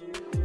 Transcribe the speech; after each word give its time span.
you. 0.00 0.37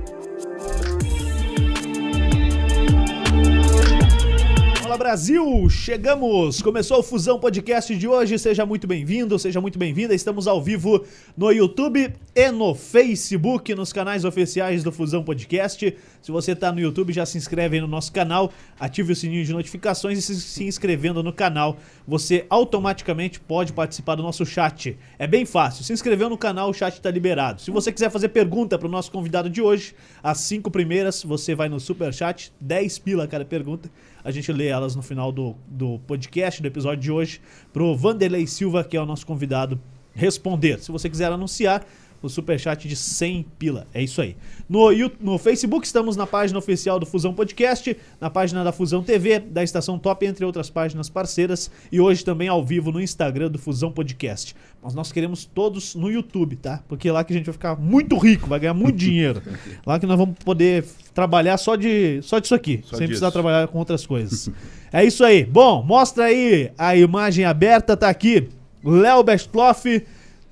Fala 4.94 5.06
Brasil, 5.06 5.68
chegamos! 5.72 6.62
Começou 6.62 7.00
o 7.00 7.04
Fusão 7.04 7.40
Podcast 7.40 7.96
de 7.96 8.08
hoje. 8.08 8.38
Seja 8.38 8.64
muito 8.64 8.86
bem-vindo, 8.86 9.40
seja 9.40 9.60
muito 9.60 9.80
bem-vinda. 9.80 10.14
Estamos 10.14 10.48
ao 10.48 10.62
vivo 10.62 11.04
no 11.36 11.52
YouTube 11.52 12.14
e 12.36 12.52
no 12.52 12.76
Facebook, 12.76 13.74
nos 13.74 13.92
canais 13.92 14.24
oficiais 14.24 14.84
do 14.84 14.92
Fusão 14.92 15.24
Podcast. 15.24 15.98
Se 16.22 16.32
você 16.32 16.52
está 16.52 16.72
no 16.72 16.80
YouTube, 16.80 17.12
já 17.12 17.26
se 17.26 17.40
inscreve 17.40 17.78
aí 17.78 17.82
no 17.82 17.88
nosso 17.88 18.12
canal, 18.12 18.54
ative 18.80 19.14
o 19.14 19.16
sininho 19.16 19.44
de 19.44 19.52
notificações 19.52 20.20
e 20.20 20.22
se, 20.22 20.40
se 20.40 20.64
inscrevendo 20.64 21.24
no 21.24 21.34
canal, 21.34 21.76
você 22.08 22.46
automaticamente 22.48 23.40
pode 23.40 23.74
participar 23.74 24.14
do 24.14 24.22
nosso 24.22 24.46
chat. 24.46 24.96
É 25.18 25.26
bem 25.26 25.44
fácil. 25.44 25.84
Se 25.84 25.92
inscreveu 25.92 26.30
no 26.30 26.38
canal, 26.38 26.70
o 26.70 26.74
chat 26.74 26.94
está 26.94 27.10
liberado. 27.10 27.62
Se 27.62 27.72
você 27.72 27.92
quiser 27.92 28.12
fazer 28.12 28.30
pergunta 28.30 28.78
para 28.78 28.88
o 28.88 28.92
nosso 28.92 29.12
convidado 29.12 29.50
de 29.50 29.60
hoje, 29.60 29.96
as 30.22 30.38
cinco 30.38 30.70
primeiras, 30.70 31.24
você 31.24 31.56
vai 31.56 31.68
no 31.68 31.80
super 31.80 32.14
chat, 32.14 32.54
10 32.62 33.00
pila 33.00 33.28
cada 33.28 33.44
pergunta. 33.44 33.90
A 34.24 34.32
gente 34.32 34.52
lê 34.52 34.68
elas 34.68 34.96
no 34.96 35.02
final 35.02 35.32
do, 35.32 35.56
do 35.68 36.00
podcast, 36.08 36.62
do 36.62 36.68
episódio 36.68 37.02
de 37.02 37.12
hoje, 37.12 37.42
pro 37.72 37.96
Vanderlei 37.96 38.48
Silva, 38.48 38.84
que 38.84 38.96
é 38.96 39.02
o 39.02 39.06
nosso 39.06 39.26
convidado, 39.26 39.80
responder. 40.14 40.80
Se 40.80 40.92
você 40.92 41.10
quiser 41.10 41.32
anunciar, 41.32 41.86
o 42.28 42.30
superchat 42.30 42.88
de 42.88 42.96
100 42.96 43.46
pila. 43.60 43.88
É 43.94 44.02
isso 44.02 44.22
aí. 44.22 44.36
No, 44.70 44.90
no 45.20 45.38
Facebook 45.38 45.86
estamos 45.86 46.16
na 46.16 46.26
página 46.26 46.58
oficial 46.58 47.00
do 47.00 47.06
Fusão 47.06 47.34
Podcast, 47.34 47.96
na 48.20 48.30
página 48.30 48.64
da 48.64 48.72
Fusão 48.72 49.04
TV, 49.04 49.40
da 49.40 49.64
Estação 49.64 50.00
Top, 50.00 50.26
entre 50.26 50.46
outras 50.46 50.70
páginas 50.70 51.10
parceiras, 51.10 51.70
e 51.92 52.00
hoje 52.00 52.24
também 52.24 52.48
ao 52.48 52.64
vivo 52.64 52.92
no 52.92 53.02
Instagram 53.02 53.50
do 53.52 53.60
Fusão 53.60 53.92
Podcast. 53.92 54.56
Mas 54.82 54.94
nós 54.94 55.12
queremos 55.12 55.46
todos 55.46 55.96
no 55.96 56.10
YouTube, 56.10 56.56
tá? 56.56 56.84
Porque 56.88 57.08
é 57.10 57.12
lá 57.12 57.24
que 57.24 57.34
a 57.34 57.36
gente 57.36 57.46
vai 57.46 57.54
ficar 57.54 57.76
muito 57.76 58.18
rico, 58.18 58.48
vai 58.48 58.60
ganhar 58.60 58.74
muito 58.74 58.96
dinheiro. 58.98 59.42
Lá 59.86 60.00
que 60.00 60.06
nós 60.06 60.18
vamos 60.18 60.36
poder 60.44 60.86
trabalhar 61.14 61.58
só 61.58 61.76
de 61.76 62.22
só 62.22 62.40
disso 62.40 62.56
aqui, 62.56 62.82
Só 62.84 62.92
sem 62.98 63.00
disso. 63.08 63.20
precisar 63.20 63.32
trabalhar 63.32 63.68
com 63.68 63.78
outras 63.80 64.06
coisas. 64.06 64.50
é 64.92 65.04
isso 65.06 65.24
aí. 65.24 65.44
Bom, 65.46 65.84
mostra 65.84 66.26
aí 66.26 66.72
a 66.78 66.96
imagem 66.96 67.46
aberta, 67.46 67.96
tá 67.96 68.10
aqui. 68.10 68.50
Léo 68.84 69.24
Bestloff. 69.24 70.04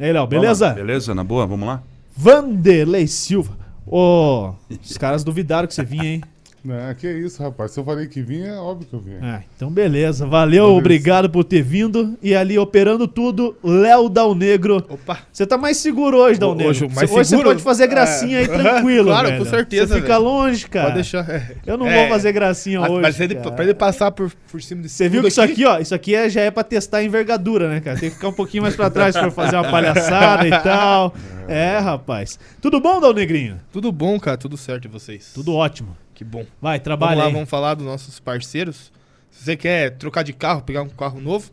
E 0.01 0.05
aí, 0.05 0.11
Léo, 0.11 0.25
beleza? 0.25 0.69
Lá, 0.69 0.73
beleza, 0.73 1.13
na 1.13 1.23
boa, 1.23 1.45
vamos 1.45 1.67
lá? 1.67 1.83
Vanderlei 2.17 3.05
Silva. 3.05 3.55
Ô, 3.85 4.51
os 4.83 4.97
caras 4.97 5.23
duvidaram 5.23 5.67
que 5.67 5.75
você 5.75 5.83
vinha, 5.83 6.15
hein? 6.15 6.23
Não, 6.63 6.93
que 6.93 7.11
isso, 7.11 7.41
rapaz. 7.41 7.71
Se 7.71 7.79
eu 7.79 7.83
falei 7.83 8.05
que 8.07 8.21
vinha, 8.21 8.49
é 8.49 8.57
óbvio 8.59 8.87
que 8.87 8.93
eu 8.93 8.99
vinha. 8.99 9.17
Ah, 9.21 9.41
então 9.55 9.71
beleza. 9.71 10.27
Valeu, 10.27 10.65
Beleza. 10.65 10.77
obrigado 10.79 11.29
por 11.29 11.43
ter 11.43 11.63
vindo. 11.63 12.15
E 12.21 12.35
ali 12.35 12.59
operando 12.59 13.07
tudo, 13.07 13.57
Léo 13.63 14.07
Dal 14.07 14.35
Negro. 14.35 14.77
Opa! 14.87 15.19
Você 15.31 15.45
tá 15.47 15.57
mais 15.57 15.77
seguro 15.77 16.17
hoje, 16.17 16.39
Dal 16.39 16.53
Negro. 16.53 16.69
hoje 16.69 16.87
mais 16.93 17.11
hoje 17.11 17.29
seguro? 17.29 17.47
você 17.49 17.53
pode 17.55 17.63
fazer 17.63 17.87
gracinha 17.87 18.37
aí 18.37 18.43
É. 18.45 18.47
tranquilo, 18.61 19.07
Claro, 19.07 19.27
velho. 19.29 19.43
com 19.43 19.49
certeza, 19.49 19.95
Você 19.95 20.01
fica 20.01 20.13
velho. 20.13 20.23
longe, 20.23 20.67
cara. 20.67 20.83
Pode 20.85 20.95
deixar. 20.95 21.27
é. 21.29 21.55
Eu 21.65 21.77
não 21.77 21.87
É. 21.87 22.01
vou 22.01 22.09
fazer 22.09 22.31
gracinha 22.31 22.79
Ah, 22.79 22.89
hoje. 22.91 23.01
Mas 23.01 23.19
ele, 23.19 23.35
cara. 23.35 23.51
pra 23.51 23.63
ele 23.63 23.73
passar 23.73 24.11
por, 24.11 24.31
por 24.51 24.61
cima 24.61 24.83
desse 24.83 24.95
Você 24.95 25.09
viu 25.09 25.21
que 25.23 25.29
isso 25.29 25.41
aqui, 25.41 25.65
ó, 25.65 25.79
isso 25.79 25.95
aqui 25.95 26.13
é, 26.13 26.29
já 26.29 26.41
é 26.41 26.51
pra 26.51 26.63
testar 26.63 26.97
a 26.99 27.03
envergadura, 27.03 27.67
né, 27.69 27.79
cara? 27.79 27.97
Tem 27.99 28.09
que 28.09 28.15
ficar 28.17 28.27
um 28.27 28.33
pouquinho 28.33 28.61
mais 28.61 28.75
pra 28.75 28.89
trás 28.89 29.15
pra 29.17 29.31
fazer 29.31 29.55
uma 29.55 29.69
palhaçada 29.71 30.47
e 30.47 30.51
tal. 30.61 31.13
É, 31.47 31.79
rapaz. 31.79 32.39
Tudo 32.61 32.79
bom, 32.79 33.01
Dal 33.01 33.13
Negrinho? 33.13 33.59
Tudo 33.73 33.91
bom, 33.91 34.17
cara? 34.17 34.37
Tudo 34.37 34.55
certo 34.55 34.85
e 34.85 34.87
vocês? 34.87 35.31
Tudo 35.33 35.53
ótimo. 35.53 35.97
Que 36.21 36.25
bom. 36.25 36.45
Vai, 36.61 36.77
Vamos 36.77 36.83
trabalha 36.83 37.17
lá, 37.17 37.25
aí. 37.25 37.33
vamos 37.33 37.49
falar 37.49 37.73
dos 37.73 37.83
nossos 37.83 38.19
parceiros. 38.19 38.91
Se 39.31 39.43
você 39.43 39.57
quer 39.57 39.97
trocar 39.97 40.21
de 40.21 40.33
carro, 40.33 40.61
pegar 40.61 40.83
um 40.83 40.89
carro 40.89 41.19
novo, 41.19 41.49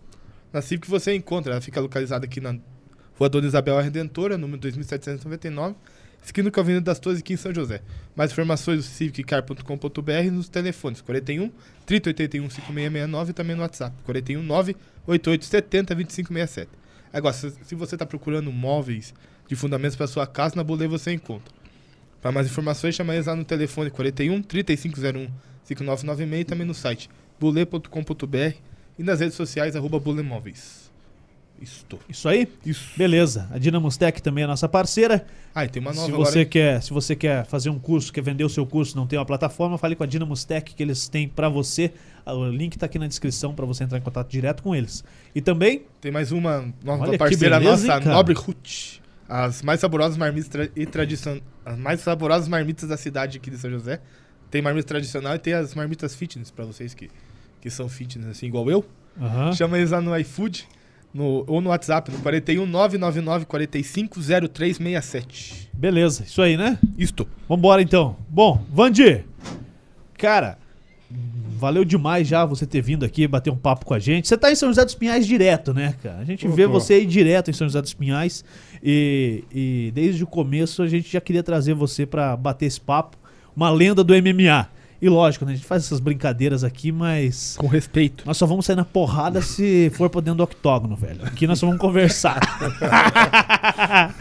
na 0.52 0.60
Civic 0.60 0.86
você 0.90 1.14
encontra. 1.14 1.52
Ela 1.52 1.60
fica 1.62 1.80
localizada 1.80 2.26
aqui 2.26 2.38
na 2.38 2.54
Rua 3.18 3.30
Dona 3.30 3.46
Isabel 3.46 3.80
Redentora, 3.80 4.36
número 4.36 4.60
2799, 4.60 5.74
esquina 6.22 6.50
com 6.50 6.60
a 6.60 6.62
Avenida 6.62 6.84
das 6.84 6.98
Torres 6.98 7.20
aqui 7.20 7.32
em 7.32 7.38
São 7.38 7.54
José. 7.54 7.80
Mais 8.14 8.30
informações 8.30 8.76
do 8.80 8.82
civiccar.com.br 8.82 10.30
nos 10.30 10.50
telefones 10.50 11.00
41 11.00 11.50
3081 11.86 12.50
5669 12.50 13.30
e 13.30 13.32
também 13.32 13.56
no 13.56 13.62
WhatsApp 13.62 13.96
41 14.04 14.42
98870 14.42 15.94
2567. 15.94 16.70
Agora, 17.10 17.32
se, 17.32 17.50
se 17.64 17.74
você 17.74 17.94
está 17.94 18.04
procurando 18.04 18.52
móveis 18.52 19.14
de 19.46 19.56
fundamentos 19.56 19.96
para 19.96 20.06
sua 20.06 20.26
casa, 20.26 20.56
na 20.56 20.62
Bolê 20.62 20.86
você 20.86 21.10
encontra. 21.10 21.56
Para 22.20 22.32
mais 22.32 22.46
informações, 22.46 22.94
chama 22.94 23.14
eles 23.14 23.26
lá 23.26 23.36
no 23.36 23.44
telefone 23.44 23.90
41 23.90 24.42
3501 24.42 25.28
5996 25.64 26.40
e 26.40 26.44
também 26.44 26.66
no 26.66 26.74
site 26.74 27.08
bule.com.br 27.38 28.54
e 28.98 29.02
nas 29.02 29.20
redes 29.20 29.36
sociais 29.36 29.76
arroba 29.76 29.98
bulemóveis. 30.00 30.88
Isto. 31.60 31.98
Isso 32.08 32.28
aí? 32.28 32.46
Isso. 32.64 32.90
Beleza. 32.96 33.48
A 33.50 33.58
Dinamos 33.58 33.96
Tech 33.96 34.22
também 34.22 34.44
é 34.44 34.46
nossa 34.46 34.68
parceira. 34.68 35.26
Ah, 35.52 35.64
e 35.64 35.68
tem 35.68 35.80
uma 35.80 35.92
nova 35.92 36.06
se 36.06 36.12
agora. 36.12 36.30
você 36.30 36.38
hein? 36.40 36.46
quer, 36.46 36.80
se 36.82 36.90
você 36.92 37.16
quer 37.16 37.44
fazer 37.46 37.68
um 37.68 37.80
curso, 37.80 38.12
quer 38.12 38.22
vender 38.22 38.44
o 38.44 38.48
seu 38.48 38.64
curso, 38.64 38.96
não 38.96 39.08
tem 39.08 39.18
uma 39.18 39.24
plataforma, 39.24 39.76
fale 39.76 39.96
com 39.96 40.04
a 40.04 40.06
Dinamos 40.06 40.44
Tech 40.44 40.72
que 40.72 40.80
eles 40.80 41.08
têm 41.08 41.28
pra 41.28 41.48
você. 41.48 41.92
Ah, 42.24 42.32
O 42.32 42.48
link 42.48 42.78
tá 42.78 42.86
aqui 42.86 42.96
na 42.98 43.08
descrição 43.08 43.54
pra 43.54 43.66
você 43.66 43.82
entrar 43.82 43.98
em 43.98 44.02
contato 44.02 44.30
direto 44.30 44.62
com 44.62 44.72
eles. 44.74 45.02
E 45.34 45.40
também 45.40 45.82
Tem 46.00 46.12
mais 46.12 46.30
uma 46.30 46.72
nova 46.84 47.08
Olha 47.08 47.18
parceira 47.18 47.58
beleza, 47.58 47.86
nossa, 47.88 48.04
hein, 48.08 48.14
Nobre 48.14 48.34
Hut. 48.34 49.02
As 49.28 49.60
mais 49.62 49.80
saborosas 49.80 50.16
marmitas 50.16 50.48
tra- 50.48 50.68
e 50.76 50.86
tradicionais. 50.86 51.42
As 51.68 51.78
mais 51.78 52.00
saborosas 52.00 52.48
marmitas 52.48 52.88
da 52.88 52.96
cidade 52.96 53.36
aqui 53.36 53.50
de 53.50 53.58
São 53.58 53.70
José. 53.70 54.00
Tem 54.50 54.62
marmita 54.62 54.88
tradicional 54.88 55.34
e 55.34 55.38
tem 55.38 55.52
as 55.52 55.74
marmitas 55.74 56.14
fitness 56.14 56.50
pra 56.50 56.64
vocês 56.64 56.94
que, 56.94 57.10
que 57.60 57.68
são 57.68 57.88
fitness 57.90 58.26
assim, 58.28 58.46
igual 58.46 58.70
eu. 58.70 58.82
Aham. 59.20 59.52
Chama 59.52 59.76
eles 59.76 59.90
lá 59.90 60.00
no 60.00 60.16
iFood 60.16 60.66
no, 61.12 61.44
ou 61.46 61.60
no 61.60 61.68
WhatsApp, 61.68 62.10
no 62.10 62.18
41 62.20 62.64
999 62.64 63.44
45 63.44 64.18
0367. 64.50 65.68
Beleza, 65.74 66.24
isso 66.24 66.40
aí, 66.40 66.56
né? 66.56 66.78
Isto. 66.96 67.28
Vambora 67.46 67.82
então. 67.82 68.16
Bom, 68.30 68.64
Vandir, 68.72 69.26
cara, 70.16 70.56
valeu 71.10 71.84
demais 71.84 72.26
já 72.26 72.44
você 72.46 72.64
ter 72.64 72.80
vindo 72.80 73.04
aqui 73.04 73.26
bater 73.26 73.50
um 73.50 73.56
papo 73.56 73.84
com 73.84 73.92
a 73.92 73.98
gente. 73.98 74.28
Você 74.28 74.38
tá 74.38 74.50
em 74.50 74.54
São 74.54 74.70
José 74.70 74.84
dos 74.86 74.94
Pinhais 74.94 75.26
direto, 75.26 75.74
né, 75.74 75.94
cara? 76.02 76.18
A 76.20 76.24
gente 76.24 76.46
Tô, 76.46 76.52
vê 76.54 76.64
tô. 76.64 76.70
você 76.70 76.94
aí 76.94 77.04
direto 77.04 77.50
em 77.50 77.52
São 77.54 77.66
José 77.66 77.82
dos 77.82 77.92
Pinhais 77.92 78.44
e, 78.82 79.44
e 79.52 79.90
desde 79.94 80.24
o 80.24 80.26
começo 80.26 80.82
a 80.82 80.88
gente 80.88 81.10
já 81.12 81.20
queria 81.20 81.42
trazer 81.42 81.74
você 81.74 82.06
pra 82.06 82.36
bater 82.36 82.66
esse 82.66 82.80
papo, 82.80 83.16
uma 83.54 83.70
lenda 83.70 84.02
do 84.04 84.14
MMA. 84.14 84.68
E 85.00 85.08
lógico, 85.08 85.44
né, 85.44 85.52
a 85.52 85.54
gente 85.54 85.64
faz 85.64 85.84
essas 85.84 86.00
brincadeiras 86.00 86.64
aqui, 86.64 86.90
mas 86.90 87.54
Com 87.56 87.68
respeito. 87.68 88.24
nós 88.26 88.36
só 88.36 88.46
vamos 88.46 88.66
sair 88.66 88.74
na 88.74 88.84
porrada 88.84 89.40
se 89.40 89.92
for 89.94 90.10
pra 90.10 90.20
dentro 90.20 90.38
do 90.38 90.42
octógono, 90.42 90.96
velho. 90.96 91.20
Aqui 91.24 91.46
nós 91.46 91.60
só 91.60 91.66
vamos 91.66 91.80
conversar. 91.80 92.40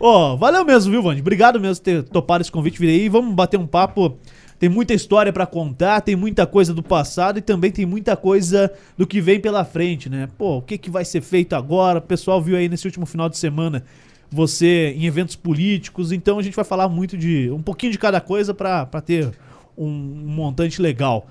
Ó, 0.00 0.36
valeu 0.36 0.64
mesmo, 0.64 0.90
viu, 0.90 1.02
Vande? 1.02 1.20
Obrigado 1.20 1.60
mesmo 1.60 1.76
por 1.76 1.82
ter 1.84 2.02
topado 2.04 2.40
esse 2.42 2.50
convite, 2.50 2.78
vir 2.78 2.88
aí. 2.88 3.08
Vamos 3.10 3.34
bater 3.34 3.58
um 3.58 3.66
papo. 3.66 4.16
Tem 4.60 4.68
muita 4.68 4.92
história 4.92 5.32
pra 5.32 5.46
contar, 5.46 6.02
tem 6.02 6.14
muita 6.14 6.46
coisa 6.46 6.74
do 6.74 6.82
passado 6.82 7.38
e 7.38 7.40
também 7.40 7.72
tem 7.72 7.86
muita 7.86 8.14
coisa 8.14 8.70
do 8.94 9.06
que 9.06 9.18
vem 9.18 9.40
pela 9.40 9.64
frente, 9.64 10.10
né? 10.10 10.28
Pô, 10.36 10.58
o 10.58 10.62
que, 10.62 10.76
que 10.76 10.90
vai 10.90 11.02
ser 11.02 11.22
feito 11.22 11.54
agora? 11.56 11.98
O 11.98 12.02
pessoal 12.02 12.42
viu 12.42 12.58
aí 12.58 12.68
nesse 12.68 12.86
último 12.86 13.06
final 13.06 13.30
de 13.30 13.38
semana 13.38 13.82
você 14.30 14.94
em 14.94 15.06
eventos 15.06 15.34
políticos, 15.34 16.12
então 16.12 16.38
a 16.38 16.42
gente 16.42 16.54
vai 16.54 16.64
falar 16.64 16.90
muito 16.90 17.16
de 17.16 17.50
um 17.50 17.62
pouquinho 17.62 17.90
de 17.90 17.98
cada 17.98 18.20
coisa 18.20 18.52
pra 18.52 18.84
ter 19.00 19.30
um, 19.78 19.86
um 19.86 20.28
montante 20.28 20.82
legal. 20.82 21.26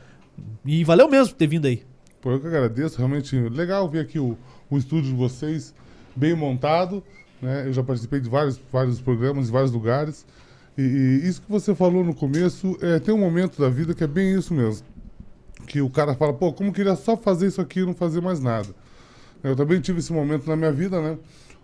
E 0.66 0.84
valeu 0.84 1.08
mesmo 1.08 1.36
por 1.36 1.38
ter 1.38 1.46
vindo 1.46 1.68
aí. 1.68 1.84
Pô, 2.20 2.32
eu 2.32 2.42
que 2.42 2.48
agradeço. 2.48 2.98
Realmente 2.98 3.38
legal 3.38 3.88
ver 3.88 4.00
aqui 4.00 4.18
o, 4.18 4.36
o 4.72 4.76
estúdio 4.76 5.12
de 5.12 5.16
vocês 5.16 5.72
bem 6.16 6.34
montado. 6.34 7.04
Né? 7.40 7.68
Eu 7.68 7.74
já 7.74 7.84
participei 7.84 8.20
de 8.20 8.28
vários, 8.28 8.60
vários 8.72 9.00
programas 9.00 9.50
em 9.50 9.52
vários 9.52 9.72
lugares. 9.72 10.26
E, 10.82 11.28
isso 11.28 11.42
que 11.42 11.52
você 11.52 11.76
falou 11.76 12.04
no 12.04 12.14
começo, 12.14 12.78
é, 12.82 13.00
tem 13.00 13.14
um 13.14 13.18
momento 13.20 13.60
da 13.62 13.70
vida 13.70 13.94
que 13.94 14.04
é 14.04 14.08
bem 14.08 14.34
isso 14.38 14.54
mesmo. 14.54 14.86
Que 15.68 15.82
o 15.82 15.90
cara 15.90 16.16
fala, 16.16 16.34
pô, 16.34 16.54
como 16.54 16.72
queria 16.72 16.96
só 16.96 17.18
fazer 17.18 17.48
isso 17.48 17.60
aqui 17.60 17.82
e 17.82 17.86
não 17.86 17.94
fazer 17.94 18.22
mais 18.22 18.40
nada. 18.40 18.70
Eu 19.44 19.56
também 19.56 19.82
tive 19.82 20.00
esse 20.00 20.14
momento 20.14 20.48
na 20.48 20.56
minha 20.56 20.72
vida, 20.72 21.02
né? 21.02 21.18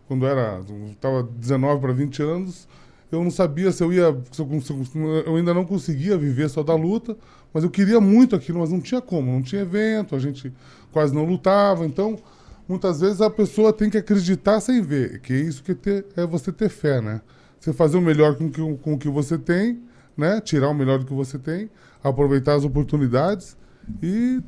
Quando 0.08 0.26
era, 0.26 0.62
eu 0.70 0.96
tava 1.00 1.24
19 1.24 1.82
para 1.82 1.94
20 1.94 2.22
anos, 2.22 2.68
eu 3.12 3.24
não 3.24 3.32
sabia 3.32 3.72
se 3.72 3.84
eu 3.84 3.94
ia, 3.94 4.16
se 4.32 4.42
eu, 4.42 4.62
se 4.62 4.72
eu- 4.98 5.24
eu 5.26 5.36
ainda 5.38 5.54
não 5.54 5.66
conseguia 5.66 6.18
viver 6.18 6.50
só 6.50 6.62
da 6.62 6.76
luta, 6.76 7.18
mas 7.54 7.64
eu 7.64 7.70
queria 7.70 8.00
muito 8.02 8.36
aquilo, 8.36 8.60
mas 8.60 8.70
não 8.72 8.82
tinha 8.82 9.02
como, 9.02 9.32
não 9.32 9.42
tinha 9.42 9.62
evento, 9.62 10.16
a 10.16 10.20
gente 10.20 10.52
quase 10.92 11.14
não 11.16 11.26
lutava, 11.26 11.86
então 11.86 12.18
muitas 12.68 13.00
vezes 13.02 13.22
a 13.22 13.30
pessoa 13.30 13.72
tem 13.74 13.90
que 13.90 13.98
acreditar 13.98 14.60
sem 14.60 14.82
ver, 14.82 15.22
que 15.22 15.34
é 15.34 15.38
isso 15.38 15.64
que 15.64 15.74
ter, 15.74 16.06
é 16.16 16.26
você 16.26 16.52
ter 16.52 16.70
fé, 16.70 17.02
né? 17.02 17.22
Você 17.66 17.74
fazer 17.74 17.98
o 17.98 18.02
melhor 18.02 18.36
com 18.36 18.46
o 18.46 18.52
que, 18.52 18.62
com 18.78 18.94
o 18.94 18.98
que 19.00 19.10
você 19.10 19.40
tem, 19.40 19.80
né? 20.16 20.40
Tirar 20.40 20.70
o 20.70 20.74
melhor 20.76 21.00
do 21.00 21.06
que 21.06 21.14
você 21.14 21.40
tem, 21.40 21.68
aproveitar 22.04 22.54
as 22.54 22.64
oportunidades 22.64 23.58
e 24.04 24.40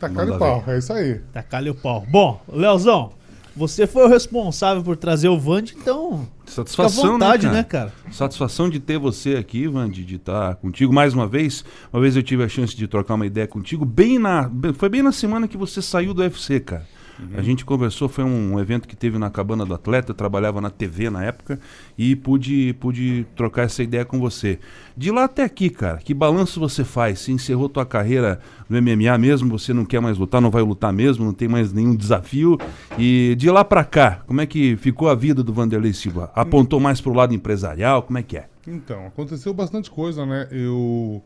tacar 0.00 0.28
o 0.28 0.36
pau. 0.36 0.64
É 0.66 0.76
isso 0.76 0.92
aí. 0.92 1.20
Tacar-lhe 1.32 1.70
o 1.70 1.76
pau. 1.76 2.04
Bom, 2.08 2.42
Leozão, 2.52 3.12
você 3.54 3.86
foi 3.86 4.06
o 4.06 4.08
responsável 4.08 4.82
por 4.82 4.96
trazer 4.96 5.28
o 5.28 5.38
Vande, 5.38 5.76
então 5.80 6.28
fica 6.44 6.50
à 6.50 6.54
Satisfação, 6.54 7.12
vontade, 7.12 7.46
né, 7.46 7.52
né, 7.52 7.62
cara? 7.62 7.92
cara? 8.02 8.12
Satisfação 8.12 8.68
de 8.68 8.80
ter 8.80 8.98
você 8.98 9.36
aqui, 9.36 9.68
Vande, 9.68 10.04
de 10.04 10.16
estar 10.16 10.56
contigo 10.56 10.92
mais 10.92 11.14
uma 11.14 11.28
vez. 11.28 11.64
Uma 11.92 12.02
vez 12.02 12.16
eu 12.16 12.22
tive 12.24 12.42
a 12.42 12.48
chance 12.48 12.74
de 12.74 12.88
trocar 12.88 13.14
uma 13.14 13.26
ideia 13.26 13.46
contigo, 13.46 13.84
bem 13.84 14.18
na. 14.18 14.50
Foi 14.74 14.88
bem 14.88 15.04
na 15.04 15.12
semana 15.12 15.46
que 15.46 15.56
você 15.56 15.80
saiu 15.80 16.12
do 16.12 16.20
UFC, 16.20 16.58
cara. 16.58 16.84
A 17.34 17.42
gente 17.42 17.64
conversou, 17.64 18.08
foi 18.08 18.24
um 18.24 18.58
evento 18.58 18.88
que 18.88 18.96
teve 18.96 19.18
na 19.18 19.30
Cabana 19.30 19.64
do 19.64 19.74
Atleta, 19.74 20.10
eu 20.10 20.14
trabalhava 20.14 20.60
na 20.60 20.70
TV 20.70 21.10
na 21.10 21.24
época 21.24 21.60
e 21.96 22.16
pude, 22.16 22.74
pude 22.80 23.26
trocar 23.36 23.62
essa 23.62 23.82
ideia 23.82 24.04
com 24.04 24.18
você. 24.18 24.58
De 24.96 25.10
lá 25.10 25.24
até 25.24 25.44
aqui, 25.44 25.70
cara, 25.70 25.98
que 25.98 26.12
balanço 26.12 26.58
você 26.58 26.84
faz? 26.84 27.20
Você 27.20 27.32
encerrou 27.32 27.68
tua 27.68 27.86
carreira 27.86 28.40
no 28.68 28.80
MMA 28.80 29.16
mesmo, 29.18 29.58
você 29.58 29.72
não 29.72 29.84
quer 29.84 30.00
mais 30.00 30.18
lutar, 30.18 30.40
não 30.40 30.50
vai 30.50 30.62
lutar 30.62 30.92
mesmo, 30.92 31.24
não 31.24 31.32
tem 31.32 31.48
mais 31.48 31.72
nenhum 31.72 31.94
desafio. 31.94 32.58
E 32.98 33.34
de 33.38 33.50
lá 33.50 33.64
pra 33.64 33.84
cá, 33.84 34.22
como 34.26 34.40
é 34.40 34.46
que 34.46 34.76
ficou 34.76 35.08
a 35.08 35.14
vida 35.14 35.42
do 35.42 35.52
Vanderlei 35.52 35.92
Silva? 35.92 36.32
Apontou 36.34 36.80
mais 36.80 37.00
pro 37.00 37.12
lado 37.12 37.34
empresarial, 37.34 38.02
como 38.02 38.18
é 38.18 38.22
que 38.22 38.36
é? 38.36 38.48
Então, 38.66 39.06
aconteceu 39.06 39.52
bastante 39.52 39.90
coisa, 39.90 40.24
né? 40.24 40.48
Eu, 40.50 41.22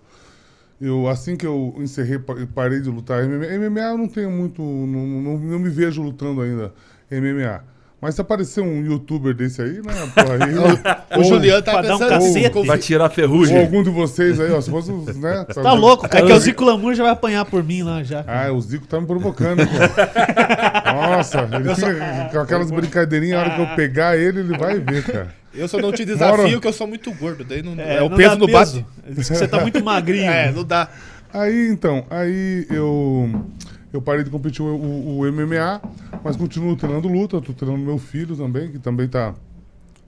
eu 0.81 1.09
assim 1.09 1.37
que 1.37 1.47
eu 1.47 1.75
encerrei, 1.79 2.19
pa- 2.19 2.35
parei 2.55 2.81
de 2.81 2.89
lutar 2.91 3.23
MMA, 3.25 3.47
MMA 3.55 3.81
eu 3.91 3.99
não 3.99 4.09
tenho 4.09 4.31
muito, 4.31 4.63
não, 4.63 5.07
não, 5.07 5.39
não 5.39 5.59
me 5.59 5.69
vejo 5.71 6.03
lutando 6.03 6.41
ainda 6.43 6.73
MMA. 7.11 7.65
Mas 8.01 8.15
se 8.15 8.21
aparecer 8.21 8.61
um 8.61 8.85
youtuber 8.85 9.35
desse 9.35 9.61
aí, 9.61 9.83
né? 9.83 9.93
Pô, 10.15 10.21
aí, 10.21 11.19
O 11.19 11.25
Juliano 11.25 11.61
tá 11.63 11.83
dar 11.83 11.97
um 11.97 11.99
pensando 11.99 12.09
cacete. 12.11 12.51
com- 12.51 12.65
Vai 12.65 12.79
tirar 12.79 13.05
a 13.05 13.09
ou 13.09 13.13
ferrugem. 13.13 13.59
algum 13.59 13.83
de 13.83 13.91
vocês 13.91 14.39
aí, 14.39 14.53
ó, 14.53 14.61
se 14.61 14.71
fosse, 14.71 14.93
os, 14.93 15.17
né? 15.17 15.45
Tá 15.53 15.73
louco, 15.73 16.09
cara, 16.09 16.25
que 16.25 16.33
o 16.33 16.39
Zico 16.39 16.65
Lamour 16.65 16.95
já 16.95 17.03
vai 17.03 17.13
apanhar 17.13 17.45
por 17.45 17.65
mim 17.65 17.83
lá 17.83 18.05
já. 18.05 18.25
Ah, 18.29 18.53
o 18.53 18.61
Zico 18.61 18.87
tá 18.87 19.01
me 19.01 19.07
provocando, 19.07 19.67
pô. 19.67 20.93
Nossa, 20.93 21.49
ele 21.53 21.75
fica 21.75 22.29
com 22.31 22.39
aquelas 22.39 22.71
brincadeirinhas, 22.71 23.39
a 23.39 23.43
hora 23.43 23.55
que 23.57 23.61
eu 23.63 23.77
pegar 23.77 24.17
ele, 24.17 24.41
ele 24.41 24.57
vai 24.57 24.79
ver, 24.79 25.03
cara. 25.05 25.35
Eu 25.53 25.67
só 25.67 25.79
não 25.79 25.91
te 25.91 26.05
desafio 26.05 26.45
Moro. 26.47 26.61
que 26.61 26.69
eu 26.69 26.73
sou 26.73 26.87
muito 26.87 27.13
gordo. 27.15 27.43
Daí 27.43 27.63
não, 27.63 27.75
é, 27.83 28.01
o 28.01 28.09
não 28.09 28.17
peso 28.17 28.37
no 28.37 28.47
bate. 28.47 28.87
Você 29.11 29.49
tá 29.49 29.61
muito 29.61 29.83
magrinho. 29.83 30.31
É, 30.31 30.53
não 30.53 30.63
dá. 30.63 30.89
Aí, 31.33 31.69
então, 31.69 32.07
aí 32.11 32.65
eu, 32.71 33.45
eu 33.93 34.01
parei 34.03 34.23
de 34.25 34.31
competir 34.31 34.63
o, 34.63 34.67
o- 34.75 35.19
o 35.21 35.27
MMA, 35.33 35.81
mas 36.25 36.37
continuo 36.37 36.77
treinando 36.77 37.09
luta, 37.09 37.41
tô 37.41 37.53
treinando 37.53 37.85
meu 37.85 37.99
filho 37.99 38.37
também, 38.37 38.71
que 38.71 38.79
também 38.79 39.09
tá... 39.09 39.35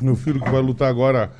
Meu 0.00 0.16
filho 0.16 0.40
que 0.40 0.50
vai 0.50 0.62
lutar 0.62 0.88
agora 0.88 1.30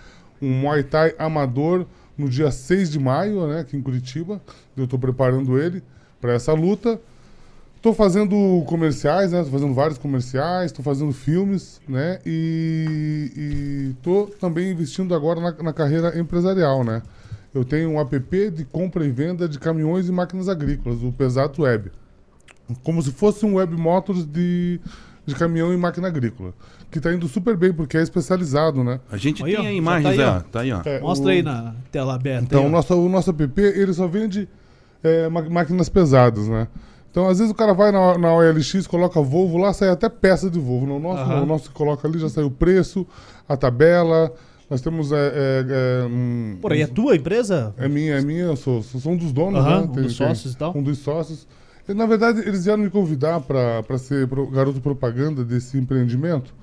um 0.40 0.50
Muay 0.50 0.82
Thai 0.82 1.14
amador 1.19 1.87
no 2.16 2.28
dia 2.28 2.50
6 2.50 2.90
de 2.90 2.98
maio, 2.98 3.46
né, 3.46 3.60
aqui 3.60 3.76
em 3.76 3.81
Curitiba. 3.82 4.40
Eu 4.76 4.87
tô 4.87 4.98
preparando 4.98 5.58
ele 5.58 5.82
para 6.20 6.34
essa 6.34 6.52
luta. 6.52 7.00
Tô 7.81 7.94
fazendo 7.94 8.62
comerciais, 8.66 9.32
né? 9.32 9.42
Tô 9.42 9.48
fazendo 9.50 9.72
vários 9.72 9.96
comerciais, 9.96 10.70
tô 10.70 10.82
fazendo 10.82 11.12
filmes, 11.14 11.81
né? 11.88 12.19
E, 12.26 13.32
e 13.34 13.94
tô 14.02 14.26
também 14.38 14.70
investindo 14.70 15.14
agora 15.14 15.40
na, 15.40 15.52
na 15.62 15.72
carreira 15.72 16.19
empresarial, 16.19 16.84
né? 16.84 17.00
Eu 17.54 17.64
tenho 17.64 17.88
um 17.90 17.98
app 17.98 18.50
de 18.50 18.66
compra 18.66 19.02
e 19.06 19.10
venda 19.10 19.48
de 19.48 19.58
caminhões 19.58 20.08
e 20.08 20.12
máquinas 20.12 20.46
agrícolas, 20.46 21.02
o 21.02 21.10
Pesato 21.10 21.62
Web. 21.62 21.90
Como 22.82 23.02
se 23.02 23.11
fosse 23.12 23.44
um 23.46 23.55
Web 23.55 23.76
Motors 23.76 24.25
de, 24.26 24.81
de 25.26 25.34
caminhão 25.34 25.72
e 25.72 25.76
máquina 25.76 26.08
agrícola. 26.08 26.52
Que 26.90 26.99
tá 27.00 27.12
indo 27.12 27.28
super 27.28 27.56
bem, 27.56 27.72
porque 27.72 27.96
é 27.96 28.02
especializado, 28.02 28.82
né? 28.82 28.99
A 29.12 29.17
gente 29.17 29.44
Aí, 29.44 29.55
ó, 29.55 29.58
tem 29.58 29.67
a 29.67 29.70
já 29.70 29.75
imagem, 29.76 30.02
tá 30.02 30.08
aí, 30.11 30.17
Zé, 30.17 30.26
ó. 30.26 30.40
tá 30.40 30.61
aí, 30.61 30.72
ó. 30.72 30.81
É, 30.84 31.00
Mostra 31.00 31.26
o- 31.26 31.31
aí 31.31 31.43
na 31.43 31.75
tela 31.93 32.14
aberta. 32.14 32.44
Então, 32.44 32.61
aí, 32.61 32.67
o 32.67 32.69
ó. 32.69 32.72
nosso, 32.72 32.94
o 32.94 33.08
nosso 33.08 33.31
app, 33.31 33.61
ele 33.61 33.93
só 33.93 34.06
vende 34.08 34.49
é, 35.02 35.28
máquinas 35.28 35.88
pesadas, 35.88 36.49
né? 36.49 36.67
Então, 37.11 37.28
às 37.28 37.38
vezes 37.38 37.50
o 37.52 37.55
cara 37.56 37.72
vai 37.75 37.90
na, 37.90 38.17
na 38.19 38.32
OLX, 38.34 38.87
coloca 38.87 39.20
Volvo 39.20 39.56
lá, 39.58 39.73
sai 39.73 39.88
até 39.88 40.08
peça 40.08 40.49
de 40.50 40.58
Volvo. 40.61 40.87
No 40.87 40.99
nosso, 41.00 41.23
Aham. 41.23 41.37
não, 41.37 41.43
o 41.43 41.46
nosso 41.46 41.69
que 41.69 41.75
coloca 41.75 42.06
ali 42.06 42.19
já 42.19 42.28
saiu 42.28 42.46
o 42.49 42.50
preço, 42.50 43.06
a 43.49 43.56
tabela. 43.56 44.32
Nós 44.69 44.81
temos. 44.81 45.11
É, 45.11 45.16
é, 45.16 45.66
é, 46.02 46.05
um, 46.06 46.58
Porra, 46.61 46.76
e 46.76 46.82
é 46.82 46.87
tua 46.87 47.16
empresa? 47.16 47.75
é 47.76 47.88
minha, 47.88 48.14
é 48.14 48.20
minha, 48.20 48.43
eu 48.44 48.56
sou, 48.56 48.82
sou 48.84 49.00
sou 49.00 49.12
um 49.12 49.16
dos 49.16 49.32
donos, 49.32 49.58
Aham, 49.61 49.81
né? 49.81 49.87
um 49.88 50.02
dos 50.02 50.14
sócios 50.14 50.52
e 50.55 50.56
tal. 50.56 50.76
Um 50.76 50.82
dos 50.82 50.99
sócios. 50.99 51.46
Na 51.94 52.06
verdade, 52.06 52.40
eles 52.40 52.64
vieram 52.64 52.82
me 52.82 52.90
convidar 52.90 53.40
para 53.40 53.98
ser 53.98 54.26
garoto 54.52 54.81
propaganda 54.81 55.44
desse 55.44 55.78
empreendimento. 55.78 56.54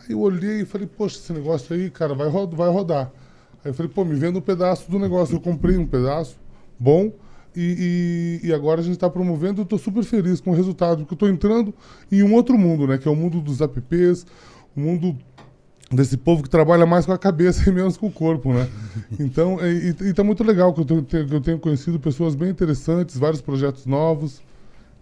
Aí 0.00 0.12
eu 0.12 0.20
olhei 0.20 0.62
e 0.62 0.64
falei, 0.64 0.86
poxa, 0.86 1.18
esse 1.18 1.32
negócio 1.32 1.74
aí, 1.74 1.90
cara, 1.90 2.14
vai, 2.14 2.28
vai 2.28 2.70
rodar. 2.70 3.10
Aí 3.64 3.70
eu 3.70 3.74
falei, 3.74 3.90
pô, 3.92 4.04
me 4.04 4.14
venda 4.14 4.38
um 4.38 4.42
pedaço 4.42 4.90
do 4.90 4.98
negócio. 4.98 5.36
Eu 5.36 5.40
comprei 5.40 5.76
um 5.76 5.86
pedaço 5.86 6.36
bom 6.78 7.12
e, 7.56 8.40
e, 8.42 8.48
e 8.48 8.52
agora 8.52 8.80
a 8.80 8.84
gente 8.84 8.94
está 8.94 9.08
promovendo 9.08 9.62
eu 9.62 9.64
tô 9.64 9.78
super 9.78 10.02
feliz 10.02 10.40
com 10.40 10.50
o 10.50 10.54
resultado, 10.54 10.98
porque 10.98 11.14
eu 11.14 11.18
tô 11.18 11.28
entrando 11.28 11.72
em 12.10 12.22
um 12.22 12.34
outro 12.34 12.58
mundo, 12.58 12.86
né? 12.86 12.98
Que 12.98 13.06
é 13.06 13.10
o 13.10 13.14
mundo 13.14 13.40
dos 13.40 13.60
apps, 13.60 14.26
o 14.76 14.80
mundo 14.80 15.16
desse 15.92 16.16
povo 16.16 16.42
que 16.42 16.50
trabalha 16.50 16.84
mais 16.84 17.06
com 17.06 17.12
a 17.12 17.18
cabeça 17.18 17.68
e 17.70 17.72
menos 17.72 17.96
com 17.96 18.08
o 18.08 18.12
corpo, 18.12 18.52
né? 18.52 18.68
Então, 19.20 19.58
e, 19.64 19.94
e 20.08 20.12
tá 20.12 20.24
muito 20.24 20.42
legal 20.42 20.74
que 20.74 20.80
eu, 20.80 20.84
tenho, 20.84 21.04
que 21.04 21.16
eu 21.16 21.40
tenho 21.40 21.58
conhecido 21.58 22.00
pessoas 22.00 22.34
bem 22.34 22.50
interessantes, 22.50 23.16
vários 23.16 23.40
projetos 23.40 23.86
novos, 23.86 24.42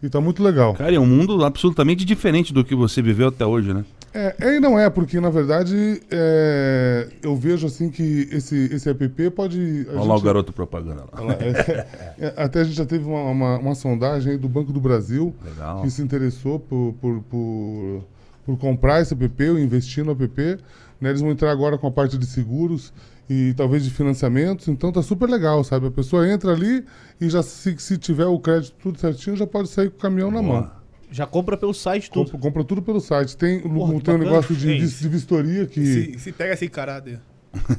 e 0.03 0.09
tá 0.09 0.21
muito 0.21 0.43
legal. 0.43 0.75
Cara, 0.75 0.95
é 0.95 0.99
um 0.99 1.07
mundo 1.07 1.45
absolutamente 1.45 2.05
diferente 2.05 2.53
do 2.53 2.65
que 2.65 2.75
você 2.75 3.01
viveu 3.01 3.29
até 3.29 3.47
hoje, 3.47 3.73
né? 3.73 3.85
É, 4.15 4.35
é 4.41 4.57
e 4.57 4.61
não 4.61 4.79
é, 4.79 4.91
porque 4.91 5.19
na 5.21 5.31
verdade 5.31 6.03
é, 6.11 7.09
eu 7.23 7.35
vejo 7.35 7.67
assim 7.67 7.89
que 7.89 8.29
esse, 8.31 8.69
esse 8.73 8.91
app 8.91 9.31
pode. 9.31 9.87
a 9.89 9.93
Olha 9.93 10.01
lá 10.01 10.15
o 10.15 10.17
gente- 10.17 10.25
garoto 10.25 10.53
propaganda 10.53 11.05
lá. 11.13 11.21
Lá, 11.23 11.33
é, 11.35 11.87
é, 12.19 12.35
até 12.37 12.61
a 12.61 12.65
gente 12.65 12.77
já 12.77 12.85
teve 12.85 13.05
uma, 13.05 13.23
uma, 13.23 13.59
uma 13.59 13.75
sondagem 13.75 14.37
do 14.37 14.49
Banco 14.49 14.73
do 14.73 14.81
Brasil 14.81 15.35
Legal. 15.43 15.83
que 15.83 15.91
se 15.91 16.03
interessou 16.03 16.59
por, 16.59 16.95
por, 17.01 17.23
por, 17.23 18.05
por 18.45 18.59
comprar 18.59 19.01
esse 19.01 19.15
app 19.15 19.49
ou 19.49 19.59
investir 19.59 20.05
no 20.05 20.13
app. 20.13 20.59
Né? 21.01 21.09
Eles 21.09 21.21
vão 21.21 21.31
entrar 21.31 21.51
agora 21.51 21.79
com 21.79 21.87
a 21.87 21.91
parte 21.91 22.19
de 22.19 22.27
seguros 22.27 22.93
e 23.29 23.55
talvez 23.57 23.85
de 23.85 23.91
financiamentos. 23.91 24.69
Então 24.69 24.91
tá 24.93 25.03
super 25.03 25.29
legal, 25.29 25.63
sabe? 25.65 25.87
A 25.87 25.91
pessoa 25.91 26.29
entra 26.29 26.53
ali 26.53 26.85
e 27.21 27.29
já 27.31 27.43
se, 27.43 27.75
se 27.79 27.97
tiver 27.99 28.27
o 28.27 28.39
crédito 28.39 28.75
tudo 28.83 28.99
certinho, 28.99 29.37
já 29.37 29.47
pode 29.47 29.69
sair 29.69 29.91
com 29.91 29.97
o 29.97 30.01
caminhão 30.01 30.31
na 30.31 30.43
mão. 30.43 30.61
Boa. 30.63 30.83
Já 31.11 31.27
compra 31.27 31.57
pelo 31.59 31.75
site 31.75 32.11
tudo. 32.11 32.25
Compra, 32.31 32.39
compra 32.41 32.65
tudo 32.65 32.81
pelo 32.83 33.01
site. 33.01 33.37
Tem, 33.37 33.61
Porra, 33.61 34.01
tem 34.01 34.15
um 34.15 34.19
negócio 34.19 34.57
de, 34.57 34.73
É 34.73 34.79
de 34.79 35.09
vistoria 35.09 35.67
que. 35.67 35.85
Se, 36.15 36.19
se 36.19 36.33
pega 36.33 36.55
esse 36.55 36.69
carado 36.69 37.11
aí. 37.11 37.19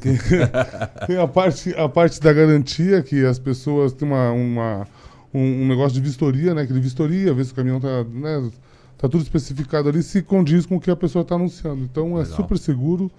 Tem 1.07 1.17
a 1.17 1.27
parte, 1.27 1.73
a 1.75 1.89
parte 1.89 2.19
da 2.21 2.31
garantia, 2.31 3.01
que 3.01 3.25
as 3.25 3.39
pessoas 3.39 3.91
têm 3.91 4.07
uma, 4.07 4.31
uma- 4.31 4.87
um, 5.33 5.63
um 5.63 5.67
negócio 5.67 5.93
de 5.93 6.01
vistoria, 6.01 6.53
né? 6.53 6.65
Que 6.67 6.73
de 6.73 6.79
vistoria, 6.79 7.33
ver 7.33 7.43
se 7.45 7.53
o 7.53 7.55
caminhão 7.55 7.79
tá, 7.79 8.03
né, 8.03 8.51
tá 8.99 9.09
tudo 9.09 9.23
especificado 9.23 9.89
ali, 9.89 10.03
se 10.03 10.21
condiz 10.21 10.67
com 10.67 10.75
o 10.75 10.79
que 10.79 10.91
a 10.91 10.95
pessoa 10.95 11.23
está 11.23 11.33
anunciando. 11.33 11.83
Então 11.83 12.17
é 12.19 12.21
Legal. 12.21 12.35
super 12.35 12.57
seguro 12.59 13.11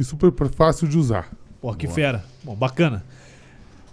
e 0.00 0.04
super 0.04 0.32
fácil 0.48 0.88
de 0.88 0.96
usar. 0.96 1.30
Pô, 1.60 1.74
que 1.74 1.88
fera. 1.88 2.24
Bom, 2.44 2.54
bacana. 2.54 3.04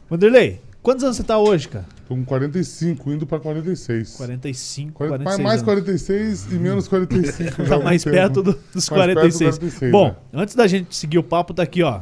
Vanderlei, 0.10 0.62
quantos 0.84 1.04
anos 1.04 1.18
você 1.18 1.24
tá 1.24 1.38
hoje, 1.38 1.68
cara? 1.68 1.86
Tô 2.08 2.16
com 2.16 2.24
45, 2.24 3.12
indo 3.12 3.26
para 3.26 3.40
46. 3.40 4.16
45, 4.16 4.94
40, 4.94 5.18
46 5.24 5.44
mais 5.44 5.54
anos. 5.62 5.64
46 5.66 6.46
e 6.52 6.56
menos 6.60 6.88
45. 6.88 7.64
já 7.66 7.78
Tá 7.80 7.84
mais 7.84 8.04
perto 8.04 8.44
do- 8.44 8.60
dos 8.74 8.90
Mais 8.90 9.06
perto 9.06 9.10
do 9.10 9.14
46. 9.22 9.58
46, 9.58 9.92
Bom, 9.92 10.10
né? 10.10 10.16
antes 10.34 10.54
da 10.54 10.68
gente 10.68 10.96
seguir 10.96 11.18
o 11.18 11.24
papo, 11.24 11.54
tá 11.54 11.64
aqui, 11.64 11.82
ó. 11.82 12.02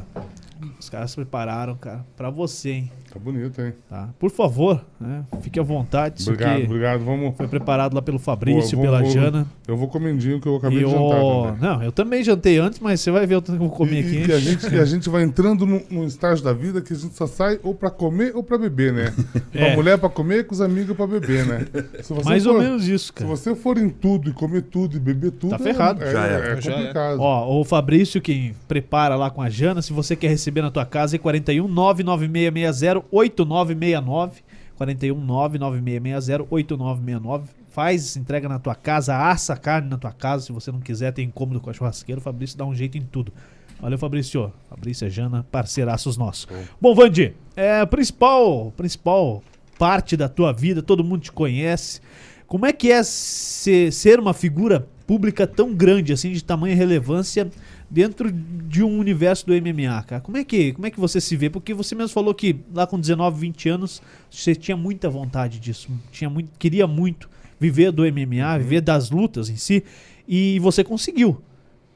Os 0.78 0.90
caras 0.90 1.10
se 1.10 1.16
prepararam, 1.16 1.74
cara, 1.76 2.04
pra 2.16 2.28
você, 2.28 2.70
hein? 2.70 2.92
Tá 3.14 3.20
bonito, 3.20 3.62
hein? 3.62 3.72
Tá? 3.88 4.08
Por 4.18 4.28
favor, 4.28 4.84
né? 5.00 5.22
Fique 5.40 5.60
à 5.60 5.62
vontade. 5.62 6.24
Obrigado, 6.28 6.64
obrigado. 6.64 7.04
Vamos. 7.04 7.36
foi 7.36 7.46
preparado 7.46 7.94
lá 7.94 8.02
pelo 8.02 8.18
Fabrício, 8.18 8.76
Boa, 8.76 8.88
pela 8.88 8.98
vamos- 8.98 9.14
Jana. 9.14 9.46
Eu 9.68 9.76
vou 9.76 9.86
comendinho 9.86 10.40
que 10.40 10.48
eu 10.48 10.56
acabei 10.56 10.80
E 10.80 10.84
de 10.84 10.90
jantar. 10.90 11.22
o... 11.22 11.44
também. 11.46 11.60
Não, 11.60 11.82
eu 11.84 11.92
também 11.92 12.24
jantei 12.24 12.58
antes, 12.58 12.80
mas 12.80 13.00
você 13.00 13.12
vai 13.12 13.24
ver 13.24 13.36
o 13.36 13.40
tanto 13.40 13.56
que 13.56 13.64
eu 13.64 13.68
vou 13.68 13.76
comer 13.76 14.02
E- 14.02 14.06
aqui. 14.06 14.16
E, 14.16 14.26
e 14.28 14.32
a 14.32 14.38
gente, 14.40 14.66
e 14.74 14.80
a 14.80 14.84
gente 14.84 15.08
vai 15.08 15.22
entrando 15.22 15.64
num, 15.64 15.80
num 15.88 16.04
estágio 16.04 16.44
da 16.44 16.52
vida 16.52 16.80
que 16.82 16.92
a 16.92 16.96
gente 16.96 17.14
só 17.14 17.26
sai 17.28 17.60
ou 17.62 17.72
pra 17.72 17.88
comer 17.88 18.32
ou 18.34 18.42
pra 18.42 18.58
beber, 18.58 18.92
né? 18.92 19.14
Com 19.52 19.58
É. 19.58 19.72
a 19.72 19.76
mulher 19.76 19.96
pra 19.96 20.08
comer, 20.08 20.46
com 20.48 20.52
os 20.54 20.60
amigos 20.60 20.96
pra 20.96 21.06
beber, 21.06 21.46
né? 21.46 21.66
Se 22.02 22.12
Mais 22.24 22.44
ou 22.46 22.54
for- 22.54 22.62
menos 22.62 22.88
isso, 22.88 23.06
Se 23.06 23.12
cara. 23.12 23.30
você 23.30 23.54
for 23.54 23.78
em 23.78 23.88
tudo 23.90 24.28
e 24.30 24.32
comer 24.32 24.62
tudo 24.62 24.96
e 24.96 25.00
beber 25.00 25.30
tudo. 25.30 25.50
Tá 25.50 25.58
ferrado. 25.60 26.02
É, 26.02 26.10
Já 26.12 26.26
é, 26.26 26.32
era. 26.32 26.46
é 26.58 26.60
Já 26.60 26.72
complicado. 26.72 27.20
Ó, 27.20 27.60
o 27.60 27.64
Fabrício, 27.64 28.20
quem 28.20 28.56
prepara 28.66 29.14
lá 29.14 29.30
com 29.30 29.40
a 29.40 29.48
Jana, 29.48 29.80
se 29.80 29.92
você 29.92 30.16
quer 30.16 30.28
receber 30.28 30.62
na 30.62 30.70
tua 30.72 30.84
casa, 30.84 31.14
é 31.14 31.18
41 31.20 31.68
99660 31.68 33.03
8969. 33.10 34.42
41 34.76 35.20
99660 35.20 36.46
8969. 36.50 37.48
Faz, 37.70 38.16
entrega 38.16 38.48
na 38.48 38.58
tua 38.58 38.74
casa, 38.74 39.16
assa 39.16 39.54
a 39.54 39.56
carne 39.56 39.88
na 39.88 39.98
tua 39.98 40.12
casa. 40.12 40.46
Se 40.46 40.52
você 40.52 40.70
não 40.70 40.80
quiser, 40.80 41.12
tem 41.12 41.26
incômodo 41.26 41.60
com 41.60 41.70
a 41.70 41.72
churrasqueira. 41.72 42.20
O 42.20 42.22
Fabrício 42.22 42.56
dá 42.56 42.64
um 42.64 42.74
jeito 42.74 42.96
em 42.96 43.02
tudo. 43.02 43.32
Valeu, 43.80 43.98
Fabrício. 43.98 44.52
Fabrício 44.68 45.06
e 45.06 45.10
Jana, 45.10 45.44
parceiraços 45.50 46.16
nossos. 46.16 46.46
Bom, 46.80 46.94
Vandi, 46.94 47.34
é, 47.56 47.84
principal, 47.86 48.72
principal 48.76 49.42
parte 49.78 50.16
da 50.16 50.28
tua 50.28 50.52
vida, 50.52 50.82
todo 50.82 51.02
mundo 51.02 51.22
te 51.22 51.32
conhece. 51.32 52.00
Como 52.46 52.64
é 52.64 52.72
que 52.72 52.92
é 52.92 53.02
ser, 53.02 53.92
ser 53.92 54.20
uma 54.20 54.32
figura 54.32 54.86
pública 55.06 55.46
tão 55.46 55.74
grande, 55.74 56.12
assim, 56.12 56.32
de 56.32 56.42
tamanha 56.42 56.76
relevância 56.76 57.50
dentro 57.94 58.30
de 58.32 58.82
um 58.82 58.98
universo 58.98 59.46
do 59.46 59.54
MMA, 59.54 60.02
cara? 60.02 60.20
Como 60.20 60.36
é 60.36 60.42
que, 60.44 60.72
como 60.72 60.86
é 60.86 60.90
que 60.90 60.98
você 60.98 61.20
se 61.20 61.36
vê? 61.36 61.48
Porque 61.48 61.72
você 61.72 61.94
mesmo 61.94 62.10
falou 62.12 62.34
que 62.34 62.56
lá 62.74 62.86
com 62.86 62.98
19, 62.98 63.38
20 63.40 63.68
anos, 63.68 64.02
você 64.30 64.54
tinha 64.54 64.76
muita 64.76 65.08
vontade 65.08 65.60
disso, 65.60 65.88
tinha 66.10 66.28
muito, 66.28 66.50
queria 66.58 66.86
muito 66.86 67.30
viver 67.60 67.92
do 67.92 68.04
MMA, 68.04 68.58
viver 68.58 68.80
das 68.80 69.10
lutas 69.10 69.48
em 69.48 69.56
si, 69.56 69.84
e 70.26 70.58
você 70.58 70.82
conseguiu. 70.82 71.40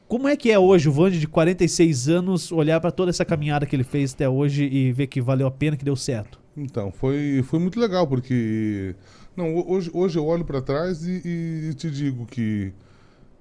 Como 0.07 0.27
é 0.27 0.35
que 0.35 0.49
é 0.51 0.57
hoje 0.57 0.89
o 0.89 0.91
Vande 0.91 1.19
de 1.19 1.27
46 1.27 2.07
anos 2.09 2.51
olhar 2.51 2.79
pra 2.79 2.89
toda 2.91 3.11
essa 3.11 3.23
caminhada 3.25 3.65
que 3.65 3.75
ele 3.75 3.83
fez 3.83 4.13
até 4.13 4.27
hoje 4.27 4.63
e 4.65 4.91
ver 4.91 5.05
que 5.07 5.21
valeu 5.21 5.45
a 5.47 5.51
pena, 5.51 5.77
que 5.77 5.85
deu 5.85 5.95
certo? 5.95 6.39
Então, 6.57 6.91
foi, 6.91 7.43
foi 7.45 7.59
muito 7.59 7.79
legal, 7.79 8.07
porque 8.07 8.95
Não, 9.37 9.53
ho- 9.55 9.71
hoje, 9.71 9.91
hoje 9.93 10.17
eu 10.17 10.25
olho 10.25 10.43
para 10.45 10.61
trás 10.61 11.05
e, 11.05 11.69
e 11.69 11.73
te 11.75 11.91
digo 11.91 12.25
que 12.25 12.71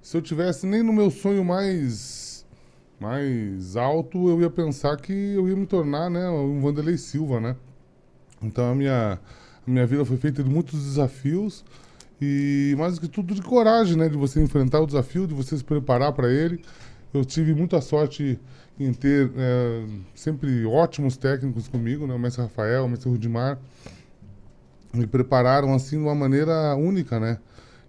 se 0.02 0.16
eu 0.16 0.22
tivesse 0.22 0.66
nem 0.66 0.82
no 0.82 0.92
meu 0.92 1.10
sonho 1.10 1.44
mais 1.44 2.27
mais 3.00 3.76
alto, 3.76 4.28
eu 4.28 4.40
ia 4.40 4.50
pensar 4.50 4.96
que 4.96 5.12
eu 5.12 5.48
ia 5.48 5.56
me 5.56 5.66
tornar, 5.66 6.10
né, 6.10 6.28
um 6.28 6.60
Vanderlei 6.60 6.96
Silva, 6.96 7.40
né? 7.40 7.56
Então 8.42 8.72
a 8.72 8.74
minha 8.74 9.18
a 9.66 9.70
minha 9.70 9.86
vida 9.86 10.04
foi 10.04 10.16
feita 10.16 10.42
de 10.42 10.48
muitos 10.48 10.82
desafios 10.82 11.64
e 12.20 12.74
mais 12.78 12.94
do 12.94 13.02
que 13.02 13.08
tudo 13.08 13.34
de 13.34 13.42
coragem, 13.42 13.96
né, 13.96 14.08
de 14.08 14.16
você 14.16 14.42
enfrentar 14.42 14.80
o 14.80 14.86
desafio, 14.86 15.26
de 15.26 15.34
você 15.34 15.56
se 15.56 15.62
preparar 15.62 16.12
para 16.12 16.32
ele. 16.32 16.64
Eu 17.12 17.24
tive 17.24 17.54
muita 17.54 17.80
sorte 17.80 18.40
em 18.80 18.92
ter 18.92 19.30
eh, 19.36 19.86
sempre 20.14 20.64
ótimos 20.64 21.16
técnicos 21.16 21.68
comigo, 21.68 22.06
né, 22.06 22.14
o 22.14 22.18
mestre 22.18 22.42
Rafael, 22.42 22.84
o 22.84 22.88
mestre 22.88 23.10
Rudimar, 23.10 23.58
me 24.92 25.06
prepararam 25.06 25.74
assim 25.74 25.98
de 25.98 26.02
uma 26.02 26.14
maneira 26.14 26.74
única, 26.74 27.20
né? 27.20 27.38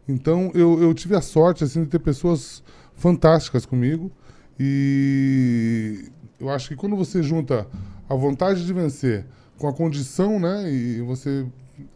Então 0.08 0.52
eu, 0.54 0.82
eu 0.82 0.94
tive 0.94 1.16
a 1.16 1.22
sorte 1.22 1.64
assim 1.64 1.84
de 1.84 1.90
ter 1.90 2.00
pessoas 2.00 2.64
fantásticas 2.96 3.66
comigo 3.66 4.12
e 4.60 6.10
eu 6.40 6.50
acho 6.50 6.70
que 6.70 6.76
quando 6.76 6.96
você 6.96 7.24
junta 7.24 7.66
a 8.10 8.14
vontade 8.16 8.66
de 8.66 8.74
vencer 8.74 9.26
com 9.58 9.68
a 9.68 9.74
condição, 9.74 10.40
né? 10.40 10.72
E 10.72 11.02
você 11.02 11.46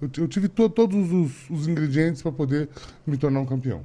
eu, 0.01 0.07
ti- 0.09 0.21
eu 0.21 0.27
tive 0.27 0.47
to- 0.47 0.69
todos 0.69 1.11
os, 1.11 1.49
os 1.49 1.67
ingredientes 1.67 2.21
para 2.21 2.31
poder 2.31 2.69
me 3.05 3.17
tornar 3.17 3.41
um 3.41 3.45
campeão. 3.45 3.81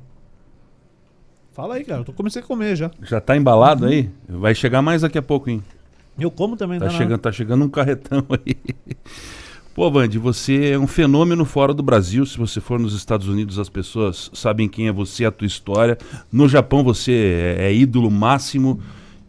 Fala 1.53 1.75
aí, 1.75 1.85
cara. 1.85 2.01
Eu 2.01 2.05
tô- 2.05 2.13
comecei 2.13 2.41
a 2.41 2.45
comer 2.45 2.77
já. 2.77 2.91
Já 3.03 3.21
tá 3.21 3.37
embalado 3.37 3.85
aí? 3.87 4.09
Vai 4.29 4.55
chegar 4.55 4.81
mais 4.81 5.03
daqui 5.03 5.19
a 5.19 5.23
pouco, 5.23 5.51
hein? 5.51 5.63
Eu 6.19 6.31
como 6.31 6.57
também, 6.57 6.79
Tá 6.79 6.87
tá 6.87 6.91
chegando, 6.93 7.21
tá 7.21 7.33
chegando 7.33 7.65
um 7.65 7.69
carretão 7.69 8.25
aí. 8.31 8.57
Pô, 9.79 9.89
Vandy, 9.93 10.19
você 10.19 10.71
é 10.71 10.79
um 10.79 10.89
fenômeno 10.89 11.45
fora 11.45 11.73
do 11.73 11.85
Brasil. 11.85 12.27
Se 12.27 12.37
você 12.37 12.61
for 12.61 12.81
nos 12.81 12.95
Estados 12.95 13.29
Unidos, 13.29 13.61
as 13.61 13.69
pessoas 13.69 14.29
sabem 14.35 14.69
quem 14.69 14.89
é 14.89 14.93
você, 14.93 15.25
a 15.25 15.31
tua 15.31 15.47
história. 15.47 15.97
No 16.33 16.49
Japão, 16.49 16.83
você 16.83 17.57
é, 17.61 17.67
é 17.67 17.73
ídolo 17.73 18.11
máximo. 18.11 18.81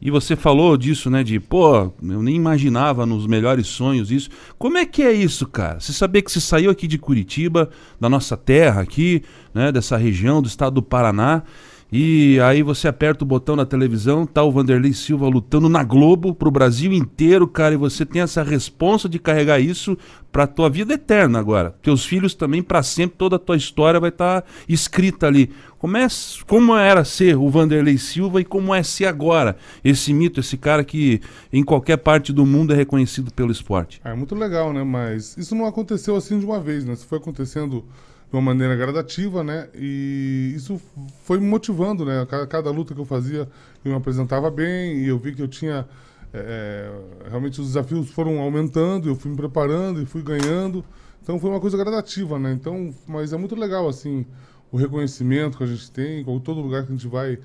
E 0.02 0.10
você 0.10 0.36
falou 0.36 0.76
disso, 0.76 1.08
né? 1.08 1.24
De, 1.24 1.40
pô, 1.40 1.94
eu 2.02 2.24
nem 2.24 2.36
imaginava 2.36 3.06
nos 3.06 3.28
melhores 3.28 3.68
sonhos 3.68 4.10
isso. 4.10 4.32
Como 4.58 4.76
é 4.76 4.88
que 4.88 5.04
é 5.04 5.12
isso, 5.12 5.46
cara? 5.46 5.80
Você 5.80 5.94
saber 5.94 6.24
que 6.24 6.32
você 6.32 6.42
saiu 6.42 6.72
aqui 6.72 6.88
de 6.88 6.98
Curitiba, 6.98 7.70
da 8.00 8.10
nossa 8.10 8.36
terra 8.36 8.82
aqui, 8.82 9.22
né? 9.54 9.72
Dessa 9.72 9.98
região 9.98 10.42
do 10.42 10.48
estado 10.48 10.74
do 10.74 10.82
Paraná. 10.82 11.44
E 11.92 12.40
aí 12.42 12.62
você 12.62 12.88
aperta 12.88 13.24
o 13.24 13.28
botão 13.28 13.56
na 13.56 13.66
televisão, 13.66 14.24
tá 14.24 14.44
o 14.44 14.52
Vanderlei 14.52 14.94
Silva 14.94 15.28
lutando 15.28 15.68
na 15.68 15.84
Globo 15.84 16.36
pro 16.36 16.52
Brasil 16.52 16.94
inteiro, 16.94 17.48
cara, 17.48 17.74
e 17.74 17.78
você 17.78 18.06
tem 18.06 18.22
essa 18.22 18.44
responsa 18.44 19.10
de 19.10 19.18
carregar 19.18 19.60
isso 19.60 19.98
pra 20.32 20.46
tua 20.46 20.70
vida 20.70 20.94
eterna 20.94 21.40
agora. 21.40 21.76
Teus 21.82 22.06
filhos 22.06 22.36
também 22.36 22.62
pra 22.62 22.84
sempre, 22.84 23.18
toda 23.18 23.38
a 23.38 23.40
tua 23.40 23.58
história 23.58 24.00
vai 24.00 24.10
estar 24.10 24.46
escrita 24.68 25.26
ali. 25.26 25.50
Como, 25.80 25.98
é, 25.98 26.06
como 26.46 26.76
era 26.76 27.04
ser 27.04 27.36
o 27.36 27.50
Vanderlei 27.50 27.98
Silva 27.98 28.40
e 28.40 28.46
como 28.46 28.76
é 28.76 28.84
ser 28.84 29.06
agora 29.06 29.56
esse 29.84 30.14
mito, 30.14 30.40
esse 30.40 30.58
cara 30.58 30.84
que 30.84 31.20
em 31.52 31.64
qualquer 31.64 31.98
parte 31.98 32.32
do 32.32 32.46
mundo 32.46 32.72
é 32.72 32.76
reconhecido 32.76 33.34
pelo 33.34 33.52
esporte. 33.52 34.00
É 34.04 34.14
muito 34.14 34.36
legal, 34.36 34.72
né? 34.72 34.84
Mas 34.84 35.36
isso 35.38 35.56
não 35.56 35.66
aconteceu 35.66 36.16
assim 36.16 36.38
de 36.38 36.46
uma 36.46 36.60
vez, 36.60 36.86
né? 36.86 36.94
Isso 36.94 37.08
foi 37.08 37.18
acontecendo 37.18 37.84
de 38.30 38.36
uma 38.36 38.42
maneira 38.42 38.76
gradativa, 38.76 39.44
né? 39.44 39.70
E 39.74 40.54
isso 40.56 40.80
foi 41.24 41.40
me 41.40 41.48
motivando, 41.48 42.06
né? 42.06 42.26
Cada, 42.30 42.48
cada 42.48 42.72
luta 42.72 42.94
que 42.94 43.02
eu 43.02 43.06
fazia, 43.06 43.48
eu 43.84 43.92
me 43.92 43.98
apresentava 43.98 44.52
bem 44.52 45.00
e 45.00 45.08
eu 45.08 45.18
vi 45.18 45.34
que 45.34 45.42
eu 45.42 45.48
tinha... 45.48 45.88
é, 46.34 46.92
realmente 47.28 47.60
os 47.60 47.68
desafios 47.68 48.12
foram 48.12 48.40
aumentando, 48.40 49.10
eu 49.10 49.16
fui 49.16 49.32
me 49.32 49.38
preparando 49.38 50.02
e 50.02 50.06
fui 50.06 50.22
ganhando. 50.22 50.86
Então 51.22 51.40
foi 51.40 51.50
uma 51.50 51.60
coisa 51.60 51.78
gradativa, 51.78 52.40
né? 52.40 52.54
Então, 52.54 52.94
mas 53.08 53.34
é 53.34 53.38
muito 53.38 53.56
legal, 53.56 53.88
assim, 53.88 54.26
o 54.72 54.78
reconhecimento 54.78 55.58
que 55.58 55.64
a 55.64 55.68
gente 55.68 55.92
tem, 55.92 56.24
com 56.24 56.40
todo 56.40 56.62
lugar 56.62 56.84
que 56.84 56.92
a 56.92 56.96
gente 56.96 57.08
vai, 57.08 57.40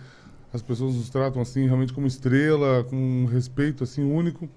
as 0.53 0.63
pessoas 0.63 0.95
nos 0.95 1.09
tratam, 1.11 1.43
assim, 1.43 1.67
realmente 1.67 1.93
como 1.93 2.07
estrela, 2.07 2.85
com 2.85 2.97
um 2.97 3.25
respeito, 3.27 3.85
assim, 3.85 4.03
único 4.03 4.49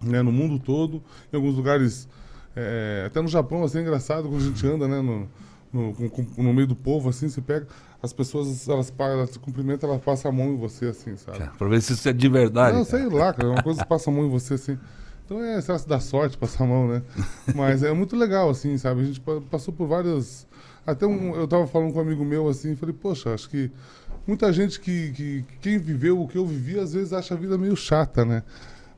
né, 0.00 0.22
no 0.22 0.32
mundo 0.32 0.58
todo, 0.58 1.02
em 1.32 1.36
alguns 1.36 1.56
lugares, 1.56 2.08
é, 2.54 3.04
até 3.06 3.20
no 3.20 3.28
Japão, 3.28 3.64
assim, 3.64 3.78
é 3.78 3.80
engraçado 3.82 4.28
quando 4.28 4.42
a 4.42 4.44
gente 4.44 4.66
anda, 4.66 4.86
né, 4.88 5.00
no, 5.00 5.28
no, 5.72 5.94
no 6.36 6.54
meio 6.54 6.66
do 6.66 6.76
povo, 6.76 7.08
assim, 7.08 7.28
você 7.28 7.40
pega, 7.40 7.66
as 8.02 8.12
pessoas, 8.12 8.68
elas, 8.68 8.92
elas 8.98 9.30
se 9.30 9.38
cumprimentam, 9.38 9.90
elas 9.90 10.02
passam 10.02 10.30
a 10.30 10.34
mão 10.34 10.52
em 10.52 10.56
você, 10.56 10.86
assim, 10.86 11.16
sabe? 11.16 11.38
Cara, 11.38 11.52
pra 11.58 11.68
ver 11.68 11.82
se 11.82 11.92
isso 11.92 12.08
é 12.08 12.12
de 12.12 12.28
verdade. 12.28 12.76
Não, 12.76 12.84
sei 12.84 13.06
lá, 13.08 13.32
cara, 13.32 13.48
é 13.48 13.50
uma 13.50 13.62
coisa 13.62 13.82
que 13.82 13.88
passa 13.88 14.10
a 14.10 14.12
mão 14.12 14.24
em 14.24 14.30
você, 14.30 14.54
assim. 14.54 14.78
Então 15.24 15.42
é, 15.44 15.60
será 15.60 15.78
que 15.78 15.88
dá 15.88 16.00
sorte 16.00 16.38
passar 16.38 16.64
a 16.64 16.66
mão, 16.66 16.88
né? 16.88 17.02
Mas 17.54 17.82
é 17.82 17.92
muito 17.92 18.16
legal, 18.16 18.48
assim, 18.48 18.78
sabe? 18.78 19.02
A 19.02 19.04
gente 19.04 19.20
pa- 19.20 19.40
passou 19.50 19.74
por 19.74 19.86
várias... 19.86 20.46
Até 20.86 21.06
um, 21.06 21.34
eu 21.34 21.46
tava 21.46 21.66
falando 21.66 21.92
com 21.92 21.98
um 21.98 22.02
amigo 22.02 22.24
meu, 22.24 22.48
assim, 22.48 22.74
falei, 22.74 22.94
poxa, 22.98 23.34
acho 23.34 23.50
que 23.50 23.70
muita 24.26 24.50
gente 24.52 24.80
que, 24.80 25.12
que 25.12 25.44
quem 25.60 25.76
viveu 25.76 26.22
o 26.22 26.26
que 26.26 26.38
eu 26.38 26.46
vivi, 26.46 26.78
às 26.78 26.94
vezes 26.94 27.12
acha 27.12 27.34
a 27.34 27.36
vida 27.36 27.58
meio 27.58 27.76
chata, 27.76 28.24
né? 28.24 28.42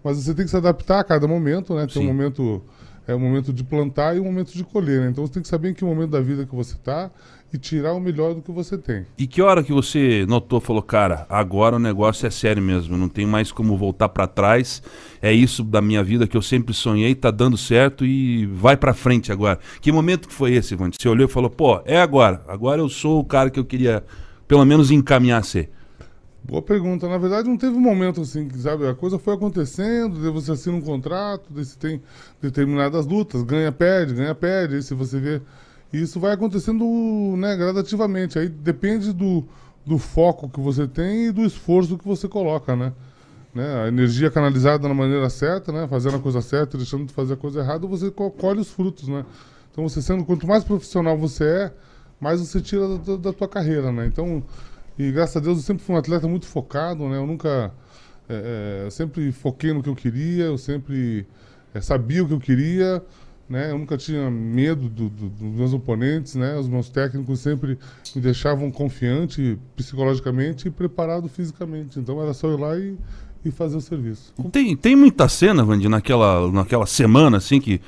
Mas 0.04 0.18
você 0.18 0.32
tem 0.32 0.44
que 0.44 0.50
se 0.50 0.56
adaptar 0.56 1.00
a 1.00 1.04
cada 1.04 1.26
momento, 1.26 1.74
né? 1.74 1.86
Tem 1.86 2.00
um 2.00 2.06
Sim. 2.06 2.12
momento... 2.12 2.62
É 3.06 3.14
um 3.14 3.18
momento 3.18 3.52
de 3.52 3.64
plantar 3.64 4.16
e 4.16 4.20
um 4.20 4.24
momento 4.24 4.52
de 4.52 4.62
colher, 4.62 5.00
né? 5.00 5.08
Então 5.10 5.26
você 5.26 5.34
tem 5.34 5.42
que 5.42 5.48
saber 5.48 5.70
em 5.70 5.74
que 5.74 5.84
momento 5.84 6.10
da 6.10 6.20
vida 6.20 6.46
que 6.46 6.54
você 6.54 6.76
tá 6.76 7.10
e 7.52 7.58
tirar 7.58 7.94
o 7.94 8.00
melhor 8.00 8.34
do 8.34 8.42
que 8.42 8.52
você 8.52 8.78
tem. 8.78 9.04
E 9.18 9.26
que 9.26 9.42
hora 9.42 9.62
que 9.62 9.72
você 9.72 10.24
notou, 10.28 10.60
falou, 10.60 10.82
cara, 10.82 11.26
agora 11.28 11.76
o 11.76 11.78
negócio 11.80 12.26
é 12.26 12.30
sério 12.30 12.62
mesmo, 12.62 12.96
não 12.96 13.08
tem 13.08 13.26
mais 13.26 13.50
como 13.50 13.76
voltar 13.76 14.08
pra 14.08 14.26
trás. 14.26 14.82
É 15.20 15.32
isso 15.32 15.64
da 15.64 15.82
minha 15.82 16.02
vida 16.02 16.26
que 16.26 16.36
eu 16.36 16.42
sempre 16.42 16.72
sonhei, 16.72 17.14
tá 17.14 17.30
dando 17.30 17.56
certo 17.56 18.06
e 18.06 18.46
vai 18.46 18.76
pra 18.76 18.94
frente 18.94 19.32
agora. 19.32 19.58
Que 19.80 19.90
momento 19.90 20.28
que 20.28 20.34
foi 20.34 20.54
esse, 20.54 20.76
Vande? 20.76 20.96
Você 21.00 21.08
olhou 21.08 21.28
e 21.28 21.30
falou, 21.30 21.50
pô, 21.50 21.80
é 21.84 22.00
agora. 22.00 22.42
Agora 22.46 22.80
eu 22.80 22.88
sou 22.88 23.18
o 23.20 23.24
cara 23.24 23.50
que 23.50 23.58
eu 23.58 23.64
queria, 23.64 24.04
pelo 24.46 24.64
menos, 24.64 24.90
encaminhar 24.90 25.44
ser. 25.44 25.70
Boa 26.42 26.62
pergunta. 26.62 27.08
Na 27.08 27.18
verdade, 27.18 27.48
não 27.48 27.56
teve 27.56 27.76
um 27.76 27.80
momento 27.80 28.20
assim, 28.22 28.48
que, 28.48 28.58
sabe? 28.58 28.86
A 28.88 28.94
coisa 28.94 29.18
foi 29.18 29.34
acontecendo, 29.34 30.20
daí 30.20 30.30
você 30.32 30.52
assina 30.52 30.76
um 30.76 30.80
contrato, 30.80 31.44
daí 31.50 31.64
você 31.64 31.78
tem 31.78 32.02
determinadas 32.40 33.06
lutas, 33.06 33.42
ganha, 33.42 33.70
perde, 33.70 34.14
ganha, 34.14 34.34
perde, 34.34 34.76
aí 34.76 34.82
se 34.82 34.94
você 34.94 35.20
vê. 35.20 35.42
E 35.92 36.00
isso 36.00 36.18
vai 36.18 36.32
acontecendo, 36.32 36.84
né, 37.36 37.56
gradativamente. 37.56 38.38
Aí 38.38 38.48
depende 38.48 39.12
do, 39.12 39.44
do 39.84 39.98
foco 39.98 40.48
que 40.48 40.60
você 40.60 40.86
tem 40.88 41.26
e 41.26 41.32
do 41.32 41.42
esforço 41.44 41.98
que 41.98 42.06
você 42.06 42.26
coloca, 42.28 42.74
né? 42.74 42.92
né? 43.54 43.84
A 43.84 43.88
energia 43.88 44.30
canalizada 44.30 44.86
da 44.88 44.94
maneira 44.94 45.28
certa, 45.30 45.72
né? 45.72 45.86
Fazendo 45.88 46.16
a 46.16 46.20
coisa 46.20 46.40
certa, 46.40 46.76
deixando 46.76 47.06
de 47.06 47.12
fazer 47.12 47.34
a 47.34 47.36
coisa 47.36 47.60
errada, 47.60 47.86
você 47.86 48.10
co- 48.10 48.30
colhe 48.30 48.60
os 48.60 48.70
frutos, 48.70 49.08
né? 49.08 49.24
Então 49.70 49.88
você 49.88 50.00
sendo, 50.02 50.24
quanto 50.24 50.46
mais 50.46 50.64
profissional 50.64 51.16
você 51.18 51.44
é, 51.44 51.72
mais 52.20 52.40
você 52.40 52.60
tira 52.60 52.86
da, 52.98 53.16
da 53.16 53.32
tua 53.32 53.48
carreira, 53.48 53.90
né? 53.92 54.06
Então, 54.06 54.42
e 55.08 55.12
graças 55.12 55.36
a 55.36 55.40
Deus 55.40 55.58
eu 55.58 55.62
sempre 55.64 55.82
fui 55.82 55.94
um 55.94 55.98
atleta 55.98 56.26
muito 56.28 56.46
focado, 56.46 57.08
né? 57.08 57.16
Eu 57.16 57.26
nunca, 57.26 57.72
é, 58.28 58.80
é, 58.82 58.86
eu 58.86 58.90
sempre 58.90 59.30
foquei 59.32 59.72
no 59.72 59.82
que 59.82 59.88
eu 59.88 59.94
queria, 59.96 60.44
eu 60.44 60.58
sempre 60.58 61.26
é, 61.74 61.80
sabia 61.80 62.22
o 62.22 62.26
que 62.28 62.34
eu 62.34 62.40
queria, 62.40 63.02
né? 63.48 63.70
Eu 63.72 63.78
nunca 63.78 63.96
tinha 63.96 64.30
medo 64.30 64.88
do- 64.88 65.08
do- 65.08 65.28
dos 65.28 65.52
meus 65.56 65.72
oponentes, 65.72 66.34
né? 66.34 66.56
Os 66.56 66.68
meus 66.68 66.88
técnicos 66.88 67.40
sempre 67.40 67.78
me 68.14 68.20
deixavam 68.20 68.70
confiante 68.70 69.58
psicologicamente 69.74 70.68
e 70.68 70.70
preparado 70.70 71.28
fisicamente. 71.28 71.98
Então 71.98 72.22
era 72.22 72.32
só 72.34 72.48
ir 72.52 72.58
lá 72.60 72.76
e, 72.78 72.96
e 73.44 73.50
fazer 73.50 73.76
o 73.76 73.80
serviço. 73.80 74.32
Tem, 74.52 74.76
tem 74.76 74.94
muita 74.94 75.28
cena, 75.28 75.64
Vandi, 75.64 75.88
naquela, 75.88 76.50
naquela 76.52 76.86
semana, 76.86 77.38
assim, 77.38 77.60
que 77.60 77.80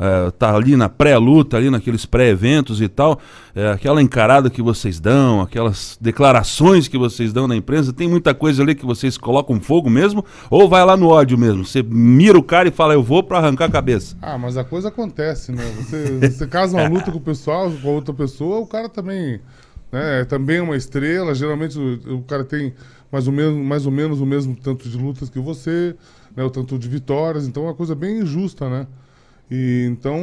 eh, 0.00 0.30
tá 0.38 0.54
ali 0.56 0.76
na 0.76 0.88
pré-luta, 0.88 1.58
ali 1.58 1.68
naqueles 1.68 2.06
pré-eventos 2.06 2.80
e 2.80 2.88
tal, 2.88 3.20
eh, 3.54 3.70
aquela 3.70 4.00
encarada 4.00 4.48
que 4.48 4.62
vocês 4.62 4.98
dão, 4.98 5.42
aquelas 5.42 5.98
declarações 6.00 6.88
que 6.88 6.96
vocês 6.96 7.34
dão 7.34 7.46
na 7.46 7.54
imprensa, 7.54 7.92
tem 7.92 8.08
muita 8.08 8.32
coisa 8.32 8.62
ali 8.62 8.74
que 8.74 8.86
vocês 8.86 9.18
colocam 9.18 9.60
fogo 9.60 9.90
mesmo, 9.90 10.24
ou 10.48 10.68
vai 10.70 10.82
lá 10.84 10.96
no 10.96 11.08
ódio 11.08 11.36
mesmo? 11.36 11.66
Você 11.66 11.82
mira 11.82 12.38
o 12.38 12.42
cara 12.42 12.68
e 12.68 12.70
fala, 12.70 12.94
eu 12.94 13.02
vou 13.02 13.22
pra 13.22 13.38
arrancar 13.38 13.66
a 13.66 13.70
cabeça. 13.70 14.16
Ah, 14.22 14.38
mas 14.38 14.56
a 14.56 14.64
coisa 14.64 14.88
acontece, 14.88 15.52
né? 15.52 15.62
Você, 15.76 16.30
você 16.30 16.46
casa 16.46 16.76
uma 16.78 16.88
luta 16.88 17.12
com 17.12 17.18
o 17.18 17.20
pessoal, 17.20 17.70
com 17.70 17.88
a 17.88 17.92
outra 17.92 18.14
pessoa, 18.14 18.58
o 18.58 18.66
cara 18.66 18.88
também, 18.88 19.40
né, 19.92 20.22
é 20.22 20.24
também 20.24 20.60
uma 20.60 20.76
estrela. 20.76 21.34
Geralmente 21.34 21.78
o, 21.78 22.16
o 22.16 22.22
cara 22.22 22.44
tem 22.44 22.72
mais 23.12 23.26
ou, 23.26 23.32
menos, 23.34 23.66
mais 23.66 23.84
ou 23.84 23.92
menos 23.92 24.20
o 24.20 24.26
mesmo 24.26 24.56
tanto 24.56 24.88
de 24.88 24.96
lutas 24.96 25.28
que 25.28 25.38
você, 25.38 25.94
né, 26.34 26.42
o 26.42 26.48
tanto 26.48 26.78
de 26.78 26.88
vitórias. 26.88 27.46
Então 27.46 27.64
é 27.64 27.66
uma 27.66 27.74
coisa 27.74 27.94
bem 27.94 28.20
injusta, 28.20 28.68
né? 28.70 28.86
E 29.50 29.86
então, 29.90 30.18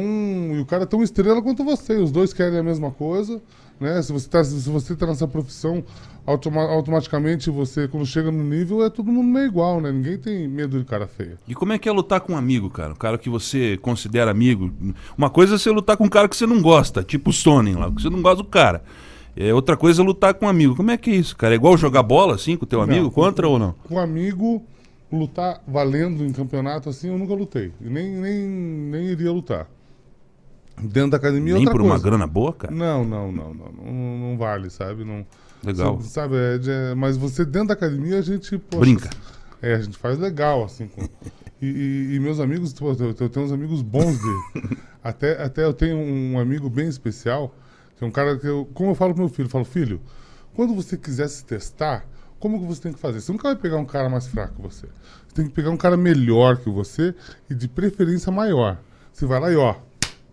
e 0.54 0.60
o 0.60 0.64
cara 0.64 0.84
é 0.84 0.86
tão 0.86 1.02
estrela 1.02 1.42
quanto 1.42 1.62
você. 1.62 1.94
Os 1.94 2.10
dois 2.10 2.32
querem 2.32 2.58
a 2.58 2.62
mesma 2.62 2.90
coisa, 2.90 3.42
né? 3.78 4.00
Se 4.00 4.10
você 4.10 4.28
tá, 4.28 4.42
se 4.42 4.70
você 4.70 4.96
tá 4.96 5.06
nessa 5.06 5.28
profissão, 5.28 5.84
automa 6.24 6.62
automaticamente 6.62 7.50
você, 7.50 7.86
quando 7.86 8.06
chega 8.06 8.30
no 8.30 8.42
nível, 8.42 8.84
é 8.84 8.88
todo 8.88 9.12
mundo 9.12 9.26
meio 9.26 9.46
igual, 9.46 9.80
né? 9.80 9.92
Ninguém 9.92 10.16
tem 10.16 10.48
medo 10.48 10.78
de 10.78 10.84
cara 10.84 11.06
feia. 11.06 11.36
E 11.46 11.54
como 11.54 11.74
é 11.74 11.78
que 11.78 11.88
é 11.88 11.92
lutar 11.92 12.20
com 12.20 12.32
um 12.32 12.36
amigo, 12.36 12.70
cara? 12.70 12.92
Um 12.92 12.96
cara 12.96 13.18
que 13.18 13.28
você 13.28 13.76
considera 13.82 14.30
amigo. 14.30 14.72
Uma 15.16 15.28
coisa 15.28 15.56
é 15.56 15.58
você 15.58 15.70
lutar 15.70 15.96
com 15.98 16.04
um 16.04 16.08
cara 16.08 16.26
que 16.26 16.36
você 16.36 16.46
não 16.46 16.62
gosta, 16.62 17.02
tipo 17.02 17.28
o 17.28 17.32
Sonnen 17.32 17.74
lá, 17.74 17.90
que 17.90 18.00
você 18.00 18.08
não 18.08 18.22
gosta 18.22 18.42
do 18.42 18.48
cara. 18.48 18.82
É, 19.36 19.52
outra 19.54 19.76
coisa 19.76 20.02
é 20.02 20.04
lutar 20.04 20.34
com 20.34 20.46
um 20.46 20.48
amigo. 20.48 20.74
Como 20.74 20.90
é 20.90 20.96
que 20.96 21.10
é 21.10 21.14
isso, 21.14 21.36
cara? 21.36 21.54
É 21.54 21.56
igual 21.56 21.76
jogar 21.76 22.02
bola, 22.02 22.34
assim, 22.34 22.56
com 22.56 22.64
o 22.64 22.68
teu 22.68 22.80
amigo? 22.80 23.04
Não, 23.04 23.10
contra 23.10 23.46
ou 23.46 23.58
não? 23.58 23.74
com 23.86 23.94
um 23.94 23.98
amigo 23.98 24.64
lutar 25.10 25.62
valendo 25.66 26.24
em 26.24 26.32
campeonato 26.32 26.88
assim, 26.88 27.08
eu 27.08 27.18
nunca 27.18 27.34
lutei. 27.34 27.72
E 27.80 27.88
nem, 27.88 28.10
nem, 28.10 28.46
nem 28.46 29.06
iria 29.06 29.32
lutar. 29.32 29.66
Dentro 30.80 31.10
da 31.10 31.16
academia 31.16 31.54
é 31.54 31.56
Nem 31.56 31.64
por 31.64 31.80
uma 31.80 31.90
coisa. 31.90 32.04
grana 32.04 32.26
boa, 32.26 32.52
cara. 32.52 32.72
Não, 32.72 33.04
não, 33.04 33.32
não, 33.32 33.52
não, 33.54 33.72
não, 33.72 34.18
não 34.30 34.38
vale, 34.38 34.70
sabe? 34.70 35.04
Não, 35.04 35.26
Legal. 35.64 35.96
Você- 35.96 36.08
Sabe, 36.10 36.36
é 36.36 36.58
de- 36.58 36.94
mas 36.96 37.16
você 37.16 37.44
dentro 37.44 37.68
da 37.68 37.74
academia 37.74 38.18
a 38.18 38.22
gente. 38.22 38.56
poxa, 38.58 38.80
Brinca. 38.80 39.10
É, 39.60 39.74
a 39.74 39.80
gente 39.80 39.98
faz 39.98 40.16
legal, 40.18 40.62
assim. 40.62 40.86
com- 40.86 41.02
e, 41.60 41.66
e- 41.66 42.14
e 42.14 42.20
meus 42.20 42.38
amigos, 42.38 42.72
pô, 42.72 42.92
eu, 42.92 43.12
eu 43.18 43.28
tenho 43.28 43.44
uns 43.46 43.50
amigos 43.50 43.82
bons 43.82 44.16
dele. 44.22 44.78
até, 45.02 45.42
até 45.42 45.64
eu 45.64 45.72
tenho 45.72 45.96
um 45.98 46.38
amigo 46.38 46.70
bem 46.70 46.86
especial, 46.86 47.52
que 47.96 48.04
é 48.04 48.06
um 48.06 48.10
cara 48.12 48.38
que 48.38 48.46
eu. 48.46 48.68
Como 48.72 48.90
eu 48.90 48.94
falo 48.94 49.14
pro 49.14 49.24
meu 49.24 49.28
filho, 49.32 49.46
eu 49.46 49.50
falo, 49.50 49.64
filho, 49.64 50.00
quando 50.54 50.72
você 50.76 50.96
quiser 50.96 51.26
se 51.28 51.44
testar, 51.44 52.06
como 52.38 52.60
que 52.60 52.66
você 52.66 52.82
tem 52.82 52.92
que 52.92 52.98
fazer? 52.98 53.20
Você 53.20 53.32
nunca 53.32 53.48
vai 53.48 53.56
pegar 53.56 53.76
um 53.76 53.84
cara 53.84 54.08
mais 54.08 54.26
fraco 54.26 54.54
que 54.56 54.62
você. 54.62 54.86
Você 55.26 55.34
tem 55.34 55.46
que 55.46 55.52
pegar 55.52 55.70
um 55.70 55.76
cara 55.76 55.96
melhor 55.96 56.56
que 56.58 56.70
você 56.70 57.14
e 57.50 57.54
de 57.54 57.68
preferência 57.68 58.30
maior. 58.32 58.78
Você 59.12 59.26
vai 59.26 59.40
lá 59.40 59.50
e 59.50 59.56
ó, 59.56 59.74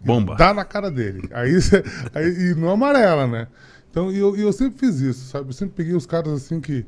Bomba. 0.06 0.36
Dá 0.36 0.54
na 0.54 0.64
cara 0.64 0.92
dele. 0.92 1.28
Aí, 1.34 1.60
cê- 1.60 1.84
aí 2.14 2.52
e 2.52 2.56
não 2.56 2.70
amarela, 2.70 3.26
né? 3.26 3.48
Então, 3.90 4.12
e 4.12 4.20
eu, 4.20 4.36
eu 4.36 4.54
sempre 4.54 4.78
fiz 4.78 5.00
isso, 5.00 5.26
sabe? 5.32 5.50
Eu 5.50 5.54
sempre 5.54 5.74
peguei 5.76 5.96
os 5.96 6.06
caras 6.06 6.32
assim 6.34 6.62
que. 6.62 6.86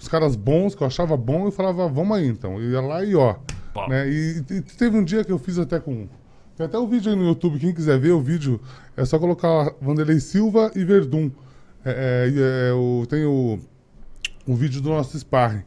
Os 0.00 0.06
caras 0.08 0.36
bons, 0.36 0.74
que 0.76 0.82
eu 0.82 0.86
achava 0.86 1.16
bom, 1.16 1.48
e 1.48 1.52
falava, 1.52 1.88
vamos 1.88 2.16
aí 2.16 2.26
então. 2.26 2.60
Eu 2.60 2.70
ia 2.70 2.80
lá 2.80 3.04
e 3.04 3.14
ó. 3.14 3.36
Né? 3.88 4.08
E, 4.08 4.44
e 4.50 4.60
teve 4.62 4.96
um 4.96 5.04
dia 5.04 5.24
que 5.24 5.30
eu 5.30 5.38
fiz 5.38 5.58
até 5.58 5.78
com. 5.78 6.08
Tem 6.56 6.66
até 6.66 6.78
o 6.78 6.86
vídeo 6.86 7.12
aí 7.12 7.16
no 7.18 7.24
YouTube, 7.24 7.58
quem 7.58 7.72
quiser 7.72 7.98
ver 7.98 8.10
o 8.10 8.20
vídeo, 8.20 8.60
é 8.96 9.04
só 9.04 9.18
colocar 9.18 9.72
Vanderlei 9.80 10.18
Silva 10.18 10.72
e 10.74 10.84
Verdun. 10.84 11.30
É, 11.84 11.90
é, 12.34 12.70
é, 12.70 12.72
o, 12.72 13.06
tem 13.08 13.24
o, 13.24 13.60
o 14.48 14.54
vídeo 14.54 14.80
do 14.80 14.88
nosso 14.88 15.18
sparring. 15.18 15.62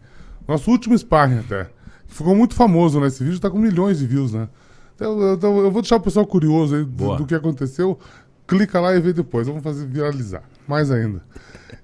Nosso 0.48 0.70
último 0.72 0.98
sparring 0.98 1.40
até. 1.40 1.70
Ficou 2.08 2.36
muito 2.36 2.56
famoso, 2.56 3.00
né? 3.00 3.08
Esse 3.08 3.24
vídeo 3.24 3.40
tá 3.40 3.50
com 3.50 3.58
milhões 3.58 4.00
de 4.00 4.08
views, 4.08 4.34
né? 4.34 4.50
Então, 4.96 5.34
então 5.34 5.58
eu 5.60 5.72
vou 5.72 5.82
deixar 5.82 5.96
o 5.96 6.02
pessoal 6.02 6.26
curioso 6.26 6.76
aí 6.76 6.84
do, 6.84 7.16
do 7.16 7.26
que 7.26 7.36
aconteceu. 7.36 7.98
Clica 8.46 8.80
lá 8.82 8.94
e 8.96 9.00
vê 9.00 9.14
depois. 9.14 9.48
Vamos 9.48 9.64
fazer 9.64 9.88
viralizar. 9.88 10.44
Mais 10.68 10.92
ainda. 10.92 11.22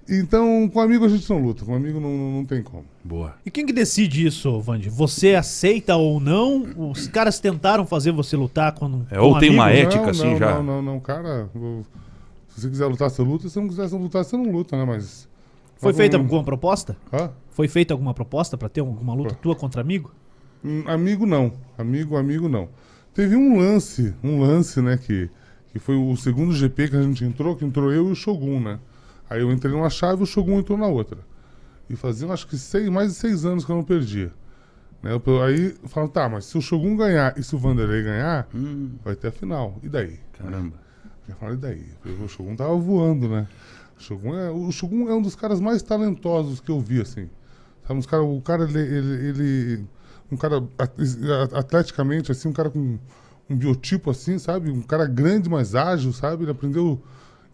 Então, 0.08 0.68
com 0.72 0.80
amigo 0.80 1.04
a 1.04 1.08
gente 1.08 1.28
não 1.28 1.38
luta. 1.38 1.64
Com 1.64 1.74
amigo 1.74 2.00
não, 2.00 2.10
não, 2.10 2.32
não 2.32 2.44
tem 2.44 2.62
como. 2.62 2.84
Boa. 3.04 3.34
E 3.44 3.50
quem 3.50 3.66
que 3.66 3.72
decide 3.72 4.26
isso, 4.26 4.60
Vande? 4.60 4.88
Você 4.88 5.34
aceita 5.34 5.96
ou 5.96 6.18
não? 6.18 6.66
Os 6.90 7.06
caras 7.06 7.38
tentaram 7.38 7.86
fazer 7.86 8.12
você 8.12 8.36
lutar 8.36 8.72
quando. 8.72 9.06
É, 9.10 9.20
ou 9.20 9.34
com 9.34 9.40
tem 9.40 9.50
uma 9.50 9.70
ética, 9.70 10.02
não, 10.02 10.10
assim, 10.10 10.30
não, 10.30 10.38
já. 10.38 10.54
Não, 10.54 10.62
não, 10.62 10.82
não, 10.82 11.00
cara. 11.00 11.50
se 12.48 12.60
você 12.60 12.68
quiser 12.70 12.86
lutar, 12.86 13.10
você 13.10 13.22
luta. 13.22 13.48
Se 13.48 13.54
você 13.54 13.60
não 13.60 13.68
quiser 13.68 13.90
lutar, 13.92 14.24
você 14.24 14.36
não 14.36 14.50
luta, 14.50 14.76
né? 14.76 14.84
Mas. 14.84 15.27
Foi 15.78 15.92
feita 15.92 16.16
alguma 16.16 16.44
proposta? 16.44 16.96
Hã? 17.12 17.30
Foi 17.50 17.68
feita 17.68 17.94
alguma 17.94 18.12
proposta 18.14 18.56
pra 18.56 18.68
ter 18.68 18.80
alguma 18.80 19.14
luta 19.14 19.34
tua 19.34 19.54
contra 19.56 19.80
amigo? 19.80 20.12
Hum, 20.64 20.82
Amigo 20.86 21.24
não. 21.24 21.52
Amigo, 21.76 22.16
amigo 22.16 22.48
não. 22.48 22.68
Teve 23.14 23.36
um 23.36 23.58
lance, 23.58 24.14
um 24.22 24.40
lance, 24.40 24.80
né, 24.82 24.96
que, 24.96 25.30
que 25.72 25.78
foi 25.78 25.96
o 25.96 26.16
segundo 26.16 26.52
GP 26.52 26.88
que 26.88 26.96
a 26.96 27.02
gente 27.02 27.24
entrou, 27.24 27.56
que 27.56 27.64
entrou 27.64 27.92
eu 27.92 28.08
e 28.08 28.12
o 28.12 28.14
Shogun, 28.14 28.60
né? 28.60 28.78
Aí 29.30 29.40
eu 29.40 29.52
entrei 29.52 29.72
numa 29.72 29.90
chave 29.90 30.20
e 30.20 30.22
o 30.24 30.26
Shogun 30.26 30.58
entrou 30.58 30.76
na 30.78 30.86
outra. 30.86 31.18
E 31.88 31.96
faziam 31.96 32.30
acho 32.32 32.46
que 32.46 32.56
seis, 32.58 32.88
mais 32.88 33.12
de 33.12 33.14
seis 33.18 33.44
anos 33.44 33.64
que 33.64 33.70
eu 33.72 33.76
não 33.76 33.84
perdia. 33.84 34.32
Né? 35.02 35.12
Eu- 35.12 35.42
Aí 35.42 35.74
falaram, 35.86 36.12
tá, 36.12 36.28
mas 36.28 36.44
se 36.46 36.58
o 36.58 36.60
Shogun 36.60 36.96
ganhar 36.96 37.36
e 37.38 37.42
se 37.42 37.54
o 37.54 37.58
Vanderlei 37.58 38.02
ganhar, 38.02 38.48
Hum, 38.54 38.90
vai 39.04 39.14
ter 39.16 39.28
a 39.28 39.32
final. 39.32 39.78
E 39.82 39.88
daí? 39.88 40.18
caramba. 40.32 40.74
Eu 41.28 41.34
falei, 41.36 41.54
e 41.54 41.58
daí? 41.58 41.84
O 42.24 42.28
Shogun 42.28 42.56
tava 42.56 42.74
voando, 42.76 43.28
né? 43.28 43.46
O 43.98 44.02
Shogun 44.02 44.34
é, 44.34 44.50
o 44.50 44.70
Shogun 44.72 45.08
é 45.08 45.14
um 45.14 45.22
dos 45.22 45.34
caras 45.34 45.60
mais 45.60 45.82
talentosos 45.82 46.60
que 46.60 46.70
eu 46.70 46.80
vi, 46.80 47.00
assim. 47.00 47.28
Sabe, 47.86 48.06
cara, 48.06 48.22
o 48.22 48.40
cara, 48.40 48.64
ele, 48.64 48.78
ele, 48.78 49.28
ele- 49.28 49.84
Um 50.30 50.36
cara 50.36 50.62
at- 50.78 50.92
atleticamente, 51.54 52.30
assim, 52.30 52.48
um 52.48 52.52
cara 52.52 52.68
com 52.70 52.98
um 53.48 53.56
biotipo 53.56 54.10
assim, 54.10 54.38
sabe? 54.38 54.70
Um 54.70 54.82
cara 54.82 55.06
grande, 55.06 55.48
mais 55.48 55.74
ágil, 55.74 56.12
sabe? 56.12 56.44
Ele 56.44 56.50
aprendeu. 56.50 57.00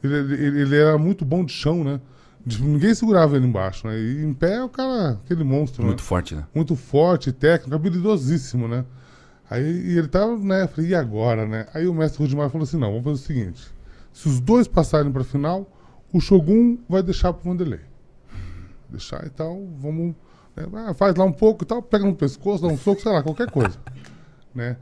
Ele, 0.02 0.14
ele, 0.34 0.60
ele 0.62 0.76
era 0.76 0.98
muito 0.98 1.24
bom 1.24 1.44
de 1.44 1.52
chão, 1.52 1.84
né? 1.84 2.00
De- 2.44 2.60
ninguém 2.62 2.92
segurava 2.94 3.36
ele 3.36 3.46
embaixo, 3.46 3.86
né? 3.86 3.96
E 3.98 4.24
em 4.24 4.34
pé 4.34 4.54
é 4.56 4.62
o 4.64 4.68
cara, 4.68 5.20
aquele 5.24 5.44
monstro, 5.44 5.84
Muito 5.84 6.00
né? 6.00 6.04
forte, 6.04 6.34
né? 6.34 6.44
muito 6.54 6.74
forte, 6.76 7.30
técnico, 7.32 7.74
habilidosíssimo, 7.76 8.66
né? 8.68 8.84
Aí 9.48 9.62
e 9.62 9.98
ele 9.98 10.08
tava, 10.08 10.36
né? 10.36 10.66
Falei, 10.66 10.90
e 10.90 10.94
agora, 10.94 11.46
né? 11.46 11.66
Aí 11.72 11.86
o 11.86 11.94
mestre 11.94 12.18
Rudimar 12.22 12.50
falou 12.50 12.64
assim: 12.64 12.76
não, 12.78 12.88
vamos 12.90 13.04
fazer 13.04 13.14
o 13.14 13.26
seguinte: 13.26 13.62
se 14.12 14.28
os 14.28 14.40
dois 14.40 14.66
passarem 14.66 15.12
pra 15.12 15.22
final, 15.22 15.70
o 16.12 16.20
Shogun 16.20 16.78
vai 16.88 17.02
deixar 17.02 17.32
pro 17.32 17.50
Vanderlei. 17.50 17.80
Deixar 18.88 19.26
e 19.26 19.30
tal, 19.30 19.66
vamos. 19.78 20.14
né, 20.56 20.66
ah, 20.74 20.94
faz 20.94 21.14
lá 21.16 21.24
um 21.24 21.32
pouco 21.32 21.64
e 21.64 21.66
tal, 21.66 21.82
pega 21.82 22.04
no 22.04 22.14
pescoço, 22.14 22.62
dá 22.62 22.68
um 22.68 22.76
soco, 22.78 23.00
sei 23.02 23.12
lá, 23.12 23.22
qualquer 23.22 23.50
coisa. 23.50 23.76
né? 24.54 24.76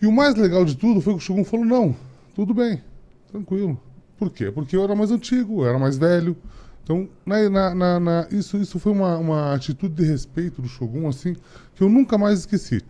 E 0.00 0.06
o 0.06 0.12
mais 0.12 0.34
legal 0.34 0.64
de 0.64 0.76
tudo 0.76 1.00
foi 1.00 1.14
que 1.14 1.18
o 1.18 1.22
Shogun 1.22 1.44
falou: 1.44 1.64
não, 1.66 1.96
tudo 2.34 2.54
bem, 2.54 2.82
tranquilo. 3.30 3.80
Por 4.18 4.30
quê? 4.30 4.50
Porque 4.50 4.76
eu 4.76 4.84
era 4.84 4.94
mais 4.94 5.10
antigo, 5.10 5.62
eu 5.62 5.68
era 5.68 5.78
mais 5.78 5.96
velho. 5.98 6.36
Então, 6.84 7.08
na- 7.24 7.74
na- 7.74 7.98
na- 8.00 8.28
isso, 8.30 8.58
isso 8.58 8.78
foi 8.78 8.92
uma, 8.92 9.16
uma 9.16 9.54
atitude 9.54 9.94
de 9.94 10.04
respeito 10.04 10.60
do 10.60 10.68
Shogun, 10.68 11.08
assim, 11.08 11.34
que 11.74 11.82
eu 11.82 11.88
nunca 11.88 12.16
mais 12.18 12.40
esqueci. 12.40 12.82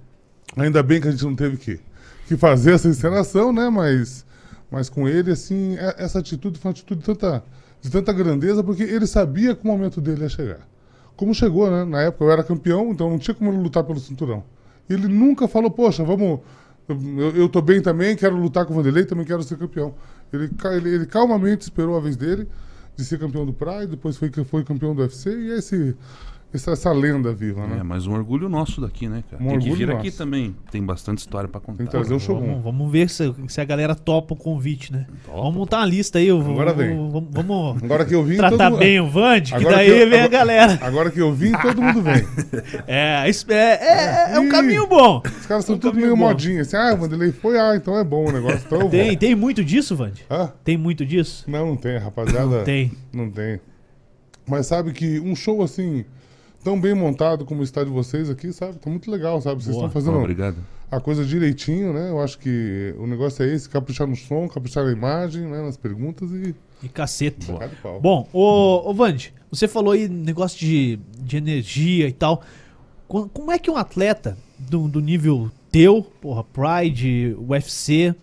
Ainda 0.56 0.82
bem 0.82 1.00
que 1.00 1.08
a 1.08 1.10
gente 1.12 1.24
não 1.24 1.34
teve 1.34 1.56
que, 1.56 1.80
que 2.26 2.36
fazer 2.36 2.72
essa 2.72 2.88
encenação, 2.88 3.52
né? 3.52 3.70
Mas, 3.70 4.26
mas 4.74 4.88
com 4.90 5.08
ele, 5.08 5.30
assim, 5.30 5.76
é- 5.78 5.94
essa 5.98 6.18
atitude 6.18 6.58
foi 6.58 6.68
uma 6.68 6.72
atitude 6.72 7.00
de 7.00 7.06
tanta, 7.06 7.44
de 7.80 7.88
tanta 7.90 8.12
grandeza, 8.12 8.62
porque 8.64 8.82
ele 8.82 9.06
sabia 9.06 9.54
que 9.54 9.62
o 9.64 9.68
momento 9.68 10.00
dele 10.00 10.22
ia 10.22 10.28
chegar. 10.28 10.68
Como 11.16 11.32
chegou, 11.32 11.70
né? 11.70 11.84
Na 11.84 12.02
época 12.02 12.24
eu 12.24 12.32
era 12.32 12.42
campeão, 12.42 12.90
então 12.90 13.08
não 13.08 13.18
tinha 13.18 13.34
como 13.34 13.52
lutar 13.52 13.84
pelo 13.84 14.00
cinturão. 14.00 14.42
Ele 14.90 15.06
nunca 15.06 15.46
falou, 15.46 15.70
poxa, 15.70 16.02
vamos. 16.02 16.40
Eu, 16.88 17.30
eu 17.36 17.48
tô 17.48 17.62
bem 17.62 17.80
também, 17.80 18.16
quero 18.16 18.36
lutar 18.36 18.66
com 18.66 18.72
o 18.72 18.76
Vanderlei, 18.76 19.04
também 19.04 19.24
quero 19.24 19.42
ser 19.44 19.56
campeão. 19.56 19.94
Ele, 20.32 20.50
ele, 20.76 20.88
ele 20.90 21.06
calmamente 21.06 21.62
esperou 21.62 21.96
a 21.96 22.00
vez 22.00 22.16
dele 22.16 22.48
de 22.96 23.04
ser 23.04 23.18
campeão 23.18 23.46
do 23.46 23.52
Pride, 23.52 23.86
depois 23.86 24.16
foi, 24.16 24.30
foi 24.44 24.64
campeão 24.64 24.92
do 24.94 25.02
UFC 25.02 25.30
e 25.30 25.52
é 25.52 25.58
esse, 25.58 25.96
essa, 26.56 26.70
essa 26.72 26.92
lenda 26.92 27.32
viva, 27.32 27.66
né? 27.66 27.78
É, 27.80 27.82
mas 27.82 28.06
um 28.06 28.12
orgulho 28.14 28.48
nosso 28.48 28.80
daqui, 28.80 29.08
né, 29.08 29.22
cara? 29.30 29.42
Um 29.42 29.48
tem 29.48 29.58
que 29.58 29.70
vir 29.72 29.90
aqui 29.90 30.06
nosso. 30.06 30.18
também. 30.18 30.54
Tem 30.70 30.82
bastante 30.84 31.18
história 31.18 31.48
pra 31.48 31.60
contar. 31.60 31.78
Tem 31.78 31.86
que 31.86 31.92
trazer 31.92 32.14
o 32.14 32.20
Shogun. 32.20 32.46
Vamos, 32.46 32.62
vamos 32.64 32.92
ver 32.92 33.08
se, 33.10 33.32
se 33.48 33.60
a 33.60 33.64
galera 33.64 33.94
topa 33.94 34.34
o 34.34 34.36
convite, 34.36 34.92
né? 34.92 35.06
Vamos 35.26 35.54
montar 35.54 35.78
uma 35.78 35.86
lista 35.86 36.18
aí. 36.18 36.28
eu 36.28 36.40
vou- 36.40 36.52
Agora 36.52 36.72
vem. 36.72 36.90
Vamos, 37.10 37.24
vamos 37.30 37.82
Agora 37.82 38.04
que 38.04 38.14
eu 38.14 38.22
vim, 38.24 38.36
tratar 38.36 38.70
todo 38.70 38.78
bem 38.78 39.00
o 39.00 39.08
Vande, 39.08 39.50
que 39.52 39.56
Agora 39.58 39.76
daí 39.76 39.86
que 39.86 39.92
eu- 39.92 40.10
vem 40.10 40.20
a 40.20 40.24
agora- 40.24 40.38
galera. 40.38 40.78
Agora 40.82 41.10
que 41.10 41.20
eu 41.20 41.32
vim, 41.32 41.52
todo 41.52 41.82
mundo 41.82 42.02
vem. 42.02 42.14
É, 42.86 43.28
isso 43.28 43.50
é, 43.50 43.74
é, 44.30 44.34
é 44.36 44.40
um 44.40 44.48
caminho 44.48 44.86
bom. 44.86 45.22
Os 45.40 45.46
caras 45.46 45.64
são 45.64 45.74
Um 45.76 45.78
tudo 45.78 45.96
meio 45.96 46.10
bom. 46.16 46.28
modinha, 46.28 46.62
assim, 46.62 46.76
ah, 46.76 46.94
o 46.94 46.96
Vanderlei 46.98 47.32
foi, 47.32 47.58
ah, 47.58 47.74
então 47.76 47.98
é 47.98 48.04
bom 48.04 48.28
o 48.28 48.32
negócio, 48.32 48.60
então. 48.66 48.88
Tem, 48.88 49.16
tem 49.16 49.34
muito 49.34 49.64
disso, 49.64 49.96
Vande? 49.96 50.24
Hã? 50.30 50.52
Tem 50.62 50.76
muito 50.76 51.04
disso? 51.04 51.44
Não, 51.48 51.66
não 51.66 51.76
tem, 51.76 51.98
rapaziada. 51.98 52.62
Tem. 52.62 52.92
Não 53.12 53.30
tem. 53.30 53.60
Mas 54.46 54.66
sabe 54.66 54.92
que 54.92 55.18
um 55.20 55.34
show 55.34 55.62
assim, 55.62 56.04
tão 56.64 56.80
bem 56.80 56.94
montado 56.94 57.44
como 57.44 57.62
está 57.62 57.84
de 57.84 57.90
vocês 57.90 58.28
aqui, 58.30 58.52
sabe? 58.52 58.78
Tá 58.78 58.88
muito 58.90 59.10
legal, 59.10 59.40
sabe? 59.40 59.62
Vocês 59.62 59.76
Boa. 59.76 59.86
estão 59.86 60.02
fazendo 60.02 60.18
Obrigado. 60.20 60.56
a 60.90 60.98
coisa 60.98 61.24
direitinho, 61.24 61.92
né? 61.92 62.08
Eu 62.10 62.20
acho 62.20 62.38
que 62.38 62.94
o 62.98 63.06
negócio 63.06 63.44
é 63.44 63.54
esse, 63.54 63.68
caprichar 63.68 64.06
no 64.06 64.16
som, 64.16 64.48
caprichar 64.48 64.84
na 64.84 64.92
imagem, 64.92 65.42
né? 65.42 65.60
Nas 65.62 65.76
perguntas 65.76 66.30
e 66.32 66.54
E 66.82 66.88
cacete. 66.88 67.46
pau. 67.82 68.00
Bom, 68.00 68.28
ô, 68.32 68.90
ô 68.90 68.94
Vande, 68.94 69.32
você 69.50 69.68
falou 69.68 69.92
aí 69.92 70.08
negócio 70.08 70.58
de, 70.58 70.98
de 71.18 71.36
energia 71.36 72.08
e 72.08 72.12
tal. 72.12 72.42
Co- 73.06 73.28
Como 73.28 73.52
é 73.52 73.58
que 73.58 73.70
um 73.70 73.76
atleta 73.76 74.36
do, 74.58 74.88
do 74.88 75.00
nível 75.00 75.50
teu, 75.70 76.02
porra, 76.20 76.42
Pride, 76.44 77.36
UFC, 77.38 78.14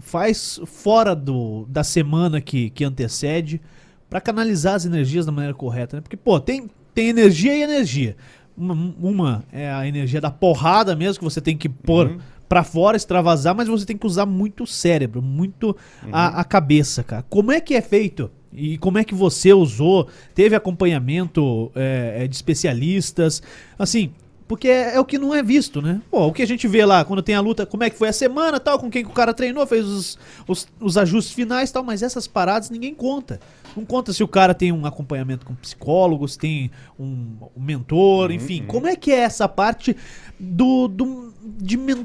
faz 0.00 0.60
fora 0.66 1.14
do, 1.16 1.64
da 1.68 1.82
semana 1.82 2.40
que, 2.40 2.70
que 2.70 2.84
antecede 2.84 3.60
pra 4.08 4.20
canalizar 4.20 4.74
as 4.74 4.84
energias 4.84 5.26
da 5.26 5.32
maneira 5.32 5.54
correta, 5.54 5.96
né? 5.96 6.00
Porque, 6.02 6.16
pô, 6.16 6.38
tem, 6.40 6.68
tem 6.94 7.08
energia 7.08 7.56
e 7.56 7.62
energia. 7.62 8.16
Uma, 8.56 8.74
uma 9.00 9.44
é 9.52 9.70
a 9.70 9.86
energia 9.86 10.20
da 10.20 10.30
porrada 10.30 10.94
mesmo, 10.94 11.18
que 11.18 11.24
você 11.24 11.40
tem 11.40 11.56
que 11.56 11.68
pôr 11.68 12.08
Uhum. 12.08 12.18
pra 12.48 12.62
fora, 12.64 12.96
extravasar, 12.96 13.54
mas 13.54 13.68
você 13.68 13.86
tem 13.86 13.96
que 13.96 14.06
usar 14.06 14.26
muito 14.26 14.64
o 14.64 14.66
cérebro, 14.66 15.22
muito 15.22 15.76
a, 16.12 16.40
a 16.40 16.44
cabeça, 16.44 17.02
cara. 17.02 17.24
Como 17.28 17.52
é 17.52 17.60
que 17.60 17.74
é 17.74 17.80
feito? 17.80 18.30
E 18.52 18.76
como 18.78 18.98
é 18.98 19.04
que 19.04 19.14
você 19.14 19.52
usou? 19.52 20.08
Teve 20.34 20.56
acompanhamento 20.56 21.70
é, 21.74 22.24
é, 22.24 22.28
de 22.28 22.34
especialistas? 22.34 23.40
Assim, 23.78 24.10
porque 24.50 24.66
é, 24.66 24.96
é 24.96 25.00
o 25.00 25.04
que 25.04 25.16
não 25.16 25.32
é 25.32 25.44
visto, 25.44 25.80
né? 25.80 26.02
Pô, 26.10 26.26
o 26.26 26.32
que 26.32 26.42
a 26.42 26.46
gente 26.46 26.66
vê 26.66 26.84
lá 26.84 27.04
quando 27.04 27.22
tem 27.22 27.36
a 27.36 27.40
luta, 27.40 27.64
como 27.64 27.84
é 27.84 27.88
que 27.88 27.96
foi 27.96 28.08
a 28.08 28.12
semana 28.12 28.58
tal, 28.58 28.80
com 28.80 28.90
quem 28.90 29.04
que 29.04 29.08
o 29.08 29.14
cara 29.14 29.32
treinou, 29.32 29.64
fez 29.64 29.86
os, 29.86 30.18
os, 30.48 30.66
os 30.80 30.98
ajustes 30.98 31.32
finais 31.32 31.70
tal, 31.70 31.84
mas 31.84 32.02
essas 32.02 32.26
paradas 32.26 32.68
ninguém 32.68 32.92
conta. 32.92 33.38
Não 33.76 33.84
conta 33.84 34.12
se 34.12 34.24
o 34.24 34.26
cara 34.26 34.52
tem 34.52 34.72
um 34.72 34.84
acompanhamento 34.84 35.46
com 35.46 35.54
psicólogos, 35.54 36.36
tem 36.36 36.68
um, 36.98 37.36
um 37.56 37.62
mentor, 37.62 38.32
enfim. 38.32 38.64
Como 38.66 38.88
é 38.88 38.96
que 38.96 39.12
é 39.12 39.20
essa 39.20 39.48
parte 39.48 39.96
do, 40.36 40.88
do 40.88 41.32
de 41.44 41.76
men- 41.76 42.04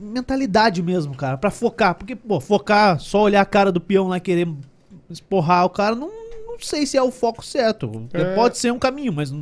mentalidade 0.00 0.80
mesmo, 0.84 1.16
cara, 1.16 1.36
Pra 1.36 1.50
focar? 1.50 1.96
Porque, 1.96 2.14
pô, 2.14 2.38
focar, 2.40 3.00
só 3.00 3.22
olhar 3.22 3.40
a 3.40 3.44
cara 3.44 3.72
do 3.72 3.80
peão 3.80 4.06
lá 4.06 4.18
e 4.18 4.20
querer 4.20 4.48
esporrar 5.10 5.64
o 5.64 5.70
cara, 5.70 5.96
não, 5.96 6.08
não 6.46 6.58
sei 6.60 6.86
se 6.86 6.96
é 6.96 7.02
o 7.02 7.10
foco 7.10 7.44
certo. 7.44 8.06
É. 8.12 8.36
Pode 8.36 8.56
ser 8.56 8.72
um 8.72 8.78
caminho, 8.78 9.12
mas 9.12 9.34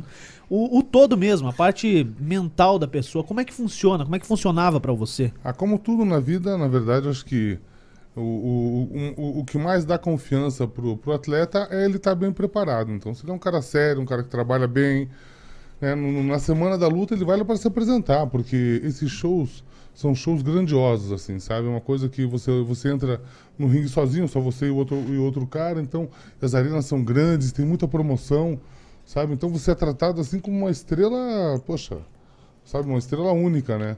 o, 0.51 0.79
o 0.79 0.83
todo 0.83 1.17
mesmo, 1.17 1.47
a 1.47 1.53
parte 1.53 2.05
mental 2.19 2.77
da 2.77 2.87
pessoa, 2.87 3.23
como 3.23 3.39
é 3.39 3.45
que 3.45 3.53
funciona? 3.53 4.03
Como 4.03 4.15
é 4.15 4.19
que 4.19 4.27
funcionava 4.27 4.79
pra 4.79 4.91
você? 4.93 5.31
Ah, 5.43 5.53
como 5.53 5.79
tudo 5.79 6.03
na 6.03 6.19
vida, 6.19 6.57
na 6.57 6.67
verdade, 6.67 7.07
acho 7.07 7.25
que 7.25 7.57
O, 8.13 8.21
o, 8.21 9.13
o, 9.15 9.39
o 9.39 9.45
que 9.45 9.57
mais 9.57 9.85
dá 9.85 9.97
confiança 9.97 10.67
pro, 10.67 10.97
pro 10.97 11.13
atleta 11.13 11.65
é 11.71 11.85
ele 11.85 11.95
estar 11.95 12.13
bem 12.13 12.29
preparado. 12.33 12.91
Então, 12.91 13.13
se 13.15 13.23
ele 13.23 13.31
é 13.31 13.33
um 13.33 13.39
cara 13.39 13.61
sério, 13.61 14.01
um 14.01 14.05
cara 14.05 14.21
que 14.21 14.29
trabalha 14.29 14.67
bem, 14.67 15.07
né, 15.79 15.95
na 15.95 16.37
semana 16.37 16.77
da 16.77 16.89
luta 16.89 17.13
ele 17.13 17.23
vai 17.23 17.37
lá 17.37 17.45
para 17.45 17.55
se 17.55 17.65
apresentar, 17.65 18.27
porque 18.27 18.81
esses 18.83 19.09
shows 19.09 19.63
são 19.93 20.13
shows 20.13 20.41
grandiosos, 20.41 21.13
assim, 21.13 21.39
sabe? 21.39 21.67
É 21.67 21.69
uma 21.69 21.79
coisa 21.79 22.09
que 22.09 22.25
você, 22.25 22.51
você 22.61 22.89
entra 22.91 23.21
no 23.57 23.67
ringue 23.67 23.87
sozinho, 23.87 24.27
só 24.27 24.41
você 24.41 24.67
e 24.67 24.71
outro, 24.71 24.97
e 25.07 25.17
outro 25.17 25.47
cara, 25.47 25.79
então 25.81 26.09
as 26.41 26.53
arenas 26.53 26.85
são 26.85 27.01
grandes, 27.01 27.53
tem 27.53 27.65
muita 27.65 27.87
promoção, 27.87 28.59
sabe? 29.11 29.33
Então 29.33 29.49
você 29.49 29.71
é 29.71 29.75
tratado 29.75 30.21
assim 30.21 30.39
como 30.39 30.57
uma 30.57 30.71
estrela, 30.71 31.59
poxa, 31.65 31.97
sabe? 32.63 32.87
Uma 32.87 32.97
estrela 32.97 33.33
única, 33.33 33.77
né? 33.77 33.97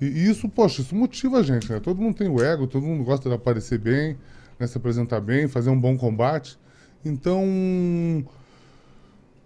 E, 0.00 0.06
e 0.06 0.30
isso, 0.30 0.48
poxa, 0.48 0.80
isso 0.80 0.94
motiva 0.96 1.38
a 1.38 1.42
gente, 1.42 1.70
né? 1.70 1.78
Todo 1.78 2.00
mundo 2.00 2.16
tem 2.16 2.26
o 2.28 2.42
ego, 2.42 2.66
todo 2.66 2.86
mundo 2.86 3.04
gosta 3.04 3.28
de 3.28 3.34
aparecer 3.34 3.78
bem, 3.78 4.16
né? 4.58 4.66
se 4.66 4.78
apresentar 4.78 5.20
bem, 5.20 5.46
fazer 5.46 5.68
um 5.68 5.78
bom 5.78 5.94
combate. 5.98 6.58
Então, 7.04 7.44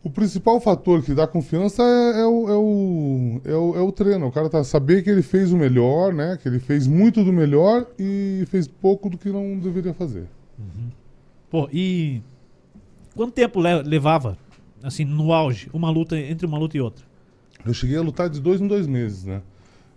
o 0.05 0.09
principal 0.09 0.61
fator 0.61 1.03
que 1.03 1.13
dá 1.13 1.27
confiança 1.27 1.83
é, 1.83 2.21
é 2.21 2.27
o, 2.27 2.49
é, 2.49 2.55
o, 2.55 3.41
é, 3.45 3.57
o, 3.57 3.77
é 3.79 3.81
o 3.83 3.91
treino. 3.91 4.29
O 4.29 4.33
cara 4.33 4.49
tá 4.49 4.63
saber 4.63 5.03
que 5.03 5.11
ele 5.11 5.23
fez 5.23 5.53
o 5.53 5.57
melhor, 5.57 6.15
né? 6.15 6.39
Que 6.41 6.49
ele 6.49 6.61
fez 6.61 6.87
muito 6.87 7.25
do 7.25 7.33
melhor 7.33 7.85
e 7.99 8.45
fez 8.49 8.69
pouco 8.69 9.11
do 9.11 9.19
que 9.19 9.29
não 9.31 9.59
deveria 9.59 9.93
fazer. 9.93 10.29
Pô, 11.51 11.69
e 11.73 12.23
quanto 13.17 13.33
tempo 13.33 13.61
le- 13.61 13.83
levava, 13.83 14.39
assim, 14.83 15.05
no 15.05 15.33
auge, 15.33 15.69
uma 15.73 15.91
luta 15.91 16.19
entre 16.19 16.47
uma 16.47 16.59
luta 16.59 16.77
e 16.77 16.81
outra? 16.81 17.05
Eu 17.65 17.75
cheguei 17.75 17.97
a 17.97 18.03
lutar 18.03 18.29
de 18.31 18.41
dois 18.41 18.61
em 18.61 18.67
dois 18.67 18.87
meses, 18.87 19.25
né? 19.25 19.43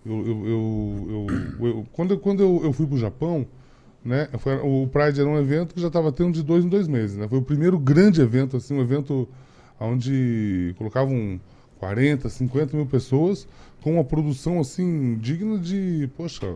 Eu, 0.05 0.17
eu, 0.27 0.47
eu, 0.47 1.27
eu- 1.59 1.67
eu- 1.67 1.85
quando 1.93 2.17
quando 2.19 2.43
eu, 2.43 2.61
eu 2.63 2.73
fui 2.73 2.85
pro 2.85 2.97
Japão, 2.97 3.45
né? 4.03 4.27
Foi, 4.39 4.55
o 4.57 4.85
Pride 4.87 5.21
era 5.21 5.29
um 5.29 5.37
evento 5.39 5.73
que 5.73 5.79
já 5.81 5.87
estava 5.87 6.11
tendo 6.11 6.33
de 6.33 6.43
dois 6.43 6.65
em 6.65 6.69
dois 6.69 6.87
meses, 6.87 7.15
né? 7.15 7.27
Foi 7.27 7.37
o 7.39 7.41
primeiro 7.41 7.79
grande 7.79 8.21
evento, 8.21 8.57
assim, 8.57 8.73
um 8.75 8.81
evento 8.81 9.27
onde 9.79 10.73
colocavam 10.77 11.39
40, 11.79 12.29
50 12.29 12.75
mil 12.75 12.85
pessoas 12.85 13.47
com 13.81 13.93
uma 13.95 14.03
produção, 14.03 14.59
assim, 14.59 15.17
digna 15.19 15.57
de, 15.57 16.09
poxa, 16.17 16.53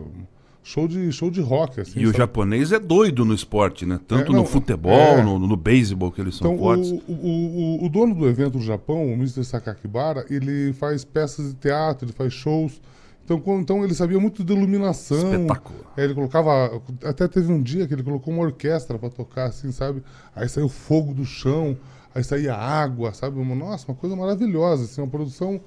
show 0.68 0.86
de, 0.86 1.10
show 1.12 1.30
de 1.30 1.40
rock, 1.40 1.80
assim. 1.80 1.98
E 2.00 2.04
o 2.04 2.08
sabe? 2.08 2.18
japonês 2.18 2.72
é 2.72 2.78
doido 2.78 3.24
no 3.24 3.34
esporte, 3.34 3.86
né? 3.86 3.98
Tanto 4.06 4.30
É, 4.32 4.34
não, 4.34 4.40
no 4.42 4.44
futebol, 4.46 4.92
é. 5.18 5.22
no, 5.22 5.38
no 5.38 5.56
beisebol, 5.56 6.12
que 6.12 6.20
eles 6.20 6.36
são 6.36 6.52
Então, 6.52 6.62
fortes. 6.64 6.90
o, 6.90 7.02
o, 7.08 7.78
o, 7.82 7.86
o 7.86 7.88
dono 7.88 8.14
do 8.14 8.28
evento 8.28 8.52
do 8.58 8.60
Japão, 8.60 9.06
o 9.06 9.12
Mr. 9.14 9.44
Sakakibara, 9.44 10.24
ele 10.28 10.72
faz 10.74 11.04
peças 11.04 11.48
de 11.48 11.54
teatro, 11.54 12.04
ele 12.06 12.12
faz 12.12 12.32
shows. 12.32 12.80
Então, 13.24 13.38
quando- 13.40 13.60
então 13.60 13.84
ele 13.84 13.94
sabia 13.94 14.18
muito 14.20 14.42
de 14.44 14.52
iluminação. 14.52 15.32
Espetáculo. 15.34 15.78
É, 15.96 16.04
ele 16.04 16.14
colocava. 16.14 16.82
Até 17.04 17.26
teve 17.28 17.52
um 17.52 17.62
dia 17.62 17.86
que 17.86 17.94
ele 17.94 18.02
colocou 18.02 18.32
uma 18.32 18.42
orquestra 18.42 18.98
pra 18.98 19.10
tocar, 19.10 19.46
assim, 19.46 19.70
sabe? 19.72 20.02
Aí 20.34 20.48
saiu 20.48 20.68
fogo 20.68 21.12
do 21.14 21.24
chão, 21.26 21.76
aí 22.14 22.22
saía 22.24 22.54
água, 22.54 23.12
sabe? 23.12 23.38
Nossa, 23.54 23.86
uma 23.90 23.94
coisa 23.96 24.14
maravilhosa, 24.16 24.84
assim, 24.84 25.00
uma 25.00 25.08
produção. 25.10 25.60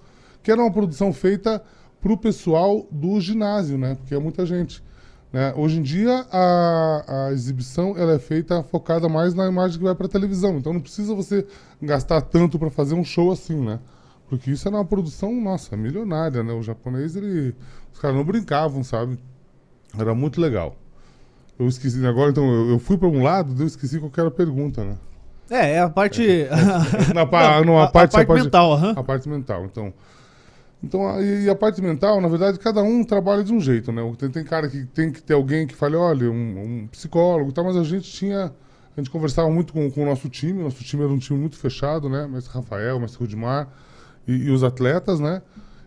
Que 0.44 0.52
era 0.52 0.60
uma 0.62 0.72
produção 0.72 1.14
feita 1.14 1.62
pro 2.02 2.18
pessoal 2.18 2.88
do 2.92 3.20
ginásio, 3.22 3.78
né? 3.78 3.94
Porque 3.94 4.16
é 4.16 4.20
muita 4.20 4.44
gente. 4.44 4.84
Né? 5.32 5.54
Hoje 5.56 5.80
em 5.80 5.82
dia, 5.82 6.26
a, 6.32 7.28
a 7.28 7.32
exibição 7.32 7.96
ela 7.98 8.14
é 8.14 8.20
feita 8.20 8.64
focada 8.64 9.08
mais 9.08 9.34
na 9.34 9.48
imagem 9.48 9.78
que 9.78 9.84
vai 9.84 9.96
pra 9.96 10.08
televisão. 10.08 10.58
Então 10.58 10.74
não 10.74 10.82
precisa 10.82 11.14
você 11.16 11.46
gastar 11.82 12.22
tanto 12.22 12.60
pra 12.60 12.70
fazer 12.70 12.96
um 12.96 13.04
show 13.04 13.32
assim, 13.32 13.56
né? 13.56 13.80
Porque 14.30 14.52
isso 14.52 14.68
era 14.68 14.78
uma 14.78 14.86
produção, 14.86 15.34
nossa, 15.42 15.76
milionária, 15.76 16.44
né? 16.44 16.54
O 16.54 16.62
japonês, 16.64 17.16
ele. 17.16 17.56
Os 17.94 18.00
caras 18.00 18.16
não 18.16 18.24
brincavam, 18.24 18.84
sabe? 18.84 19.18
Era 19.98 20.14
muito 20.16 20.40
legal. 20.40 20.76
Eu 21.60 21.68
esqueci, 21.68 22.06
agora 22.06 22.32
então, 22.32 22.44
eu, 22.50 22.70
eu 22.72 22.80
fui 22.80 22.98
pra 22.98 23.08
um 23.08 23.22
lado, 23.22 23.54
eu 23.62 23.68
esqueci 23.68 24.00
qual 24.00 24.12
era 24.18 24.30
a 24.30 24.32
pergunta, 24.32 24.84
né? 24.84 24.98
É, 25.50 25.74
é 25.74 25.80
a 25.82 25.90
parte. 25.90 26.48
Na, 27.14 27.26
pa- 27.26 27.58
Não, 27.60 27.66
numa 27.66 27.82
a- 27.82 27.84
a 27.86 27.92
parte, 27.92 28.14
parte 28.14 28.32
mental, 28.32 28.74
aham. 28.74 28.94
A 28.96 29.04
parte 29.04 29.28
mental, 29.30 29.66
então. 29.66 29.94
Então, 30.84 31.08
a- 31.08 31.22
e, 31.22 31.50
a 31.50 31.56
parte 31.56 31.82
mental, 31.82 32.20
na 32.20 32.28
verdade, 32.28 32.58
cada 32.60 32.82
um 32.82 33.04
trabalha 33.04 33.44
de 33.44 33.54
um 33.54 33.60
jeito, 33.60 33.92
né? 33.92 34.02
Tem, 34.18 34.30
tem 34.32 34.44
cara 34.44 34.68
que 34.70 34.86
tem 34.86 35.12
que 35.12 35.22
ter 35.22 35.34
alguém 35.34 35.68
que 35.68 35.76
fale, 35.76 35.96
olha, 35.96 36.30
um, 36.32 36.84
um 36.84 36.88
psicólogo 36.88 37.52
e 37.52 37.54
tal, 37.54 37.64
mas 37.66 37.76
a 37.78 37.84
gente 37.84 38.12
tinha. 38.12 38.52
A 38.98 39.00
gente 39.00 39.10
conversava 39.10 39.50
muito 39.50 39.72
com, 39.74 39.90
com 39.90 40.04
o 40.04 40.06
nosso 40.06 40.28
time, 40.30 40.62
nosso 40.62 40.84
time 40.84 41.04
era 41.04 41.12
um 41.12 41.18
time 41.18 41.40
muito 41.40 41.56
fechado, 41.58 42.10
né? 42.10 42.28
Mestre 42.28 42.54
Rafael, 42.54 43.00
Mestre 43.00 43.20
Rudimar 43.20 43.70
e, 44.28 44.34
e 44.34 44.50
os 44.52 44.64
atletas, 44.64 45.20
né? 45.20 45.42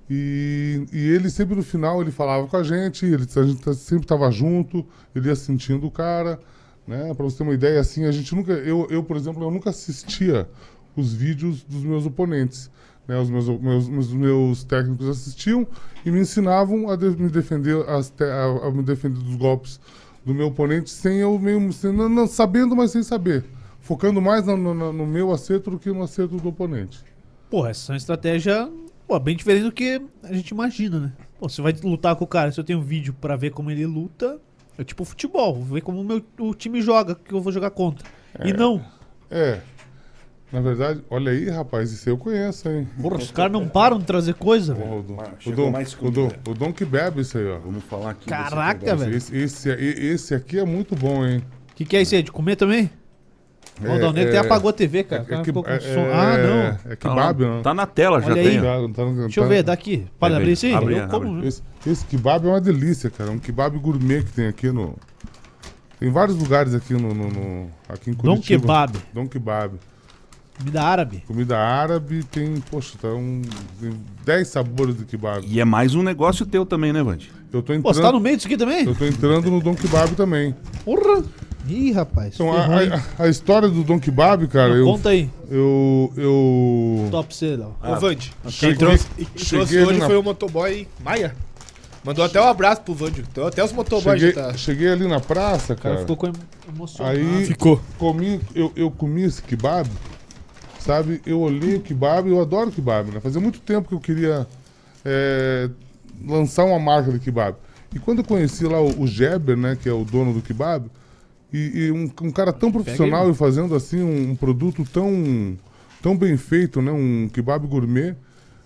E, 0.09 0.87
e 0.93 0.99
ele 1.11 1.31
sempre 1.31 1.55
no 1.55 1.63
final 1.63 2.01
ele 2.03 2.11
falava 2.11 2.47
com 2.47 2.57
a 2.57 2.63
gente, 2.63 3.05
ele, 3.07 3.25
a 3.37 3.43
gente 3.43 3.75
sempre 3.75 4.05
estava 4.05 4.31
junto, 4.31 4.87
ele 5.15 5.29
ia 5.29 5.35
sentindo 5.37 5.87
o 5.87 5.91
cara, 5.91 6.39
né? 6.87 7.13
Para 7.15 7.25
você 7.25 7.39
ter 7.39 7.43
uma 7.43 7.55
ideia, 7.55 7.81
assim, 7.81 8.05
a 8.05 8.13
gente 8.13 8.35
nunca, 8.35 8.53
eu, 8.53 8.87
eu 8.91 9.03
por 9.03 9.17
exemplo, 9.17 9.43
eu 9.43 9.51
nunca 9.51 9.71
assistia 9.71 10.49
os 10.97 11.13
vídeos 11.13 11.63
dos 11.65 11.83
meus 11.83 12.07
oponentes, 12.07 12.71
né? 13.07 13.19
Os 13.19 13.31
meus, 13.31 13.49
meus, 13.49 13.89
meus, 13.89 14.13
meus 14.13 14.65
técnicos 14.65 15.09
assistiam 15.09 15.67
e 16.05 16.11
me 16.11 16.21
ensinavam 16.21 16.89
a 16.91 16.97
de- 16.97 17.11
me 17.11 17.29
defender, 17.31 17.89
as 17.89 18.11
te- 18.11 18.25
a, 18.25 18.45
a 18.67 18.71
me 18.71 18.83
defender 18.83 19.19
dos 19.23 19.37
golpes 19.37 19.81
do 20.25 20.35
meu 20.35 20.47
oponente 20.49 20.91
sem 20.91 21.19
eu 21.19 21.39
mesmo, 21.39 21.73
sem, 21.73 21.93
não, 21.93 22.09
não- 22.09 22.27
sabendo, 22.27 22.75
mas 22.75 22.91
sem 22.91 23.03
saber, 23.03 23.45
focando 23.81 24.21
mais 24.23 24.47
no, 24.47 24.57
no- 24.57 24.93
no 24.93 25.07
meu 25.07 25.33
acerto 25.33 25.71
do 25.71 25.79
que 25.79 25.91
no 25.91 26.03
acerto 26.03 26.37
do 26.37 26.49
oponente. 26.49 27.01
Pô, 27.51 27.67
essa 27.67 27.93
é 27.93 27.95
uma 27.95 27.97
estratégia 27.99 28.71
pô, 29.07 29.19
bem 29.21 29.37
diferente 29.37 29.65
do 29.65 29.73
que 29.73 30.01
a 30.23 30.33
gente 30.33 30.49
imagina, 30.51 30.99
né? 30.99 31.13
Pô, 31.39 31.49
você 31.49 31.61
vai 31.61 31.75
lutar 31.83 32.17
com 32.17 32.25
o 32.25 32.29
cara, 32.29 32.51
se 32.51 32.59
eu 32.59 32.65
tenho 32.65 32.79
um 32.79 32.83
vídeo 32.83 33.15
pra 33.21 33.37
ver 33.37 33.51
como 33.51 33.71
ele 33.71 33.85
luta, 33.87 34.41
é 34.79 34.83
tipo 34.83 35.05
futebol, 35.05 35.55
vou 35.55 35.75
ver 35.75 35.83
como 35.83 36.01
o 36.01 36.05
meu 36.05 36.25
o 36.39 36.55
time 36.55 36.81
joga, 36.81 37.15
que 37.15 37.33
eu 37.35 37.41
vou 37.41 37.53
jogar 37.53 37.71
contra. 37.71 38.09
E 38.43 38.53
não, 38.53 38.83
É. 39.31 39.61
Na 40.55 40.61
verdade, 40.61 41.03
olha 41.11 41.33
aí, 41.33 41.51
rapaz, 41.51 41.91
isso 41.91 42.09
eu 42.09 42.17
conheço, 42.17 42.69
hein? 42.69 42.87
porra, 43.03 43.17
os 43.17 43.33
caras 43.33 43.51
não 43.51 43.67
param 43.67 43.99
de 43.99 44.05
trazer 44.05 44.35
coisa, 44.35 44.73
velho. 44.73 45.01
O 45.01 45.03
Dom, 45.03 45.19
o 45.47 45.51
Dom, 45.51 45.71
mais 45.73 45.93
que 45.97 46.07
o 46.07 46.11
Dom, 46.13 46.31
o 46.47 46.55
Dom 46.55 46.73
que 46.73 46.85
bebe 46.85 47.23
isso 47.23 47.37
aí, 47.37 47.45
ó. 47.51 47.59
Vamos 47.59 47.83
falar 47.83 48.11
aqui. 48.11 48.27
Caraca, 48.29 48.95
velho. 48.95 49.17
Esse, 49.17 49.37
esse, 49.37 49.69
esse 49.69 50.33
aqui 50.33 50.61
é 50.61 50.65
muito 50.65 50.95
bom, 50.95 51.27
hein? 51.27 51.43
O 51.73 51.75
que, 51.75 51.85
que 51.85 51.97
é 51.97 52.03
isso 52.03 52.15
aí? 52.15 52.23
De 52.23 52.31
comer 52.31 52.55
também? 52.55 52.89
É, 53.83 53.97
o 53.97 53.99
Dalneiro 53.99 54.29
até 54.31 54.39
apagou 54.39 54.71
a 54.71 54.73
TV, 54.73 55.03
cara. 55.03 55.23
É, 55.23 55.25
cara 55.25 55.43
que- 55.43 55.53
com 55.53 55.65
é, 55.67 55.81
som. 55.81 56.05
Ah, 56.13 56.39
não. 56.39 56.93
É 56.93 56.95
Tá, 56.95 56.97
kebab, 57.09 57.43
lá- 57.43 57.57
né? 57.57 57.63
tá 57.65 57.75
na 57.75 57.87
tela, 57.87 58.21
já 58.21 58.27
Olha 58.29 58.35
tem. 58.45 58.47
aí. 58.47 58.63
Tá- 58.63 58.95
tá- 59.05 59.11
Deixa 59.11 59.41
eu 59.41 59.45
tá- 59.45 59.49
ver, 59.49 59.63
daqui. 59.65 60.07
Pode 60.21 60.35
abrir 60.37 60.53
isso 60.53 60.67
aí? 60.67 60.75
Abre, 60.75 60.97
Eu 60.99 61.09
como, 61.09 61.35
abre. 61.39 61.49
Esse, 61.49 61.63
esse 61.85 62.05
kebab 62.07 62.47
é 62.47 62.51
uma 62.51 62.61
delícia, 62.61 63.11
cara. 63.11 63.31
É 63.31 63.33
um 63.33 63.41
kebab 63.41 63.77
gourmet 63.81 64.23
que 64.23 64.31
tem 64.31 64.47
aqui 64.47 64.71
no. 64.71 64.97
Tem 65.99 66.09
vários 66.13 66.37
lugares 66.39 66.73
aqui 66.75 66.93
no. 66.93 67.13
no- 67.13 67.29
no- 67.29 67.71
aqui 67.89 68.11
em 68.11 68.15
Curitiba. 68.15 68.27
Dom 68.37 68.41
Kebab, 68.41 68.99
Dom 69.13 69.27
Kebab. 69.27 69.75
Comida 70.59 70.83
árabe. 70.83 71.23
Comida 71.27 71.59
árabe 71.59 72.23
tem, 72.31 72.57
poxa, 72.71 72.95
tá 73.01 73.09
um, 73.09 73.43
tem 73.81 73.93
10 74.25 74.49
sabores 74.49 74.97
de 74.97 75.05
kebab. 75.05 75.45
E 75.47 75.61
é 75.61 75.65
mais 75.65 75.95
um 75.95 76.03
negócio 76.03 76.47
teu 76.47 76.65
também, 76.65 76.93
né, 76.93 77.03
Vande? 77.03 77.31
Eu 77.53 77.63
tô 77.63 77.67
Pô, 77.73 77.73
entrando, 77.79 77.95
você 77.95 78.03
tá 78.03 78.13
no 78.13 78.21
meio 78.21 78.37
disso 78.37 78.49
aqui 78.49 78.57
também? 78.57 78.85
eu 78.85 78.95
tô 78.95 79.05
entrando 79.05 79.51
no 79.51 79.61
Dom 79.61 79.75
Kebab 79.75 80.15
também. 80.17 80.55
Porra! 80.85 81.23
Ih, 81.69 81.93
rapaz. 81.93 82.35
Então, 82.35 82.53
a, 82.53 82.65
a- 82.67 83.25
a 83.25 83.29
história 83.29 83.69
do 83.69 83.83
Dom 83.85 83.99
Kebab, 83.99 84.47
cara, 84.49 84.71
Não, 84.71 84.77
eu, 84.77 84.85
Conta 84.85 85.09
aí. 85.11 85.31
eu, 85.51 86.13
eu, 86.17 87.09
Top 87.11 87.35
C, 87.35 87.57
Léo. 87.57 87.75
Ô, 87.83 87.95
Vande, 87.97 88.33
quem 88.59 88.75
trouxe, 88.77 89.07
e 89.17 89.25
quem 89.25 89.45
cheguei 89.45 89.59
trouxe 89.59 89.79
ali 89.79 89.87
hoje 89.87 89.99
na- 90.01 90.07
foi 90.07 90.17
o 90.17 90.23
motoboy 90.23 90.87
Maia. 91.03 91.35
Mandou 92.05 92.23
até 92.23 92.39
um 92.39 92.45
abraço 92.45 92.83
pro 92.83 92.93
Vande. 92.93 93.25
Então, 93.31 93.47
até 93.47 93.65
os 93.65 93.73
motoboys 93.73 94.21
cheguei, 94.21 94.35
já 94.35 94.43
tá... 94.51 94.57
cheguei 94.59 94.89
ali 94.91 95.09
na 95.09 95.21
praça, 95.21 95.73
O 95.73 95.77
cara 95.77 95.95
cara. 95.95 96.07
ficou 96.07 96.33
emocionado. 96.69 97.17
Aí 97.19 97.47
Ficou. 97.47 97.81
comi, 97.97 98.41
eu, 98.55 98.71
eu 98.77 98.91
comi 98.91 99.23
esse 99.23 99.41
kebab, 99.41 99.89
sabe? 100.85 101.21
Eu 101.25 101.41
olhei 101.41 101.77
o 101.77 101.81
kebab, 101.81 102.29
eu 102.29 102.41
adoro 102.41 102.71
kebab, 102.71 103.11
né? 103.11 103.21
Fazia 103.21 103.41
muito 103.41 103.61
tempo 103.61 103.89
que 103.89 103.95
eu 103.95 104.01
queria 104.01 104.47
é, 105.05 105.71
lançar 106.27 106.65
uma 106.65 106.79
marca 106.79 107.11
de 107.11 107.19
kebab. 107.19 107.57
E 107.95 107.99
quando 107.99 108.19
eu 108.19 108.25
conheci 108.25 108.65
lá 108.65 108.81
o, 108.81 109.03
o 109.03 109.07
Geber, 109.07 109.57
né, 109.57 109.79
que 109.81 109.89
é 109.89 109.93
o 109.93 110.05
dono 110.05 110.35
do 110.35 110.43
kebab, 110.43 110.91
e, 111.53 111.87
e 111.87 111.93
um, 111.93 112.11
um 112.23 112.31
cara 112.31 112.53
tão 112.53 112.71
profissional 112.71 113.31
e 113.31 113.35
fazendo 113.35 113.75
assim 113.75 114.03
um, 114.03 114.33
um 114.33 114.37
produto 114.37 114.85
tão, 114.93 115.57
tão 116.03 116.17
bem 116.17 116.37
feito, 116.37 116.83
né, 116.83 116.91
um 116.91 117.31
kebab 117.33 117.67
gourmet, 117.67 118.15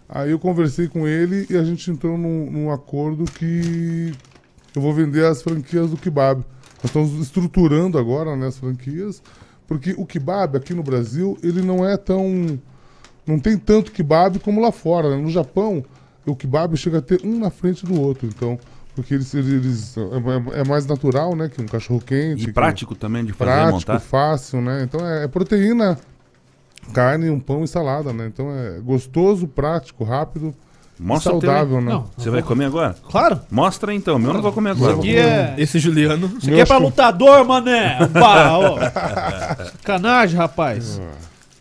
aí 0.09 0.31
eu 0.31 0.39
conversei 0.39 0.89
com 0.89 1.07
ele 1.07 1.47
e 1.51 1.57
a 1.57 1.63
gente 1.63 1.91
entrou 1.91 2.17
num, 2.19 2.51
num 2.51 2.71
acordo 2.71 3.25
que 3.25 4.13
eu 4.75 4.83
vou 4.83 4.93
vender 4.93 5.25
as 5.25 5.43
franquias 5.43 5.91
do 5.91 5.97
kebab. 5.97 6.43
Nós 6.79 6.87
estamos 6.87 7.15
estruturando 7.21 7.99
agora 7.99 8.35
né, 8.35 8.47
as 8.47 8.59
franquias, 8.59 9.23
porque 9.69 9.95
o 9.99 10.07
kebab 10.07 10.57
aqui 10.57 10.73
no 10.73 10.83
Brasil, 10.83 11.37
ele 11.43 11.61
não 11.61 11.87
é 11.87 11.97
tão. 11.99 12.59
Não 13.27 13.39
tem 13.39 13.59
tanto 13.59 13.93
kebab 13.93 14.39
como 14.39 14.61
lá 14.61 14.73
fora. 14.73 15.11
né? 15.11 15.23
No 15.23 15.29
Japão, 15.29 15.85
o 16.27 16.35
kebab 16.35 16.75
chega 16.79 16.99
a 16.99 17.03
ter 17.03 17.21
um 17.23 17.39
na 17.39 17.51
frente 17.51 17.85
do 17.85 18.01
outro. 18.01 18.27
Então, 18.27 18.59
porque 18.95 19.13
eles. 19.13 19.33
eles 19.35 19.95
é, 19.99 20.61
é 20.61 20.65
mais 20.65 20.87
natural, 20.87 21.37
né? 21.37 21.51
Que 21.51 21.61
um 21.61 21.67
cachorro 21.67 22.01
quente. 22.01 22.49
E 22.49 22.53
prático 22.53 22.95
também 22.95 23.23
de 23.23 23.35
fazer 23.35 23.51
prático, 23.51 23.93
montar. 23.93 24.01
fácil, 24.01 24.63
né? 24.63 24.83
Então 24.83 25.07
é, 25.07 25.25
é 25.25 25.29
proteína, 25.29 25.99
carne, 26.95 27.29
um 27.29 27.39
pão 27.39 27.63
e 27.63 27.69
salada, 27.69 28.11
né? 28.11 28.27
Então 28.27 28.51
é 28.51 28.81
gostoso, 28.81 29.47
prático, 29.47 30.03
rápido 30.03 30.55
Mostra 30.99 31.35
o 31.35 31.39
teu. 31.39 31.49
saudável, 31.51 31.81
né? 31.81 31.93
Não, 31.93 32.07
Você 32.17 32.29
vai 32.31 32.43
comer 32.43 32.65
agora? 32.67 32.97
claro. 33.09 33.41
Mostra 33.51 33.95
então, 33.95 34.17
o 34.17 34.19
meu 34.19 34.31
eu 34.31 34.35
não 34.35 34.43
vou 34.43 34.53
comer 34.53 34.71
agora. 34.71 34.93
Isso 34.93 35.01
aqui 35.01 35.17
é, 35.17 35.55
Esse 35.57 35.79
Juliano. 35.79 36.27
isso 36.27 36.37
aqui 36.39 36.51
Meu 36.51 36.61
é 36.61 36.65
pra 36.65 36.79
lutador, 36.79 37.45
mané. 37.45 37.99
Pá, 38.13 38.53
ó. 38.59 38.79
Sacanagem, 39.79 40.37
rapaz. 40.37 41.01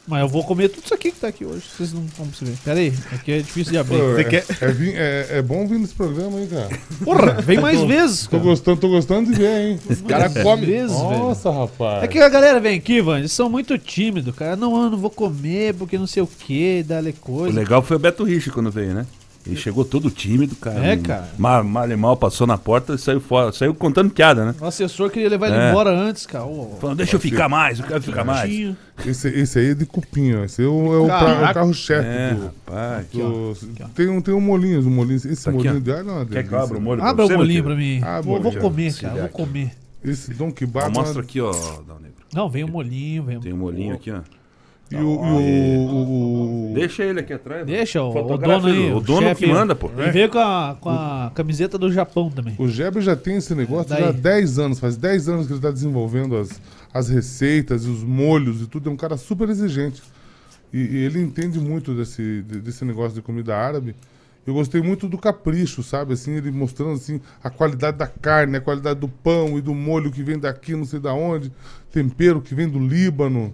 Mas 0.10 0.22
eu 0.22 0.30
vou 0.30 0.42
comer 0.46 0.70
tudo 0.70 0.86
isso 0.86 0.94
aqui 0.94 1.12
que 1.12 1.20
tá 1.20 1.28
aqui 1.28 1.44
hoje. 1.44 1.64
Vocês 1.76 1.92
não 1.92 2.02
vão 2.18 2.28
perceber. 2.28 2.54
Pera 2.64 2.80
aí, 2.80 2.94
aqui 3.12 3.30
é 3.34 3.38
difícil 3.40 3.74
de 3.74 3.78
abrir. 3.78 3.98
Pô, 4.00 4.14
Você 4.14 4.22
é, 4.22 4.24
quer- 4.24 4.46
é, 4.62 5.28
é- 5.36 5.38
é 5.40 5.42
bom 5.42 5.68
vir 5.68 5.78
nesse 5.80 5.94
programa, 5.94 6.40
hein, 6.40 6.48
cara? 6.48 6.70
Porra, 7.04 7.34
vem 7.42 7.60
mais 7.60 7.82
vezes, 7.84 8.24
Tô 8.24 8.32
cara. 8.38 8.44
gostando, 8.44 8.78
tô 8.80 8.88
gostando 8.88 9.30
de 9.30 9.38
ver, 9.38 9.72
hein? 9.72 9.80
Os 9.90 10.00
caras 10.02 10.34
Mais 10.34 10.46
comem. 10.46 10.66
vezes, 10.66 10.96
velho. 10.98 11.10
Nossa, 11.20 11.52
rapaz. 11.52 12.04
É 12.04 12.08
que 12.08 12.20
a 12.20 12.30
galera 12.30 12.58
vem 12.62 12.78
aqui, 12.78 13.02
Van, 13.02 13.20
eles 13.20 13.34
são 13.34 13.50
muito 13.50 13.78
tímidos, 13.78 14.34
cara. 14.34 14.56
Não, 14.56 14.82
eu 14.86 14.90
não 14.92 14.98
vou 14.98 15.10
comer 15.10 15.74
porque 15.74 15.98
não 15.98 16.08
sei 16.08 16.24
o 16.24 16.28
que, 16.28 16.84
dá-lhe 16.88 17.10
O 17.10 17.14
coisa. 17.14 17.60
legal 17.60 17.82
foi 17.82 17.98
o 17.98 18.00
Beto 18.00 18.24
Rich 18.24 18.50
quando 18.52 18.72
veio, 18.72 18.94
né? 18.94 19.06
Ele 19.48 19.56
chegou 19.56 19.86
todo 19.86 20.10
tímido, 20.12 20.56
cara. 20.56 20.86
É, 20.86 20.98
cara. 20.98 21.30
Mal, 21.38 21.64
mal 21.64 21.90
e 21.90 21.96
mal 21.96 22.18
passou 22.18 22.46
na 22.46 22.58
porta 22.58 22.94
e 22.96 22.98
saiu 22.98 23.20
fora. 23.22 23.52
Saiu 23.52 23.74
contando 23.74 24.10
piada, 24.10 24.46
né? 24.46 24.56
O 24.60 24.66
assessor 24.66 25.10
queria 25.10 25.30
levar 25.30 25.48
ele 25.48 25.56
É. 25.58 25.70
embora 25.70 25.90
antes, 25.90 26.26
cara. 26.26 26.46
Ô, 26.46 26.76
Falando, 26.80 26.98
deixa 26.98 27.16
eu 27.16 27.20
ficar 27.20 27.48
mais, 27.48 27.80
eu 27.80 27.86
quero 27.86 28.02
ficar 28.02 28.24
mais. 28.24 28.52
Esse, 29.06 29.28
esse 29.30 29.60
aí 29.60 29.70
é 29.72 29.74
de 29.74 29.86
cupinho, 29.86 30.42
ó. 30.42 30.44
Esse 30.44 30.64
é 30.64 30.66
o, 30.66 30.94
é 30.94 30.98
o, 31.00 31.06
pra- 31.06 31.50
o 31.50 31.54
carro-chefe 31.54 32.08
É, 32.08 32.34
do, 32.34 32.44
rapaz. 32.46 33.08
do-. 33.08 33.56
Tem 33.96 34.08
um, 34.10 34.22
tem 34.22 34.34
um 34.34 34.42
molinho, 34.42 34.80
um 34.86 34.90
molinho. 34.92 35.16
Esse 35.18 35.44
Tá 35.44 35.50
aqui, 35.52 35.58
molinho 35.58 35.78
ó. 35.78 35.80
de 35.80 35.92
alho 35.92 36.04
não 36.04 36.14
é 36.14 36.18
uma 36.18 36.26
Quer 36.26 36.48
que 36.48 36.54
eu 36.54 36.60
abra 36.60 36.78
o 36.78 36.82
molho 36.82 37.02
Abra 37.04 37.26
o 37.26 37.30
molinho 37.32 37.64
pra 37.64 37.76
mim. 37.76 38.02
Ah, 38.04 38.20
vou, 38.22 38.42
vou 38.42 38.52
comer, 38.54 38.94
cara. 38.96 39.22
Vou 39.22 39.30
comer. 39.30 39.72
Esse 40.04 40.34
Don 40.34 40.50
Ó, 40.50 40.52
Kebab. 40.52 40.94
mostra 40.94 41.22
aqui, 41.22 41.40
ó, 41.42 41.52
Dal 41.52 42.00
Negro. 42.00 42.18
Não, 42.34 42.50
vem 42.50 42.64
um 42.64 42.68
molinho, 42.68 43.24
vem. 43.24 43.40
Tem 43.40 43.54
um 43.54 43.58
molhinho 43.58 43.94
aqui, 43.96 44.12
ó. 44.12 44.20
E 44.92 44.96
o. 44.96 45.08
O, 45.08 45.88
o, 45.88 46.72
o- 46.72 46.74
Deixa 46.74 47.04
ele 47.04 47.20
aqui 47.20 47.34
atrás. 47.34 47.66
Deixa, 47.66 48.02
o, 48.02 48.10
o 48.10 48.38
dono 48.38 48.68
aí. 48.68 48.94
O 48.94 49.00
dono 49.00 49.22
chefe 49.28 49.46
que 49.46 49.52
manda, 49.52 49.76
pô. 49.76 49.90
Ele 49.98 50.12
veio 50.12 50.30
com 50.30 50.38
a, 50.40 50.78
com 50.80 50.90
a 50.90 51.32
camiseta 51.36 51.78
do 51.78 51.92
Japão 51.92 52.30
também. 52.30 52.56
o 52.58 52.68
Geber 52.68 53.02
já 53.02 53.16
tem 53.16 53.38
esse 53.38 53.54
negócio 53.56 53.90
Daí. 53.90 54.02
já 54.04 54.10
há 54.10 54.12
10 54.12 54.60
anos. 54.60 54.80
Faz 54.80 54.96
10 54.96 55.28
anos 55.30 55.48
que 55.48 55.54
ele 55.54 55.60
está 55.60 55.72
desenvolvendo 55.72 56.38
as, 56.38 56.62
as 56.94 57.10
receitas 57.10 57.86
e 57.86 57.90
os 57.90 58.04
molhos 58.04 58.62
e 58.62 58.68
tudo. 58.68 58.90
É 58.90 58.94
um 58.94 58.98
cara 58.98 59.18
super 59.18 59.50
exigente. 59.50 60.02
E, 60.72 60.78
e 60.80 60.98
ele 61.06 61.22
entende 61.22 61.60
muito 61.60 61.94
desse, 61.94 62.42
de- 62.44 62.60
desse 62.62 62.86
negócio 62.86 63.14
de 63.16 63.22
comida 63.22 63.56
árabe. 63.58 63.96
Eu 64.46 64.54
gostei 64.54 64.82
muito 64.82 65.10
do 65.10 65.18
capricho, 65.18 65.84
sabe? 65.84 66.14
Assim, 66.14 66.36
ele 66.36 66.52
mostrando 66.52 66.94
assim 66.94 67.20
a 67.44 67.50
qualidade 67.50 67.98
da 67.98 68.08
carne, 68.08 68.56
a 68.56 68.62
qualidade 68.62 68.98
do 69.00 69.10
pão 69.10 69.58
e 69.58 69.62
do 69.62 69.76
molho 69.76 70.10
que 70.10 70.24
vem 70.24 70.40
daqui, 70.40 70.74
não 70.74 70.86
sei 70.86 71.02
da 71.02 71.14
onde, 71.14 71.52
tempero 71.92 72.40
que 72.40 72.56
vem 72.56 72.70
do 72.70 72.80
Líbano. 72.80 73.54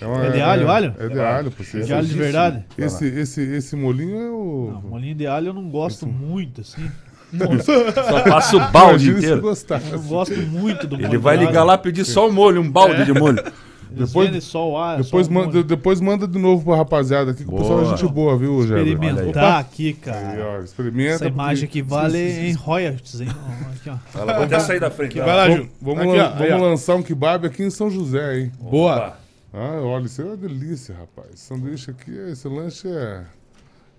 Uma- 0.00 0.26
É 0.26 0.30
de 0.30 0.40
alho, 0.40 0.70
alho? 0.70 0.94
É 0.98 1.08
de 1.08 1.20
alho. 1.20 1.52
Esse, 1.60 1.82
De 1.84 1.92
alho 1.94 2.06
de 2.06 2.14
verdade? 2.14 2.64
esse, 2.78 3.06
esse, 3.06 3.40
esse 3.42 3.76
molinho 3.76 4.16
é 4.20 4.30
o. 4.30 4.70
Não, 4.74 4.90
molinho 4.90 5.14
de 5.14 5.26
alho 5.26 5.48
eu 5.48 5.54
não 5.54 5.68
gosto 5.68 6.06
muito, 6.06 6.60
assim. 6.62 6.90
Só 7.64 8.20
passa 8.24 8.56
o 8.56 8.70
balde 8.70 9.10
inteiro. 9.10 9.40
gostar. 9.40 9.80
Eu 9.90 10.00
gosto 10.02 10.36
muito 10.36 10.86
do 10.86 10.96
molho 10.96 11.08
Ele 11.08 11.18
vai 11.18 11.36
ligar 11.36 11.64
lá 11.64 11.74
e 11.74 11.78
pedir 11.78 12.04
só 12.04 12.28
o 12.28 12.32
molho, 12.32 12.60
um 12.60 12.70
balde 12.70 13.04
de 13.06 13.12
molho. 13.14 13.42
Depois- 13.90 14.54
o 14.54 14.76
alho, 14.78 15.02
Depois, 15.04 15.26
só 15.26 15.30
o 15.30 15.34
manda, 15.34 15.62
depois 15.62 16.00
manda 16.00 16.26
de 16.26 16.38
novo 16.38 16.64
pra 16.64 16.76
rapaziada 16.76 17.30
aqui, 17.32 17.44
que 17.44 17.50
o 17.54 17.58
pessoal 17.58 17.82
é 17.82 17.84
gente 17.96 18.06
boa, 18.10 18.38
viu, 18.38 18.66
Geber? 18.66 18.86
Experimentar 18.86 19.60
aqui, 19.60 19.88
Aí, 19.88 19.92
cara. 19.94 20.58
ó, 20.58 20.62
experimenta. 20.62 21.14
Essa 21.14 21.26
imagem 21.28 21.68
aqui 21.68 21.82
vale 21.82 22.18
em 22.18 22.52
royalties, 22.54 23.20
hein? 23.20 23.28
Aqui, 23.76 23.90
ó. 23.90 24.18
Ela 24.18 24.32
vai 24.32 24.44
até 24.44 24.58
sair 24.60 24.80
da 24.80 24.90
frente. 24.90 25.18
Vai 25.18 25.36
lá, 25.36 25.42
Vamos, 25.46 25.56
Ju. 25.58 25.68
vamos, 25.82 26.00
Aqui, 26.04 26.16
lan- 26.16 26.32
ó, 26.38 26.42
aí, 26.42 26.48
vamos 26.50 26.66
ó. 26.66 26.70
lançar 26.70 26.94
um 26.96 27.02
kebab 27.02 27.46
aqui 27.46 27.62
em 27.62 27.70
São 27.70 27.90
José, 27.90 28.38
hein? 28.40 28.52
Boa. 28.58 29.14
Ah, 29.52 29.80
olha, 29.82 30.06
isso 30.06 30.22
é 30.22 30.24
uma 30.24 30.36
delícia, 30.36 30.94
rapaz. 30.94 31.28
Esse 31.34 31.42
sanduíche 31.44 31.90
aqui, 31.90 32.10
esse 32.30 32.48
lanche 32.48 32.88
é, 32.88 33.24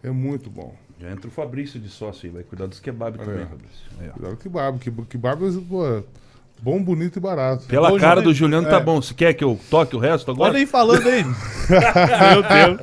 é 0.03 0.09
muito 0.09 0.49
bom. 0.49 0.73
Já 0.99 1.11
entra 1.11 1.27
o 1.27 1.31
Fabrício 1.31 1.79
de 1.79 1.89
sócio 1.89 2.27
aí, 2.27 2.33
vai 2.33 2.43
cuidar 2.43 2.65
dos 2.67 2.79
kebab 2.79 3.17
também, 3.17 3.35
Olha. 3.35 3.45
Fabrício. 3.47 4.13
Cuidado 4.13 4.35
com 4.35 4.41
kebab. 4.41 4.79
Kebab, 4.79 5.07
kebab 5.07 5.45
é 5.45 5.61
pô, 5.69 6.03
bom, 6.61 6.81
bonito 6.81 7.17
e 7.17 7.19
barato. 7.19 7.65
Pela 7.65 7.89
Bom, 7.89 7.97
cara 7.99 8.15
Juliano. 8.21 8.31
do 8.31 8.33
Juliano 8.33 8.69
tá 8.69 8.77
É. 8.77 8.83
bom. 8.83 9.01
Se 9.01 9.13
quer 9.13 9.33
que 9.33 9.43
eu 9.43 9.59
toque 9.69 9.95
o 9.95 9.99
resto 9.99 10.31
agora? 10.31 10.51
Olha 10.51 10.59
aí 10.59 10.65
falando 10.65 11.07
aí. 11.07 11.23
Meu 12.33 12.41
Deus. 12.41 12.79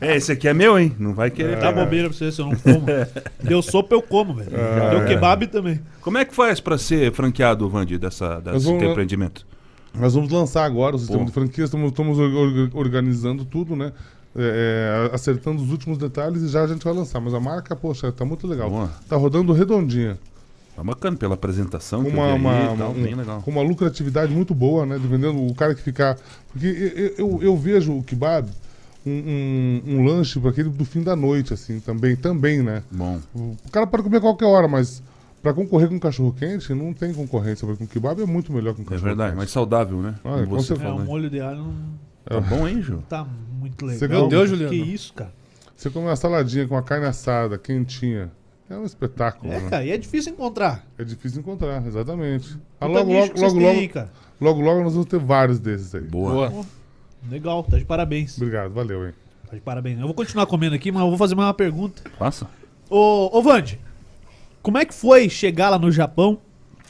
É, 0.00 0.16
esse 0.16 0.32
aqui 0.32 0.48
é 0.48 0.54
meu, 0.54 0.78
hein? 0.78 0.94
Não 0.98 1.12
vai 1.14 1.30
querer. 1.30 1.56
Dá 1.56 1.68
pegar. 1.68 1.84
bobeira 1.84 2.08
pra 2.08 2.16
você 2.16 2.32
se 2.32 2.40
eu 2.40 2.46
não 2.46 2.56
como. 2.56 2.86
Deu 3.42 3.60
sopa, 3.62 3.94
eu 3.94 4.02
como, 4.02 4.34
velho. 4.34 4.50
Deu 4.50 5.04
kebab 5.06 5.46
também. 5.48 5.80
Como 6.00 6.16
é 6.18 6.24
que 6.24 6.34
faz 6.34 6.58
pra 6.60 6.78
ser 6.78 7.12
franqueado, 7.12 7.68
Vandy, 7.68 7.98
dessa, 7.98 8.40
desse 8.40 8.64
vamos- 8.66 8.82
empreendimento? 8.82 9.46
Nós 9.94 10.14
vamos 10.14 10.30
lançar 10.30 10.64
agora 10.64 10.96
o 10.96 10.98
sistema 10.98 11.20
Pô. 11.20 11.26
de 11.26 11.32
franquias, 11.32 11.68
estamos, 11.68 11.88
estamos 11.90 12.18
or- 12.18 12.32
or- 12.34 12.70
organizando 12.74 13.44
tudo, 13.44 13.76
né? 13.76 13.92
É, 14.34 15.08
é, 15.10 15.14
acertando 15.14 15.62
os 15.62 15.70
últimos 15.70 15.98
detalhes 15.98 16.40
e 16.42 16.48
já 16.48 16.62
a 16.62 16.66
gente 16.66 16.82
vai 16.82 16.94
lançar. 16.94 17.20
Mas 17.20 17.34
a 17.34 17.40
marca, 17.40 17.76
poxa, 17.76 18.10
tá 18.10 18.24
muito 18.24 18.46
legal. 18.46 18.70
Boa. 18.70 18.90
Tá 19.08 19.16
rodando 19.16 19.52
redondinha. 19.52 20.18
Tá 20.74 20.82
bacana 20.82 21.16
pela 21.18 21.34
apresentação 21.34 22.02
que 22.02 22.08
uma, 22.10 22.32
uma, 22.32 22.52
aí 22.52 22.74
e 22.74 22.78
tal, 22.78 23.36
um- 23.36 23.40
com 23.42 23.50
uma 23.50 23.60
lucratividade 23.60 24.32
muito 24.32 24.54
boa, 24.54 24.86
né? 24.86 24.98
Dependendo 24.98 25.44
o 25.46 25.54
cara 25.54 25.74
que 25.74 25.82
ficar. 25.82 26.16
Porque 26.50 26.66
eu, 27.18 27.26
eu, 27.28 27.42
eu 27.42 27.56
vejo 27.58 27.92
o 27.98 28.02
kebab 28.02 28.48
um, 29.04 29.10
um, 29.10 29.82
um 29.96 30.04
lanche 30.06 30.40
para 30.40 30.48
aquele 30.48 30.70
do 30.70 30.84
fim 30.86 31.02
da 31.02 31.14
noite, 31.14 31.52
assim, 31.52 31.78
também, 31.80 32.16
também, 32.16 32.62
né? 32.62 32.82
Bom, 32.90 33.20
O 33.34 33.54
cara 33.70 33.86
pode 33.86 34.02
comer 34.02 34.16
a 34.16 34.20
qualquer 34.22 34.46
hora, 34.46 34.66
mas 34.66 35.02
para 35.42 35.52
concorrer 35.52 35.88
com 35.88 35.98
cachorro 35.98 36.32
quente, 36.32 36.72
não 36.72 36.92
tem 36.94 37.12
concorrência, 37.12 37.66
porque 37.66 37.82
o 37.82 37.86
kebab 37.86 38.22
é 38.22 38.26
muito 38.26 38.52
melhor 38.52 38.74
que 38.74 38.80
um 38.80 38.84
é 38.84 38.86
cachorro 38.86 39.04
verdade, 39.06 39.30
quente. 39.30 39.38
mais 39.38 39.50
saudável, 39.50 39.98
né? 40.00 40.14
Ah, 40.24 40.44
com 40.46 40.56
você. 40.56 40.72
É, 40.72 40.76
o 40.76 40.78
falou. 40.78 41.00
molho 41.00 41.28
de 41.28 41.40
alho 41.40 41.58
não 41.58 41.74
Tá 42.24 42.40
bom, 42.40 42.68
hein, 42.68 42.80
Ju? 42.80 43.02
tá 43.08 43.26
muito 43.58 43.84
Você 43.84 44.06
legal. 44.06 44.20
Meu 44.20 44.28
Deus, 44.28 44.48
Juliano. 44.48 44.70
Que 44.72 44.76
isso, 44.80 45.12
cara. 45.12 45.32
Você 45.74 45.90
come 45.90 46.06
uma 46.06 46.14
saladinha 46.14 46.68
com 46.68 46.74
uma 46.76 46.82
carne 46.82 47.06
assada, 47.06 47.58
quentinha. 47.58 48.30
É 48.70 48.76
um 48.76 48.84
espetáculo, 48.84 49.52
É, 49.52 49.60
né? 49.60 49.68
cara, 49.68 49.84
e 49.84 49.90
é 49.90 49.98
difícil 49.98 50.32
encontrar. 50.32 50.86
É 50.96 51.02
difícil 51.04 51.40
encontrar, 51.40 51.84
exatamente. 51.86 52.56
Ah, 52.80 52.86
logo, 52.86 53.12
logo, 53.12 53.40
logo, 53.40 53.58
logo, 53.58 53.68
aí, 53.68 53.88
cara. 53.88 54.10
logo, 54.40 54.60
logo 54.60 54.82
nós 54.82 54.92
vamos 54.94 55.08
ter 55.08 55.18
vários 55.18 55.58
desses 55.58 55.94
aí. 55.94 56.02
Boa. 56.02 56.48
Boa. 56.48 56.64
Legal, 57.28 57.62
tá 57.64 57.76
de 57.76 57.84
parabéns. 57.84 58.36
Obrigado, 58.38 58.72
valeu, 58.72 59.06
hein? 59.06 59.12
Tá 59.50 59.56
de 59.56 59.60
parabéns. 59.60 59.98
Eu 59.98 60.06
vou 60.06 60.14
continuar 60.14 60.46
comendo 60.46 60.74
aqui, 60.74 60.90
mas 60.92 61.02
eu 61.02 61.08
vou 61.08 61.18
fazer 61.18 61.34
mais 61.34 61.48
uma 61.48 61.54
pergunta. 61.54 62.02
Passa. 62.18 62.46
Ô, 62.88 63.36
ô 63.36 63.42
Vande, 63.42 63.78
como 64.62 64.78
é 64.78 64.84
que 64.84 64.94
foi 64.94 65.28
chegar 65.28 65.70
lá 65.70 65.78
no 65.78 65.90
Japão? 65.90 66.38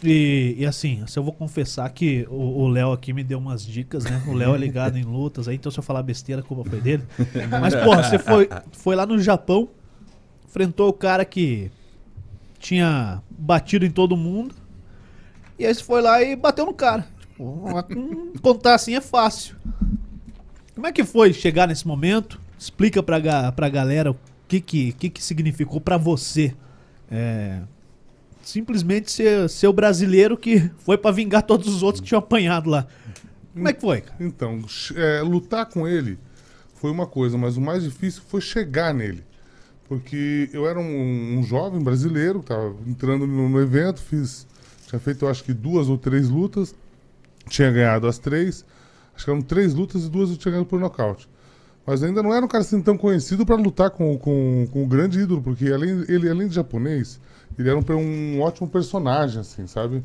E, 0.04 0.56
e 0.58 0.66
assim, 0.66 1.04
se 1.06 1.16
eu 1.18 1.22
vou 1.22 1.32
confessar 1.32 1.88
que 1.90 2.26
o 2.28 2.66
Léo 2.68 2.92
aqui 2.92 3.12
me 3.12 3.22
deu 3.22 3.38
umas 3.38 3.64
dicas, 3.64 4.04
né? 4.04 4.22
O 4.26 4.32
Léo 4.32 4.54
é 4.54 4.58
ligado 4.58 4.98
em 4.98 5.04
lutas 5.04 5.46
aí, 5.46 5.54
então 5.54 5.70
se 5.70 5.78
eu 5.78 5.82
falar 5.82 6.02
besteira, 6.02 6.42
culpa 6.42 6.68
foi 6.68 6.80
dele. 6.80 7.04
Mas, 7.60 7.74
porra, 7.74 8.02
você 8.02 8.18
foi, 8.18 8.48
foi 8.72 8.96
lá 8.96 9.06
no 9.06 9.18
Japão, 9.20 9.68
enfrentou 10.44 10.88
o 10.88 10.92
cara 10.92 11.24
que 11.24 11.70
tinha 12.58 13.22
batido 13.30 13.84
em 13.84 13.90
todo 13.90 14.16
mundo, 14.16 14.54
e 15.58 15.64
aí 15.64 15.72
você 15.72 15.82
foi 15.82 16.02
lá 16.02 16.20
e 16.20 16.34
bateu 16.34 16.66
no 16.66 16.74
cara. 16.74 17.06
Tipo, 17.28 18.40
contar 18.42 18.74
assim 18.74 18.96
é 18.96 19.00
fácil. 19.00 19.56
Como 20.74 20.86
é 20.86 20.92
que 20.92 21.04
foi 21.04 21.32
chegar 21.32 21.68
nesse 21.68 21.86
momento? 21.86 22.40
Explica 22.58 23.02
pra, 23.02 23.52
pra 23.52 23.68
galera 23.68 24.10
o 24.10 24.16
que 24.48 24.60
que, 24.60 24.92
que, 24.92 25.10
que 25.10 25.22
significou 25.22 25.80
pra 25.80 25.96
você. 25.96 26.54
É, 27.14 27.60
simplesmente 28.42 29.12
ser, 29.12 29.48
ser 29.50 29.66
o 29.66 29.72
brasileiro 29.72 30.34
que 30.34 30.70
foi 30.78 30.96
pra 30.96 31.10
vingar 31.10 31.42
todos 31.42 31.68
os 31.68 31.82
outros 31.82 32.00
que 32.00 32.08
tinham 32.08 32.18
apanhado 32.18 32.70
lá. 32.70 32.86
Como 33.52 33.68
é 33.68 33.72
que 33.74 33.80
foi? 33.82 34.02
Então, 34.18 34.64
é, 34.96 35.20
lutar 35.20 35.66
com 35.66 35.86
ele 35.86 36.18
foi 36.74 36.90
uma 36.90 37.06
coisa, 37.06 37.36
mas 37.36 37.58
o 37.58 37.60
mais 37.60 37.82
difícil 37.82 38.22
foi 38.26 38.40
chegar 38.40 38.94
nele. 38.94 39.22
Porque 39.86 40.48
eu 40.54 40.66
era 40.66 40.80
um, 40.80 41.38
um 41.38 41.42
jovem 41.42 41.82
brasileiro, 41.82 42.40
estava 42.40 42.74
entrando 42.86 43.26
no, 43.26 43.46
no 43.46 43.60
evento, 43.60 44.00
fiz, 44.00 44.46
tinha 44.88 44.98
feito 44.98 45.26
eu 45.26 45.28
acho 45.28 45.44
que 45.44 45.52
duas 45.52 45.90
ou 45.90 45.98
três 45.98 46.30
lutas, 46.30 46.74
tinha 47.46 47.70
ganhado 47.70 48.06
as 48.06 48.18
três, 48.18 48.64
acho 49.14 49.24
que 49.26 49.30
eram 49.30 49.42
três 49.42 49.74
lutas 49.74 50.04
e 50.06 50.08
duas 50.08 50.30
eu 50.30 50.36
tinha 50.38 50.52
ganhado 50.52 50.68
por 50.68 50.80
nocaute. 50.80 51.28
Mas 51.86 52.02
ainda 52.02 52.22
não 52.22 52.32
era 52.32 52.44
um 52.44 52.48
cara 52.48 52.62
assim 52.62 52.80
tão 52.80 52.96
conhecido 52.96 53.44
para 53.44 53.56
lutar 53.56 53.90
com, 53.90 54.16
com, 54.16 54.68
com 54.72 54.84
o 54.84 54.86
grande 54.86 55.18
ídolo, 55.20 55.42
porque 55.42 55.66
além, 55.72 56.04
ele, 56.08 56.28
além 56.30 56.46
de 56.48 56.54
japonês, 56.54 57.20
ele 57.58 57.68
era 57.68 57.76
um, 57.78 57.84
um 58.36 58.40
ótimo 58.40 58.68
personagem, 58.68 59.40
assim, 59.40 59.66
sabe? 59.66 60.02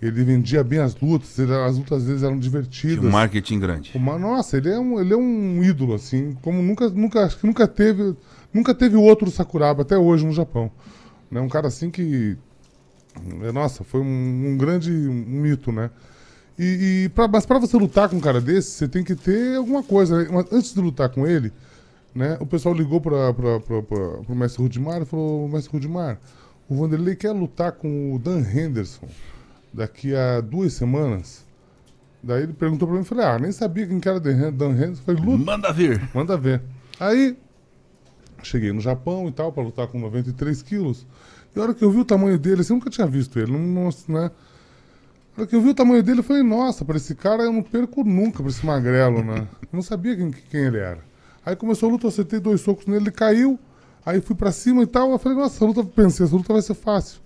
Ele 0.00 0.22
vendia 0.24 0.62
bem 0.64 0.78
as 0.78 0.94
lutas, 0.98 1.38
ele- 1.38 1.52
as 1.52 1.76
lutas 1.76 2.04
deles 2.04 2.22
eram 2.22 2.38
divertidas. 2.38 2.98
Tinha 2.98 3.08
um 3.08 3.12
marketing 3.12 3.58
grande. 3.58 3.90
Uma- 3.94 4.18
nossa, 4.18 4.56
ele 4.56 4.70
é 4.70 4.78
um, 4.78 4.98
ele 5.00 5.12
é 5.12 5.16
um 5.16 5.62
ídolo, 5.62 5.94
assim, 5.94 6.36
como 6.40 6.62
nunca, 6.62 6.88
nunca, 6.88 7.24
acho 7.24 7.38
que 7.38 7.46
nunca 7.46 7.66
teve, 7.68 8.14
nunca 8.54 8.72
teve 8.74 8.96
outro 8.96 9.30
Sakuraba 9.30 9.82
até 9.82 9.98
hoje 9.98 10.24
no 10.24 10.32
Japão. 10.32 10.70
Né? 11.30 11.40
Um 11.40 11.48
cara 11.48 11.66
assim 11.66 11.90
que, 11.90 12.38
nossa, 13.52 13.84
foi 13.84 14.00
um, 14.00 14.50
um 14.52 14.56
grande 14.56 14.90
mito, 14.90 15.72
né? 15.72 15.90
E, 16.58 17.04
e 17.04 17.08
pra, 17.10 17.28
mas 17.28 17.46
para 17.46 17.58
você 17.58 17.76
lutar 17.76 18.08
com 18.08 18.16
um 18.16 18.20
cara 18.20 18.40
desse, 18.40 18.70
você 18.72 18.88
tem 18.88 19.04
que 19.04 19.14
ter 19.14 19.56
alguma 19.56 19.82
coisa. 19.82 20.24
né? 20.24 20.44
Antes 20.50 20.74
de 20.74 20.80
lutar 20.80 21.08
com 21.08 21.26
ele, 21.26 21.52
né, 22.14 22.36
o 22.40 22.46
pessoal 22.46 22.74
ligou 22.74 23.00
para 23.00 23.30
o 24.28 24.34
mestre 24.34 24.62
Rudimar 24.62 25.02
e 25.02 25.04
falou: 25.04 25.48
Mestre 25.48 25.72
Rudimar, 25.72 26.18
o 26.68 26.74
Vanderlei 26.74 27.14
quer 27.14 27.30
lutar 27.32 27.72
com 27.72 28.14
o 28.14 28.18
Dan 28.18 28.40
Henderson 28.40 29.06
daqui 29.72 30.14
a 30.14 30.40
duas 30.40 30.72
semanas. 30.72 31.46
Daí 32.22 32.42
ele 32.42 32.52
perguntou 32.52 32.88
pra 32.88 32.96
mim, 32.96 33.04
falei, 33.04 33.24
ah, 33.24 33.38
nem 33.38 33.52
sabia 33.52 33.86
quem 33.86 34.00
que 34.00 34.08
era 34.08 34.18
Dan 34.18 34.72
Henderson. 34.72 35.02
Eu 35.06 35.14
falei, 35.16 35.22
luta, 35.24 35.44
Manda 35.44 35.72
vir. 35.72 36.10
manda 36.12 36.36
ver. 36.36 36.60
Aí, 36.98 37.36
Cheguei 38.42 38.72
no 38.72 38.80
Japão 38.80 39.28
e 39.28 39.32
tal, 39.32 39.52
pra 39.52 39.62
lutar 39.64 39.86
com 39.88 39.98
93 39.98 40.62
quilos. 40.62 41.04
E 41.54 41.58
a 41.58 41.62
hora 41.62 41.74
que 41.74 41.84
eu 41.84 41.90
vi 41.90 41.98
o 41.98 42.04
tamanho 42.04 42.38
dele, 42.38 42.60
assim, 42.60 42.72
eu 42.72 42.78
nunca 42.78 42.88
tinha 42.90 43.06
visto 43.06 43.38
ele, 43.38 43.50
não, 43.50 43.58
não, 43.58 43.90
né? 44.08 44.30
Que 45.46 45.54
eu 45.54 45.60
vi 45.60 45.70
o 45.70 45.74
tamanho 45.74 46.02
dele, 46.02 46.20
eu 46.20 46.24
falei, 46.24 46.42
nossa, 46.42 46.84
pra 46.84 46.96
esse 46.96 47.14
cara 47.14 47.44
eu 47.44 47.52
não 47.52 47.62
perco 47.62 48.02
nunca, 48.04 48.42
pra 48.42 48.50
esse 48.50 48.64
magrelo, 48.64 49.22
né? 49.22 49.46
Eu 49.62 49.68
não 49.72 49.82
sabia 49.82 50.16
quem, 50.16 50.30
quem 50.30 50.60
ele 50.64 50.78
era. 50.78 50.98
Aí 51.44 51.56
começou 51.56 51.88
a 51.88 51.92
luta, 51.92 52.06
eu 52.06 52.08
acertei 52.08 52.40
dois 52.40 52.60
socos 52.60 52.86
nele, 52.86 53.04
ele 53.04 53.10
caiu, 53.10 53.58
aí 54.04 54.20
fui 54.20 54.36
pra 54.36 54.52
cima 54.52 54.82
e 54.82 54.86
tal, 54.86 55.10
eu 55.12 55.18
falei, 55.18 55.38
nossa, 55.38 55.56
essa 55.56 55.64
luta, 55.64 55.84
pensei, 55.84 56.26
essa 56.26 56.36
luta 56.36 56.52
vai 56.52 56.62
ser 56.62 56.74
fácil. 56.74 57.20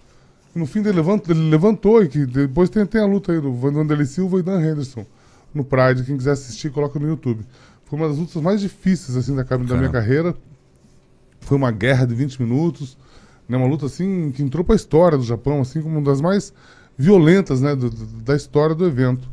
E 0.55 0.59
no 0.59 0.67
fim 0.67 0.81
ele 0.81 0.93
levantou, 0.93 1.35
ele 1.35 1.51
levantou, 1.51 2.03
e 2.03 2.09
que 2.09 2.27
depois 2.27 2.69
tem, 2.69 2.85
tem 2.87 3.01
a 3.01 3.07
luta 3.07 3.33
aí 3.33 3.41
do 3.41 3.53
Vanderlei 3.53 4.07
Silva 4.07 4.39
e 4.39 4.43
Dan 4.43 4.61
Henderson, 4.61 5.07
no 5.55 5.65
Pride, 5.65 6.05
quem 6.05 6.17
quiser 6.17 6.33
assistir, 6.33 6.71
coloca 6.71 6.99
no 6.99 7.09
YouTube. 7.09 7.45
Foi 7.85 7.99
uma 7.99 8.09
das 8.09 8.19
lutas 8.19 8.41
mais 8.41 8.61
difíceis, 8.61 9.17
assim, 9.17 9.35
da, 9.35 9.43
da 9.43 9.59
minha 9.59 9.91
carreira. 9.91 10.35
Foi 11.41 11.57
uma 11.57 11.71
guerra 11.71 12.07
de 12.07 12.15
20 12.15 12.43
minutos, 12.43 12.97
né, 13.49 13.57
uma 13.57 13.67
luta 13.67 13.87
assim 13.87 14.31
que 14.31 14.43
entrou 14.43 14.65
para 14.65 14.75
a 14.75 14.77
história 14.77 15.19
do 15.19 15.25
Japão, 15.25 15.61
assim 15.61 15.83
como 15.83 15.99
uma 15.99 16.05
das 16.05 16.21
mais 16.21 16.53
violentas, 17.03 17.61
né, 17.61 17.75
do- 17.75 17.91
do- 17.91 18.07
da 18.23 18.37
história 18.37 18.75
do 18.75 18.87
evento. 18.87 19.29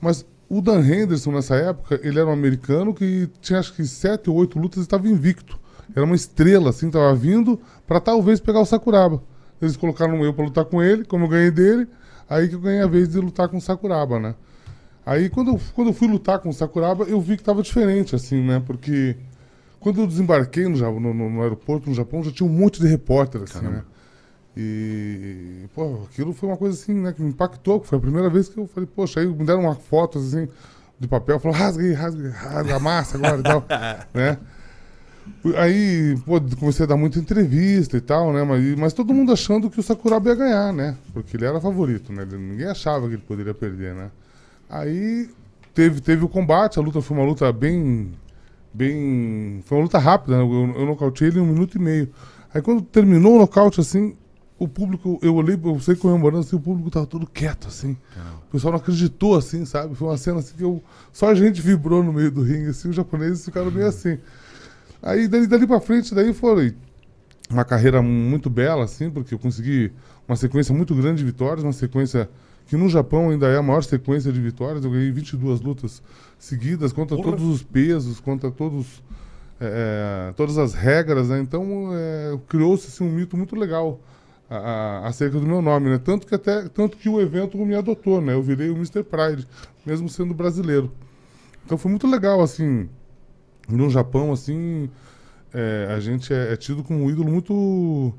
Mas 0.00 0.24
o 0.48 0.60
Dan 0.60 0.80
Henderson 0.80 1.32
nessa 1.32 1.56
época, 1.56 1.98
ele 2.02 2.18
era 2.18 2.28
um 2.28 2.32
americano 2.32 2.94
que 2.94 3.28
tinha 3.40 3.58
acho 3.58 3.74
que 3.74 3.84
sete 3.84 4.30
ou 4.30 4.36
oito 4.36 4.58
lutas 4.58 4.78
e 4.78 4.82
estava 4.82 5.08
invicto. 5.08 5.58
Era 5.94 6.04
uma 6.04 6.14
estrela, 6.14 6.70
assim, 6.70 6.86
estava 6.86 7.14
vindo 7.14 7.58
para 7.86 8.00
talvez 8.00 8.38
pegar 8.40 8.60
o 8.60 8.64
Sakuraba. 8.66 9.22
Eles 9.60 9.76
colocaram 9.76 10.24
eu 10.24 10.32
para 10.32 10.44
lutar 10.44 10.64
com 10.64 10.82
ele, 10.82 11.04
como 11.04 11.24
eu 11.24 11.28
ganhei 11.28 11.50
dele, 11.50 11.86
aí 12.28 12.48
que 12.48 12.54
eu 12.54 12.60
ganhei 12.60 12.80
a 12.82 12.86
vez 12.86 13.08
de 13.08 13.18
lutar 13.18 13.48
com 13.48 13.56
o 13.56 13.60
Sakuraba, 13.60 14.18
né? 14.20 14.34
Aí 15.04 15.28
quando 15.28 15.48
eu, 15.52 15.60
quando 15.74 15.88
eu 15.88 15.94
fui 15.94 16.08
lutar 16.08 16.38
com 16.38 16.48
o 16.48 16.52
Sakuraba, 16.52 17.04
eu 17.04 17.20
vi 17.20 17.36
que 17.36 17.42
estava 17.42 17.62
diferente, 17.62 18.14
assim, 18.14 18.40
né? 18.42 18.62
Porque 18.64 19.16
quando 19.80 20.00
eu 20.00 20.06
desembarquei 20.06 20.66
no, 20.68 21.00
no, 21.00 21.12
no- 21.30 21.42
aeroporto, 21.42 21.88
no 21.90 21.94
Japão, 21.94 22.22
já 22.22 22.30
tinha 22.30 22.48
um 22.48 22.52
monte 22.52 22.80
de 22.80 22.86
repórter, 22.86 23.42
assim, 23.42 23.54
Caramba. 23.54 23.76
né? 23.78 23.82
E, 24.56 25.64
pô, 25.74 26.04
aquilo 26.04 26.32
foi 26.32 26.48
uma 26.48 26.56
coisa 26.56 26.80
assim, 26.80 26.94
né, 26.94 27.12
que 27.12 27.20
me 27.22 27.30
impactou. 27.30 27.82
Foi 27.82 27.98
a 27.98 28.00
primeira 28.00 28.30
vez 28.30 28.48
que 28.48 28.58
eu 28.58 28.66
falei, 28.66 28.88
poxa, 28.94 29.20
aí 29.20 29.26
me 29.26 29.44
deram 29.44 29.62
uma 29.62 29.74
foto, 29.74 30.18
assim, 30.18 30.48
de 30.98 31.08
papel, 31.08 31.40
falou, 31.40 31.56
rasga 31.56 31.82
aí, 31.82 31.92
rasga, 31.92 32.30
rasga 32.30 32.76
a 32.76 32.78
massa 32.78 33.16
agora 33.16 33.40
e 33.40 33.42
tal, 33.42 33.64
né? 34.14 34.38
Aí, 35.56 36.16
pô, 36.24 36.40
comecei 36.58 36.84
a 36.84 36.88
dar 36.88 36.96
muita 36.96 37.18
entrevista 37.18 37.96
e 37.96 38.00
tal, 38.00 38.32
né? 38.32 38.44
Mas, 38.44 38.74
mas 38.76 38.92
todo 38.92 39.12
mundo 39.12 39.32
achando 39.32 39.70
que 39.70 39.80
o 39.80 39.82
Sakuraba 39.82 40.28
ia 40.28 40.34
ganhar, 40.34 40.72
né? 40.72 40.96
Porque 41.12 41.36
ele 41.36 41.46
era 41.46 41.60
favorito, 41.60 42.12
né? 42.12 42.26
Ninguém 42.30 42.66
achava 42.66 43.08
que 43.08 43.14
ele 43.14 43.22
poderia 43.22 43.54
perder, 43.54 43.94
né? 43.94 44.10
Aí 44.68 45.30
teve, 45.72 46.00
teve 46.00 46.24
o 46.24 46.28
combate, 46.28 46.78
a 46.78 46.82
luta 46.82 47.00
foi 47.00 47.16
uma 47.16 47.26
luta 47.26 47.50
bem. 47.52 48.12
bem. 48.72 49.62
Foi 49.64 49.78
uma 49.78 49.84
luta 49.84 49.98
rápida, 49.98 50.36
né? 50.36 50.42
Eu, 50.42 50.80
eu 50.80 50.86
nocauteei 50.86 51.30
ele 51.30 51.38
em 51.38 51.42
um 51.42 51.46
minuto 51.46 51.76
e 51.76 51.80
meio. 51.80 52.08
Aí 52.52 52.62
quando 52.62 52.82
terminou 52.82 53.36
o 53.36 53.38
nocaute, 53.38 53.80
assim, 53.80 54.14
o 54.58 54.68
público, 54.68 55.18
eu 55.20 55.34
olhei, 55.34 55.58
eu 55.62 55.80
sei 55.80 55.96
comemorando 55.96 56.40
assim, 56.40 56.54
o 56.54 56.60
público 56.60 56.88
tava 56.88 57.06
todo 57.06 57.26
quieto, 57.26 57.68
assim. 57.68 57.96
O 58.48 58.52
pessoal 58.52 58.72
não 58.72 58.78
acreditou, 58.78 59.36
assim, 59.36 59.64
sabe? 59.64 59.94
Foi 59.94 60.08
uma 60.08 60.16
cena 60.16 60.38
assim 60.38 60.56
que 60.56 60.62
eu. 60.62 60.82
Só 61.12 61.28
a 61.28 61.34
gente 61.34 61.60
vibrou 61.60 62.02
no 62.02 62.12
meio 62.12 62.30
do 62.30 62.42
ringue, 62.42 62.68
assim, 62.68 62.88
os 62.88 62.96
japoneses 62.96 63.44
ficaram 63.44 63.70
meio 63.70 63.86
assim. 63.86 64.18
Aí 65.02 65.26
dali, 65.26 65.46
dali 65.46 65.66
pra 65.66 65.80
frente, 65.80 66.14
daí 66.14 66.32
foi 66.32 66.74
uma 67.50 67.64
carreira 67.64 68.00
muito 68.00 68.48
bela, 68.48 68.84
assim, 68.84 69.10
porque 69.10 69.34
eu 69.34 69.38
consegui 69.38 69.92
uma 70.26 70.36
sequência 70.36 70.74
muito 70.74 70.94
grande 70.94 71.18
de 71.18 71.24
vitórias, 71.24 71.64
uma 71.64 71.72
sequência 71.72 72.30
que 72.66 72.76
no 72.76 72.88
Japão 72.88 73.30
ainda 73.30 73.48
é 73.48 73.58
a 73.58 73.62
maior 73.62 73.82
sequência 73.82 74.32
de 74.32 74.40
vitórias. 74.40 74.84
Eu 74.84 74.90
ganhei 74.92 75.10
22 75.10 75.60
lutas 75.60 76.00
seguidas 76.38 76.92
contra 76.92 77.16
Porra. 77.16 77.30
todos 77.30 77.44
os 77.44 77.62
pesos, 77.62 78.20
contra 78.20 78.52
todos, 78.52 79.02
é, 79.60 80.32
todas 80.36 80.58
as 80.58 80.74
regras, 80.74 81.28
né? 81.28 81.40
Então 81.40 81.90
é, 81.92 82.38
criou-se 82.48 82.86
assim, 82.86 83.04
um 83.04 83.12
mito 83.12 83.36
muito 83.36 83.56
legal 83.56 84.00
a- 84.50 84.56
a- 84.56 85.06
acerca 85.08 85.38
do 85.40 85.46
meu 85.46 85.60
nome, 85.62 85.88
né? 85.90 85.98
Tanto 85.98 86.26
que 86.26 86.34
até 86.34 86.68
tanto 86.68 86.96
que 86.96 87.08
o 87.08 87.20
evento 87.20 87.56
me 87.58 87.74
adotou, 87.74 88.20
né? 88.20 88.34
Eu 88.34 88.42
virei 88.42 88.68
o 88.70 88.74
Mr. 88.76 89.02
Pride, 89.02 89.46
mesmo 89.84 90.08
sendo 90.08 90.34
brasileiro. 90.34 90.92
Então 91.64 91.78
foi 91.78 91.90
muito 91.90 92.06
legal, 92.06 92.40
assim, 92.42 92.88
no 93.68 93.88
Japão, 93.88 94.32
assim, 94.32 94.90
é, 95.52 95.88
a 95.96 96.00
gente 96.00 96.32
é, 96.32 96.52
é 96.52 96.56
tido 96.56 96.82
como 96.84 97.04
um 97.04 97.10
ídolo 97.10 97.30
muito. 97.30 98.12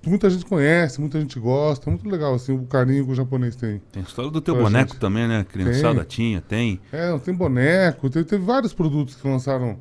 que 0.00 0.08
muita 0.08 0.30
gente 0.30 0.44
conhece, 0.46 1.00
muita 1.00 1.20
gente 1.20 1.38
gosta. 1.40 1.88
É 1.88 1.90
muito 1.90 2.08
legal, 2.08 2.32
assim, 2.34 2.52
o 2.54 2.64
carinho 2.66 3.04
que 3.04 3.10
o 3.12 3.14
japonês 3.14 3.56
tem. 3.56 3.82
Tem 3.92 4.02
a 4.02 4.06
história 4.06 4.30
do 4.30 4.40
teu 4.40 4.54
Pô, 4.54 4.62
boneco 4.62 4.92
gente. 4.92 5.00
também, 5.00 5.26
né? 5.28 5.44
Criançada 5.44 6.04
tinha, 6.04 6.40
tem. 6.40 6.80
É, 6.92 7.16
tem 7.18 7.34
boneco, 7.34 8.08
teve, 8.08 8.24
teve 8.24 8.44
vários 8.44 8.72
produtos 8.72 9.16
que 9.16 9.26
lançaram 9.28 9.76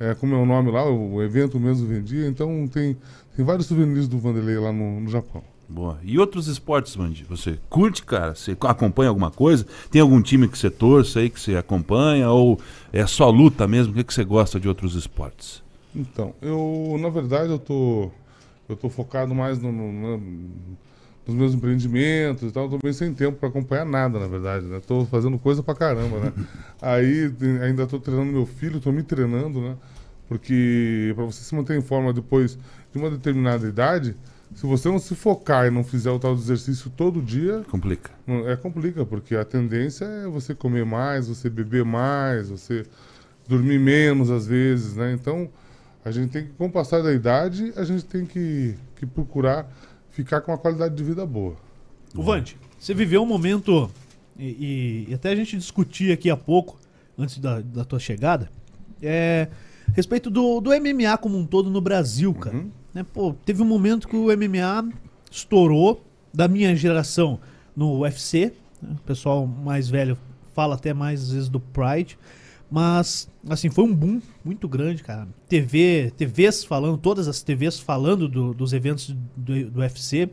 é, 0.00 0.14
com 0.14 0.26
o 0.26 0.28
meu 0.28 0.44
nome 0.46 0.70
lá, 0.70 0.84
o, 0.88 1.14
o 1.14 1.22
evento 1.22 1.58
mesmo 1.58 1.86
vendia, 1.86 2.26
então 2.28 2.66
tem, 2.68 2.96
tem 3.36 3.44
vários 3.44 3.66
souvenirs 3.66 4.08
do 4.08 4.18
Vanderlei 4.18 4.58
lá 4.58 4.72
no, 4.72 5.00
no 5.00 5.08
Japão. 5.10 5.42
Boa. 5.68 5.98
E 6.04 6.16
outros 6.18 6.46
esportes, 6.46 6.94
Mandy? 6.94 7.24
Você 7.24 7.58
curte, 7.68 8.04
cara? 8.04 8.36
Você 8.36 8.56
acompanha 8.60 9.08
alguma 9.08 9.32
coisa? 9.32 9.66
Tem 9.90 10.00
algum 10.00 10.22
time 10.22 10.46
que 10.46 10.56
você 10.56 10.70
torce 10.70 11.18
aí, 11.18 11.28
que 11.28 11.40
você 11.40 11.56
acompanha? 11.56 12.30
Ou 12.30 12.60
é 12.92 13.04
só 13.04 13.28
luta 13.30 13.66
mesmo? 13.66 13.92
O 13.92 13.96
que, 13.96 14.04
que 14.04 14.14
você 14.14 14.22
gosta 14.24 14.60
de 14.60 14.68
outros 14.68 14.94
esportes? 14.94 15.60
Então, 15.94 16.34
eu, 16.40 16.96
na 17.00 17.08
verdade, 17.08 17.50
eu 17.50 17.58
tô, 17.58 18.10
eu 18.68 18.76
tô 18.76 18.88
focado 18.88 19.34
mais 19.34 19.58
no, 19.60 19.72
no- 19.72 19.92
na- 20.18 20.22
nos 21.26 21.34
meus 21.34 21.54
empreendimentos 21.54 22.48
e 22.48 22.52
tal, 22.52 22.68
tô 22.68 22.78
bem 22.78 22.92
sem 22.92 23.12
tempo 23.12 23.38
para 23.38 23.48
acompanhar 23.48 23.84
nada, 23.84 24.18
na 24.18 24.28
verdade, 24.28 24.64
né? 24.66 24.80
Tô 24.86 25.04
fazendo 25.06 25.38
coisa 25.38 25.62
pra 25.62 25.74
caramba, 25.74 26.20
né? 26.20 26.32
Aí 26.80 27.32
ainda 27.62 27.86
tô 27.86 27.98
treinando 27.98 28.30
meu 28.32 28.46
filho, 28.46 28.80
tô 28.80 28.92
me 28.92 29.02
treinando, 29.02 29.60
né? 29.60 29.76
Porque 30.28 31.12
para 31.14 31.24
você 31.24 31.42
se 31.42 31.54
manter 31.54 31.76
em 31.76 31.82
forma 31.82 32.12
depois 32.12 32.58
de 32.92 32.98
uma 32.98 33.10
determinada 33.10 33.66
idade, 33.66 34.14
se 34.54 34.66
você 34.66 34.88
não 34.88 34.98
se 34.98 35.14
focar 35.14 35.66
e 35.66 35.70
não 35.70 35.82
fizer 35.82 36.10
o 36.10 36.18
tal 36.18 36.34
do 36.34 36.40
exercício 36.40 36.90
todo 36.96 37.20
dia, 37.20 37.64
Complica. 37.68 38.10
é 38.46 38.56
complica, 38.56 39.04
porque 39.04 39.34
a 39.34 39.44
tendência 39.44 40.04
é 40.04 40.26
você 40.28 40.54
comer 40.54 40.84
mais, 40.84 41.28
você 41.28 41.50
beber 41.50 41.84
mais, 41.84 42.48
você 42.48 42.84
dormir 43.48 43.78
menos 43.78 44.30
às 44.30 44.46
vezes, 44.46 44.94
né? 44.94 45.12
Então, 45.12 45.48
a 46.04 46.10
gente 46.10 46.30
tem 46.30 46.44
que, 46.44 46.52
com 46.52 46.66
o 46.66 46.70
passar 46.70 47.02
da 47.02 47.12
idade, 47.12 47.72
a 47.76 47.84
gente 47.84 48.04
tem 48.04 48.24
que, 48.24 48.76
que 48.94 49.04
procurar 49.04 49.68
ficar 50.16 50.40
com 50.40 50.50
uma 50.50 50.56
qualidade 50.58 50.94
de 50.94 51.04
vida 51.04 51.26
boa. 51.26 51.54
O 52.14 52.22
Vande, 52.22 52.56
você 52.78 52.94
viveu 52.94 53.22
um 53.22 53.26
momento, 53.26 53.90
e, 54.38 55.06
e- 55.10 55.14
até 55.14 55.30
a 55.30 55.36
gente 55.36 55.56
discutir 55.58 56.10
aqui 56.10 56.30
há 56.30 56.36
pouco, 56.36 56.78
antes 57.18 57.38
da, 57.38 57.60
da 57.60 57.84
tua 57.84 57.98
chegada, 57.98 58.50
é, 59.02 59.48
a 59.86 59.92
respeito 59.92 60.30
do, 60.30 60.60
do 60.60 60.70
MMA 60.70 61.18
como 61.18 61.36
um 61.36 61.44
todo 61.46 61.68
no 61.68 61.80
Brasil, 61.82 62.32
cara. 62.32 62.56
Uhum. 62.56 62.70
Né, 62.94 63.04
pô, 63.12 63.34
teve 63.44 63.60
um 63.62 63.66
momento 63.66 64.08
que 64.08 64.16
o 64.16 64.28
MMA 64.34 64.88
estourou 65.30 66.02
da 66.32 66.48
minha 66.48 66.74
geração 66.74 67.38
no 67.76 67.98
UFC. 68.00 68.54
né, 68.80 68.94
O 68.98 69.02
pessoal 69.02 69.46
mais 69.46 69.86
velho 69.90 70.16
fala 70.54 70.76
até 70.76 70.94
mais 70.94 71.22
às 71.24 71.30
vezes 71.32 71.48
do 71.50 71.60
Pride. 71.60 72.18
Mas, 72.76 73.26
assim, 73.48 73.70
foi 73.70 73.84
um 73.84 73.94
boom 73.94 74.20
muito 74.44 74.68
grande, 74.68 75.02
cara. 75.02 75.26
TV, 75.48 76.12
TVs 76.14 76.62
falando, 76.62 76.98
todas 76.98 77.26
as 77.26 77.42
TVs 77.42 77.80
falando 77.80 78.28
do- 78.28 78.52
dos 78.52 78.74
eventos 78.74 79.16
do, 79.34 79.70
do 79.70 79.80
UFC. 79.80 80.28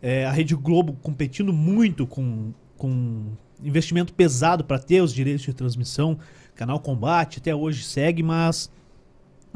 É, 0.00 0.24
a 0.24 0.32
Rede 0.32 0.54
Globo 0.54 0.94
competindo 1.02 1.52
muito 1.52 2.06
com, 2.06 2.50
com 2.78 3.24
investimento 3.62 4.14
pesado 4.14 4.64
para 4.64 4.78
ter 4.78 5.02
os 5.02 5.12
direitos 5.12 5.44
de 5.44 5.52
transmissão. 5.52 6.18
Canal 6.54 6.80
Combate 6.80 7.40
até 7.40 7.54
hoje 7.54 7.84
segue, 7.84 8.22
mas 8.22 8.70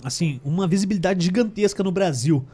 assim, 0.04 0.38
uma 0.44 0.68
visibilidade 0.68 1.24
gigantesca 1.24 1.82
no 1.82 1.90
Brasil. 1.90 2.44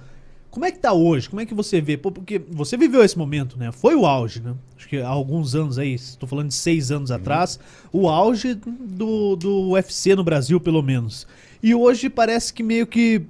Como 0.53 0.67
é 0.67 0.71
que 0.71 0.79
tá 0.79 0.93
hoje? 0.93 1.31
Como 1.31 1.41
é 1.41 1.47
que 1.47 1.55
você 1.55 1.81
vê? 1.81 1.97
Pô, 1.97 2.13
porque 2.13 2.39
você 2.51 2.77
viveu 2.77 3.03
esse 3.03 3.17
momento, 3.17 3.59
né? 3.59 3.73
Foi 3.73 3.95
o 3.95 4.05
auge, 4.05 4.43
né? 4.43 4.55
Acho 4.77 4.87
que 4.87 4.99
há 4.99 5.09
alguns 5.09 5.55
anos 5.55 5.79
aí, 5.79 5.95
estou 5.95 6.29
falando 6.29 6.49
de 6.49 6.55
seis 6.55 6.91
anos 6.93 7.11
atrás, 7.11 7.59
o 7.91 8.07
auge 8.07 8.53
do, 8.55 9.35
do 9.35 9.71
UFC 9.71 10.15
no 10.15 10.23
Brasil, 10.23 10.61
pelo 10.61 10.83
menos. 10.83 11.27
E 11.63 11.75
hoje 11.75 12.11
parece 12.11 12.53
que 12.53 12.63
meio 12.63 12.87
que 12.87 13.23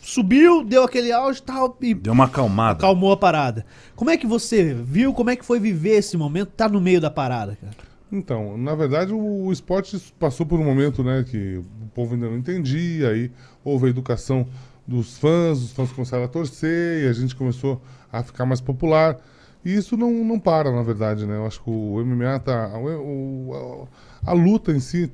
subiu, 0.00 0.62
deu 0.62 0.84
aquele 0.84 1.10
auge 1.10 1.40
e 1.40 1.42
tal, 1.42 1.76
e 1.80 1.94
Deu 1.94 2.12
uma 2.12 2.26
acalmada. 2.26 2.78
acalmou 2.78 3.10
a 3.10 3.16
parada. 3.16 3.66
Como 3.96 4.08
é 4.08 4.16
que 4.16 4.26
você 4.26 4.72
viu? 4.72 5.12
Como 5.12 5.30
é 5.30 5.36
que 5.36 5.44
foi 5.44 5.58
viver 5.58 5.96
esse 5.96 6.16
momento? 6.16 6.52
Tá 6.56 6.68
no 6.68 6.80
meio 6.80 7.00
da 7.00 7.10
parada, 7.10 7.58
cara. 7.60 7.74
Então, 8.12 8.56
na 8.56 8.76
verdade, 8.76 9.12
o, 9.12 9.46
o 9.46 9.52
esporte 9.52 10.00
passou 10.16 10.46
por 10.46 10.60
um 10.60 10.64
momento, 10.64 11.02
né, 11.02 11.24
que 11.28 11.56
o 11.58 11.88
povo 11.92 12.14
ainda 12.14 12.30
não 12.30 12.38
entendia, 12.38 13.08
aí 13.08 13.32
houve 13.64 13.86
a 13.86 13.90
educação 13.90 14.46
dos 14.90 15.16
fãs, 15.18 15.62
os 15.62 15.70
fãs 15.72 15.92
começaram 15.92 16.24
a 16.24 16.28
torcer, 16.28 17.04
e 17.04 17.08
a 17.08 17.12
gente 17.12 17.36
começou 17.36 17.80
a 18.12 18.22
ficar 18.24 18.44
mais 18.44 18.60
popular. 18.60 19.16
E 19.64 19.72
isso 19.74 19.96
não, 19.96 20.10
não 20.24 20.38
para, 20.38 20.72
na 20.72 20.82
verdade, 20.82 21.26
né? 21.26 21.36
Eu 21.36 21.46
acho 21.46 21.62
que 21.62 21.70
o 21.70 22.00
MMA 22.04 22.40
tá. 22.40 22.76
o- 22.76 23.86
a, 24.26 24.30
a 24.30 24.34
luta 24.34 24.72
em 24.72 24.80
si 24.80 25.10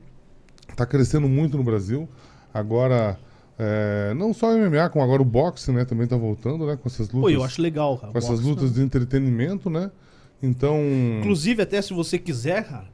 tá 0.74 0.87
crescendo 0.87 1.29
muito 1.29 1.57
no 1.59 1.62
Brasil. 1.64 2.09
Agora, 2.55 3.18
é, 3.59 4.14
não 4.14 4.33
só 4.33 4.55
o 4.55 4.57
MMA, 4.59 4.89
como 4.89 5.05
agora 5.05 5.20
o 5.20 5.24
boxe, 5.24 5.70
né, 5.72 5.85
também 5.85 6.07
tá 6.07 6.16
voltando, 6.16 6.64
né, 6.66 6.77
com 6.77 6.89
essas 6.89 7.09
lutas. 7.11 7.20
Pô, 7.20 7.29
eu 7.29 7.45
acho 7.45 7.61
legal, 7.61 7.99
cara. 7.99 8.12
com 8.12 8.18
essas 8.18 8.41
boxe, 8.41 8.49
lutas 8.49 8.72
de 8.74 8.81
entretenimento, 8.83 9.68
né? 9.68 9.91
Então. 10.43 10.79
Inclusive, 11.20 11.62
até 11.62 11.83
se 11.83 11.93
você 11.93 12.18
quiser, 12.18 12.64
cara, 12.66 12.87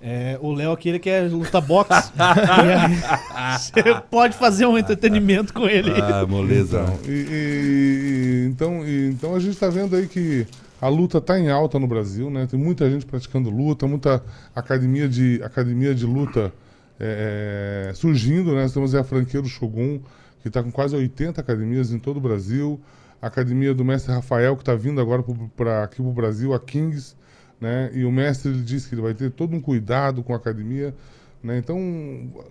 É, 0.00 0.38
o 0.40 0.52
Léo 0.52 0.70
aqui 0.72 0.88
ele 0.90 0.98
quer 1.00 1.28
lutar 1.30 1.60
boxe. 1.60 2.12
Aí, 2.16 3.58
Você 3.58 3.82
pode 4.10 4.36
fazer 4.36 4.64
um 4.66 4.78
entretenimento 4.78 5.52
com 5.52 5.66
ele. 5.68 5.90
Ah, 6.00 6.24
moleza. 6.26 6.82
Então, 6.82 6.98
e, 7.12 7.26
e- 7.28 8.48
então, 8.48 8.86
e- 8.86 9.08
então 9.10 9.34
a 9.34 9.40
gente 9.40 9.54
está 9.54 9.68
vendo 9.68 9.96
aí 9.96 10.06
que 10.06 10.46
a 10.80 10.86
luta 10.88 11.18
está 11.18 11.38
em 11.38 11.50
alta 11.50 11.78
no 11.80 11.86
Brasil, 11.88 12.30
né? 12.30 12.46
Tem 12.48 12.58
muita 12.58 12.88
gente 12.88 13.04
praticando 13.06 13.50
luta, 13.50 13.86
muita 13.88 14.22
academia 14.54 15.08
de, 15.08 15.40
academia 15.42 15.92
de 15.94 16.06
luta 16.06 16.52
é, 17.00 17.88
é, 17.90 17.94
surgindo, 17.94 18.54
né? 18.54 18.62
Nós 18.62 18.72
temos 18.72 18.94
aí 18.94 19.00
a 19.00 19.04
franquia 19.04 19.42
do 19.42 19.48
Shogun, 19.48 19.98
que 20.42 20.46
está 20.48 20.62
com 20.62 20.70
quase 20.70 20.94
80 20.94 21.40
academias 21.40 21.90
em 21.92 21.98
todo 21.98 22.18
o 22.18 22.20
Brasil. 22.20 22.80
A 23.20 23.26
academia 23.26 23.74
do 23.74 23.84
mestre 23.84 24.12
Rafael, 24.14 24.54
que 24.54 24.62
está 24.62 24.76
vindo 24.76 25.00
agora 25.00 25.24
para 25.56 25.82
aqui 25.82 25.96
para 25.96 26.04
o 26.06 26.12
Brasil, 26.12 26.54
a 26.54 26.60
Kings, 26.60 27.16
né? 27.60 27.90
E 27.92 28.04
o 28.04 28.12
mestre 28.12 28.50
ele 28.50 28.62
disse 28.62 28.88
que 28.88 28.94
ele 28.94 29.02
vai 29.02 29.14
ter 29.14 29.30
todo 29.30 29.54
um 29.54 29.60
cuidado 29.60 30.22
com 30.22 30.32
a 30.32 30.36
academia, 30.36 30.94
né? 31.42 31.58
Então, 31.58 31.78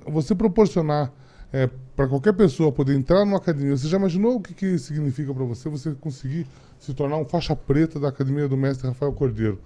você 0.08 0.36
proporcionar 0.36 1.12
para 1.96 2.08
qualquer 2.08 2.34
pessoa 2.34 2.72
poder 2.72 2.94
entrar 2.96 3.24
numa 3.26 3.38
academia, 3.38 3.76
você 3.76 3.88
já 3.88 3.98
imaginou 3.98 4.36
o 4.36 4.42
que, 4.42 4.54
que 4.54 4.78
significa 4.78 5.34
para 5.34 5.46
você 5.46 5.70
você 5.70 5.92
conseguir 5.94 6.46
se 6.78 6.94
tornar 6.94 7.18
um 7.18 7.26
faixa 7.26 7.56
preta 7.56 8.00
da 8.00 8.10
academia 8.10 8.48
do 8.48 8.58
mestre 8.58 8.88
Rafael 8.88 9.14
Cordeiro? 9.14 9.60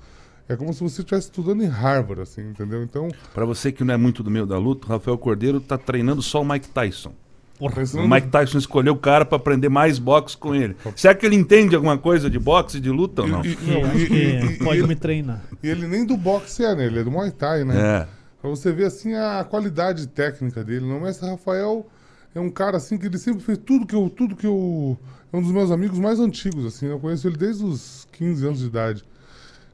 É 0.48 0.56
como 0.56 0.74
se 0.74 0.82
você 0.82 1.02
estivesse 1.02 1.28
estudando 1.28 1.64
em 1.64 1.68
Harvard, 1.68 2.22
assim, 2.22 2.42
entendeu? 2.42 2.84
Então, 2.84 3.10
Pra 3.34 3.46
você 3.46 3.72
que 3.72 3.84
não 3.84 3.94
é 3.94 3.98
muito 3.98 4.22
do 4.22 4.30
meio 4.30 4.46
da 4.46 4.58
luta, 4.58 4.88
Rafael 4.88 5.18
Cordeiro 5.18 5.60
tá 5.60 5.78
treinando 5.78 6.22
só 6.22 6.42
o 6.42 6.46
Mike 6.46 6.70
Tyson. 6.70 7.14
Porra, 7.62 7.84
O 8.04 8.10
Mike 8.10 8.30
Tyson 8.30 8.58
escolheu 8.58 8.94
o 8.94 8.98
cara 8.98 9.24
pra 9.24 9.36
aprender 9.36 9.70
mais 9.70 10.00
boxe 10.00 10.36
com 10.36 10.56
ele. 10.56 10.76
Será 10.96 11.14
que 11.14 11.24
ele 11.28 11.36
entende 11.36 11.76
alguma 11.76 11.96
coisa 11.96 12.28
de 12.28 12.40
boxe 12.40 12.78
e 12.78 12.82
de 12.82 12.90
luta 12.90 13.22
ou 13.22 13.28
não? 13.28 13.46
E, 13.46 13.50
e- 13.50 13.72
Eu 13.72 13.86
acho 13.86 13.98
e- 14.00 14.08
que 14.08 14.14
e- 14.16 14.46
e- 14.54 14.58
pode 14.64 14.80
e- 14.80 14.88
me 14.88 14.96
treinar. 14.96 15.44
e 15.62 15.70
ele 15.70 15.86
nem 15.88 16.04
do 16.04 16.18
boxe 16.18 16.66
é, 16.66 16.74
né? 16.74 16.86
Ele 16.88 17.02
é 17.02 17.04
do 17.04 17.12
Muay 17.12 17.30
Thai, 17.30 17.64
né? 17.64 17.76
É. 18.02 18.08
Pra 18.42 18.50
você 18.50 18.72
ver, 18.72 18.86
assim, 18.86 19.14
a 19.14 19.46
qualidade 19.48 20.08
técnica 20.08 20.64
dele. 20.64 20.88
né? 20.88 20.96
O 20.96 21.02
mestre 21.02 21.30
Rafael 21.30 21.86
é 22.34 22.40
um 22.40 22.50
cara, 22.50 22.78
assim, 22.78 22.98
que 22.98 23.06
ele 23.06 23.20
sempre 23.20 23.44
fez 23.44 23.60
tudo 23.64 23.86
que 23.86 23.94
eu... 23.94 24.10
Tudo 24.10 24.36
que 24.36 24.48
eu... 24.48 24.98
É 25.32 25.38
um 25.38 25.42
dos 25.44 25.52
meus 25.52 25.70
amigos 25.70 26.00
mais 26.00 26.20
antigos, 26.20 26.66
assim. 26.66 26.88
Eu 26.88 27.00
conheço 27.00 27.28
ele 27.28 27.38
desde 27.38 27.64
os 27.64 28.08
15 28.12 28.44
anos 28.44 28.58
de 28.60 28.66
idade. 28.66 29.04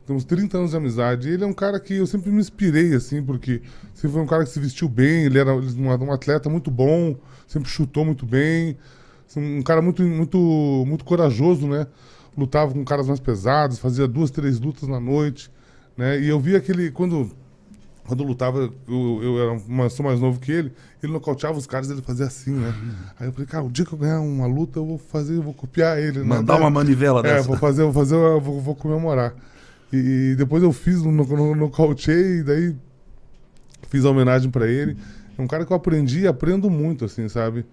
Temos 0.05 0.25
30 0.25 0.57
anos 0.57 0.71
de 0.71 0.77
amizade. 0.77 1.29
E 1.29 1.31
ele 1.33 1.43
é 1.45 1.47
um 1.47 1.53
cara 1.53 1.79
que 1.79 1.93
eu 1.95 2.05
sempre 2.05 2.29
me 2.31 2.39
inspirei, 2.41 2.93
assim, 2.93 3.23
porque 3.23 3.61
sempre 3.93 4.11
foi 4.11 4.21
um 4.21 4.27
cara 4.27 4.43
que 4.43 4.49
se 4.49 4.59
vestiu 4.59 4.89
bem, 4.89 5.23
ele 5.25 5.39
era 5.39 5.53
um 5.55 6.11
atleta 6.11 6.49
muito 6.49 6.69
bom, 6.69 7.15
sempre 7.47 7.69
chutou 7.69 8.05
muito 8.05 8.25
bem. 8.25 8.77
Um 9.35 9.61
cara 9.61 9.81
muito, 9.81 10.03
muito, 10.03 10.83
muito 10.87 11.03
corajoso, 11.03 11.67
né? 11.67 11.87
Lutava 12.37 12.71
com 12.73 12.83
caras 12.85 13.07
mais 13.07 13.19
pesados, 13.19 13.79
fazia 13.79 14.07
duas, 14.07 14.29
três 14.29 14.59
lutas 14.59 14.87
na 14.87 14.99
noite, 14.99 15.49
né? 15.97 16.19
E 16.19 16.27
eu 16.27 16.39
vi 16.39 16.55
aquele... 16.55 16.91
Quando 16.91 17.31
quando 18.07 18.23
eu 18.23 18.27
lutava, 18.27 18.73
eu, 18.87 19.19
eu 19.21 19.41
era 19.41 19.51
uma, 19.67 19.89
sou 19.89 20.05
mais 20.05 20.17
novo 20.21 20.39
que 20.39 20.49
ele, 20.49 20.71
ele 21.03 21.11
nocauteava 21.11 21.57
os 21.57 21.67
caras, 21.67 21.89
ele 21.89 22.01
fazia 22.01 22.25
assim, 22.25 22.51
né? 22.51 22.73
Aí 23.19 23.27
eu 23.27 23.33
falei, 23.33 23.45
cara, 23.45 23.65
o 23.65 23.69
dia 23.69 23.83
que 23.85 23.91
eu 23.91 23.97
ganhar 23.99 24.21
uma 24.21 24.47
luta, 24.47 24.79
eu 24.79 24.85
vou 24.85 24.97
fazer, 24.97 25.35
eu 25.35 25.41
vou 25.43 25.53
copiar 25.53 25.99
ele. 25.99 26.19
né? 26.19 26.23
Mandar 26.25 26.55
uma 26.55 26.69
manivela 26.69 27.19
É, 27.19 27.23
dessa. 27.23 27.47
vou 27.49 27.57
fazer, 27.57 27.83
vou 27.83 27.91
fazer, 27.91 28.15
eu 28.15 28.39
vou, 28.39 28.61
vou 28.61 28.73
comemorar. 28.75 29.33
E, 29.91 30.31
e 30.31 30.35
depois 30.37 30.63
eu 30.63 30.71
fiz, 30.71 31.03
no, 31.03 31.11
no, 31.11 31.53
nocauteei, 31.53 32.39
e 32.39 32.43
daí 32.43 32.75
fiz 33.89 34.05
a 34.05 34.09
homenagem 34.09 34.49
pra 34.49 34.67
ele. 34.67 34.95
É 35.37 35.41
um 35.41 35.47
cara 35.47 35.65
que 35.65 35.71
eu 35.71 35.77
aprendi 35.77 36.21
e 36.21 36.27
aprendo 36.27 36.69
muito, 36.69 37.05
assim, 37.05 37.27
sabe? 37.29 37.65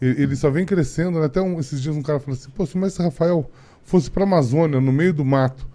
Ele, 0.00 0.22
ele 0.22 0.36
só 0.36 0.50
vem 0.50 0.64
crescendo, 0.64 1.18
né? 1.18 1.26
Até 1.26 1.40
um- 1.40 1.58
esses 1.58 1.80
dias 1.82 1.96
um 1.96 2.02
cara 2.02 2.20
falou 2.20 2.38
assim, 2.38 2.50
pô, 2.50 2.64
se 2.64 2.74
o 2.74 2.78
mestre 2.78 3.02
Rafael 3.02 3.50
fosse 3.82 4.10
pra 4.10 4.22
Amazônia, 4.24 4.80
no 4.80 4.92
meio 4.92 5.12
do 5.12 5.24
mato, 5.24 5.66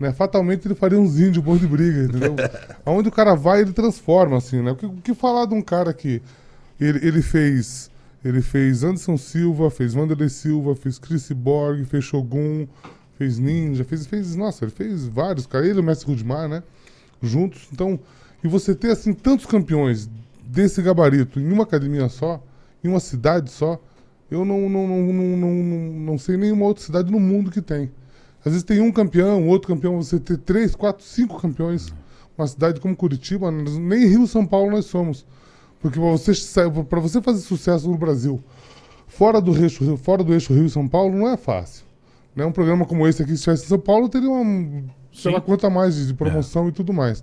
né? 0.00 0.12
Fatalmente 0.12 0.66
ele 0.66 0.74
faria 0.74 0.98
uns 0.98 1.18
índios 1.18 1.44
bom 1.44 1.56
de 1.56 1.66
briga, 1.66 2.04
entendeu? 2.04 2.34
Aonde 2.84 3.08
o 3.08 3.12
cara 3.12 3.34
vai, 3.34 3.60
ele 3.60 3.72
transforma, 3.72 4.36
assim, 4.36 4.62
né? 4.62 4.72
O 4.72 4.76
que, 4.76 4.86
o 4.86 4.92
que 4.94 5.14
falar 5.14 5.46
de 5.46 5.54
um 5.54 5.62
cara 5.62 5.92
que 5.92 6.20
ele, 6.80 7.06
ele 7.06 7.22
fez... 7.22 7.90
Ele 8.24 8.42
fez 8.42 8.82
Anderson 8.82 9.16
Silva, 9.16 9.70
fez 9.70 9.94
Wanderlei 9.94 10.28
Silva, 10.28 10.74
fez 10.74 10.98
Chris 10.98 11.30
Borg, 11.30 11.84
fez 11.84 12.02
Shogun, 12.02 12.66
fez 13.16 13.38
Ninja, 13.38 13.84
fez, 13.84 14.08
fez... 14.08 14.34
Nossa, 14.34 14.64
ele 14.64 14.72
fez 14.72 15.06
vários, 15.06 15.46
cara. 15.46 15.64
Ele 15.64 15.78
e 15.78 15.80
o 15.80 15.84
Mestre 15.84 16.08
Rudimar, 16.08 16.48
né? 16.48 16.64
Juntos. 17.22 17.68
Então, 17.72 17.98
e 18.42 18.48
você 18.48 18.74
ter, 18.74 18.90
assim, 18.90 19.12
tantos 19.14 19.46
campeões 19.46 20.10
desse 20.48 20.80
gabarito 20.80 21.38
em 21.38 21.52
uma 21.52 21.64
academia 21.64 22.08
só, 22.08 22.42
em 22.82 22.88
uma 22.88 23.00
cidade 23.00 23.50
só, 23.50 23.78
eu 24.30 24.44
não, 24.44 24.68
não, 24.68 24.88
não, 24.88 25.12
não, 25.12 25.36
não, 25.36 25.92
não, 26.00 26.18
sei 26.18 26.36
nenhuma 26.36 26.64
outra 26.64 26.82
cidade 26.82 27.10
no 27.10 27.20
mundo 27.20 27.50
que 27.50 27.60
tem. 27.60 27.90
Às 28.40 28.52
vezes 28.52 28.62
tem 28.62 28.80
um 28.80 28.90
campeão, 28.90 29.46
outro 29.46 29.68
campeão, 29.68 30.00
você 30.00 30.18
ter 30.18 30.38
três, 30.38 30.74
quatro, 30.74 31.04
cinco 31.04 31.40
campeões. 31.40 31.92
Uma 32.36 32.46
cidade 32.46 32.80
como 32.80 32.96
Curitiba, 32.96 33.50
nem 33.50 34.06
Rio 34.06 34.26
São 34.26 34.46
Paulo 34.46 34.70
nós 34.70 34.86
somos. 34.86 35.26
Porque 35.80 35.98
para 35.98 36.10
você, 36.10 36.32
pra 36.88 37.00
você 37.00 37.20
fazer 37.20 37.40
sucesso 37.40 37.90
no 37.90 37.98
Brasil, 37.98 38.42
fora 39.06 39.40
do, 39.40 39.56
eixo, 39.56 39.96
fora 39.96 40.22
do 40.22 40.32
eixo 40.32 40.52
Rio 40.52 40.66
e 40.66 40.70
São 40.70 40.86
Paulo, 40.86 41.16
não 41.16 41.28
é 41.28 41.36
fácil. 41.36 41.84
Né? 42.34 42.44
Um 42.44 42.52
programa 42.52 42.86
como 42.86 43.06
esse 43.08 43.22
aqui, 43.22 43.32
se 43.32 43.38
estivesse 43.38 43.64
em 43.64 43.68
São 43.68 43.78
Paulo, 43.78 44.08
teria 44.08 44.30
uma, 44.30 44.84
sei 45.12 45.32
lá 45.32 45.40
quanto 45.40 45.66
a 45.66 45.70
mais 45.70 45.96
de, 45.96 46.06
de 46.06 46.14
promoção 46.14 46.68
e 46.68 46.72
tudo 46.72 46.92
mais. 46.92 47.22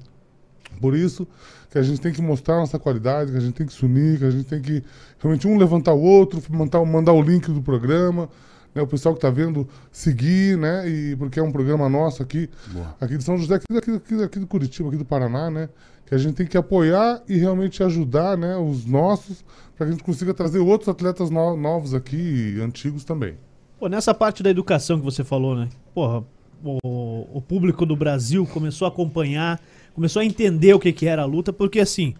Por 0.81 0.95
isso 0.95 1.27
que 1.75 1.79
a 1.79 1.83
gente 1.83 1.99
tem 1.99 2.13
que 2.13 2.21
mostrar 2.21 2.55
nossa 2.55 2.79
qualidade, 2.79 3.33
que 3.33 3.37
a 3.37 3.41
gente 3.41 3.53
tem 3.53 3.67
que 3.67 3.73
se 3.73 3.83
unir, 3.83 4.17
que 4.17 4.23
a 4.23 4.31
gente 4.31 4.45
tem 4.45 4.61
que 4.61 4.81
realmente 5.19 5.45
um 5.45 5.57
levantar 5.57 5.93
o 5.93 6.01
outro, 6.01 6.41
mandar, 6.49 6.85
mandar 6.85 7.11
o 7.11 7.21
link 7.21 7.51
do 7.51 7.61
programa, 7.61 8.29
né? 8.73 8.81
O 8.81 8.87
pessoal 8.87 9.13
que 9.13 9.17
está 9.17 9.29
vendo 9.29 9.67
seguir, 9.91 10.57
né? 10.57 10.87
E 10.89 11.17
porque 11.17 11.37
é 11.37 11.43
um 11.43 11.51
programa 11.51 11.89
nosso 11.89 12.23
aqui, 12.23 12.49
Boa. 12.71 12.95
aqui 13.01 13.17
de 13.17 13.25
São 13.25 13.37
José, 13.37 13.55
aqui, 13.55 13.65
aqui, 13.77 13.91
aqui, 13.91 14.23
aqui 14.23 14.39
do 14.39 14.47
Curitiba, 14.47 14.87
aqui 14.87 14.97
do 14.97 15.03
Paraná, 15.03 15.51
né? 15.51 15.67
Que 16.05 16.15
a 16.15 16.17
gente 16.17 16.35
tem 16.35 16.47
que 16.47 16.55
apoiar 16.55 17.21
e 17.27 17.35
realmente 17.35 17.83
ajudar, 17.83 18.37
né? 18.37 18.55
Os 18.55 18.85
nossos, 18.85 19.43
para 19.75 19.85
que 19.85 19.91
a 19.91 19.95
gente 19.95 20.03
consiga 20.05 20.33
trazer 20.33 20.59
outros 20.59 20.87
atletas 20.87 21.29
no- 21.29 21.57
novos 21.57 21.93
aqui 21.93 22.55
e 22.55 22.61
antigos 22.61 23.03
também. 23.03 23.33
Pô, 23.77 23.89
nessa 23.89 24.13
parte 24.13 24.41
da 24.41 24.49
educação 24.49 24.97
que 24.97 25.03
você 25.03 25.25
falou, 25.25 25.57
né? 25.57 25.67
Porra, 25.93 26.23
o, 26.63 27.27
o 27.37 27.41
público 27.41 27.85
do 27.85 27.97
Brasil 27.97 28.45
começou 28.47 28.85
a 28.85 28.89
acompanhar, 28.89 29.59
começou 29.95 30.21
a 30.21 30.25
entender 30.25 30.73
o 30.73 30.79
que, 30.79 30.91
que 30.91 31.07
era 31.07 31.21
a 31.21 31.25
luta, 31.25 31.53
porque 31.53 31.79
assim, 31.79 32.13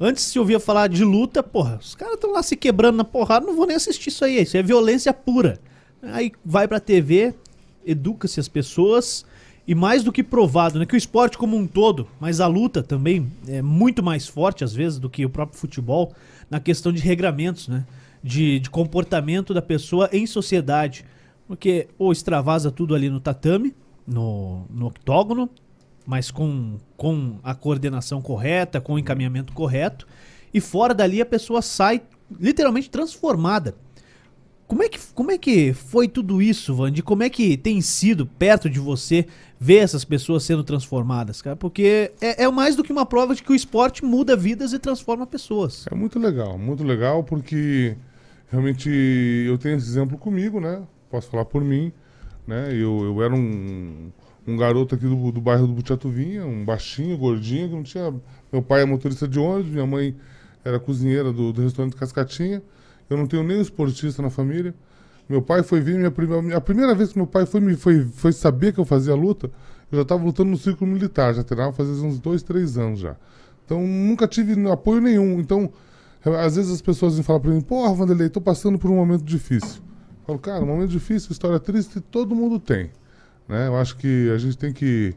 antes 0.00 0.24
se 0.24 0.38
ouvia 0.38 0.58
falar 0.58 0.88
de 0.88 1.04
luta, 1.04 1.42
porra, 1.42 1.78
os 1.80 1.94
caras 1.94 2.14
estão 2.14 2.32
lá 2.32 2.42
se 2.42 2.56
quebrando 2.56 2.96
na 2.96 3.04
porrada, 3.04 3.46
não 3.46 3.54
vou 3.54 3.66
nem 3.66 3.76
assistir 3.76 4.08
isso 4.08 4.24
aí, 4.24 4.42
isso 4.42 4.56
é 4.56 4.62
violência 4.62 5.12
pura. 5.12 5.60
Aí 6.02 6.32
vai 6.42 6.66
pra 6.66 6.80
TV, 6.80 7.34
educa-se 7.84 8.40
as 8.40 8.48
pessoas, 8.48 9.26
e 9.66 9.74
mais 9.74 10.02
do 10.02 10.10
que 10.10 10.22
provado, 10.22 10.78
né? 10.78 10.86
Que 10.86 10.94
o 10.94 10.96
esporte 10.96 11.36
como 11.36 11.56
um 11.56 11.66
todo, 11.66 12.08
mas 12.18 12.40
a 12.40 12.46
luta 12.46 12.82
também 12.82 13.30
é 13.46 13.60
muito 13.60 14.02
mais 14.02 14.26
forte 14.26 14.64
às 14.64 14.74
vezes 14.74 14.98
do 14.98 15.10
que 15.10 15.24
o 15.24 15.30
próprio 15.30 15.60
futebol 15.60 16.12
na 16.48 16.58
questão 16.58 16.90
de 16.90 17.00
regramentos, 17.00 17.68
né? 17.68 17.84
De, 18.22 18.58
de 18.58 18.70
comportamento 18.70 19.54
da 19.54 19.62
pessoa 19.62 20.08
em 20.12 20.26
sociedade. 20.26 21.04
Porque 21.46 21.88
ou 21.98 22.10
extravasa 22.10 22.70
tudo 22.70 22.94
ali 22.94 23.10
no 23.10 23.20
tatame, 23.20 23.74
no, 24.06 24.64
no 24.70 24.86
octógono, 24.86 25.48
mas 26.06 26.30
com, 26.30 26.78
com 26.96 27.38
a 27.42 27.54
coordenação 27.54 28.20
correta, 28.20 28.80
com 28.80 28.94
o 28.94 28.98
encaminhamento 28.98 29.52
correto, 29.52 30.06
e 30.52 30.60
fora 30.60 30.94
dali 30.94 31.20
a 31.20 31.26
pessoa 31.26 31.62
sai 31.62 32.02
literalmente 32.38 32.90
transformada. 32.90 33.74
Como 34.70 34.84
é, 34.84 34.88
que, 34.88 35.00
como 35.14 35.32
é 35.32 35.36
que 35.36 35.72
foi 35.72 36.06
tudo 36.06 36.40
isso, 36.40 36.72
Vandi? 36.72 37.02
Como 37.02 37.24
é 37.24 37.28
que 37.28 37.56
tem 37.56 37.80
sido 37.80 38.24
perto 38.24 38.70
de 38.70 38.78
você 38.78 39.26
ver 39.58 39.78
essas 39.78 40.04
pessoas 40.04 40.44
sendo 40.44 40.62
transformadas, 40.62 41.42
cara? 41.42 41.56
Porque 41.56 42.12
é, 42.20 42.44
é 42.44 42.48
mais 42.48 42.76
do 42.76 42.84
que 42.84 42.92
uma 42.92 43.04
prova 43.04 43.34
de 43.34 43.42
que 43.42 43.50
o 43.50 43.54
esporte 43.54 44.04
muda 44.04 44.36
vidas 44.36 44.72
e 44.72 44.78
transforma 44.78 45.26
pessoas. 45.26 45.86
É 45.90 45.94
muito 45.96 46.20
legal, 46.20 46.56
muito 46.56 46.84
legal, 46.84 47.24
porque 47.24 47.96
realmente 48.48 48.88
eu 48.88 49.58
tenho 49.58 49.76
esse 49.76 49.88
exemplo 49.88 50.16
comigo, 50.16 50.60
né? 50.60 50.82
Posso 51.10 51.28
falar 51.28 51.46
por 51.46 51.64
mim, 51.64 51.92
né? 52.46 52.68
Eu, 52.72 53.02
eu 53.02 53.22
era 53.24 53.34
um, 53.34 54.12
um 54.50 54.56
garoto 54.56 54.94
aqui 54.94 55.06
do, 55.06 55.32
do 55.32 55.40
bairro 55.40 55.66
do 55.66 55.72
Butiatuvinha, 55.72 56.44
um 56.44 56.64
baixinho, 56.64 57.16
gordinho, 57.16 57.68
que 57.68 57.74
não 57.74 57.82
tinha... 57.82 58.14
Meu 58.52 58.62
pai 58.62 58.82
é 58.82 58.84
motorista 58.84 59.26
de 59.26 59.38
ônibus, 59.38 59.70
minha 59.70 59.86
mãe 59.86 60.16
era 60.64 60.78
cozinheira 60.78 61.32
do, 61.32 61.52
do 61.52 61.62
restaurante 61.62 61.96
Cascatinha. 61.96 62.62
Eu 63.08 63.16
não 63.16 63.26
tenho 63.26 63.42
nem 63.42 63.60
esportista 63.60 64.22
na 64.22 64.30
família. 64.30 64.74
Meu 65.28 65.40
pai 65.40 65.62
foi 65.62 65.80
vir, 65.80 65.96
minha 65.96 66.10
primeira, 66.10 66.56
a 66.56 66.60
primeira 66.60 66.92
vez 66.92 67.12
que 67.12 67.16
meu 67.16 67.26
pai 67.26 67.46
foi, 67.46 67.60
me, 67.60 67.76
foi, 67.76 68.04
foi 68.04 68.32
saber 68.32 68.72
que 68.72 68.80
eu 68.80 68.84
fazia 68.84 69.14
luta, 69.14 69.48
eu 69.90 69.96
já 69.96 70.02
estava 70.02 70.24
lutando 70.24 70.50
no 70.50 70.56
círculo 70.56 70.90
militar, 70.90 71.32
já 71.32 71.44
treinava 71.44 71.72
fazia 71.72 72.04
uns 72.04 72.18
dois, 72.18 72.42
três 72.42 72.76
anos 72.76 72.98
já. 72.98 73.14
Então 73.64 73.80
nunca 73.80 74.26
tive 74.26 74.68
apoio 74.68 75.00
nenhum. 75.00 75.38
Então, 75.38 75.70
às 76.24 76.56
vezes 76.56 76.72
as 76.72 76.82
pessoas 76.82 77.14
vêm 77.14 77.22
falar 77.22 77.38
para 77.38 77.52
mim, 77.52 77.60
porra, 77.60 77.94
Vanderlei, 77.94 78.28
tô 78.28 78.40
passando 78.40 78.76
por 78.76 78.90
um 78.90 78.96
momento 78.96 79.22
difícil. 79.22 79.80
Eu 80.22 80.26
falo, 80.26 80.38
cara, 80.40 80.64
um 80.64 80.66
momento 80.66 80.90
difícil, 80.90 81.30
história 81.30 81.60
triste, 81.60 82.00
todo 82.00 82.34
mundo 82.34 82.58
tem. 82.58 82.90
Né? 83.50 83.68
Eu 83.68 83.76
acho 83.76 83.96
que 83.96 84.30
a 84.34 84.38
gente 84.38 84.56
tem 84.58 84.72
que 84.72 85.14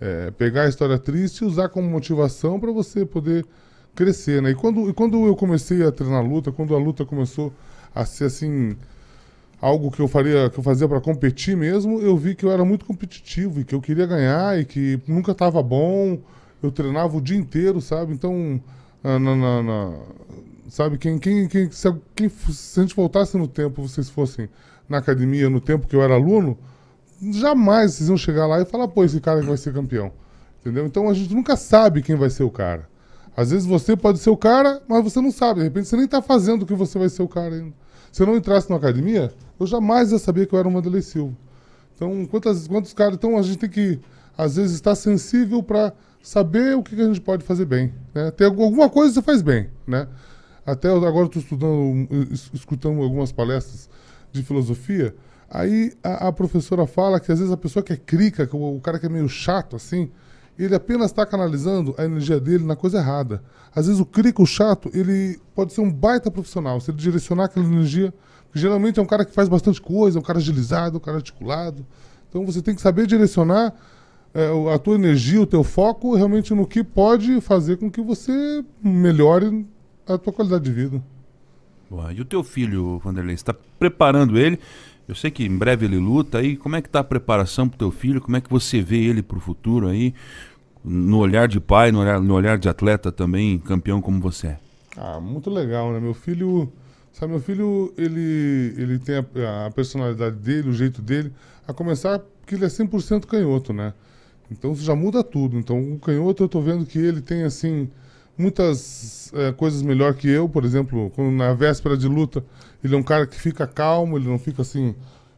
é, 0.00 0.30
pegar 0.32 0.62
a 0.64 0.68
história 0.68 0.98
triste 0.98 1.42
e 1.42 1.46
usar 1.46 1.68
como 1.70 1.88
motivação 1.90 2.60
para 2.60 2.72
você 2.72 3.06
poder 3.06 3.46
crescer, 3.94 4.42
né? 4.42 4.50
E 4.50 4.54
quando, 4.54 4.90
e 4.90 4.94
quando 4.94 5.26
eu 5.26 5.36
comecei 5.36 5.84
a 5.86 5.92
treinar 5.92 6.24
luta, 6.24 6.52
quando 6.52 6.74
a 6.74 6.78
luta 6.78 7.04
começou 7.04 7.52
a 7.94 8.04
ser 8.06 8.24
assim 8.26 8.76
algo 9.60 9.90
que 9.90 10.00
eu 10.00 10.08
faria, 10.08 10.50
que 10.50 10.58
eu 10.58 10.62
fazia 10.64 10.88
para 10.88 11.00
competir 11.00 11.56
mesmo, 11.56 12.00
eu 12.00 12.16
vi 12.16 12.34
que 12.34 12.44
eu 12.44 12.52
era 12.52 12.64
muito 12.64 12.84
competitivo 12.84 13.60
e 13.60 13.64
que 13.64 13.74
eu 13.74 13.80
queria 13.80 14.06
ganhar 14.06 14.58
e 14.60 14.64
que 14.64 15.00
nunca 15.06 15.32
estava 15.32 15.62
bom 15.62 16.18
eu 16.62 16.70
treinava 16.70 17.16
o 17.16 17.20
dia 17.20 17.36
inteiro, 17.36 17.80
sabe? 17.80 18.12
Então, 18.12 18.60
na, 19.02 19.18
na- 19.18 19.62
na- 19.62 19.98
sabe, 20.68 20.98
quem, 20.98 21.18
quem, 21.18 21.46
quem, 21.48 21.70
se, 21.70 21.94
quem 22.14 22.28
se 22.28 22.80
a 22.80 22.82
gente 22.82 22.94
voltasse 22.96 23.36
no 23.36 23.46
tempo, 23.46 23.86
vocês 23.86 24.08
fossem 24.10 24.48
na 24.88 24.98
academia 24.98 25.48
no 25.50 25.60
tempo 25.60 25.86
que 25.86 25.94
eu 25.96 26.02
era 26.02 26.14
aluno, 26.14 26.58
jamais 27.32 27.94
vocês 27.94 28.08
iam 28.08 28.16
chegar 28.16 28.46
lá 28.46 28.60
e 28.60 28.64
falar, 28.64 28.88
pô, 28.88 29.04
esse 29.04 29.20
cara 29.20 29.40
que 29.40 29.46
vai 29.46 29.56
ser 29.56 29.72
campeão. 29.72 30.12
Entendeu? 30.60 30.86
Então 30.86 31.08
a 31.08 31.14
gente 31.14 31.32
nunca 31.34 31.56
sabe 31.56 32.02
quem 32.02 32.16
vai 32.16 32.28
ser 32.30 32.42
o 32.42 32.50
cara. 32.50 32.88
Às 33.36 33.50
vezes 33.50 33.66
você 33.66 33.96
pode 33.96 34.18
ser 34.18 34.30
o 34.30 34.36
cara, 34.36 34.82
mas 34.88 35.04
você 35.04 35.20
não 35.20 35.30
sabe. 35.30 35.60
De 35.60 35.64
repente 35.64 35.88
você 35.88 35.96
nem 35.96 36.08
tá 36.08 36.22
fazendo 36.22 36.62
o 36.62 36.66
que 36.66 36.74
você 36.74 36.98
vai 36.98 37.08
ser 37.08 37.22
o 37.22 37.28
cara 37.28 37.54
ainda. 37.54 37.72
Se 38.10 38.22
eu 38.22 38.26
não 38.26 38.36
entrasse 38.36 38.70
na 38.70 38.76
academia, 38.76 39.32
eu 39.60 39.66
jamais 39.66 40.10
ia 40.10 40.18
saber 40.18 40.46
que 40.46 40.54
eu 40.54 40.58
era 40.58 40.66
o 40.66 40.70
Vanderlei 40.70 41.02
Silva. 41.02 41.36
Então, 41.94 42.26
quantas, 42.26 42.66
quantos 42.66 42.92
caras. 42.92 43.14
Então, 43.14 43.36
a 43.36 43.42
gente 43.42 43.58
tem 43.58 43.68
que, 43.68 44.00
às 44.36 44.56
vezes, 44.56 44.74
estar 44.74 44.94
sensível 44.94 45.62
para 45.62 45.92
saber 46.22 46.76
o 46.76 46.82
que, 46.82 46.96
que 46.96 47.02
a 47.02 47.06
gente 47.06 47.20
pode 47.20 47.44
fazer 47.44 47.66
bem. 47.66 47.92
Né? 48.14 48.30
Tem 48.30 48.46
algu- 48.46 48.62
alguma 48.62 48.88
coisa 48.88 49.10
que 49.10 49.14
você 49.20 49.22
faz 49.22 49.42
bem. 49.42 49.68
Né? 49.86 50.08
Até 50.64 50.88
agora 50.90 51.26
estou 51.26 51.40
estudando, 51.42 52.08
es- 52.32 52.50
escutando 52.52 53.02
algumas 53.02 53.32
palestras 53.32 53.88
de 54.32 54.42
filosofia. 54.42 55.14
Aí 55.50 55.92
a, 56.02 56.28
a 56.28 56.32
professora 56.32 56.86
fala 56.86 57.20
que 57.20 57.30
às 57.30 57.38
vezes 57.38 57.52
a 57.52 57.56
pessoa 57.56 57.82
que 57.82 57.92
é 57.92 57.96
crica, 57.96 58.46
que 58.46 58.56
o, 58.56 58.76
o 58.76 58.80
cara 58.80 58.98
que 58.98 59.06
é 59.06 59.08
meio 59.08 59.28
chato 59.28 59.76
assim, 59.76 60.10
ele 60.58 60.74
apenas 60.74 61.10
está 61.10 61.24
canalizando 61.26 61.94
a 61.98 62.04
energia 62.04 62.40
dele 62.40 62.64
na 62.64 62.74
coisa 62.74 62.98
errada. 62.98 63.42
Às 63.74 63.86
vezes 63.86 64.00
o 64.00 64.06
crica, 64.06 64.42
o 64.42 64.46
chato, 64.46 64.90
ele 64.94 65.38
pode 65.54 65.72
ser 65.72 65.82
um 65.82 65.92
baita 65.92 66.30
profissional, 66.30 66.80
se 66.80 66.90
ele 66.90 66.98
direcionar 66.98 67.44
aquela 67.44 67.66
energia. 67.66 68.12
Porque 68.46 68.58
geralmente 68.58 68.98
é 68.98 69.02
um 69.02 69.06
cara 69.06 69.24
que 69.24 69.32
faz 69.32 69.48
bastante 69.48 69.80
coisa, 69.80 70.18
é 70.18 70.20
um 70.20 70.24
cara 70.24 70.38
agilizado, 70.38 70.96
um 70.96 71.00
cara 71.00 71.18
articulado. 71.18 71.86
Então 72.28 72.44
você 72.44 72.62
tem 72.62 72.74
que 72.74 72.80
saber 72.80 73.06
direcionar 73.06 73.74
é, 74.32 74.74
a 74.74 74.78
tua 74.78 74.94
energia, 74.94 75.40
o 75.40 75.46
teu 75.46 75.62
foco 75.62 76.14
realmente 76.14 76.54
no 76.54 76.66
que 76.66 76.82
pode 76.82 77.40
fazer 77.40 77.76
com 77.76 77.90
que 77.90 78.00
você 78.00 78.64
melhore 78.82 79.66
a 80.06 80.16
tua 80.16 80.32
qualidade 80.32 80.64
de 80.64 80.72
vida. 80.72 81.02
Boa. 81.90 82.12
E 82.12 82.20
o 82.20 82.24
teu 82.24 82.42
filho, 82.42 82.98
Vanderlei, 82.98 83.34
está 83.34 83.54
preparando 83.78 84.38
ele? 84.38 84.58
Eu 85.08 85.14
sei 85.14 85.30
que 85.30 85.44
em 85.44 85.56
breve 85.56 85.86
ele 85.86 85.98
luta 85.98 86.38
aí. 86.38 86.56
Como 86.56 86.76
é 86.76 86.82
que 86.82 86.88
tá 86.88 87.00
a 87.00 87.04
preparação 87.04 87.68
pro 87.68 87.78
teu 87.78 87.90
filho? 87.90 88.20
Como 88.20 88.36
é 88.36 88.40
que 88.40 88.50
você 88.50 88.80
vê 88.80 88.98
ele 88.98 89.22
pro 89.22 89.38
futuro 89.38 89.88
aí? 89.88 90.12
No 90.84 91.18
olhar 91.18 91.46
de 91.46 91.60
pai, 91.60 91.92
no 91.92 92.00
olhar, 92.00 92.20
no 92.20 92.34
olhar 92.34 92.58
de 92.58 92.68
atleta 92.68 93.12
também, 93.12 93.58
campeão 93.58 94.00
como 94.00 94.20
você 94.20 94.48
é. 94.48 94.58
Ah, 94.96 95.20
muito 95.20 95.50
legal, 95.50 95.92
né? 95.92 96.00
Meu 96.00 96.14
filho, 96.14 96.72
sabe, 97.12 97.32
meu 97.32 97.40
filho, 97.40 97.92
ele, 97.96 98.74
ele 98.76 98.98
tem 98.98 99.16
a, 99.16 99.66
a 99.66 99.70
personalidade 99.70 100.36
dele, 100.36 100.70
o 100.70 100.72
jeito 100.72 101.02
dele, 101.02 101.32
a 101.66 101.72
começar 101.72 102.20
que 102.46 102.54
ele 102.54 102.64
é 102.64 102.68
100% 102.68 103.26
canhoto, 103.26 103.72
né? 103.72 103.92
Então 104.50 104.72
isso 104.72 104.82
já 104.82 104.94
muda 104.94 105.22
tudo. 105.22 105.58
Então 105.58 105.94
o 105.94 105.98
canhoto 105.98 106.44
eu 106.44 106.48
tô 106.48 106.60
vendo 106.60 106.86
que 106.86 106.98
ele 106.98 107.20
tem, 107.20 107.42
assim, 107.42 107.88
muitas 108.38 109.32
eh, 109.34 109.52
coisas 109.52 109.82
melhor 109.82 110.14
que 110.14 110.28
eu, 110.28 110.48
por 110.48 110.64
exemplo, 110.64 111.10
quando 111.14 111.30
na 111.32 111.52
véspera 111.54 111.96
de 111.96 112.06
luta, 112.06 112.44
ele 112.86 112.94
é 112.94 112.98
um 112.98 113.02
cara 113.02 113.26
que 113.26 113.38
fica 113.40 113.66
calmo, 113.66 114.16
ele 114.16 114.28
não 114.28 114.38
fica 114.38 114.62
assim... 114.62 114.94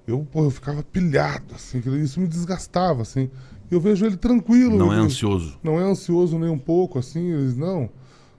Eu, 0.06 0.26
pô, 0.32 0.44
eu 0.44 0.50
ficava 0.50 0.82
pilhado, 0.82 1.54
assim, 1.54 1.82
isso 2.02 2.18
me 2.18 2.26
desgastava, 2.26 3.02
assim. 3.02 3.28
Eu 3.70 3.78
vejo 3.78 4.06
ele 4.06 4.16
tranquilo. 4.16 4.74
Não 4.78 4.90
é 4.90 4.96
ele- 4.96 5.04
ansioso. 5.04 5.58
não 5.62 5.78
é 5.78 5.82
ansioso 5.82 6.38
nem 6.38 6.48
um 6.48 6.56
pouco, 6.58 6.98
assim, 6.98 7.30
eles, 7.30 7.54
não, 7.58 7.90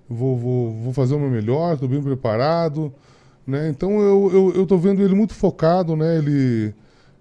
vou, 0.09 0.35
vou, 0.35 0.71
vou 0.81 0.93
fazer 0.93 1.13
o 1.13 1.19
meu 1.19 1.29
melhor, 1.29 1.73
estou 1.75 1.87
bem 1.87 2.01
preparado, 2.01 2.91
né? 3.45 3.69
Então 3.69 3.99
eu, 4.01 4.31
eu, 4.33 4.53
eu 4.55 4.65
tô 4.65 4.77
vendo 4.79 5.03
ele 5.03 5.13
muito 5.13 5.35
focado, 5.35 5.95
né? 5.95 6.17
Ele, 6.17 6.73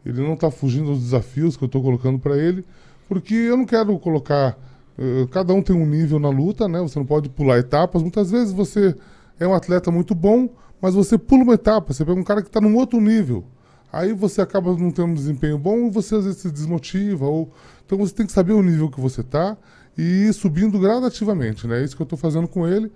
ele 0.06 0.22
não 0.22 0.32
está 0.32 0.50
fugindo 0.50 0.86
dos 0.92 1.02
desafios 1.02 1.54
que 1.54 1.64
eu 1.64 1.66
estou 1.66 1.82
colocando 1.82 2.18
para 2.18 2.38
ele, 2.38 2.64
porque 3.06 3.34
eu 3.34 3.56
não 3.58 3.66
quero 3.66 3.98
colocar, 3.98 4.56
eh, 4.98 5.26
cada 5.30 5.52
um 5.52 5.60
tem 5.60 5.76
um 5.76 5.84
nível 5.84 6.18
na 6.18 6.30
luta, 6.30 6.66
né? 6.66 6.80
Você 6.80 6.98
não 6.98 7.04
pode 7.04 7.28
pular 7.28 7.58
etapas, 7.58 8.00
muitas 8.00 8.30
vezes 8.30 8.54
você 8.54 8.96
é 9.38 9.46
um 9.46 9.52
atleta 9.52 9.90
muito 9.90 10.14
bom, 10.14 10.48
mas 10.80 10.94
você 10.94 11.18
pula 11.18 11.42
uma 11.42 11.54
etapa, 11.54 11.92
você 11.92 12.04
pega 12.04 12.18
um 12.18 12.24
cara 12.24 12.42
que 12.42 12.48
está 12.48 12.60
num 12.60 12.76
outro 12.76 13.00
nível, 13.00 13.44
Aí 13.92 14.12
você 14.12 14.42
acaba 14.42 14.76
não 14.76 14.90
tendo 14.90 15.08
um 15.08 15.14
desempenho 15.14 15.58
bom, 15.58 15.90
você 15.90 16.14
às 16.14 16.24
vezes 16.24 16.40
se 16.40 16.50
desmotiva, 16.50 17.26
ou 17.26 17.52
então 17.84 17.96
você 17.96 18.14
tem 18.14 18.26
que 18.26 18.32
saber 18.32 18.52
o 18.52 18.62
nível 18.62 18.90
que 18.90 19.00
você 19.00 19.22
tá 19.22 19.56
e 19.96 20.28
ir 20.28 20.32
subindo 20.34 20.78
gradativamente, 20.78 21.66
né? 21.66 21.80
É 21.80 21.84
isso 21.84 21.96
que 21.96 22.02
eu 22.02 22.06
tô 22.06 22.16
fazendo 22.16 22.46
com 22.46 22.66
ele. 22.68 22.92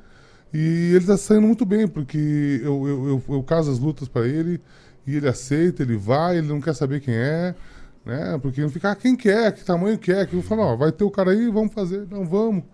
E 0.53 0.93
ele 0.95 1.07
tá 1.07 1.17
saindo 1.17 1.47
muito 1.47 1.65
bem, 1.65 1.89
porque 1.89 2.61
eu, 2.63 2.87
eu, 2.87 3.09
eu, 3.09 3.23
eu 3.37 3.43
caso 3.43 3.71
as 3.71 3.79
lutas 3.79 4.07
para 4.07 4.29
ele 4.29 4.61
e 5.07 5.17
ele 5.17 5.27
aceita, 5.27 5.83
ele 5.83 5.97
vai, 5.97 6.37
ele 6.37 6.47
não 6.47 6.61
quer 6.61 6.75
saber 6.75 7.01
quem 7.01 7.15
é, 7.15 7.55
né? 8.05 8.39
Porque 8.43 8.61
não 8.61 8.69
fica, 8.69 8.91
ah, 8.91 8.97
quem 8.97 9.17
quer, 9.17 9.51
que 9.53 9.65
tamanho 9.65 9.99
quer, 9.99 10.27
que 10.27 10.35
eu 10.35 10.43
falo, 10.43 10.77
vai 10.77 10.93
ter 10.93 11.05
o 11.05 11.11
cara 11.11 11.31
aí, 11.31 11.51
vamos 11.51 11.73
fazer, 11.73 12.07
não, 12.11 12.27
vamos. 12.27 12.65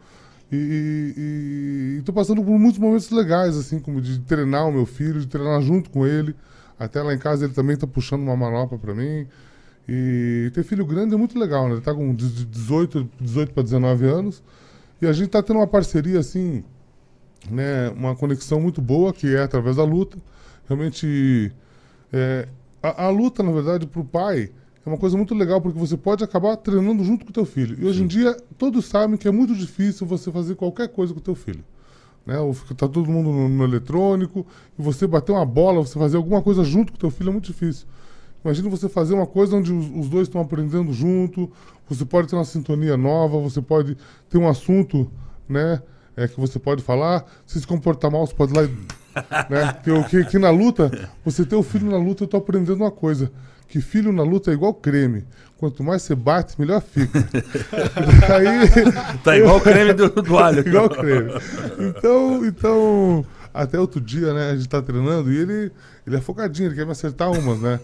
E, 0.50 1.14
e, 1.16 1.98
e 1.98 2.02
tô 2.02 2.12
passando 2.12 2.42
por 2.42 2.58
muitos 2.58 2.78
momentos 2.78 3.10
legais, 3.10 3.56
assim, 3.56 3.78
como 3.78 4.00
de 4.00 4.20
treinar 4.20 4.66
o 4.66 4.72
meu 4.72 4.86
filho, 4.86 5.20
de 5.20 5.26
treinar 5.26 5.60
junto 5.60 5.90
com 5.90 6.06
ele. 6.06 6.34
Até 6.78 7.02
lá 7.02 7.12
em 7.12 7.18
casa 7.18 7.44
ele 7.44 7.52
também 7.52 7.76
tá 7.76 7.86
puxando 7.86 8.22
uma 8.22 8.36
manopla 8.36 8.78
para 8.78 8.94
mim. 8.94 9.26
E 9.88 10.50
ter 10.54 10.62
filho 10.62 10.84
grande 10.86 11.14
é 11.14 11.16
muito 11.16 11.38
legal, 11.38 11.66
né? 11.66 11.74
Ele 11.74 11.80
tá 11.80 11.94
com 11.94 12.14
18, 12.14 13.08
18 13.20 13.52
para 13.52 13.62
19 13.62 14.06
anos. 14.06 14.42
E 15.00 15.06
a 15.06 15.12
gente 15.12 15.28
tá 15.28 15.42
tendo 15.42 15.58
uma 15.58 15.66
parceria, 15.66 16.18
assim, 16.18 16.64
né? 17.50 17.90
Uma 17.90 18.14
conexão 18.16 18.60
muito 18.60 18.80
boa, 18.80 19.12
que 19.12 19.34
é 19.34 19.42
através 19.42 19.76
da 19.76 19.84
luta. 19.84 20.18
Realmente, 20.68 21.52
é, 22.12 22.48
a, 22.82 23.04
a 23.06 23.10
luta, 23.10 23.42
na 23.42 23.50
verdade, 23.50 23.86
pro 23.86 24.04
pai 24.04 24.50
é 24.88 24.92
uma 24.92 24.98
coisa 24.98 25.16
muito 25.16 25.34
legal, 25.34 25.60
porque 25.60 25.78
você 25.78 25.96
pode 25.96 26.24
acabar 26.24 26.56
treinando 26.56 27.04
junto 27.04 27.24
com 27.24 27.30
o 27.30 27.34
teu 27.34 27.44
filho. 27.44 27.76
E 27.80 27.86
hoje 27.86 28.02
em 28.02 28.06
dia, 28.06 28.36
todos 28.56 28.86
sabem 28.86 29.16
que 29.16 29.28
é 29.28 29.30
muito 29.30 29.54
difícil 29.54 30.06
você 30.06 30.32
fazer 30.32 30.54
qualquer 30.54 30.88
coisa 30.88 31.12
com 31.12 31.20
o 31.20 31.22
teu 31.22 31.34
filho. 31.34 31.62
Né? 32.24 32.36
Tá 32.76 32.88
todo 32.88 33.10
mundo 33.10 33.30
no, 33.30 33.48
no 33.48 33.64
eletrônico, 33.64 34.46
e 34.78 34.82
você 34.82 35.06
bater 35.06 35.32
uma 35.32 35.44
bola, 35.44 35.80
você 35.80 35.98
fazer 35.98 36.16
alguma 36.16 36.42
coisa 36.42 36.64
junto 36.64 36.92
com 36.92 36.96
o 36.96 37.00
teu 37.00 37.10
filho 37.10 37.28
é 37.28 37.32
muito 37.32 37.46
difícil. 37.46 37.86
Imagina 38.44 38.70
você 38.70 38.88
fazer 38.88 39.14
uma 39.14 39.26
coisa 39.26 39.56
onde 39.56 39.72
os, 39.72 39.86
os 39.94 40.08
dois 40.08 40.28
estão 40.28 40.40
aprendendo 40.40 40.92
junto, 40.92 41.50
você 41.88 42.04
pode 42.04 42.28
ter 42.28 42.36
uma 42.36 42.44
sintonia 42.44 42.96
nova, 42.96 43.38
você 43.38 43.60
pode 43.60 43.96
ter 44.30 44.38
um 44.38 44.48
assunto, 44.48 45.10
né? 45.48 45.82
É, 46.16 46.26
que 46.26 46.40
você 46.40 46.58
pode 46.58 46.82
falar, 46.82 47.24
se 47.46 47.60
se 47.60 47.66
comportar 47.66 48.10
mal, 48.10 48.26
você 48.26 48.34
pode 48.34 48.52
ir 48.52 48.56
lá 48.56 48.64
e. 48.64 48.68
né? 49.50 49.72
Que, 49.84 50.04
que, 50.04 50.24
que 50.30 50.38
na 50.38 50.50
luta, 50.50 51.10
você 51.24 51.44
ter 51.44 51.56
o 51.56 51.62
filho 51.62 51.90
na 51.90 51.96
luta, 51.96 52.24
eu 52.24 52.28
tô 52.28 52.36
aprendendo 52.36 52.76
uma 52.76 52.90
coisa. 52.90 53.30
Que 53.68 53.80
filho 53.80 54.12
na 54.12 54.22
luta 54.22 54.50
é 54.50 54.54
igual 54.54 54.72
creme. 54.74 55.24
Quanto 55.58 55.82
mais 55.82 56.02
você 56.02 56.14
bate, 56.14 56.58
melhor 56.58 56.80
fica. 56.80 57.18
Aí, 58.34 59.18
Tá 59.22 59.36
igual 59.36 59.58
o 59.58 59.60
creme 59.60 59.92
do, 59.92 60.08
do 60.08 60.38
alho. 60.38 60.60
Igual 60.66 60.88
creme. 60.88 61.32
Então, 61.78 62.46
então, 62.46 63.26
até 63.52 63.78
outro 63.78 64.00
dia, 64.00 64.32
né, 64.32 64.50
a 64.50 64.56
gente 64.56 64.68
tá 64.68 64.80
treinando 64.80 65.32
e 65.32 65.36
ele, 65.36 65.72
ele 66.06 66.16
é 66.16 66.20
focadinho, 66.20 66.68
ele 66.68 66.76
quer 66.76 66.86
me 66.86 66.92
acertar 66.92 67.30
umas, 67.30 67.60
né? 67.60 67.80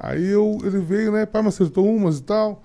Aí 0.00 0.26
eu, 0.26 0.58
ele 0.64 0.78
veio, 0.80 1.12
né, 1.12 1.26
pai, 1.26 1.42
me 1.42 1.48
acertou 1.48 1.86
umas 1.94 2.18
e 2.18 2.22
tal. 2.22 2.64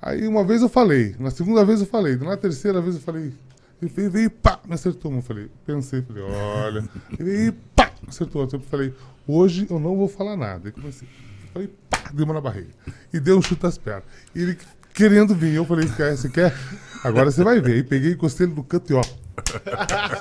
Aí 0.00 0.28
uma 0.28 0.44
vez 0.44 0.60
eu 0.60 0.68
falei, 0.68 1.16
na 1.18 1.30
segunda 1.30 1.64
vez 1.64 1.80
eu 1.80 1.86
falei, 1.86 2.16
na 2.16 2.36
terceira 2.36 2.80
vez 2.80 2.96
eu 2.96 3.00
falei, 3.00 3.32
ele 3.80 3.90
veio, 3.94 4.10
veio 4.10 4.30
pá, 4.30 4.60
me 4.66 4.74
acertou 4.74 5.10
uma. 5.10 5.18
Eu 5.18 5.22
falei, 5.22 5.50
pensei, 5.66 6.02
falei, 6.02 6.22
olha. 6.22 6.84
Ele 7.18 7.30
veio, 7.30 7.52
pá, 7.74 7.90
me 8.02 8.08
acertou 8.08 8.42
outra. 8.42 8.58
Eu 8.58 8.62
falei, 8.62 8.92
hoje 9.26 9.66
eu 9.68 9.78
não 9.78 9.96
vou 9.96 10.08
falar 10.08 10.36
nada. 10.36 10.68
Aí 10.68 10.72
comecei, 10.72 11.08
falei, 11.54 11.70
pá, 11.88 12.10
deu 12.12 12.24
uma 12.26 12.34
na 12.34 12.40
barriga. 12.40 12.68
E 13.12 13.18
deu 13.18 13.38
um 13.38 13.42
chute 13.42 13.62
nas 13.62 13.78
pernas. 13.78 14.04
E 14.34 14.42
ele 14.42 14.58
querendo 14.92 15.34
vir, 15.34 15.54
eu 15.54 15.64
falei, 15.64 15.88
quer, 15.88 16.16
você 16.16 16.28
quer? 16.28 16.54
Agora 17.02 17.30
você 17.30 17.42
vai 17.42 17.60
ver. 17.60 17.74
Aí 17.74 17.82
peguei, 17.82 18.12
encostei 18.12 18.46
ele 18.46 18.54
no 18.54 18.62
canto 18.62 18.92
e 18.92 18.94
ó. 18.94 19.02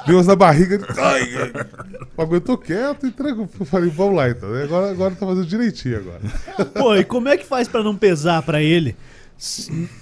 Deu 0.08 0.16
umas 0.16 0.28
na 0.28 0.36
barriga. 0.36 0.76
ele, 0.76 0.86
Ai, 0.98 1.30
ai. 1.36 1.66
Aguentou 2.18 2.58
quieto 2.58 3.06
e 3.08 3.12
tranquilo. 3.12 3.50
Eu 3.60 3.66
falei, 3.66 3.90
vamos 3.90 4.16
lá 4.16 4.30
então. 4.30 4.54
Agora, 4.54 4.92
agora 4.92 5.16
tá 5.16 5.26
fazendo 5.26 5.46
direitinho 5.46 5.98
agora. 5.98 6.22
Pô, 6.74 6.96
e 6.96 7.04
como 7.04 7.30
é 7.30 7.38
que 7.38 7.46
faz 7.46 7.68
pra 7.68 7.84
não 7.84 7.96
pesar 7.96 8.42
pra 8.42 8.62
ele 8.62 8.96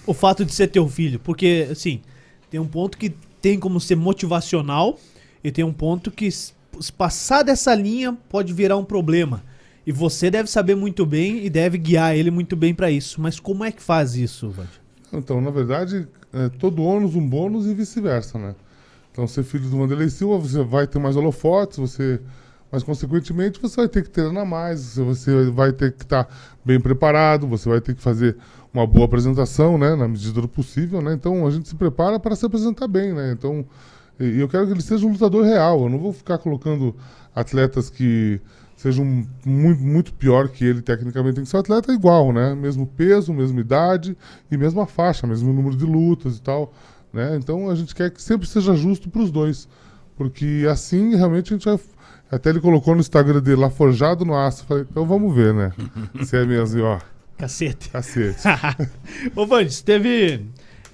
o 0.06 0.14
fato 0.14 0.46
de 0.46 0.54
ser 0.54 0.68
teu 0.68 0.88
filho? 0.88 1.20
Porque, 1.20 1.68
assim, 1.72 2.02
tem 2.50 2.60
um 2.60 2.68
ponto 2.68 2.98
que 2.98 3.14
tem 3.42 3.60
como 3.60 3.80
ser 3.80 3.96
motivacional 3.96 5.00
e 5.44 5.52
tem 5.52 5.66
um 5.66 5.74
ponto 5.74 6.10
que, 6.10 6.30
se 6.32 6.54
passar 6.98 7.44
dessa 7.44 7.76
linha, 7.76 8.18
pode 8.30 8.54
virar 8.54 8.78
um 8.78 8.86
problema. 8.86 9.44
E 9.86 9.92
você 9.92 10.30
deve 10.30 10.50
saber 10.50 10.76
muito 10.76 11.06
bem 11.06 11.46
e 11.46 11.50
deve 11.50 11.78
guiar 11.78 12.16
ele 12.16 12.30
muito 12.30 12.56
bem 12.56 12.74
pra 12.74 12.92
isso. 12.92 13.20
Mas 13.20 13.40
como 13.40 13.64
é 13.64 13.72
que 13.72 13.82
faz 13.82 14.16
isso, 14.16 14.50
Vand? 14.50 14.68
Então, 15.12 15.42
na 15.42 15.50
verdade, 15.50 16.08
é 16.32 16.50
todo 16.50 16.84
ônus 16.84 17.16
um 17.16 17.28
bônus 17.28 17.66
e 17.66 17.74
vice-versa, 17.74 18.38
né? 18.38 18.56
Então, 19.12 19.28
ser 19.28 19.44
filho 19.44 19.70
do 19.70 19.78
Vanderlei 19.78 20.10
Silva, 20.10 20.38
você 20.38 20.64
vai 20.64 20.88
ter 20.88 21.00
mais 21.00 21.16
holofotes, 21.16 21.78
você... 21.78 22.20
Mas, 22.72 22.84
consequentemente, 22.84 23.60
você 23.62 23.76
vai 23.76 23.90
ter 23.90 24.02
que 24.04 24.10
treinar 24.10 24.46
mais, 24.46 24.96
você- 24.96 25.50
vai 25.52 25.74
ter 25.74 25.92
que 25.92 26.04
estar 26.04 26.26
bem 26.64 26.80
preparado, 26.80 27.46
você 27.46 27.68
vai 27.68 27.82
ter 27.82 27.94
que 27.94 28.02
fazer 28.02 28.38
uma 28.74 28.88
boa 28.88 29.04
apresentação, 29.04 29.78
né? 29.78 29.94
Na 29.94 30.08
medida 30.08 30.40
do 30.40 30.48
possível, 30.48 31.02
né? 31.02 31.14
Então, 31.14 31.46
a 31.46 31.52
gente 31.52 31.68
se 31.68 31.76
prepara 31.76 32.18
para 32.18 32.34
se 32.34 32.46
apresentar 32.46 32.88
bem, 32.88 33.12
né? 33.14 33.34
Então, 33.38 33.66
eu 34.18 34.48
quero 34.48 34.66
que 34.68 34.72
ele 34.72 34.82
seja 34.82 35.06
um 35.06 35.12
lutador 35.12 35.44
real. 35.44 35.82
Eu 35.84 35.90
não 35.90 36.00
vou 36.00 36.14
ficar 36.14 36.38
colocando 36.38 36.96
atletas 37.36 37.90
que 37.90 38.40
sejam 38.82 39.06
muito, 39.46 39.82
muito 39.82 40.14
pior 40.14 40.50
que 40.50 40.66
ele 40.66 40.82
tecnicamente. 40.82 41.36
Tem 41.36 41.44
que 41.44 41.50
ser 41.50 41.58
um 41.58 41.60
atleta 41.60 41.92
igual, 41.94 42.34
né? 42.34 42.56
Mesmo 42.56 42.86
peso, 42.88 43.32
mesma 43.34 43.60
idade 43.62 44.18
e 44.50 44.58
mesma 44.58 44.88
faixa, 44.88 45.28
mesmo 45.28 45.54
número 45.54 45.76
de 45.78 45.86
lutas 45.86 46.38
e 46.38 46.42
tal. 46.42 46.74
né? 47.14 47.36
Então 47.38 47.70
a 47.70 47.76
gente 47.76 47.94
quer 47.94 48.10
que 48.10 48.22
sempre 48.22 48.48
seja 48.48 48.76
justo 48.76 49.10
para 49.10 49.22
os 49.22 49.30
dois, 49.32 49.68
porque 50.18 50.66
assim 50.70 51.16
realmente 51.16 51.54
a 51.54 51.58
gente 51.58 51.66
vai. 51.66 51.80
Até 52.32 52.50
ele 52.50 52.62
colocou 52.62 52.96
no 52.96 53.02
Instagram 53.02 53.42
dele 53.42 53.62
lá 53.62 53.70
forjado 53.70 54.26
no 54.26 54.36
aço. 54.36 54.66
Falei, 54.66 54.86
então 54.90 55.06
vamos 55.06 55.36
ver, 55.36 55.54
né? 55.54 55.72
Se 56.24 56.38
é 56.38 56.46
mesmo, 56.46 56.82
ó, 56.84 57.00
Cacete. 57.38 57.90
cacete. 57.90 58.40
Ô, 59.36 59.46
Vandes, 59.46 59.82
teve 59.82 60.46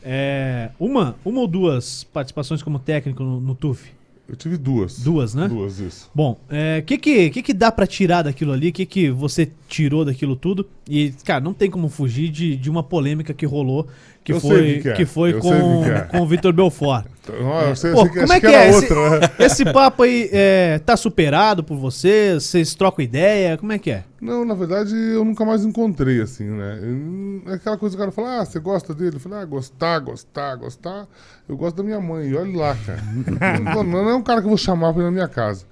é, 0.03 0.71
uma, 0.79 1.15
uma 1.23 1.41
ou 1.41 1.47
duas 1.47 2.03
participações 2.05 2.61
como 2.63 2.79
técnico 2.79 3.23
no, 3.23 3.39
no 3.39 3.53
TUF? 3.55 3.96
Eu 4.27 4.35
tive 4.35 4.57
duas. 4.57 4.99
Duas, 4.99 5.33
né? 5.33 5.47
Duas, 5.47 5.79
isso. 5.79 6.11
Bom, 6.13 6.37
o 6.49 6.53
é, 6.53 6.81
que, 6.81 6.97
que, 6.97 7.29
que 7.29 7.41
que 7.41 7.53
dá 7.53 7.71
pra 7.71 7.87
tirar 7.87 8.23
daquilo 8.23 8.51
ali? 8.51 8.69
O 8.69 8.73
que, 8.73 8.85
que 8.85 9.09
você 9.09 9.49
tirou 9.69 10.03
daquilo 10.03 10.35
tudo? 10.35 10.67
E, 10.89 11.11
cara, 11.23 11.39
não 11.39 11.53
tem 11.53 11.71
como 11.71 11.87
fugir 11.87 12.29
de, 12.29 12.57
de 12.57 12.69
uma 12.69 12.83
polêmica 12.83 13.33
que 13.33 13.45
rolou, 13.45 13.87
que 14.27 14.33
Eu 14.33 14.41
foi, 14.41 14.79
que 14.81 14.89
é. 14.89 14.93
que 14.93 15.05
foi 15.05 15.33
Eu 15.33 15.39
com, 15.39 15.83
que 15.83 15.89
é. 15.89 16.01
com 16.01 16.19
o 16.19 16.27
Vitor 16.27 16.51
Belfort. 16.51 17.05
Eu 17.29 17.75
sei, 17.77 17.93
Pô, 17.93 18.05
como 18.09 18.33
é 18.33 18.39
que 18.41 18.45
era 18.45 18.65
é? 18.65 18.69
Esse, 18.69 18.93
outra, 18.93 19.19
né? 19.19 19.29
esse 19.39 19.63
papo 19.71 20.03
aí 20.03 20.29
é, 20.33 20.79
tá 20.79 20.97
superado 20.97 21.63
por 21.63 21.77
você? 21.77 22.33
Vocês 22.33 22.75
trocam 22.75 23.05
ideia? 23.05 23.57
Como 23.57 23.71
é 23.71 23.79
que 23.79 23.89
é? 23.89 24.03
Não, 24.19 24.43
na 24.43 24.53
verdade, 24.53 24.93
eu 24.93 25.23
nunca 25.23 25.45
mais 25.45 25.63
encontrei, 25.63 26.21
assim, 26.21 26.43
né? 26.43 26.77
Eu- 26.81 27.51
é 27.53 27.55
aquela 27.55 27.77
coisa 27.77 27.95
que 27.95 28.01
o 28.01 28.05
cara 28.05 28.11
fala, 28.11 28.41
ah, 28.41 28.45
você 28.45 28.59
gosta 28.59 28.93
dele? 28.93 29.15
Eu 29.15 29.19
falei, 29.21 29.39
ah, 29.39 29.45
gostar, 29.45 29.99
gostar, 29.99 30.55
gostar. 30.57 31.07
Eu 31.47 31.55
gosto 31.55 31.77
da 31.77 31.83
minha 31.83 32.01
mãe, 32.01 32.27
e 32.27 32.35
olha 32.35 32.57
lá, 32.57 32.75
cara. 32.85 33.01
não, 33.75 33.83
não 33.83 34.09
é 34.09 34.15
um 34.15 34.21
cara 34.23 34.41
que 34.41 34.45
eu 34.45 34.49
vou 34.49 34.57
chamar 34.57 34.91
pra 34.91 35.03
ir 35.03 35.05
na 35.05 35.11
minha 35.11 35.27
casa. 35.29 35.63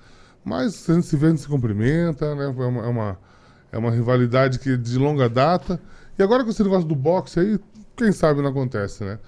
Mas 0.45 0.89
a 0.89 0.93
gente 0.93 1.07
se 1.07 1.17
vê, 1.17 1.27
a 1.27 1.29
gente 1.31 1.41
se 1.41 1.47
cumprimenta, 1.49 2.33
né? 2.35 2.45
É 2.45 2.47
uma, 2.47 2.85
é 2.85 2.87
uma, 2.87 3.17
é 3.73 3.77
uma 3.77 3.91
rivalidade 3.91 4.59
que 4.59 4.71
é 4.71 4.77
de 4.77 4.97
longa 4.97 5.27
data. 5.27 5.77
E 6.17 6.23
agora 6.23 6.43
com 6.45 6.49
esse 6.49 6.63
negócio 6.63 6.87
do 6.87 6.95
boxe 6.95 7.39
aí, 7.41 7.59
quem 7.95 8.11
sabe 8.11 8.41
não 8.41 8.49
acontece, 8.49 9.03
né? 9.03 9.19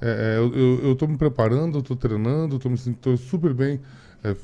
É, 0.00 0.34
é, 0.34 0.38
eu, 0.38 0.52
eu, 0.54 0.88
eu 0.88 0.94
tô 0.96 1.06
me 1.06 1.16
preparando, 1.16 1.78
eu 1.78 1.82
tô 1.82 1.94
treinando, 1.94 2.58
tô 2.58 2.68
me 2.68 2.76
sentindo 2.76 3.16
super 3.16 3.54
bem 3.54 3.80
é, 4.24 4.34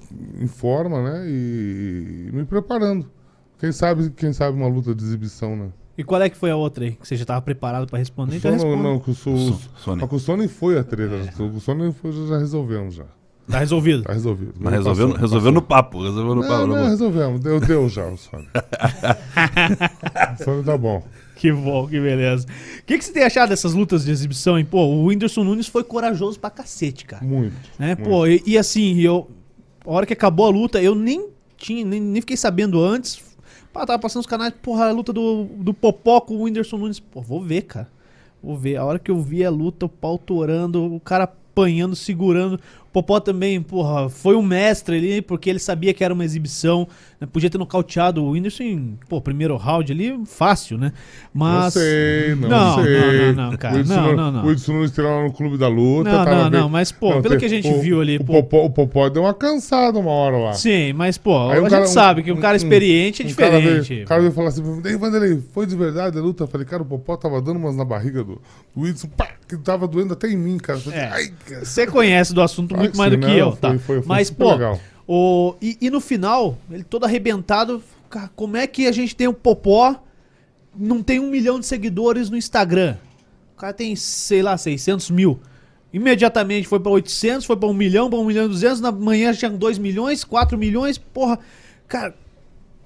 em 0.41 0.47
forma, 0.47 1.03
né? 1.03 1.24
E, 1.29 2.29
e 2.29 2.31
me 2.33 2.45
preparando. 2.45 3.11
Quem 3.59 3.72
sabe, 3.72 4.11
quem 4.11 4.33
sabe 4.33 4.57
uma 4.57 4.68
luta 4.68 4.95
de 4.95 5.03
exibição, 5.03 5.57
né? 5.57 5.68
E 5.97 6.05
qual 6.05 6.22
é 6.22 6.29
que 6.31 6.37
foi 6.37 6.51
a 6.53 6.55
outra 6.57 6.85
aí? 6.85 6.93
Que 6.93 7.09
você 7.09 7.16
já 7.16 7.24
tava 7.24 7.43
preparado 7.43 7.89
pra 7.89 7.99
responder? 7.99 8.37
Então 8.37 8.57
Só 8.57 8.64
não, 8.64 8.70
responde. 8.70 8.89
não, 8.89 9.01
que 9.01 9.11
o 9.11 9.14
Sou- 9.14 9.37
So- 9.37 9.70
Sony. 9.79 10.05
a 10.05 10.07
com 10.07 10.14
o 10.14 10.20
Sony 10.20 10.47
foi 10.47 10.79
a 10.79 10.85
treta. 10.85 11.33
Com 11.37 11.49
o 11.49 11.61
Sony 11.61 11.93
foi, 11.93 12.12
já 12.29 12.39
resolvemos 12.39 12.95
já. 12.95 13.05
Tá 13.51 13.59
resolvido. 13.59 14.05
Tá 14.05 14.12
resolvido. 14.12 14.53
Mas 14.61 14.74
resolveu, 14.74 15.07
Passou, 15.09 15.20
resolveu 15.22 15.51
no 15.53 15.62
papo. 15.62 16.03
Resolveu 16.03 16.35
no 16.37 16.43
Não, 16.43 16.49
papo. 16.49 16.66
não, 16.68 16.76
no- 16.85 16.89
resolvemos. 16.89 17.41
Deu, 17.41 17.59
deu 17.59 17.89
já 17.89 18.07
o 18.07 18.16
Sony. 18.16 18.47
o 20.41 20.45
Sony 20.45 20.62
tá 20.64 20.76
bom. 20.79 21.03
Que 21.39 21.53
bom, 21.53 21.86
que 21.86 22.01
beleza. 22.01 22.47
O 22.80 22.84
que, 22.84 22.99
que 22.99 23.05
você 23.05 23.12
tem 23.12 23.22
achado 23.22 23.51
dessas 23.51 23.72
lutas 23.72 24.05
de 24.05 24.11
exibição, 24.11 24.59
hein? 24.59 24.64
Pô, 24.64 24.84
o 24.84 25.07
Whindersson 25.07 25.45
Nunes 25.45 25.68
foi 25.68 25.84
corajoso 25.84 26.39
pra 26.39 26.51
cacete, 26.51 27.05
cara. 27.05 27.24
Muito. 27.24 27.55
Né? 27.78 27.95
Pô, 27.95 28.26
e, 28.26 28.43
e 28.45 28.59
assim, 28.59 28.99
eu, 29.01 29.30
a 29.86 29.91
hora 29.91 30.05
que 30.05 30.12
acabou 30.12 30.47
a 30.47 30.51
luta, 30.51 30.82
eu 30.82 30.97
nem 30.97 31.28
tinha, 31.57 31.84
nem, 31.84 32.01
nem 32.01 32.20
fiquei 32.20 32.36
sabendo 32.36 32.82
antes. 32.82 33.22
Pá, 33.72 33.86
tava 33.86 34.01
passando 34.01 34.22
os 34.22 34.26
canais, 34.26 34.53
porra, 34.61 34.89
a 34.89 34.93
luta 34.93 35.12
do, 35.12 35.45
do 35.45 35.72
Popó 35.72 36.20
com 36.20 36.34
o 36.34 36.43
Whindersson 36.43 36.76
Nunes. 36.76 36.99
Pô, 36.99 37.20
vou 37.22 37.41
ver, 37.41 37.62
cara. 37.62 37.89
Vou 38.43 38.57
ver. 38.57 38.76
A 38.76 38.84
hora 38.84 38.99
que 38.99 39.11
eu 39.11 39.22
vi 39.22 39.45
a 39.45 39.51
luta, 39.51 39.86
o 39.86 39.89
pau 39.89 40.18
torando, 40.18 40.93
o 40.93 40.99
cara 40.99 41.24
apanhando, 41.24 41.95
segurando. 41.95 42.59
Popó 42.93 43.20
também, 43.20 43.61
porra, 43.61 44.09
foi 44.09 44.34
um 44.34 44.43
mestre 44.43 44.97
ali, 44.97 45.22
porque 45.22 45.51
ele 45.51 45.59
sabia 45.59 45.93
que 45.93 46.03
era 46.03 46.12
uma 46.14 46.24
exibição. 46.24 46.89
né? 47.20 47.28
Podia 47.30 47.51
ter 47.51 47.59
nocauteado 47.59 48.24
o 48.24 48.30
Whindersson 48.30 48.62
em, 48.62 48.99
pô, 49.09 49.20
primeiro 49.20 49.57
round 49.57 49.93
ali, 49.93 50.18
fácil, 50.24 50.78
né? 50.78 50.93
Mas. 51.34 51.74
Não 51.74 51.82
sei, 51.82 52.34
não, 52.34 52.49
Não, 52.49 52.82
sei. 52.82 53.01
não, 53.01 53.34
não, 53.34 53.51
não, 53.51 53.57
cara. 53.59 53.76
O 53.76 53.78
Edson 53.80 53.95
Não, 53.95 54.16
não, 54.16 54.32
não. 54.32 54.45
O 54.47 54.51
Edson 54.53 54.72
Nunes 54.72 54.97
lá 54.97 55.22
no 55.22 55.32
clube 55.32 55.59
da 55.59 55.68
luta. 55.68 56.11
Não, 56.11 56.24
não, 56.24 56.51
bem- 56.51 56.61
não, 56.61 56.68
mas, 56.68 56.91
pô, 56.91 57.11
pelo 57.20 57.30
tem- 57.30 57.39
que 57.39 57.45
a 57.45 57.49
gente 57.49 57.68
o- 57.68 57.80
viu 57.80 58.01
ali, 58.01 58.16
o 58.16 58.24
pô. 58.24 58.32
Popó, 58.43 58.64
o 58.64 58.70
Popó 58.70 59.09
deu 59.09 59.22
uma 59.22 59.34
cansada 59.34 59.99
uma 59.99 60.11
hora 60.11 60.36
lá. 60.39 60.53
Sim, 60.55 60.93
mas, 60.95 61.18
pô, 61.18 61.51
Aí 61.51 61.59
a 61.59 61.61
um 61.61 61.64
gente 61.64 61.70
cara- 61.70 61.86
sabe 61.86 62.22
que 62.22 62.32
um 62.32 62.36
cara 62.36 62.55
um- 62.55 62.57
experiente 62.57 63.22
é 63.22 63.26
Um 63.26 63.34
cara 63.34 63.61
veio- 63.61 63.80
diferente. 63.82 64.05
O 64.05 64.09
cara 64.09 64.20
veio 64.22 64.32
falar 64.32 64.49
assim 64.49 64.62
"Ei, 64.84 64.97
Vanderlei, 64.97 65.43
foi 65.53 65.66
de 65.66 65.76
verdade 65.76 66.18
a 66.18 66.22
luta? 66.22 66.45
Eu 66.45 66.49
falei, 66.49 66.66
cara, 66.66 66.82
o 66.82 66.86
Popó 66.86 67.16
tava 67.16 67.41
dando 67.43 67.59
umas 67.59 67.76
na 67.76 67.84
barriga 67.84 68.24
do, 68.24 68.41
do 68.74 68.82
Whindersson, 68.82 69.09
pá, 69.09 69.28
que 69.47 69.57
tava 69.59 69.86
doendo 69.86 70.12
até 70.14 70.28
em 70.28 70.36
mim, 70.36 70.57
cara. 70.59 70.78
Falei, 70.78 70.99
É. 70.99 71.09
Ai, 71.09 71.32
cara. 71.49 71.64
Você 71.64 71.86
conhece 71.86 72.32
do 72.34 72.41
assunto 72.41 72.78
muito 72.79 72.97
mais 72.97 73.11
do 73.12 73.18
que 73.18 73.31
eu, 73.33 73.51
foi- 73.53 73.61
tá? 73.61 73.68
foi- 73.79 73.79
foi 73.79 74.03
Mas, 74.07 74.29
super 74.29 74.45
pô, 74.45 74.53
legal. 74.53 74.81
o, 75.07 75.55
e, 75.61 75.76
e 75.81 75.91
no 75.91 76.01
final, 76.01 76.57
ele 76.70 76.85
todo 76.85 77.05
arrebentado, 77.05 77.83
cara, 78.11 78.31
como 78.35 78.57
é 78.57 78.66
que 78.66 78.87
a 78.87 78.93
gente 78.93 79.14
tem 79.14 79.29
um 79.29 79.33
Popó, 79.35 79.97
não 80.76 81.03
tem 81.03 81.18
um 81.20 81.31
milhão 81.31 81.59
de 81.61 81.66
seguidores 81.66 82.31
no 82.31 82.37
Instagram? 82.37 82.97
O 83.57 83.59
cara 83.61 83.72
tem, 83.72 83.95
sei 83.97 84.43
lá, 84.43 84.57
600 84.57 85.11
mil. 85.11 85.41
Imediatamente 85.93 86.68
foi 86.68 86.79
pra 86.79 86.93
800, 86.93 87.45
foi 87.47 87.57
pra 87.57 87.68
1 87.68 87.72
milhão, 87.74 88.11
pra 88.11 88.18
1 88.18 88.24
milhão 88.24 88.45
e 88.45 88.49
200, 88.49 88.81
na 88.81 88.93
manhã 88.93 89.33
já 89.33 89.39
tinha 89.41 89.51
2 89.51 89.79
milhões, 89.79 90.22
4 90.22 90.57
milhões, 90.59 90.99
porra. 90.99 91.39
Cara, 91.89 92.14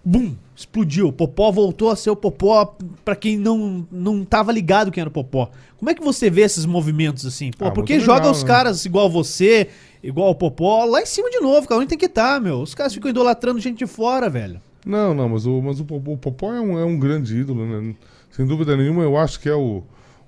bum, 0.05 0.35
explodiu. 0.63 1.09
O 1.09 1.13
Popó 1.13 1.51
voltou 1.51 1.91
a 1.91 1.97
ser 1.97 2.11
o 2.11 2.17
Popó 2.17 2.77
pra 3.05 3.15
quem 3.15 3.37
não, 3.37 3.87
não 3.91 4.25
tava 4.25 4.51
ligado 4.53 4.91
quem 4.91 5.01
era 5.01 5.09
o 5.09 5.13
Popó. 5.13 5.51
Como 5.77 5.91
é 5.91 5.95
que 5.95 6.03
você 6.03 6.31
vê 6.31 6.43
esses 6.43 6.65
movimentos 6.67 7.27
assim? 7.27 7.51
Pô, 7.51 7.67
Ah, 7.67 7.71
porque 7.71 7.95
muito 7.95 8.05
joga 8.07 8.19
legal, 8.21 8.33
os 8.33 8.43
né? 8.43 8.49
caras 8.49 8.85
igual 8.85 9.11
você, 9.11 9.69
igual 10.03 10.31
o 10.31 10.35
Popó, 10.35 10.85
lá 10.85 11.03
em 11.03 11.07
cima 11.07 11.31
de 11.31 11.41
novo, 11.41 11.69
cara. 11.69 11.81
Onde 11.81 11.89
tem 11.89 11.99
que 11.99 12.07
estar, 12.07 12.41
meu? 12.41 12.61
Os 12.63 12.75
caras 12.75 12.95
ficam 12.95 13.11
idolatrando 13.11 13.61
gente 13.61 13.79
de 13.79 13.87
fora, 13.87 14.29
velho. 14.31 14.61
Não, 14.85 15.15
não, 15.15 15.29
mas 15.29 15.47
o, 15.47 15.61
mas 15.63 15.79
o, 15.81 15.85
Popó, 15.85 16.11
o 16.13 16.17
Popó 16.19 16.53
é, 16.53 16.61
um, 16.61 16.79
é 16.79 16.85
um 16.85 16.99
grande 16.99 17.37
ídolo, 17.37 17.65
né? 17.67 17.95
Sem 18.31 18.47
dúvida 18.47 18.77
nenhuma, 18.77 19.03
eu 19.03 19.17
acho 19.17 19.39
que 19.39 19.49
é 19.49 19.55
o, 19.55 19.83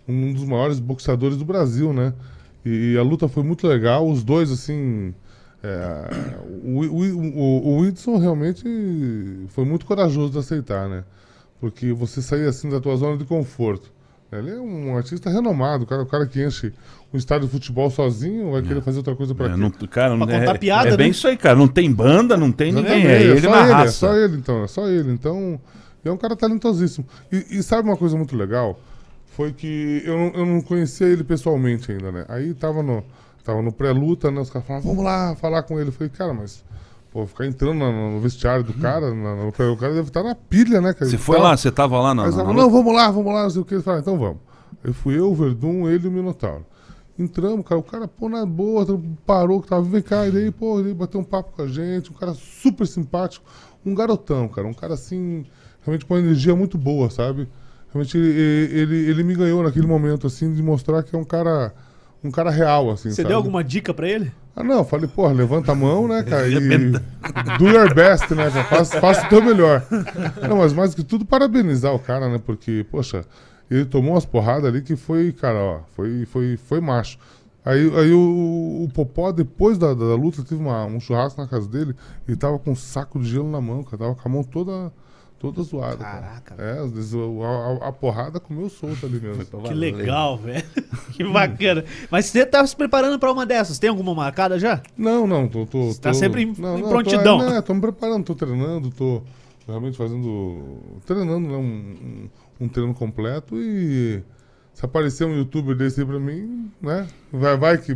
um 0.06 0.32
dos 0.32 0.44
maiores 0.44 0.78
boxeadores 0.78 1.36
do 1.36 1.44
Brasil, 1.44 1.92
né? 1.92 2.12
E, 2.64 2.92
e 2.92 2.98
a 2.98 3.02
luta 3.02 3.28
foi 3.28 3.42
muito 3.42 3.66
legal, 3.66 4.08
os 4.08 4.22
dois, 4.22 4.50
assim. 4.50 5.14
É, 5.64 6.36
o, 6.62 6.80
o, 6.80 7.16
o, 7.16 7.68
o 7.68 7.80
Whindersson 7.80 8.18
realmente 8.18 8.62
foi 9.48 9.64
muito 9.64 9.86
corajoso 9.86 10.32
de 10.32 10.38
aceitar, 10.38 10.88
né? 10.88 11.04
Porque 11.58 11.92
você 11.92 12.20
sair 12.20 12.46
assim 12.46 12.68
da 12.68 12.78
tua 12.80 12.94
zona 12.96 13.16
de 13.16 13.24
conforto. 13.24 13.90
Ele 14.30 14.50
é 14.50 14.56
um 14.60 14.96
artista 14.96 15.30
renomado, 15.30 15.84
o 15.84 15.86
cara, 15.86 16.02
o 16.02 16.06
cara 16.06 16.26
que 16.26 16.44
enche 16.44 16.72
um 17.12 17.16
estádio 17.16 17.46
de 17.46 17.52
futebol 17.52 17.88
sozinho, 17.88 18.50
vai 18.50 18.62
querer 18.62 18.82
fazer 18.82 18.98
outra 18.98 19.14
coisa 19.14 19.34
pra 19.34 19.46
É, 19.46 19.50
quê? 19.50 19.56
não, 19.56 19.70
cara, 19.70 20.16
não 20.16 20.26
Pra 20.26 20.36
é, 20.36 20.40
contar 20.40 20.58
piada, 20.58 20.88
é 20.90 20.96
bem 20.96 21.06
né? 21.06 21.10
isso 21.12 21.26
aí, 21.28 21.36
cara. 21.36 21.56
Não 21.56 21.68
tem 21.68 21.90
banda, 21.90 22.36
não 22.36 22.50
tem 22.50 22.72
ninguém. 22.72 23.06
É 23.06 23.22
Exatamente, 23.22 23.30
ele 23.30 23.40
só 23.40 23.50
na 23.50 23.62
ele, 23.62 23.72
raça. 23.72 23.88
É 23.88 23.92
só 23.92 24.14
ele, 24.16 24.36
então, 24.36 24.64
é 24.64 24.66
só 24.66 24.88
ele. 24.88 25.12
Então, 25.12 25.60
é 26.04 26.10
um 26.10 26.16
cara 26.16 26.34
talentosíssimo. 26.36 27.06
E, 27.32 27.58
e 27.58 27.62
sabe 27.62 27.88
uma 27.88 27.96
coisa 27.96 28.16
muito 28.16 28.36
legal? 28.36 28.78
Foi 29.26 29.52
que 29.52 30.02
eu 30.04 30.16
não, 30.18 30.26
eu 30.34 30.46
não 30.46 30.60
conhecia 30.60 31.06
ele 31.06 31.22
pessoalmente 31.24 31.90
ainda, 31.92 32.10
né? 32.10 32.24
Aí 32.28 32.52
tava 32.54 32.82
no, 32.82 33.04
tava 33.44 33.62
no 33.62 33.70
pré-luta, 33.72 34.30
né? 34.30 34.40
Os 34.40 34.50
caras 34.50 34.66
falavam, 34.66 34.88
vamos 34.88 35.04
lá 35.04 35.36
falar 35.36 35.62
com 35.62 35.78
ele. 35.78 35.90
Eu 35.90 35.92
falei, 35.92 36.10
cara, 36.10 36.32
mas, 36.34 36.64
pô, 37.12 37.26
ficar 37.26 37.46
entrando 37.46 37.74
na- 37.78 37.92
no 37.92 38.20
vestiário 38.20 38.64
do 38.64 38.72
cara, 38.74 39.14
na, 39.14 39.36
no 39.36 39.48
o 39.48 39.52
cara 39.76 39.94
deve 39.94 40.08
estar 40.08 40.22
na 40.22 40.34
pilha, 40.34 40.80
né, 40.80 40.92
cara? 40.92 41.06
Você 41.06 41.16
Ele 41.16 41.22
foi 41.22 41.36
tava- 41.36 41.48
lá, 41.50 41.56
você 41.56 41.70
tava 41.70 42.00
lá 42.00 42.14
na. 42.14 42.24
Aí 42.24 42.30
na 42.30 42.42
luta? 42.42 42.52
não, 42.54 42.70
vamos 42.70 42.94
lá, 42.94 43.10
vamos 43.10 43.32
lá, 43.32 43.42
não 43.44 43.50
sei 43.50 43.62
o 43.62 43.64
que. 43.64 43.74
Eles 43.74 43.84
falaram, 43.84 44.02
então 44.02 44.18
vamos. 44.18 44.38
Aí 44.82 44.92
fui 44.92 45.18
eu, 45.18 45.30
o 45.30 45.34
Verdun, 45.34 45.88
ele 45.88 46.04
e 46.06 46.08
o 46.08 46.12
Minotauro. 46.12 46.64
Entramos, 47.18 47.64
cara, 47.64 47.78
o 47.78 47.82
cara, 47.84 48.08
pô, 48.08 48.28
na 48.28 48.44
boa, 48.44 48.84
parou, 49.24 49.62
que 49.62 49.68
tava, 49.68 49.82
vem 49.82 50.02
cá, 50.02 50.26
e 50.26 50.32
daí, 50.32 50.50
pô, 50.50 50.80
ele 50.80 50.92
bateu 50.92 51.20
um 51.20 51.24
papo 51.24 51.52
com 51.54 51.62
a 51.62 51.66
gente, 51.68 52.10
um 52.10 52.14
cara 52.14 52.34
super 52.34 52.84
simpático, 52.88 53.44
um 53.86 53.94
garotão, 53.94 54.48
cara, 54.48 54.66
um 54.66 54.74
cara 54.74 54.94
assim, 54.94 55.46
realmente 55.82 56.04
com 56.04 56.14
uma 56.14 56.20
energia 56.20 56.56
muito 56.56 56.76
boa, 56.76 57.08
sabe? 57.10 57.48
Realmente 57.92 58.18
ele, 58.18 58.78
ele, 58.80 58.96
ele 59.10 59.22
me 59.22 59.34
ganhou 59.36 59.62
naquele 59.62 59.86
momento, 59.86 60.26
assim, 60.26 60.52
de 60.52 60.60
mostrar 60.60 61.04
que 61.04 61.14
é 61.14 61.18
um 61.18 61.22
cara, 61.22 61.72
um 62.24 62.30
cara 62.30 62.50
real, 62.50 62.90
assim, 62.90 63.10
Você 63.10 63.16
sabe? 63.16 63.28
deu 63.28 63.36
alguma 63.36 63.62
dica 63.62 63.92
pra 63.92 64.08
ele? 64.08 64.32
Ah, 64.56 64.64
não, 64.64 64.84
falei, 64.84 65.08
porra, 65.08 65.32
levanta 65.32 65.72
a 65.72 65.74
mão, 65.74 66.08
né, 66.08 66.22
cara, 66.22 66.46
e 66.48 66.58
do 67.58 67.68
your 67.68 67.92
best, 67.94 68.30
né, 68.34 68.50
cara, 68.50 68.64
faça, 68.64 69.00
faça 69.00 69.26
o 69.26 69.28
teu 69.28 69.42
melhor. 69.42 69.84
Não, 70.48 70.58
mas 70.58 70.72
mais 70.72 70.94
que 70.94 71.02
tudo, 71.04 71.24
parabenizar 71.24 71.92
o 71.94 71.98
cara, 71.98 72.28
né, 72.28 72.40
porque, 72.44 72.86
poxa, 72.90 73.24
ele 73.70 73.84
tomou 73.84 74.12
umas 74.14 74.24
porradas 74.24 74.64
ali 74.66 74.80
que 74.82 74.96
foi, 74.96 75.32
cara, 75.32 75.58
ó, 75.58 75.80
foi, 75.94 76.24
foi, 76.26 76.56
foi 76.56 76.80
macho. 76.80 77.18
Aí, 77.64 77.80
aí 77.98 78.12
o, 78.12 78.84
o 78.84 78.88
Popó, 78.92 79.32
depois 79.32 79.78
da, 79.78 79.94
da 79.94 80.14
luta, 80.14 80.42
teve 80.42 80.60
uma- 80.60 80.84
um 80.84 81.00
churrasco 81.00 81.40
na 81.40 81.48
casa 81.48 81.66
dele, 81.66 81.94
ele 82.28 82.36
tava 82.36 82.58
com 82.58 82.72
um 82.72 82.76
saco 82.76 83.18
de 83.18 83.26
gelo 83.28 83.50
na 83.50 83.60
mão, 83.60 83.82
cara, 83.82 83.96
tava 83.98 84.14
com 84.14 84.28
a 84.28 84.30
mão 84.30 84.42
toda, 84.44 84.92
toda 85.38 85.62
zoada, 85.62 85.96
Caraca, 85.98 86.54
cara. 86.56 86.62
É, 86.62 86.78
a, 86.78 87.84
a- 87.84 87.88
a 87.88 87.92
porrada 87.92 88.40
comeu 88.40 88.68
solta 88.70 89.06
ali 89.06 89.20
mesmo. 89.20 89.44
Que 89.44 89.74
legal, 89.74 90.38
velho. 90.38 90.64
que 91.12 91.24
bacana. 91.24 91.84
Mas 92.10 92.26
você 92.26 92.46
tá 92.46 92.66
se 92.66 92.74
preparando 92.74 93.18
pra 93.18 93.30
uma 93.32 93.44
dessas? 93.44 93.78
Tem 93.78 93.90
alguma 93.90 94.14
marcada 94.14 94.58
já? 94.58 94.82
Não, 94.96 95.26
não, 95.26 95.46
tô. 95.48 95.66
tô 95.66 95.92
Você 95.92 96.00
tá 96.00 96.10
tô- 96.12 96.18
sempre 96.18 96.42
em- 96.42 96.54
não, 96.58 96.78
em 96.78 96.82
não, 96.82 96.88
prontidão. 96.88 97.38
Tô, 97.38 97.44
é, 97.50 97.60
tô 97.62 97.74
me 97.74 97.80
preparando, 97.80 98.24
tô 98.24 98.34
treinando, 98.34 98.90
tô 98.90 99.22
realmente 99.66 99.96
fazendo. 99.98 100.78
treinando, 101.06 101.48
né? 101.48 101.56
Um, 101.56 101.60
um, 101.60 102.64
um 102.64 102.68
treino 102.68 102.94
completo 102.94 103.56
e 103.58 104.22
se 104.72 104.84
aparecer 104.84 105.24
um 105.26 105.36
youtuber 105.36 105.76
desse 105.76 106.00
aí 106.00 106.06
pra 106.06 106.18
mim, 106.18 106.70
né? 106.80 107.06
Vai, 107.32 107.56
vai 107.56 107.78
que. 107.78 107.94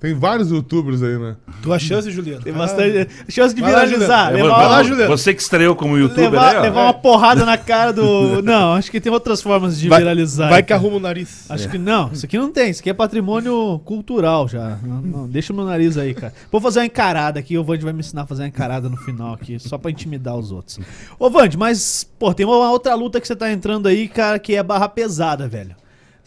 Tem 0.00 0.14
vários 0.14 0.50
youtubers 0.52 1.02
aí, 1.02 1.18
né? 1.18 1.34
Tua 1.60 1.76
chance, 1.76 2.08
Juliano. 2.08 2.40
Tem 2.40 2.52
bastante 2.52 3.08
chance 3.28 3.52
de 3.52 3.60
Vai 3.60 3.72
lá, 3.72 3.84
viralizar. 3.84 4.28
Juliano. 4.30 4.48
levar 4.48 4.68
lá, 4.68 4.82
Juliano. 4.84 5.08
Você 5.16 5.34
que 5.34 5.42
estreou 5.42 5.74
como 5.74 5.98
youtuber 5.98 6.30
levar, 6.30 6.50
aí, 6.50 6.56
ó. 6.56 6.60
levar 6.62 6.82
uma 6.84 6.94
porrada 6.94 7.44
na 7.44 7.58
cara 7.58 7.92
do. 7.92 8.40
Não, 8.40 8.74
acho 8.74 8.92
que 8.92 9.00
tem 9.00 9.10
outras 9.12 9.42
formas 9.42 9.76
de 9.76 9.88
Vai- 9.88 9.98
viralizar. 9.98 10.50
Vai 10.50 10.62
que 10.62 10.72
arruma 10.72 10.98
o 10.98 11.00
nariz. 11.00 11.50
Acho 11.50 11.68
que 11.68 11.78
não, 11.78 12.12
isso 12.12 12.24
aqui 12.26 12.38
não 12.38 12.52
tem, 12.52 12.70
isso 12.70 12.80
aqui 12.80 12.90
é 12.90 12.94
patrimônio 12.94 13.80
cultural 13.84 14.46
já. 14.46 14.78
Não, 14.84 15.02
não, 15.02 15.28
deixa 15.28 15.52
o 15.52 15.56
meu 15.56 15.64
nariz 15.64 15.98
aí, 15.98 16.14
cara. 16.14 16.32
Vou 16.52 16.60
fazer 16.60 16.78
uma 16.78 16.86
encarada 16.86 17.40
aqui, 17.40 17.58
o 17.58 17.64
Vande 17.64 17.82
vai 17.84 17.92
me 17.92 17.98
ensinar 17.98 18.22
a 18.22 18.26
fazer 18.26 18.42
uma 18.42 18.48
encarada 18.48 18.88
no 18.88 18.96
final 18.98 19.34
aqui, 19.34 19.58
só 19.58 19.76
pra 19.76 19.90
intimidar 19.90 20.36
os 20.36 20.52
outros. 20.52 20.78
Ô 21.18 21.28
Vande, 21.28 21.58
mas, 21.58 22.08
pô, 22.18 22.32
tem 22.32 22.46
uma 22.46 22.70
outra 22.70 22.94
luta 22.94 23.20
que 23.20 23.26
você 23.26 23.34
tá 23.34 23.50
entrando 23.50 23.88
aí, 23.88 24.06
cara, 24.06 24.38
que 24.38 24.54
é 24.54 24.62
barra 24.62 24.88
pesada, 24.88 25.48
velho. 25.48 25.74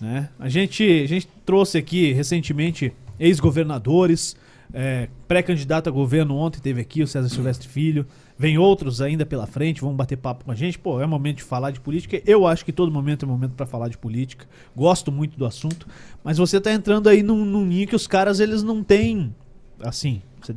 Né? 0.01 0.27
A, 0.39 0.49
gente, 0.49 0.83
a 0.83 1.07
gente 1.07 1.29
trouxe 1.45 1.77
aqui 1.77 2.11
recentemente 2.11 2.91
ex-governadores, 3.21 4.35
é, 4.73 5.09
pré-candidato 5.27 5.87
a 5.89 5.91
governo 5.91 6.35
ontem 6.35 6.59
teve 6.59 6.81
aqui 6.81 7.03
o 7.03 7.07
César 7.07 7.29
Silvestre 7.29 7.67
Filho. 7.67 8.05
Vem 8.37 8.57
outros 8.57 9.01
ainda 9.01 9.25
pela 9.25 9.45
frente, 9.45 9.81
vão 9.81 9.93
bater 9.93 10.17
papo 10.17 10.45
com 10.45 10.51
a 10.51 10.55
gente. 10.55 10.79
Pô, 10.79 10.99
é 10.99 11.05
momento 11.05 11.37
de 11.37 11.43
falar 11.43 11.71
de 11.71 11.79
política. 11.79 12.21
Eu 12.25 12.47
acho 12.47 12.65
que 12.65 12.71
todo 12.71 12.91
momento 12.91 13.23
é 13.25 13.27
momento 13.27 13.51
pra 13.51 13.65
falar 13.65 13.89
de 13.89 13.97
política. 13.97 14.47
Gosto 14.75 15.11
muito 15.11 15.37
do 15.37 15.45
assunto. 15.45 15.87
Mas 16.23 16.37
você 16.37 16.59
tá 16.59 16.71
entrando 16.71 17.07
aí 17.07 17.21
num, 17.21 17.45
num 17.45 17.65
ninho 17.65 17.87
que 17.87 17.95
os 17.95 18.07
caras, 18.07 18.39
eles 18.39 18.63
não 18.63 18.83
têm. 18.83 19.33
Assim. 19.81 20.21
você- 20.41 20.55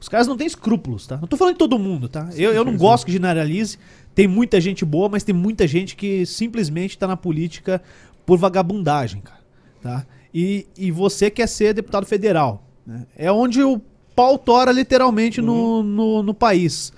os 0.00 0.08
caras 0.08 0.26
não 0.26 0.36
têm 0.36 0.46
escrúpulos, 0.46 1.06
tá? 1.06 1.18
Não 1.18 1.28
tô 1.28 1.36
falando 1.36 1.54
de 1.54 1.58
todo 1.58 1.78
mundo, 1.78 2.08
tá? 2.08 2.30
Eu, 2.34 2.52
eu 2.52 2.64
não 2.64 2.74
gosto 2.76 3.04
que 3.04 3.12
generalize. 3.12 3.78
Tem 4.14 4.26
muita 4.26 4.58
gente 4.60 4.82
boa, 4.84 5.08
mas 5.10 5.22
tem 5.22 5.34
muita 5.34 5.66
gente 5.68 5.94
que 5.94 6.24
simplesmente 6.26 6.96
tá 6.98 7.06
na 7.06 7.16
política 7.18 7.82
por 8.24 8.38
vagabundagem, 8.38 9.20
cara. 9.20 9.40
Tá? 9.82 10.06
E, 10.32 10.66
e 10.76 10.90
você 10.90 11.30
quer 11.30 11.46
ser 11.48 11.74
deputado 11.74 12.06
federal. 12.06 12.64
né? 12.86 13.06
É 13.16 13.30
onde 13.32 13.62
o 13.62 13.80
pau 14.14 14.38
tora 14.38 14.70
literalmente 14.72 15.40
no, 15.40 15.82
no, 15.82 16.22
no 16.22 16.34
país. 16.34 16.92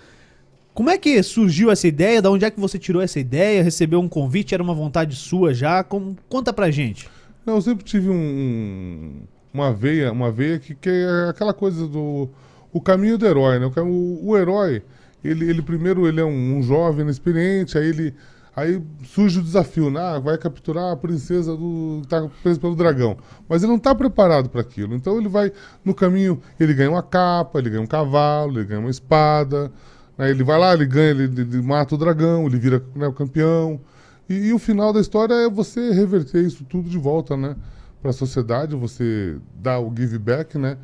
Como 0.74 0.88
é 0.90 0.96
que 0.98 1.22
surgiu 1.22 1.70
essa 1.70 1.86
ideia? 1.86 2.20
Da 2.22 2.30
onde 2.30 2.44
é 2.44 2.50
que 2.50 2.58
você 2.60 2.78
tirou 2.78 3.02
essa 3.02 3.20
ideia? 3.20 3.62
Recebeu 3.62 4.00
um 4.00 4.08
convite? 4.08 4.54
Era 4.54 4.62
uma 4.62 4.74
vontade 4.74 5.14
sua 5.16 5.52
já? 5.52 5.84
Como, 5.84 6.16
conta 6.28 6.52
pra 6.52 6.70
gente. 6.70 7.08
Não, 7.44 7.56
eu 7.56 7.62
sempre 7.62 7.84
tive 7.84 8.08
um, 8.08 8.14
um- 8.14 9.12
uma 9.52 9.72
veia, 9.72 10.10
uma 10.12 10.30
veia 10.30 10.58
que, 10.58 10.74
que 10.74 10.88
é 10.88 11.28
aquela 11.28 11.52
coisa 11.52 11.86
do 11.86 12.28
o 12.72 12.80
caminho 12.80 13.18
do 13.18 13.26
herói, 13.26 13.58
né? 13.58 13.70
O, 13.82 14.30
o 14.30 14.36
herói, 14.38 14.82
ele, 15.22 15.48
ele 15.50 15.60
primeiro 15.60 16.08
ele 16.08 16.20
é 16.20 16.24
um, 16.24 16.56
um 16.56 16.62
jovem 16.62 17.02
inexperiente, 17.02 17.76
aí 17.76 17.86
ele 17.86 18.14
aí 18.54 18.82
surge 19.04 19.40
o 19.40 19.42
desafio, 19.42 19.90
né? 19.90 20.00
Ah, 20.00 20.18
vai 20.18 20.36
capturar 20.36 20.92
a 20.92 20.96
princesa 20.96 21.56
do 21.56 22.00
que 22.02 22.08
tá 22.08 22.28
presa 22.42 22.60
pelo 22.60 22.76
dragão, 22.76 23.16
mas 23.48 23.62
ele 23.62 23.70
não 23.70 23.78
está 23.78 23.94
preparado 23.94 24.48
para 24.48 24.60
aquilo. 24.60 24.94
Então 24.94 25.18
ele 25.18 25.28
vai 25.28 25.52
no 25.84 25.94
caminho, 25.94 26.40
ele 26.60 26.74
ganha 26.74 26.90
uma 26.90 27.02
capa, 27.02 27.58
ele 27.58 27.70
ganha 27.70 27.82
um 27.82 27.86
cavalo, 27.86 28.58
ele 28.58 28.66
ganha 28.66 28.80
uma 28.80 28.90
espada, 28.90 29.72
né? 30.16 30.30
ele 30.30 30.44
vai 30.44 30.58
lá, 30.58 30.74
ele 30.74 30.86
ganha, 30.86 31.10
ele, 31.10 31.24
ele 31.24 31.62
mata 31.62 31.94
o 31.94 31.98
dragão, 31.98 32.46
ele 32.46 32.58
vira 32.58 32.84
né, 32.94 33.06
o 33.06 33.12
campeão. 33.12 33.80
E, 34.28 34.48
e 34.48 34.52
o 34.52 34.58
final 34.58 34.92
da 34.92 35.00
história 35.00 35.34
é 35.34 35.48
você 35.48 35.90
reverter 35.90 36.44
isso 36.44 36.64
tudo 36.64 36.88
de 36.88 36.98
volta, 36.98 37.36
né? 37.36 37.56
Para 38.00 38.10
a 38.10 38.14
sociedade, 38.14 38.74
você 38.76 39.36
dá 39.54 39.78
o 39.78 39.92
give 39.94 40.18
back, 40.18 40.58
né? 40.58 40.76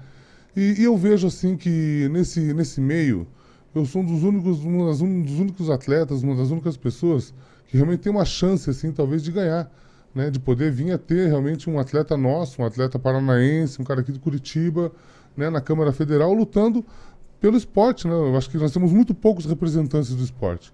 E, 0.56 0.80
e 0.80 0.84
eu 0.84 0.96
vejo 0.96 1.26
assim 1.26 1.56
que 1.56 2.08
nesse, 2.10 2.52
nesse 2.54 2.80
meio, 2.80 3.26
eu 3.74 3.84
sou 3.84 4.02
um 4.02 4.04
dos 4.04 4.22
únicos, 4.22 4.64
um 4.64 5.22
dos 5.22 5.38
únicos 5.38 5.70
atletas, 5.70 6.22
uma 6.22 6.34
das 6.34 6.50
únicas 6.50 6.76
pessoas 6.76 7.34
que 7.68 7.76
realmente 7.76 8.00
tem 8.00 8.10
uma 8.10 8.24
chance, 8.24 8.68
assim, 8.68 8.90
talvez 8.90 9.22
de 9.22 9.30
ganhar, 9.30 9.70
né? 10.14 10.30
De 10.30 10.40
poder 10.40 10.72
vir 10.72 10.90
a 10.90 10.98
ter 10.98 11.28
realmente 11.28 11.70
um 11.70 11.78
atleta 11.78 12.16
nosso, 12.16 12.60
um 12.60 12.64
atleta 12.64 12.98
paranaense, 12.98 13.80
um 13.80 13.84
cara 13.84 14.00
aqui 14.00 14.10
de 14.10 14.18
Curitiba, 14.18 14.90
né? 15.36 15.48
Na 15.50 15.60
Câmara 15.60 15.92
Federal, 15.92 16.32
lutando 16.32 16.84
pelo 17.40 17.56
esporte, 17.56 18.08
né? 18.08 18.14
Eu 18.14 18.36
acho 18.36 18.50
que 18.50 18.56
nós 18.56 18.72
temos 18.72 18.90
muito 18.90 19.14
poucos 19.14 19.44
representantes 19.44 20.14
do 20.14 20.24
esporte. 20.24 20.72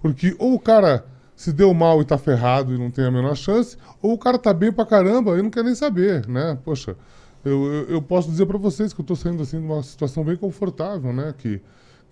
Porque 0.00 0.34
ou 0.38 0.54
o 0.54 0.58
cara 0.58 1.06
se 1.34 1.52
deu 1.52 1.72
mal 1.72 2.02
e 2.02 2.04
tá 2.04 2.18
ferrado 2.18 2.74
e 2.74 2.78
não 2.78 2.90
tem 2.90 3.04
a 3.04 3.10
menor 3.10 3.36
chance, 3.36 3.76
ou 4.02 4.12
o 4.12 4.18
cara 4.18 4.36
tá 4.36 4.52
bem 4.52 4.72
pra 4.72 4.84
caramba 4.84 5.38
e 5.38 5.42
não 5.42 5.50
quer 5.50 5.64
nem 5.64 5.74
saber, 5.74 6.26
né? 6.28 6.58
Poxa, 6.64 6.96
eu, 7.44 7.64
eu, 7.64 7.84
eu 7.88 8.02
posso 8.02 8.30
dizer 8.30 8.46
pra 8.46 8.58
vocês 8.58 8.92
que 8.92 9.00
eu 9.00 9.04
tô 9.04 9.16
saindo 9.16 9.42
assim 9.42 9.58
de 9.58 9.66
uma 9.66 9.82
situação 9.82 10.24
bem 10.24 10.36
confortável, 10.36 11.12
né? 11.12 11.32
Que, 11.38 11.60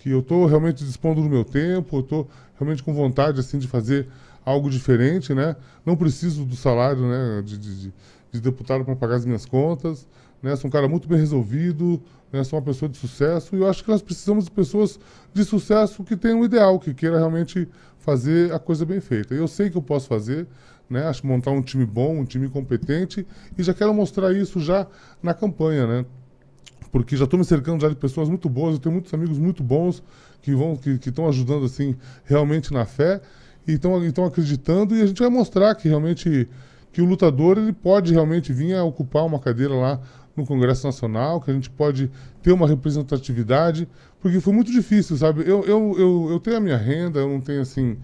que 0.01 0.11
eu 0.11 0.23
tô 0.23 0.47
realmente 0.47 0.83
dispondo 0.85 1.21
do 1.23 1.29
meu 1.29 1.45
tempo, 1.45 1.99
eu 1.99 2.03
tô 2.03 2.27
realmente 2.59 2.83
com 2.83 2.93
vontade 2.95 3.39
assim 3.39 3.59
de 3.59 3.69
fazer 3.69 4.09
algo 4.45 4.71
diferente, 4.71 5.35
né? 5.35 5.55
Não 5.85 5.95
preciso 5.95 6.45
do 6.47 6.57
salário, 6.57 7.03
né, 7.03 7.43
de, 7.45 7.59
de, 7.59 7.81
de- 7.83 7.93
de 8.33 8.41
deputado 8.41 8.85
para 8.85 8.95
pagar 8.97 9.17
as 9.17 9.25
minhas 9.27 9.45
contas, 9.45 10.07
né? 10.43 10.57
Sou 10.57 10.69
um 10.69 10.71
cara 10.71 10.89
muito 10.89 11.07
bem 11.09 11.19
resolvido, 11.19 12.01
né? 12.33 12.43
Sou 12.45 12.59
uma 12.59 12.65
pessoa 12.65 12.89
de 12.89 12.97
sucesso 12.97 13.55
e 13.55 13.59
eu 13.61 13.69
acho 13.69 13.85
que 13.85 13.91
nós 13.91 14.01
precisamos 14.01 14.45
de 14.47 14.51
pessoas 14.53 14.99
de 15.35 15.45
sucesso 15.45 16.03
que 16.05 16.17
tenham 16.17 16.41
um 16.41 16.45
ideal, 16.45 16.79
que 16.79 16.95
queira 16.95 17.19
realmente 17.19 17.69
fazer 17.99 18.53
a 18.55 18.59
coisa 18.59 18.87
bem 18.87 19.01
feita. 19.01 19.35
Eu 19.35 19.47
sei 19.49 19.69
que 19.69 19.77
eu 19.77 19.83
posso 19.83 20.09
fazer, 20.09 20.47
né? 20.89 21.07
Acho 21.09 21.27
montar 21.27 21.51
um 21.51 21.61
time 21.61 21.85
bom, 21.85 22.21
um 22.21 22.25
time 22.25 22.49
competente 22.49 23.27
e 23.59 23.63
já 23.63 23.75
quero 23.75 23.93
mostrar 23.93 24.33
isso 24.33 24.61
já 24.61 24.87
na 25.23 25.35
campanha, 25.35 25.87
né? 25.87 26.07
Porque 26.91 27.17
já 27.17 27.25
estou 27.25 27.39
me 27.39 27.45
cercando 27.45 27.81
já 27.81 27.89
de 27.89 27.97
pessoas 27.97 28.29
muito 28.29 28.49
boas, 28.49 28.75
eu 28.75 28.81
tenho 28.81 28.93
muitos 28.93 29.13
amigos 29.15 29.39
muito 29.39 29.63
bons 29.63 30.03
que 30.43 30.55
vão 30.55 30.77
que 30.77 31.09
estão 31.09 31.29
ajudando 31.29 31.65
assim 31.65 31.95
realmente 32.25 32.73
na 32.73 32.85
fé 32.85 33.21
e 33.67 33.73
estão 33.73 34.25
acreditando 34.25 34.97
e 34.97 35.03
a 35.03 35.07
gente 35.07 35.21
vai 35.21 35.31
mostrar 35.31 35.75
que 35.75 35.89
realmente 35.89 36.49
que 36.93 37.01
o 37.01 37.05
lutador 37.05 37.59
ele 37.59 37.73
pode 37.73 38.13
realmente 38.13 38.53
vir 38.53 38.75
a 38.75 38.83
ocupar 38.83 39.25
uma 39.25 39.39
cadeira 39.39 39.75
lá 39.75 40.01
no 40.37 40.45
Congresso 40.45 40.87
Nacional, 40.87 41.41
que 41.41 41.51
a 41.51 41.55
gente 41.55 41.71
pode 41.71 42.11
ter 42.43 42.53
uma 42.53 42.67
representatividade, 42.67 43.89
porque 44.21 44.41
foi 44.41 44.53
muito 44.53 44.73
difícil, 44.73 45.17
sabe? 45.17 45.43
Eu, 45.43 45.65
eu, 45.65 45.95
eu, 45.99 46.29
eu 46.31 46.41
tenho 46.41 46.57
a 46.57 46.61
minha 46.61 46.77
renda, 46.77 47.21
eu 47.21 47.29
não 47.29 47.41
tenho 47.41 47.61
assim 47.61 47.97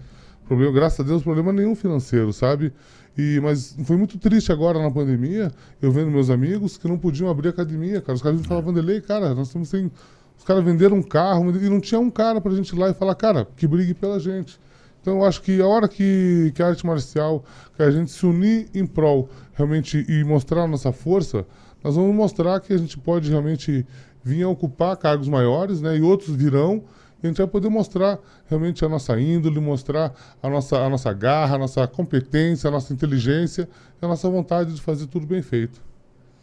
problema, 0.45 0.71
graças 0.71 0.99
a 0.99 1.03
Deus, 1.03 1.23
problema 1.23 1.51
nenhum 1.51 1.75
financeiro, 1.75 2.31
sabe? 2.31 2.71
E, 3.17 3.39
mas 3.41 3.75
foi 3.83 3.97
muito 3.97 4.19
triste 4.19 4.51
agora 4.51 4.79
na 4.79 4.91
pandemia, 4.91 5.51
eu 5.81 5.91
vendo 5.91 6.11
meus 6.11 6.29
amigos 6.29 6.77
que 6.77 6.87
não 6.87 6.99
podiam 6.99 7.29
abrir 7.29 7.49
academia, 7.49 7.99
cara. 7.99 8.13
Os 8.13 8.21
caras 8.21 8.39
me 8.39 8.45
falavam, 8.45 8.71
Vanderlei, 8.71 9.01
cara, 9.01 9.33
nós 9.33 9.47
estamos 9.47 9.69
sem. 9.69 9.91
Os 10.37 10.43
caras 10.43 10.63
venderam 10.63 10.97
um 10.97 11.01
carro 11.01 11.49
e 11.49 11.67
não 11.67 11.79
tinha 11.79 11.99
um 11.99 12.11
cara 12.11 12.39
pra 12.39 12.53
gente 12.53 12.69
ir 12.69 12.77
lá 12.77 12.89
e 12.89 12.93
falar, 12.93 13.15
cara, 13.15 13.47
que 13.57 13.65
brigue 13.65 13.95
pela 13.95 14.19
gente. 14.19 14.59
Então 15.01 15.17
eu 15.17 15.25
acho 15.25 15.41
que 15.41 15.59
a 15.59 15.65
hora 15.65 15.87
que, 15.87 16.51
que 16.53 16.61
a 16.61 16.67
arte 16.67 16.85
marcial, 16.85 17.43
que 17.75 17.81
a 17.81 17.89
gente 17.89 18.11
se 18.11 18.23
unir 18.23 18.67
em 18.75 18.85
prol 18.85 19.29
realmente 19.53 20.05
e 20.07 20.23
mostrar 20.23 20.63
a 20.63 20.67
nossa 20.67 20.91
força, 20.91 21.43
nós 21.83 21.95
vamos 21.95 22.13
mostrar 22.13 22.59
que 22.59 22.71
a 22.71 22.77
gente 22.77 22.99
pode 22.99 23.31
realmente 23.31 23.85
vir 24.23 24.43
a 24.43 24.49
ocupar 24.49 24.95
cargos 24.95 25.27
maiores, 25.27 25.81
né? 25.81 25.97
E 25.97 26.01
outros 26.01 26.35
virão 26.35 26.83
a 27.23 27.27
gente 27.27 27.37
vai 27.37 27.47
poder 27.47 27.69
mostrar 27.69 28.19
realmente 28.47 28.85
a 28.85 28.89
nossa 28.89 29.19
índole, 29.19 29.59
mostrar 29.59 30.13
a 30.41 30.49
nossa, 30.49 30.77
a 30.77 30.89
nossa 30.89 31.11
garra, 31.13 31.55
a 31.55 31.57
nossa 31.57 31.87
competência, 31.87 32.67
a 32.67 32.71
nossa 32.71 32.93
inteligência 32.93 33.67
e 34.01 34.05
a 34.05 34.07
nossa 34.07 34.29
vontade 34.29 34.73
de 34.73 34.81
fazer 34.81 35.07
tudo 35.07 35.25
bem 35.25 35.41
feito. 35.41 35.81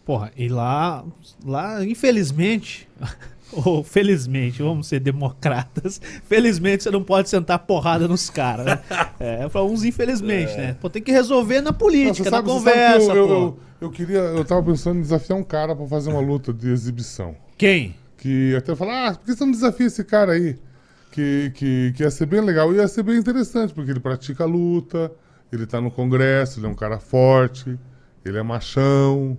Porra, 0.04 0.30
e 0.36 0.48
lá, 0.48 1.04
lá 1.44 1.84
infelizmente, 1.84 2.88
ou 3.52 3.82
felizmente, 3.82 4.62
vamos 4.62 4.86
ser 4.86 5.00
democratas, 5.00 6.00
felizmente 6.28 6.82
você 6.82 6.90
não 6.90 7.02
pode 7.02 7.28
sentar 7.28 7.60
porrada 7.60 8.06
nos 8.06 8.28
caras, 8.28 8.66
né? 8.66 8.80
É, 9.18 9.48
pra 9.48 9.62
uns 9.62 9.84
infelizmente, 9.84 10.56
né? 10.56 10.76
Pô, 10.80 10.90
tem 10.90 11.00
que 11.00 11.12
resolver 11.12 11.60
na 11.60 11.72
política, 11.72 12.30
na 12.30 12.40
você 12.40 12.52
conversa, 12.52 13.12
eu, 13.12 13.16
eu, 13.16 13.28
eu, 13.28 13.58
eu 13.82 13.90
queria, 13.90 14.18
eu 14.18 14.44
tava 14.44 14.62
pensando 14.62 14.98
em 14.98 15.02
desafiar 15.02 15.38
um 15.38 15.44
cara 15.44 15.74
pra 15.74 15.86
fazer 15.86 16.10
uma 16.10 16.20
luta 16.20 16.52
de 16.52 16.68
exibição. 16.68 17.34
Quem? 17.56 17.94
Que 18.24 18.56
até 18.56 18.74
falar, 18.74 19.08
ah, 19.08 19.14
por 19.14 19.26
que 19.26 19.34
você 19.34 19.44
não 19.44 19.52
desafia 19.52 19.86
esse 19.86 20.02
cara 20.02 20.32
aí? 20.32 20.56
Que, 21.12 21.52
que, 21.54 21.92
que 21.94 22.02
ia 22.02 22.10
ser 22.10 22.24
bem 22.24 22.40
legal. 22.40 22.72
E 22.72 22.76
ia 22.76 22.88
ser 22.88 23.02
bem 23.02 23.18
interessante, 23.18 23.74
porque 23.74 23.90
ele 23.90 24.00
pratica 24.00 24.46
luta, 24.46 25.12
ele 25.52 25.66
tá 25.66 25.78
no 25.78 25.90
Congresso, 25.90 26.58
ele 26.58 26.64
é 26.64 26.68
um 26.70 26.74
cara 26.74 26.98
forte, 26.98 27.78
ele 28.24 28.38
é 28.38 28.42
machão. 28.42 29.36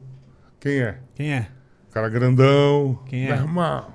Quem 0.60 0.82
é? 0.82 1.00
Quem 1.16 1.34
é? 1.34 1.48
Cara 1.92 2.08
grandão. 2.10 3.00
Quem 3.08 3.24
é? 3.26 3.30
Meu 3.34 3.38
irmão. 3.46 3.88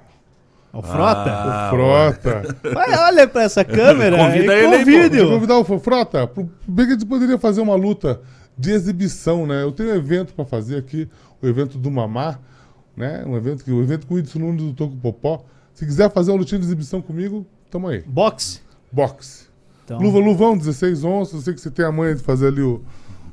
O 0.72 0.82
Frota? 0.82 1.30
Ah, 1.30 1.68
o 1.68 1.76
Frota. 1.76 2.56
Vai, 2.74 2.92
olha 2.98 3.28
pra 3.28 3.44
essa 3.44 3.64
câmera 3.64 4.16
Convida 4.18 4.54
e 4.54 4.64
ele 4.64 4.74
aí, 4.74 4.84
convide. 4.84 5.24
convidar 5.24 5.56
o 5.56 5.78
Frota. 5.78 6.26
pro- 6.26 6.50
Bem 6.66 6.86
que 6.86 6.92
a 6.94 6.94
gente 6.96 7.06
poderia 7.06 7.38
fazer 7.38 7.60
uma 7.60 7.76
luta 7.76 8.20
de 8.58 8.72
exibição, 8.72 9.46
né? 9.46 9.62
Eu 9.62 9.70
tenho 9.70 9.90
um 9.92 9.94
evento 9.94 10.34
pra 10.34 10.44
fazer 10.44 10.78
aqui, 10.78 11.08
o 11.40 11.46
evento 11.46 11.78
do 11.78 11.92
Mamá, 11.92 12.40
né? 13.00 13.24
Um 13.26 13.36
evento 13.36 13.64
que 13.64 13.72
o 13.72 13.82
evento 13.82 14.06
com 14.06 14.14
o 14.14 14.18
Edson 14.18 14.38
Nunes 14.38 14.62
do 14.62 14.72
Toco 14.74 14.96
Popó. 14.96 15.44
Se 15.74 15.84
quiser 15.86 16.10
fazer 16.12 16.30
uma 16.30 16.38
lutinha 16.38 16.58
de 16.58 16.66
exibição 16.66 17.00
comigo, 17.00 17.46
tamo 17.70 17.88
aí. 17.88 18.02
Boxe? 18.02 18.60
Boxe. 18.92 19.46
Então, 19.84 19.98
Luva, 19.98 20.18
luvão, 20.18 20.56
16 20.56 21.02
onças. 21.04 21.34
Eu 21.34 21.40
sei 21.40 21.54
que 21.54 21.60
você 21.60 21.70
tem 21.70 21.84
a 21.84 21.90
manha 21.90 22.14
de 22.14 22.22
fazer 22.22 22.48
ali 22.48 22.60
o, 22.60 22.82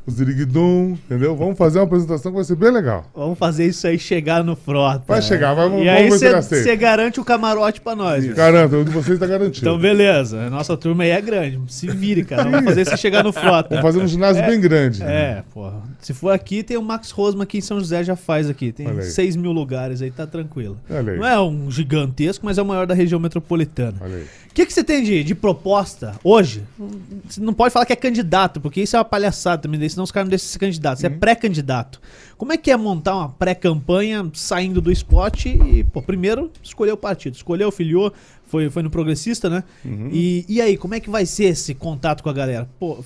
o 0.08 0.12
Ziriguidum, 0.12 0.92
entendeu? 1.06 1.36
Vamos 1.36 1.58
fazer 1.58 1.80
uma 1.80 1.86
apresentação 1.86 2.32
que 2.32 2.36
vai 2.38 2.46
ser 2.46 2.56
bem 2.56 2.72
legal. 2.72 3.06
Vamos 3.14 3.38
fazer 3.38 3.66
isso 3.66 3.86
aí 3.86 4.00
chegar 4.00 4.42
no 4.42 4.56
Frota. 4.56 5.04
Vai 5.06 5.22
chegar, 5.22 5.54
vai- 5.54 5.68
vamos 5.70 5.86
E 5.86 5.90
aí 5.90 6.10
você 6.10 6.76
garante 6.78 7.20
o 7.20 7.26
camarote 7.26 7.82
pra 7.82 7.94
nós. 7.94 8.26
Garanto, 8.34 8.78
o 8.78 8.86
de 8.86 8.92
vocês 8.92 9.20
tá 9.20 9.28
garantido. 9.28 9.68
Então, 9.68 9.78
beleza. 9.78 10.40
A 10.44 10.50
nossa 10.50 10.78
turma 10.78 11.04
aí 11.04 11.10
é 11.10 11.20
grande. 11.22 11.60
Se 11.68 11.88
vire, 11.88 12.24
cara. 12.24 12.44
Vamos 12.46 12.64
fazer 12.64 12.82
isso 12.84 12.96
chegar 12.98 13.22
no 13.24 13.34
Frota. 13.34 13.70
Vamos 13.76 13.84
fazer 13.84 14.00
um 14.02 14.08
ginásio 14.08 14.46
bem 14.46 14.62
grande. 14.62 15.04
É, 15.04 15.44
porra. 15.54 15.82
Se 16.00 16.14
for 16.14 16.30
aqui, 16.30 16.64
tem 16.64 16.78
o 16.78 16.82
Max 16.82 17.12
Rosma 17.12 17.44
aqui 17.44 17.58
em 17.58 17.62
São 17.62 17.78
José, 17.80 18.02
já 18.04 18.16
faz 18.16 18.50
aqui. 18.50 18.72
Tem 18.72 18.88
Olha 18.88 19.02
aí. 19.04 19.10
6 19.10 19.36
mil 19.36 19.52
lugares 19.52 20.02
aí, 20.02 20.10
tá 20.10 20.26
tranquilo. 20.26 20.78
Não 20.90 21.28
é 21.28 21.40
um 21.42 21.70
gigantesco, 21.70 22.46
mas 22.46 22.58
é 22.58 22.62
o 22.62 22.66
maior 22.66 22.88
da 22.88 22.94
região 22.94 23.20
metropolitana. 23.20 23.98
O 24.50 24.54
que, 24.58 24.66
que 24.66 24.74
você 24.74 24.84
tem 24.84 25.04
de, 25.04 25.24
de 25.24 25.36
proposta 25.36 26.14
hoje? 26.24 26.64
Você 27.28 27.40
não 27.42 27.54
pode 27.54 27.72
falar 27.74 27.86
que 27.86 27.94
é 27.94 27.96
candidato, 27.96 28.60
porque 28.60 28.82
isso 28.82 28.96
é 28.96 29.00
uma 29.00 29.06
palhaçada 29.06 29.62
também, 29.62 29.80
daí 29.80 29.97
senão 29.98 30.04
os 30.04 30.12
caras 30.12 30.28
não 30.28 30.30
deixam 30.30 30.48
ser 30.48 30.60
candidato. 30.60 31.00
Você 31.00 31.08
é 31.08 31.10
pré-candidato. 31.10 32.00
Como 32.38 32.54
é 32.54 32.58
que 32.58 32.70
é 32.70 32.78
montar 32.78 33.16
uma 33.16 33.30
pré-campanha 33.30 34.30
saindo 34.34 34.80
do 34.80 34.92
spot 34.92 35.46
e, 35.46 35.84
pô, 35.92 36.02
primeiro 36.02 36.52
escolher 36.62 36.92
o 36.92 36.98
partido, 36.98 37.34
escolheu, 37.34 37.72
filiou, 37.72 38.14
foi, 38.46 38.70
foi 38.70 38.84
no 38.84 38.90
progressista, 38.90 39.50
né? 39.50 39.64
E, 40.12 40.46
e 40.48 40.62
aí, 40.62 40.78
como 40.78 40.94
é 40.94 41.00
que 41.00 41.10
vai 41.10 41.26
ser 41.26 41.46
esse 41.46 41.74
contato 41.74 42.22
com 42.22 42.30
a 42.30 42.34
galera? 42.34 42.70
Pô, 42.80 43.04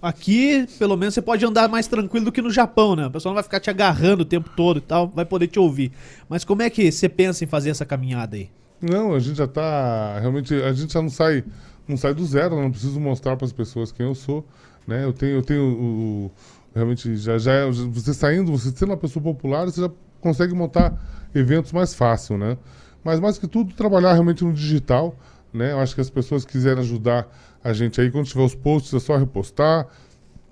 aqui, 0.00 0.66
pelo 0.78 0.96
menos, 0.96 1.14
você 1.14 1.22
pode 1.22 1.44
andar 1.44 1.68
mais 1.68 1.86
tranquilo 1.86 2.24
do 2.24 2.32
que 2.32 2.40
no 2.40 2.50
Japão, 2.50 2.96
né? 2.96 3.06
O 3.06 3.10
pessoal 3.10 3.32
não 3.32 3.36
vai 3.36 3.44
ficar 3.44 3.60
te 3.60 3.68
agarrando 3.68 4.22
o 4.22 4.26
tempo 4.26 4.50
todo 4.56 4.78
e 4.78 4.80
tal, 4.82 5.08
vai 5.08 5.26
poder 5.26 5.46
te 5.46 5.58
ouvir. 5.58 5.92
Mas 6.28 6.44
como 6.44 6.62
é 6.62 6.70
que 6.70 6.90
você 6.90 7.08
pensa 7.08 7.44
em 7.44 7.46
fazer 7.46 7.70
essa 7.70 7.84
caminhada 7.84 8.36
aí? 8.36 8.50
Não, 8.80 9.14
a 9.14 9.18
gente 9.18 9.36
já 9.36 9.46
tá. 9.46 10.18
Realmente, 10.18 10.54
a 10.54 10.72
gente 10.72 10.92
já 10.92 11.02
não 11.02 11.10
sai, 11.10 11.44
não 11.86 11.98
sai 11.98 12.14
do 12.14 12.24
zero, 12.24 12.56
né? 12.56 12.62
não 12.62 12.70
preciso 12.70 12.98
mostrar 12.98 13.36
para 13.36 13.44
as 13.44 13.52
pessoas 13.52 13.92
quem 13.92 14.06
eu 14.06 14.14
sou. 14.14 14.46
Né? 14.90 15.04
Eu 15.04 15.12
tenho, 15.12 15.36
eu 15.36 15.42
tenho 15.42 15.62
o, 15.62 16.24
o- 16.26 16.30
realmente, 16.74 17.16
já, 17.16 17.38
já, 17.38 17.52
é- 17.52 17.70
você 17.70 18.12
saindo, 18.12 18.50
você 18.50 18.72
sendo 18.72 18.88
uma 18.90 18.96
pessoa 18.96 19.22
popular, 19.22 19.64
você 19.66 19.80
já 19.80 19.90
consegue 20.20 20.52
montar 20.52 21.00
eventos 21.32 21.70
mais 21.70 21.94
fácil, 21.94 22.36
né? 22.36 22.58
Mas 23.04 23.20
mais 23.20 23.38
que 23.38 23.46
tudo, 23.46 23.72
trabalhar 23.72 24.12
realmente 24.12 24.44
no 24.44 24.52
digital, 24.52 25.16
né? 25.54 25.70
Eu 25.72 25.78
acho 25.78 25.94
que 25.94 26.00
as 26.00 26.10
pessoas 26.10 26.44
quiserem 26.44 26.80
ajudar 26.82 27.28
a 27.62 27.72
gente 27.72 28.00
aí, 28.00 28.10
quando 28.10 28.26
tiver 28.26 28.42
os 28.42 28.54
posts, 28.56 28.92
é 28.92 28.98
só 28.98 29.16
repostar, 29.16 29.86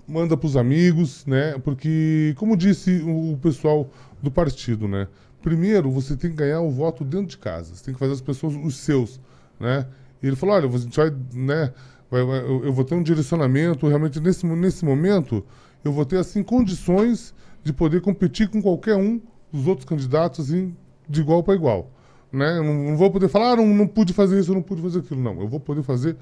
manda 0.07 0.37
para 0.37 0.47
os 0.47 0.55
amigos, 0.55 1.25
né? 1.25 1.57
Porque, 1.59 2.33
como 2.37 2.55
disse 2.55 3.01
o, 3.01 3.33
o 3.33 3.37
pessoal 3.37 3.89
do 4.23 4.31
partido, 4.31 4.87
né? 4.87 5.07
Primeiro, 5.41 5.91
você 5.91 6.15
tem 6.15 6.29
que 6.31 6.37
ganhar 6.37 6.61
o 6.61 6.71
voto 6.71 7.03
dentro 7.03 7.27
de 7.27 7.37
casa. 7.37 7.75
Você 7.75 7.83
tem 7.83 7.93
que 7.93 7.99
fazer 7.99 8.13
as 8.13 8.21
pessoas 8.21 8.55
os 8.55 8.75
seus, 8.77 9.19
né? 9.59 9.85
E 10.23 10.27
ele 10.27 10.35
falou, 10.37 10.55
olha, 10.55 10.67
a 10.69 10.77
gente 10.77 10.95
vai, 10.97 11.13
né? 11.33 11.73
Eu, 12.17 12.73
vou 12.73 12.83
ter 12.83 12.95
um 12.95 13.03
direcionamento, 13.03 13.87
realmente 13.87 14.19
nesse, 14.19 14.45
nesse 14.45 14.83
momento, 14.83 15.45
eu 15.83 15.91
vou 15.91 16.05
ter, 16.05 16.17
assim, 16.17 16.41
condições 16.41 17.33
de 17.63 17.71
poder 17.71 18.01
competir 18.01 18.49
com 18.49 18.61
qualquer 18.61 18.95
um 18.95 19.21
dos 19.51 19.67
outros 19.67 19.85
candidatos, 19.85 20.47
de 20.47 21.21
igual 21.21 21.43
para 21.43 21.55
igual, 21.55 21.91
né? 22.31 22.57
Eu 22.57 22.63
não, 22.63 22.73
não 22.73 22.97
vou 22.97 23.11
poder 23.11 23.27
falar, 23.27 23.53
ah, 23.53 23.55
não, 23.57 23.67
não 23.67 23.87
pude 23.87 24.13
fazer 24.13 24.39
isso, 24.39 24.51
eu 24.51 24.55
não 24.55 24.61
pude 24.61 24.81
fazer 24.81 24.99
aquilo. 24.99 25.21
Não, 25.21 25.39
eu 25.39 25.47
vou 25.47 25.59
poder 25.59 25.83
fazer 25.83 26.15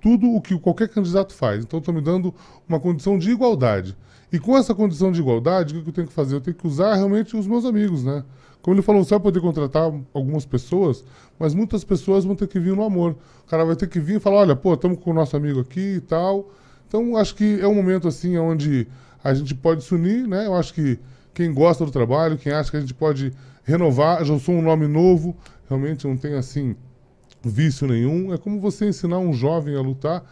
tudo 0.00 0.30
o 0.34 0.40
que 0.40 0.58
qualquer 0.58 0.88
candidato 0.88 1.34
faz. 1.34 1.64
Então, 1.64 1.78
estão 1.78 1.94
me 1.94 2.00
dando 2.00 2.34
uma 2.68 2.78
condição 2.78 3.18
de 3.18 3.30
igualdade. 3.30 3.96
E 4.32 4.38
com 4.38 4.56
essa 4.56 4.74
condição 4.74 5.12
de 5.12 5.20
igualdade, 5.20 5.76
o 5.76 5.82
que 5.82 5.88
eu 5.88 5.92
tenho 5.92 6.06
que 6.06 6.12
fazer? 6.12 6.36
Eu 6.36 6.40
tenho 6.40 6.56
que 6.56 6.66
usar 6.66 6.94
realmente 6.94 7.36
os 7.36 7.46
meus 7.46 7.64
amigos, 7.64 8.04
né? 8.04 8.24
Como 8.64 8.74
ele 8.74 8.80
falou, 8.80 9.04
você 9.04 9.10
vai 9.10 9.20
poder 9.20 9.40
contratar 9.42 9.92
algumas 10.14 10.46
pessoas, 10.46 11.04
mas 11.38 11.54
muitas 11.54 11.84
pessoas 11.84 12.24
vão 12.24 12.34
ter 12.34 12.48
que 12.48 12.58
vir 12.58 12.74
no 12.74 12.82
amor. 12.82 13.14
O 13.44 13.50
cara 13.50 13.62
vai 13.62 13.76
ter 13.76 13.86
que 13.86 14.00
vir 14.00 14.16
e 14.16 14.20
falar, 14.20 14.36
olha, 14.36 14.56
pô, 14.56 14.72
estamos 14.72 14.98
com 15.00 15.10
o 15.10 15.12
nosso 15.12 15.36
amigo 15.36 15.60
aqui 15.60 15.96
e 15.96 16.00
tal. 16.00 16.48
Então, 16.88 17.14
acho 17.14 17.34
que 17.34 17.60
é 17.60 17.68
um 17.68 17.74
momento, 17.74 18.08
assim, 18.08 18.38
onde 18.38 18.88
a 19.22 19.34
gente 19.34 19.54
pode 19.54 19.84
se 19.84 19.94
unir, 19.94 20.26
né? 20.26 20.46
Eu 20.46 20.54
acho 20.54 20.72
que 20.72 20.98
quem 21.34 21.52
gosta 21.52 21.84
do 21.84 21.90
trabalho, 21.90 22.38
quem 22.38 22.54
acha 22.54 22.70
que 22.70 22.78
a 22.78 22.80
gente 22.80 22.94
pode 22.94 23.34
renovar, 23.64 24.24
já 24.24 24.38
sou 24.38 24.54
um 24.54 24.62
nome 24.62 24.86
novo, 24.86 25.36
realmente 25.68 26.06
não 26.06 26.16
tem, 26.16 26.32
assim, 26.32 26.74
vício 27.44 27.86
nenhum. 27.86 28.32
É 28.32 28.38
como 28.38 28.58
você 28.58 28.88
ensinar 28.88 29.18
um 29.18 29.34
jovem 29.34 29.76
a 29.76 29.82
lutar 29.82 30.24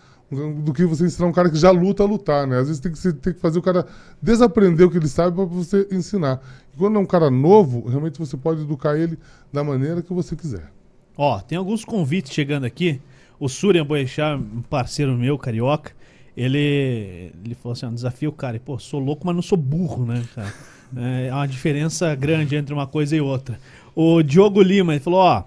do 0.64 0.72
que 0.72 0.86
você 0.86 1.04
ensinar 1.04 1.26
um 1.28 1.32
cara 1.32 1.50
que 1.50 1.56
já 1.58 1.70
luta 1.70 2.02
a 2.02 2.06
lutar, 2.06 2.46
né? 2.46 2.58
Às 2.58 2.68
vezes 2.68 2.80
tem 2.80 2.92
que, 2.92 3.12
tem 3.20 3.32
que 3.34 3.40
fazer 3.40 3.58
o 3.58 3.62
cara 3.62 3.86
desaprender 4.20 4.86
o 4.86 4.90
que 4.90 4.96
ele 4.96 5.08
sabe 5.08 5.36
para 5.36 5.44
você 5.44 5.86
ensinar. 5.92 6.40
Quando 6.76 6.96
é 6.96 6.98
um 6.98 7.06
cara 7.06 7.30
novo, 7.30 7.88
realmente 7.88 8.18
você 8.18 8.36
pode 8.36 8.62
educar 8.62 8.96
ele 8.96 9.18
da 9.52 9.62
maneira 9.62 10.02
que 10.02 10.12
você 10.12 10.34
quiser. 10.34 10.70
Ó, 11.16 11.38
tem 11.40 11.58
alguns 11.58 11.84
convites 11.84 12.32
chegando 12.32 12.64
aqui. 12.64 13.00
O 13.38 13.48
Surya 13.48 13.84
Boechat, 13.84 14.40
um 14.40 14.62
parceiro 14.62 15.16
meu, 15.16 15.36
carioca, 15.36 15.92
ele, 16.36 17.32
ele 17.44 17.54
falou 17.54 17.72
assim: 17.72 17.86
ó, 17.86 17.90
desafio, 17.90 18.32
cara. 18.32 18.56
E, 18.56 18.60
pô, 18.60 18.78
sou 18.78 19.00
louco, 19.00 19.26
mas 19.26 19.34
não 19.34 19.42
sou 19.42 19.58
burro, 19.58 20.06
né, 20.06 20.22
cara? 20.34 20.52
É 20.94 21.32
uma 21.32 21.46
diferença 21.46 22.14
grande 22.14 22.54
entre 22.54 22.74
uma 22.74 22.86
coisa 22.86 23.16
e 23.16 23.20
outra. 23.20 23.58
O 23.94 24.22
Diogo 24.22 24.60
Lima, 24.62 24.92
ele 24.92 25.00
falou: 25.00 25.20
ó, 25.20 25.44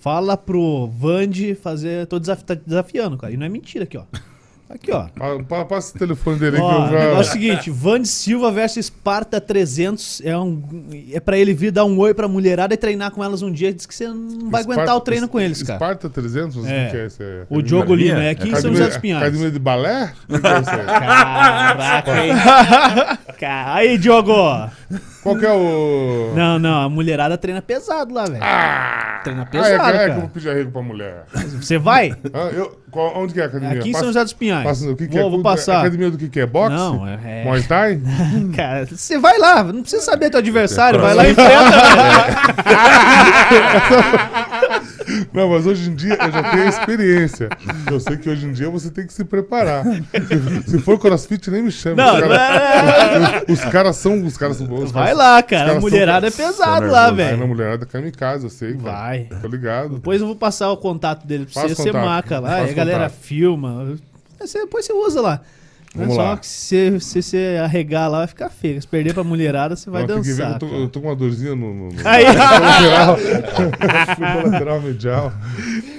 fala 0.00 0.36
pro 0.36 0.86
Vande 0.86 1.54
fazer. 1.54 2.06
Tô 2.06 2.18
desaf 2.18 2.44
tá 2.44 2.54
desafiando, 2.54 3.16
cara. 3.16 3.32
E 3.32 3.36
não 3.36 3.46
é 3.46 3.48
mentira 3.48 3.84
aqui, 3.84 3.96
ó. 3.96 4.04
Aqui, 4.68 4.90
ó. 4.90 5.06
Pa- 5.16 5.42
pa- 5.48 5.64
Passa 5.64 5.94
o 5.94 5.98
telefone 5.98 6.38
dele 6.40 6.58
Ó, 6.60 6.68
que 6.68 6.74
o 6.80 6.84
eu 6.86 6.90
já. 6.92 7.04
é 7.04 7.18
o 7.20 7.24
seguinte, 7.24 7.70
Vande 7.70 8.08
Silva 8.08 8.50
versus 8.50 8.78
Esparta 8.78 9.40
300 9.40 10.20
é, 10.24 10.36
um, 10.36 10.60
é 11.12 11.20
pra 11.20 11.38
ele 11.38 11.54
vir 11.54 11.70
dar 11.70 11.84
um 11.84 11.96
oi 11.98 12.12
pra 12.12 12.26
mulherada 12.26 12.74
e 12.74 12.76
treinar 12.76 13.12
com 13.12 13.22
elas 13.22 13.42
um 13.42 13.52
dia. 13.52 13.72
Diz 13.72 13.86
que 13.86 13.94
você 13.94 14.08
não 14.08 14.50
vai 14.50 14.62
aguentar 14.62 14.84
Esparta- 14.86 14.94
o 14.96 15.00
treino 15.00 15.28
com 15.28 15.38
eles, 15.38 15.62
cara. 15.62 15.74
Esparta 15.76 16.10
300? 16.10 16.56
O 16.56 16.66
É. 16.66 16.90
que 16.90 16.96
é 16.96 17.06
esse? 17.06 17.22
É 17.22 17.46
O 17.48 17.62
Diogo? 17.62 17.94
Lima, 17.94 18.22
é 18.24 18.30
aqui 18.30 18.48
em 18.48 18.56
São 18.56 18.72
José 18.72 18.88
dos 18.88 18.96
Pinhais. 18.96 19.22
academia 19.22 19.50
de 19.52 19.58
balé? 19.60 20.12
O 20.28 20.38
que 20.40 20.46
é 20.46 20.60
isso 20.60 20.70
aí? 20.70 20.86
Caraca, 20.86 22.24
hein? 22.26 22.32
Ca- 23.38 23.74
Aí, 23.74 23.98
Diogo! 23.98 24.32
Qual 25.22 25.36
que 25.36 25.44
é 25.44 25.52
o. 25.52 26.32
Não, 26.34 26.58
não, 26.58 26.82
a 26.82 26.88
mulherada 26.88 27.36
treina 27.36 27.60
pesado 27.60 28.14
lá, 28.14 28.24
velho. 28.24 28.38
Ah! 28.42 29.20
Treina 29.24 29.42
Ah, 29.42 29.46
pesado, 29.46 29.70
é, 29.70 29.74
é 29.74 29.78
que 29.78 29.84
eu 29.84 29.90
cara. 30.08 30.20
vou 30.20 30.28
pedir 30.28 30.50
arrego 30.50 30.70
pra 30.70 30.82
mulher. 30.82 31.24
Você 31.60 31.78
vai? 31.78 32.14
Ah, 32.32 32.48
eu, 32.52 32.80
qual- 32.92 33.12
onde 33.18 33.34
que 33.34 33.40
é 33.40 33.42
a 33.42 33.46
academia? 33.46 33.80
Aqui 33.80 33.88
em 33.88 33.92
Passa- 33.92 34.04
São 34.04 34.12
José 34.12 34.22
dos 34.24 34.32
Pinhais. 34.32 34.64
passa- 34.64 34.88
o 34.88 34.94
que 34.96 35.08
que 35.08 35.18
vou, 35.18 35.26
é? 35.26 35.30
vou 35.30 35.42
passar. 35.42 35.80
Academia 35.80 36.10
do 36.12 36.16
que 36.18 36.28
que 36.28 36.38
é? 36.40 36.46
Boxe? 36.46 36.76
Não, 36.76 37.06
é- 37.08 37.18
é- 37.24 37.44
Muay 37.44 37.62
Thai? 37.64 38.00
Cara, 38.54 38.86
você 38.86 39.18
vai 39.18 39.36
lá, 39.38 39.64
não 39.64 39.82
precisa 39.82 40.02
saber 40.02 40.30
teu 40.30 40.38
adversário, 40.38 41.00
vai 41.00 41.12
lá 41.14 41.26
e 41.26 41.32
enfrenta. 41.32 41.50
Não, 45.36 45.50
mas 45.50 45.66
hoje 45.66 45.90
em 45.90 45.94
dia 45.94 46.14
eu 46.14 46.32
já 46.32 46.50
tenho 46.50 46.62
a 46.64 46.68
experiência. 46.68 47.48
Eu 47.90 48.00
sei 48.00 48.16
que 48.16 48.28
hoje 48.30 48.46
em 48.46 48.52
dia 48.52 48.70
você 48.70 48.90
tem 48.90 49.06
que 49.06 49.12
se 49.12 49.22
preparar. 49.24 49.84
Se, 50.66 50.78
for 50.80 50.98
crossfit, 50.98 51.50
nem 51.50 51.62
me 51.62 51.70
chama. 51.70 51.96
Não, 51.96 52.14
os 52.14 52.20
caras 52.20 53.32
é- 53.48 53.52
os 53.52 53.60
caras 53.66 53.96
são. 53.96 54.24
Os 54.24 54.36
caras 54.36 54.56
são 54.56 54.66
bons. 54.66 54.84
os 54.84 54.90
Vai 54.92 55.12
lá, 55.14 55.42
cara. 55.42 55.76
A 55.76 55.80
mulherada 55.80 56.26
é 56.26 56.30
são- 56.30 56.46
pesado 56.46 56.84
são 56.86 56.92
lá, 56.92 57.10
velho. 57.10 57.46
mulherada 57.46 57.84
é 57.84 57.86
kamikaze, 57.86 58.44
eu 58.44 58.50
sei. 58.50 58.74
cara. 58.76 58.90
Vai. 58.98 59.28
Tô 59.42 59.48
ligado. 59.48 59.94
Depois 59.96 60.20
eu 60.20 60.26
vou 60.26 60.36
passar 60.36 60.70
o 60.70 60.76
contato 60.78 61.26
dele 61.26 61.44
pra 61.44 61.54
Passa 61.62 61.68
você, 61.74 61.82
você 61.82 61.90
contato. 61.90 62.04
marca 62.04 62.40
lá, 62.40 62.66
e 62.66 62.70
a 62.70 62.72
galera 62.72 62.98
contato. 63.04 63.18
filma. 63.20 63.94
Você- 64.40 64.60
Depois 64.60 64.84
você 64.86 64.92
usa 64.92 65.20
lá. 65.20 65.40
Não 65.96 66.02
é 66.02 66.06
Vamos 66.06 66.14
só 66.14 66.22
lá. 66.30 66.36
que 66.36 66.46
se, 66.46 67.00
se 67.00 67.22
você 67.22 67.58
arregar 67.62 68.08
lá 68.08 68.18
vai 68.18 68.26
ficar 68.26 68.50
feio. 68.50 68.80
Se 68.80 68.86
perder 68.86 69.14
pra 69.14 69.24
mulherada, 69.24 69.74
você 69.74 69.88
vai 69.88 70.06
dançar. 70.06 70.52
eu, 70.52 70.58
tô, 70.58 70.66
eu 70.66 70.88
tô 70.88 71.00
com 71.00 71.08
uma 71.08 71.16
dorzinha 71.16 71.56
no. 71.56 71.72
no, 71.72 71.88
no 71.92 71.94
Aí, 72.06 72.24
lateral. 72.24 73.16
lateral 74.44 74.80
medial. 74.82 75.32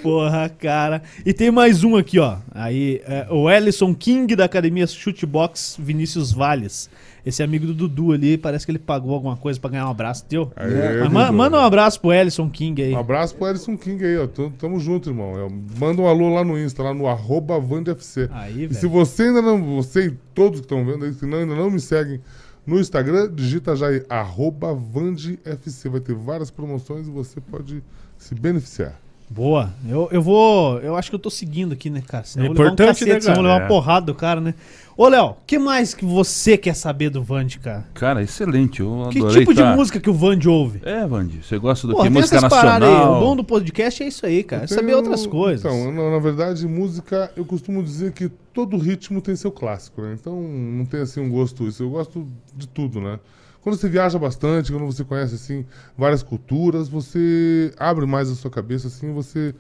porra, 0.04 0.50
cara. 0.50 1.02
E 1.26 1.34
tem 1.34 1.50
mais 1.52 1.84
um 1.84 1.96
aqui, 1.96 2.20
ó. 2.20 2.38
Aí, 2.54 3.02
é, 3.08 3.28
o 3.30 3.50
Ellison 3.50 3.94
King 3.94 4.36
da 4.36 4.46
academia 4.46 4.86
Chutebox 4.88 5.78
Vinícius 5.80 6.32
Valles. 6.32 6.90
Esse 7.26 7.44
amigo 7.44 7.66
do 7.66 7.74
Dudu 7.74 8.14
ali, 8.14 8.38
parece 8.38 8.66
que 8.66 8.72
ele 8.72 8.80
pagou 8.80 9.14
alguma 9.14 9.36
coisa 9.36 9.60
pra 9.60 9.70
ganhar 9.70 9.86
um 9.88 9.92
abraço 9.92 10.24
teu. 10.26 10.52
Aí, 10.56 10.70
Mas 11.02 11.12
ma- 11.12 11.26
Dudu. 11.26 11.38
manda 11.38 11.58
um 11.58 11.62
abraço 11.62 12.00
pro 12.00 12.14
Ellison 12.14 12.50
King 12.50 12.82
aí. 12.82 12.94
Um 12.94 13.00
abraço 13.00 13.36
pro 13.36 13.48
Ellison 13.48 13.76
King 13.76 14.04
aí, 14.06 14.18
ó. 14.18 14.28
Tamo, 14.28 14.50
tamo 14.58 14.80
junto, 14.80 15.10
irmão. 15.10 15.36
Eu- 15.36 15.52
manda 15.78 16.02
um 16.02 16.08
alô 16.08 16.34
lá 16.34 16.44
no 16.44 16.58
Insta, 16.58 16.84
lá 16.84 16.94
no 16.94 17.06
arroba 17.08 17.60
VandFC. 17.60 18.30
Aí, 18.32 18.66
E 18.72 18.74
se 18.74 18.88
você 18.88 19.24
ainda 19.24 19.42
não, 19.42 19.62
você 19.76 20.08
e 20.08 20.12
todos 20.34 20.60
que 20.62 20.66
estão 20.66 20.86
vendo 20.86 21.04
aí, 21.04 21.14
que 21.14 21.26
não- 21.26 21.40
ainda 21.40 21.54
não 21.56 21.70
me 21.70 21.80
seguem 21.82 22.22
no 22.66 22.80
Instagram, 22.80 23.30
digita 23.34 23.76
já 23.76 23.88
aí, 23.88 24.04
arroba 24.10 24.74
VandFC. 24.74 25.90
Vai 25.90 26.00
ter 26.00 26.16
várias 26.16 26.50
promoções 26.52 27.08
e 27.08 27.12
você 27.12 27.40
pode 27.42 27.84
se 28.18 28.34
beneficiar. 28.36 28.94
Boa. 29.30 29.74
Eu, 29.86 30.08
eu 30.12 30.22
vou. 30.22 30.80
Eu 30.80 30.96
acho 30.96 31.10
que 31.10 31.16
eu 31.16 31.20
tô 31.20 31.30
seguindo 31.30 31.74
aqui, 31.74 31.90
né, 31.90 32.02
cara? 32.06 32.24
Senão 32.24 32.46
É 32.46 32.50
eu 32.50 32.54
vou 32.54 32.64
levar 32.64 32.72
um 32.72 32.74
importante, 32.74 33.00
cacete, 33.00 33.14
né, 33.14 33.20
senão 33.20 33.34
eu 33.34 33.36
vou 33.36 33.44
cara? 33.44 33.54
levar 33.56 33.60
uma 33.60 33.66
É. 33.66 33.68
porrada 33.68 34.06
do 34.06 34.16
cara, 34.16 34.40
né? 34.40 34.54
Ô, 35.00 35.08
Léo, 35.10 35.26
o 35.28 35.36
que 35.46 35.60
mais 35.60 35.94
que 35.94 36.04
você 36.04 36.58
quer 36.58 36.74
saber 36.76 37.12
do 37.12 37.22
Vand, 37.22 37.50
cara? 37.62 37.86
Cara, 37.94 38.24
excelente. 38.24 38.80
Eu 38.80 39.08
Que 39.12 39.20
adorei 39.20 39.42
tipo 39.42 39.54
de 39.54 39.62
tá- 39.62 39.76
música 39.76 40.00
que 40.00 40.10
o 40.10 40.14
Vand 40.14 40.40
ouve? 40.48 40.82
É, 40.84 41.06
Vandi, 41.06 41.44
você 41.44 41.60
gosta 41.60 41.86
do 41.86 41.94
Porra, 41.94 42.06
que? 42.06 42.10
Música 42.10 42.50
paradas 42.50 42.90
aí. 42.90 42.96
nacional? 42.96 43.18
O 43.18 43.20
bom 43.24 43.36
do 43.36 43.44
podcast 43.44 44.02
é 44.02 44.08
isso 44.08 44.26
aí, 44.26 44.44
cara. 44.44 44.64
É 44.64 44.68
saber 44.68 44.96
outras 44.96 45.28
coisas. 45.28 45.64
Então, 45.64 45.92
na, 45.92 46.10
na 46.10 46.18
verdade, 46.18 46.66
música, 46.68 47.32
eu 47.38 47.46
costumo 47.46 47.84
dizer 47.84 48.12
que 48.12 48.28
todo 48.52 48.76
ritmo 48.76 49.22
tem 49.22 49.36
seu 49.36 49.52
clássico, 49.52 50.02
né? 50.02 50.18
Então, 50.20 50.42
não 50.42 50.84
tem 50.84 51.02
assim 51.02 51.20
um 51.20 51.30
gosto. 51.30 51.68
Isso, 51.68 51.84
eu 51.84 51.92
gosto 51.92 52.28
de 52.56 52.68
tudo, 52.68 53.00
né? 53.00 53.20
Quando 53.62 53.78
você 53.78 53.88
viaja 53.88 54.18
bastante, 54.18 54.72
quando 54.72 54.88
você 54.88 55.04
conhece 55.04 55.36
assim 55.36 55.64
várias 55.96 56.24
culturas, 56.24 56.90
você 56.90 57.72
abre 57.78 58.08
mais 58.08 58.32
a 58.32 58.36
sua 58.36 58.50
cabeça, 58.50 58.88
assim, 58.88 59.14
você 59.14 59.54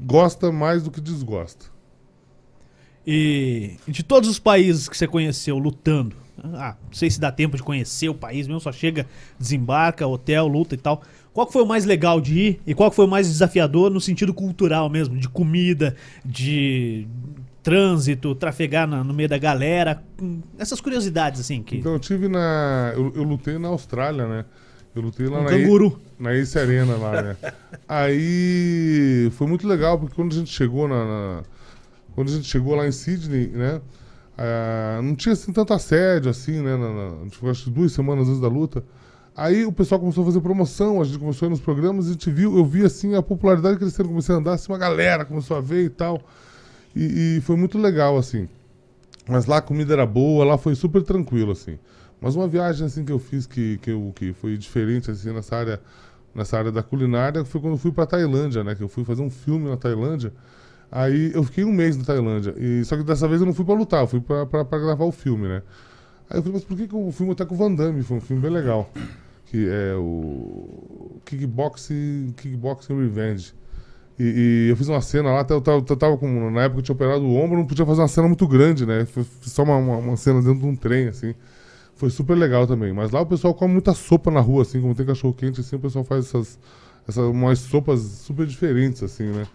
gosta 0.00 0.50
mais 0.50 0.82
do 0.82 0.90
que 0.90 1.00
desgosta. 1.00 1.66
E 3.10 3.76
de 3.86 4.02
todos 4.02 4.28
os 4.28 4.38
países 4.38 4.86
que 4.86 4.94
você 4.96 5.06
conheceu 5.06 5.56
lutando, 5.58 6.14
ah, 6.44 6.76
não 6.86 6.92
sei 6.92 7.10
se 7.10 7.18
dá 7.18 7.32
tempo 7.32 7.56
de 7.56 7.62
conhecer 7.62 8.10
o 8.10 8.14
país 8.14 8.46
mesmo, 8.46 8.60
só 8.60 8.70
chega, 8.70 9.06
desembarca, 9.38 10.06
hotel, 10.06 10.46
luta 10.46 10.74
e 10.74 10.78
tal. 10.78 11.00
Qual 11.32 11.46
que 11.46 11.52
foi 11.54 11.62
o 11.62 11.66
mais 11.66 11.86
legal 11.86 12.20
de 12.20 12.38
ir 12.38 12.60
e 12.66 12.74
qual 12.74 12.90
que 12.90 12.96
foi 12.96 13.06
o 13.06 13.08
mais 13.08 13.26
desafiador 13.26 13.90
no 13.90 14.00
sentido 14.00 14.34
cultural 14.34 14.90
mesmo, 14.90 15.16
de 15.16 15.26
comida, 15.28 15.96
de 16.22 17.06
trânsito, 17.62 18.34
trafegar 18.34 18.86
na- 18.86 19.02
no 19.02 19.14
meio 19.14 19.28
da 19.28 19.38
galera, 19.38 20.02
essas 20.58 20.80
curiosidades 20.80 21.40
assim 21.40 21.62
que 21.62 21.76
Então 21.78 21.92
eu 21.94 21.98
tive 21.98 22.28
na. 22.28 22.92
Eu, 22.94 23.12
eu 23.16 23.22
lutei 23.22 23.56
na 23.58 23.68
Austrália, 23.68 24.26
né? 24.26 24.44
Eu 24.94 25.02
lutei 25.02 25.26
lá 25.28 25.40
um 25.40 25.44
na, 25.44 25.50
canguru. 25.50 25.98
na 26.18 26.34
Ace 26.34 26.58
Arena 26.58 26.96
lá, 26.96 27.22
né? 27.22 27.36
Aí 27.88 29.30
foi 29.32 29.46
muito 29.46 29.66
legal, 29.66 29.98
porque 29.98 30.14
quando 30.14 30.32
a 30.32 30.36
gente 30.36 30.50
chegou 30.52 30.86
na. 30.88 31.04
na- 31.04 31.42
quando 32.18 32.30
a 32.30 32.32
gente 32.32 32.48
chegou 32.48 32.74
lá 32.74 32.84
em 32.84 32.90
Sydney, 32.90 33.46
né? 33.46 33.80
ah, 34.36 35.00
não 35.00 35.14
tinha 35.14 35.34
assim 35.34 35.52
tanto 35.52 35.72
assédio, 35.72 36.28
assim, 36.28 36.60
né? 36.60 36.76
Na, 36.76 36.88
na, 36.88 37.30
ficou, 37.30 37.48
acho 37.48 37.62
que 37.62 37.70
duas 37.70 37.92
semanas 37.92 38.26
antes 38.26 38.40
da 38.40 38.48
luta. 38.48 38.82
Aí 39.36 39.64
o 39.64 39.70
pessoal 39.70 40.00
começou 40.00 40.24
a 40.24 40.26
fazer 40.26 40.40
promoção, 40.40 41.00
a 41.00 41.04
gente 41.04 41.16
começou 41.16 41.46
a 41.46 41.48
ir 41.48 41.50
nos 41.50 41.60
programas 41.60 42.08
a 42.08 42.10
gente 42.10 42.28
viu, 42.28 42.58
eu 42.58 42.64
vi 42.64 42.84
assim 42.84 43.14
a 43.14 43.22
popularidade 43.22 43.78
crescendo, 43.78 44.08
comecei 44.08 44.34
a 44.34 44.38
andar, 44.38 44.54
assim, 44.54 44.72
uma 44.72 44.78
galera 44.78 45.24
começou 45.24 45.56
a 45.56 45.60
ver 45.60 45.84
e 45.84 45.88
tal. 45.88 46.20
E, 46.92 47.36
e 47.36 47.40
foi 47.42 47.54
muito 47.54 47.78
legal, 47.78 48.18
assim. 48.18 48.48
Mas 49.28 49.46
lá 49.46 49.58
a 49.58 49.62
comida 49.62 49.92
era 49.92 50.04
boa, 50.04 50.44
lá 50.44 50.58
foi 50.58 50.74
super 50.74 51.04
tranquilo, 51.04 51.52
assim. 51.52 51.78
Mas 52.20 52.34
uma 52.34 52.48
viagem 52.48 52.84
assim 52.84 53.04
que 53.04 53.12
eu 53.12 53.20
fiz 53.20 53.46
que, 53.46 53.78
que, 53.78 53.92
eu, 53.92 54.12
que 54.12 54.32
foi 54.32 54.58
diferente 54.58 55.08
assim 55.08 55.32
nessa 55.32 55.54
área 55.54 55.80
nessa 56.34 56.58
área 56.58 56.72
da 56.72 56.82
culinária 56.82 57.44
foi 57.44 57.60
quando 57.60 57.74
eu 57.74 57.78
fui 57.78 57.92
para 57.92 58.06
Tailândia, 58.06 58.64
né? 58.64 58.74
Que 58.74 58.82
eu 58.82 58.88
fui 58.88 59.04
fazer 59.04 59.22
um 59.22 59.30
filme 59.30 59.70
na 59.70 59.76
Tailândia. 59.76 60.32
Aí 60.90 61.32
eu 61.34 61.44
fiquei 61.44 61.64
um 61.64 61.72
mês 61.72 61.96
na 61.96 62.04
Tailândia. 62.04 62.54
E 62.56 62.84
só 62.84 62.96
que 62.96 63.02
dessa 63.02 63.28
vez 63.28 63.40
eu 63.40 63.46
não 63.46 63.54
fui 63.54 63.64
para 63.64 63.74
lutar, 63.74 64.02
eu 64.02 64.06
fui 64.06 64.20
para 64.20 64.78
gravar 64.78 65.04
o 65.04 65.12
filme, 65.12 65.48
né? 65.48 65.62
Aí 66.30 66.38
eu 66.38 66.42
falei, 66.42 66.54
mas 66.54 66.64
por 66.64 66.76
que, 66.76 66.88
que 66.88 66.94
o 66.94 67.10
filme 67.12 67.32
até 67.32 67.44
com 67.44 67.54
o 67.54 67.58
Van 67.58 67.74
Damme? 67.74 68.02
Foi 68.02 68.16
um 68.16 68.20
filme 68.20 68.42
bem 68.42 68.50
legal. 68.50 68.90
Que 69.46 69.68
é 69.68 69.94
o 69.94 71.20
Kickboxing, 71.24 72.34
Kickboxing 72.36 72.98
Revenge. 73.00 73.54
E, 74.18 74.24
e 74.66 74.70
eu 74.70 74.76
fiz 74.76 74.88
uma 74.88 75.00
cena 75.00 75.30
lá, 75.30 75.46
eu 75.48 75.60
tava, 75.60 75.82
tava 75.82 76.18
com, 76.18 76.50
na 76.50 76.62
época 76.62 76.80
eu 76.80 76.82
tinha 76.82 76.94
operado 76.94 77.24
o 77.24 77.34
ombro, 77.36 77.56
não 77.56 77.66
podia 77.66 77.86
fazer 77.86 78.00
uma 78.00 78.08
cena 78.08 78.26
muito 78.26 78.46
grande, 78.48 78.84
né? 78.84 79.04
Foi 79.06 79.24
só 79.42 79.62
uma, 79.62 79.76
uma, 79.76 79.96
uma 79.98 80.16
cena 80.16 80.42
dentro 80.42 80.60
de 80.60 80.66
um 80.66 80.74
trem, 80.74 81.08
assim. 81.08 81.34
Foi 81.94 82.10
super 82.10 82.36
legal 82.36 82.66
também. 82.66 82.92
Mas 82.92 83.10
lá 83.10 83.20
o 83.20 83.26
pessoal 83.26 83.54
come 83.54 83.72
muita 83.72 83.94
sopa 83.94 84.30
na 84.30 84.40
rua, 84.40 84.62
assim, 84.62 84.80
como 84.80 84.94
tem 84.94 85.06
cachorro 85.06 85.34
quente, 85.34 85.60
assim, 85.60 85.76
o 85.76 85.78
pessoal 85.78 86.04
faz 86.04 86.26
essas, 86.26 86.58
essas 87.06 87.24
umas 87.24 87.58
sopas 87.60 88.00
super 88.00 88.46
diferentes, 88.46 89.02
assim, 89.02 89.24
né? 89.26 89.46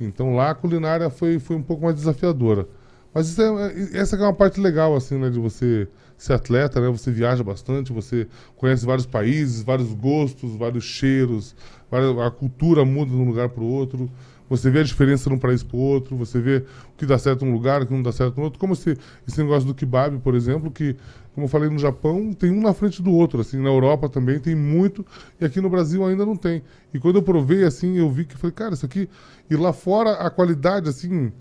Então 0.00 0.34
lá 0.34 0.50
a 0.50 0.54
culinária 0.54 1.08
foi, 1.10 1.38
foi 1.38 1.56
um 1.56 1.62
pouco 1.62 1.84
mais 1.84 1.94
desafiadora. 1.96 2.68
Mas 3.14 3.28
isso 3.28 3.40
é, 3.42 3.98
essa 3.98 4.16
é 4.16 4.20
uma 4.20 4.32
parte 4.32 4.60
legal, 4.60 4.94
assim, 4.94 5.18
né? 5.18 5.30
De 5.30 5.38
você 5.38 5.88
ser 6.18 6.34
atleta, 6.34 6.80
né? 6.80 6.88
Você 6.90 7.10
viaja 7.10 7.42
bastante, 7.42 7.92
você 7.92 8.26
conhece 8.56 8.84
vários 8.84 9.06
países, 9.06 9.62
vários 9.62 9.92
gostos, 9.94 10.54
vários 10.56 10.84
cheiros, 10.84 11.54
várias- 11.90 12.16
a 12.18 12.30
cultura 12.30 12.84
muda 12.84 13.10
de 13.10 13.16
um 13.16 13.24
lugar 13.26 13.48
para 13.48 13.62
o 13.62 13.66
outro. 13.66 14.10
Você 14.48 14.70
vê 14.70 14.80
a 14.80 14.82
diferença 14.84 15.28
de 15.28 15.34
um 15.34 15.38
país 15.38 15.62
para 15.62 15.76
o 15.76 15.80
outro, 15.80 16.16
você 16.16 16.40
vê 16.40 16.58
o 16.58 16.96
que 16.96 17.04
dá 17.04 17.18
certo 17.18 17.44
em 17.44 17.48
um 17.48 17.52
lugar, 17.52 17.82
o 17.82 17.86
que 17.86 17.92
não 17.92 18.02
dá 18.02 18.12
certo 18.12 18.36
no 18.36 18.44
outro. 18.44 18.58
Como 18.58 18.74
esse, 18.74 18.96
esse 19.26 19.42
negócio 19.42 19.66
do 19.66 19.74
kebab, 19.74 20.18
por 20.18 20.34
exemplo, 20.34 20.70
que, 20.70 20.94
como 21.34 21.46
eu 21.46 21.48
falei, 21.48 21.68
no 21.68 21.78
Japão 21.78 22.32
tem 22.32 22.50
um 22.50 22.60
na 22.60 22.72
frente 22.72 23.02
do 23.02 23.10
outro. 23.10 23.40
Assim, 23.40 23.60
na 23.60 23.68
Europa 23.68 24.08
também 24.08 24.38
tem 24.38 24.54
muito, 24.54 25.04
e 25.40 25.44
aqui 25.44 25.60
no 25.60 25.68
Brasil 25.68 26.04
ainda 26.04 26.24
não 26.24 26.36
tem. 26.36 26.62
E 26.94 26.98
quando 26.98 27.16
eu 27.16 27.22
provei, 27.22 27.64
assim, 27.64 27.98
eu 27.98 28.10
vi 28.10 28.24
que 28.24 28.36
falei, 28.36 28.54
cara, 28.54 28.74
isso 28.74 28.86
aqui. 28.86 29.08
E 29.50 29.56
lá 29.56 29.72
fora 29.72 30.12
a 30.12 30.30
qualidade, 30.30 30.88
assim, 30.88 31.32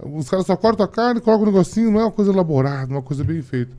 os 0.00 0.28
caras 0.28 0.46
só 0.46 0.56
cortam 0.56 0.84
a 0.84 0.88
carne, 0.88 1.20
colocam 1.20 1.44
um 1.44 1.50
negocinho, 1.50 1.90
não 1.90 2.00
é 2.00 2.04
uma 2.04 2.12
coisa 2.12 2.32
elaborada, 2.32 2.92
uma 2.92 3.02
coisa 3.02 3.22
bem 3.22 3.40
feita. 3.40 3.72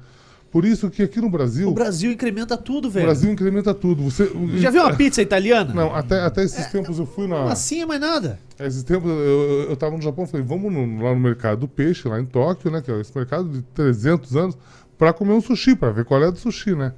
Por 0.52 0.66
isso 0.66 0.89
que 0.89 1.04
aqui 1.04 1.22
no 1.22 1.30
Brasil, 1.30 1.70
O 1.70 1.72
Brasil 1.74 2.12
incrementa 2.12 2.58
tudo, 2.58 2.88
o 2.88 2.91
velho. 2.91 3.06
Brasil 3.06 3.32
incrementa 3.32 3.72
tudo. 3.74 4.02
Você, 4.04 4.32
Já 4.58 4.72
viu 4.72 4.82
uma 4.82 4.95
pizza 4.95 5.22
italiana? 5.22 5.74
Não, 5.74 5.93
até, 5.93 6.22
até 6.22 6.43
esses 6.43 6.66
tempos 6.68 6.97
eu 6.97 7.06
fui 7.06 7.28
na. 7.28 7.52
Assim 7.52 7.82
é 7.82 7.86
mais 7.86 8.02
nada. 8.02 8.39
Esses 8.60 8.82
tempos 8.82 9.10
eu, 9.12 9.68
eu, 9.70 9.76
tava 9.78 9.95
no 9.95 10.02
Japão, 10.02 10.26
falei, 10.26 10.43
vamos 10.45 10.74
no- 10.74 11.04
lá 11.04 11.14
no 11.14 11.20
mercado 11.20 11.60
do 11.62 11.68
peixe, 11.68 12.08
lá 12.08 12.20
em 12.20 12.26
Tóquio, 12.26 12.72
né? 12.72 12.82
Que 12.82 12.91
é 12.91 13.00
esse 13.00 13.16
mercado 13.16 13.47
de 13.47 13.62
300 13.62 14.36
anos, 14.36 14.58
pra 14.97 15.14
comer 15.14 15.34
um 15.34 15.41
sushi, 15.41 15.76
pra 15.76 15.91
ver 15.91 16.04
qual 16.04 16.24
é 16.24 16.32
do 16.32 16.38
sushi, 16.39 16.74
né? 16.74 16.93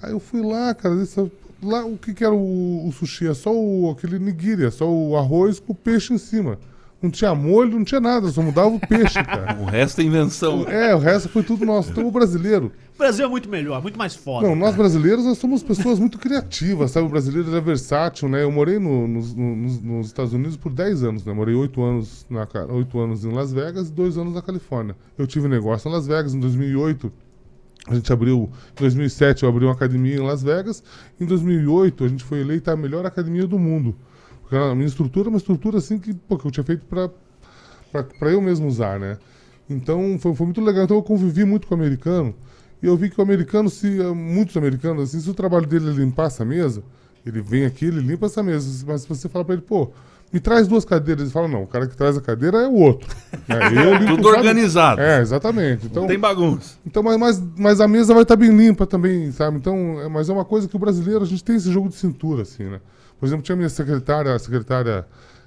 Aí 0.00 0.12
eu 0.12 0.20
fui 0.20 0.40
lá, 0.42 0.72
cara, 0.72 0.94
esse- 1.02 1.30
lá 1.62 1.84
o 1.84 1.96
que 1.98 2.14
que 2.14 2.22
era 2.24 2.34
o, 2.34 2.86
o 2.86 2.92
sushi? 2.92 3.26
É 3.26 3.34
só 3.34 3.52
o, 3.52 3.90
aquele 3.90 4.18
nigiri, 4.20 4.64
é 4.64 4.70
só 4.70 4.88
o 4.88 5.16
arroz 5.16 5.58
com 5.58 5.72
o 5.72 5.76
peixe 5.76 6.14
em 6.14 6.18
cima. 6.18 6.56
Não 7.02 7.10
tinha 7.10 7.34
molho, 7.34 7.72
não 7.76 7.84
tinha 7.84 8.00
nada, 8.00 8.26
só 8.28 8.40
mudava 8.40 8.68
o 8.68 8.80
peixe, 8.80 9.14
cara. 9.22 9.54
O 9.60 9.66
resto 9.66 10.00
é 10.00 10.04
invenção. 10.04 10.62
É, 10.66 10.94
o 10.94 10.98
resto 10.98 11.28
foi 11.28 11.42
tudo 11.42 11.64
nosso. 11.66 11.90
Então 11.90 12.06
o 12.06 12.10
brasileiro, 12.10 12.72
O 12.94 12.98
Brasil 12.98 13.26
é 13.26 13.28
muito 13.28 13.50
melhor, 13.50 13.82
muito 13.82 13.98
mais 13.98 14.14
foda. 14.16 14.48
não, 14.48 14.56
nós 14.56 14.74
brasileiros 14.74 15.24
nós 15.24 15.36
somos 15.36 15.62
pessoas 15.62 15.98
muito 15.98 16.18
criativas, 16.18 16.90
sabe? 16.92 17.06
O 17.06 17.10
brasileiro 17.10 17.54
é 17.54 17.60
versátil, 17.60 18.28
né? 18.30 18.42
Eu 18.42 18.50
morei 18.50 18.78
no- 18.78 19.06
nos, 19.06 19.34
nos- 19.34 19.80
nos 19.82 20.06
Estados 20.06 20.32
Unidos 20.32 20.56
por 20.56 20.72
10 20.72 21.02
anos, 21.04 21.22
né? 21.24 21.34
Morei 21.34 21.54
8 21.54 21.82
anos, 21.82 22.24
na, 22.30 22.46
ca- 22.46 22.64
8 22.64 22.98
anos 22.98 23.24
em 23.26 23.30
Las 23.30 23.52
Vegas 23.52 23.88
e 23.88 23.92
2 23.92 24.16
anos 24.16 24.32
na 24.34 24.40
Califórnia. 24.40 24.96
Eu 25.18 25.26
tive 25.26 25.48
negócio 25.48 25.88
em 25.88 25.92
Las 25.92 26.06
Vegas 26.06 26.34
em 26.34 26.40
2008. 26.40 27.12
A 27.88 27.94
gente 27.94 28.10
abriu, 28.12 28.50
em 28.72 28.80
2007 28.80 29.42
eu 29.44 29.48
abri 29.50 29.64
uma 29.64 29.72
academia 29.74 30.16
em 30.16 30.20
Las 30.26 30.42
Vegas. 30.42 30.82
Em 31.20 31.26
2008 31.26 32.04
a 32.04 32.08
gente 32.08 32.24
foi 32.24 32.40
eleita 32.40 32.72
a 32.72 32.76
melhor 32.76 33.04
academia 33.04 33.46
do 33.46 33.58
mundo. 33.58 33.94
Porque 34.46 34.54
a 34.56 34.74
minha 34.76 34.86
estrutura 34.86 35.28
é 35.28 35.30
uma 35.30 35.38
estrutura 35.38 35.78
assim 35.78 35.98
que, 35.98 36.14
pô, 36.14 36.38
que 36.38 36.46
eu 36.46 36.50
tinha 36.52 36.62
feito 36.62 36.86
para 36.86 38.30
eu 38.30 38.40
mesmo 38.40 38.68
usar, 38.68 38.98
né? 39.00 39.18
Então 39.68 40.16
foi, 40.20 40.32
foi 40.36 40.46
muito 40.46 40.60
legal. 40.60 40.84
Então 40.84 40.96
eu 40.96 41.02
convivi 41.02 41.44
muito 41.44 41.66
com 41.66 41.74
o 41.74 41.78
americano 41.78 42.32
e 42.80 42.86
eu 42.86 42.96
vi 42.96 43.10
que 43.10 43.18
o 43.18 43.22
americano, 43.22 43.68
se 43.68 44.00
eh, 44.00 44.12
muitos 44.12 44.56
americanos, 44.56 45.02
assim, 45.10 45.20
se 45.20 45.28
o 45.28 45.34
trabalho 45.34 45.66
dele 45.66 45.90
é 45.90 45.92
limpar 45.92 46.26
essa 46.26 46.44
mesa, 46.44 46.84
ele 47.24 47.40
vem 47.40 47.64
aqui, 47.64 47.86
ele 47.86 48.00
limpa 48.00 48.26
essa 48.26 48.40
mesa. 48.40 48.84
Mas 48.86 49.02
se 49.02 49.08
você 49.08 49.28
fala 49.28 49.44
para 49.44 49.54
ele, 49.54 49.62
pô, 49.62 49.90
me 50.32 50.38
traz 50.38 50.68
duas 50.68 50.84
cadeiras, 50.84 51.22
ele 51.24 51.32
fala, 51.32 51.48
não, 51.48 51.64
o 51.64 51.66
cara 51.66 51.88
que 51.88 51.96
traz 51.96 52.16
a 52.16 52.20
cadeira 52.20 52.58
é 52.58 52.68
o 52.68 52.74
outro. 52.74 53.08
Eu 53.50 53.94
limpo, 53.94 54.16
Tudo 54.16 54.28
sabe? 54.28 54.36
organizado. 54.38 55.00
É, 55.00 55.20
exatamente. 55.20 55.86
Então, 55.86 56.02
Não 56.02 56.08
tem 56.08 56.18
bagunça. 56.20 56.76
então, 56.86 57.02
mas, 57.02 57.16
mas, 57.18 57.42
mas 57.58 57.80
a 57.80 57.88
mesa 57.88 58.14
vai 58.14 58.22
estar 58.22 58.36
bem 58.36 58.56
limpa 58.56 58.86
também, 58.86 59.32
sabe? 59.32 59.56
Então, 59.56 60.00
é, 60.00 60.08
mas 60.08 60.28
é 60.28 60.32
uma 60.32 60.44
coisa 60.44 60.68
que 60.68 60.76
o 60.76 60.78
brasileiro, 60.78 61.24
a 61.24 61.26
gente 61.26 61.42
tem 61.42 61.56
esse 61.56 61.72
jogo 61.72 61.88
de 61.88 61.96
cintura, 61.96 62.42
assim, 62.42 62.64
né? 62.64 62.80
Por 63.18 63.26
exemplo, 63.26 63.42
tinha 63.44 63.54
a 63.54 63.56
minha 63.56 63.68
secretária, 63.68 64.34
a 64.34 64.38
secretária 64.38 65.06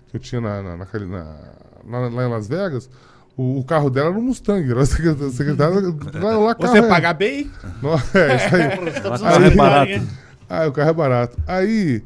que 0.10 0.18
eu 0.18 0.20
tinha 0.20 0.42
na, 0.42 0.62
na, 0.64 0.78
na, 0.78 0.86
na- 0.86 2.00
lá, 2.00 2.10
lá 2.10 2.24
em 2.26 2.30
Las 2.30 2.48
Vegas, 2.48 2.90
o, 3.38 3.60
o 3.60 3.64
carro 3.64 3.90
dela 3.90 4.10
era 4.10 4.18
um 4.18 4.22
Mustang, 4.22 4.70
era 4.70 4.82
a 4.82 4.86
secretária, 4.86 5.28
a 5.28 5.32
secretária 5.32 5.76
lá, 6.22 6.38
lá 6.38 6.56
carro 6.56 6.72
Você 6.74 6.80
é- 6.80 6.88
pagar 6.90 7.14
bem, 7.14 7.50
Não, 7.82 7.94
é, 7.94 8.36
isso 8.36 8.56
aí. 8.56 8.90
Estamos 8.96 9.22
na 9.22 9.32
é 9.34 9.50
barato. 9.52 10.08
Ah, 10.50 10.68
o 10.68 10.72
carro 10.72 10.90
é 10.90 10.94
barato. 10.94 11.38
Aí, 11.48 12.04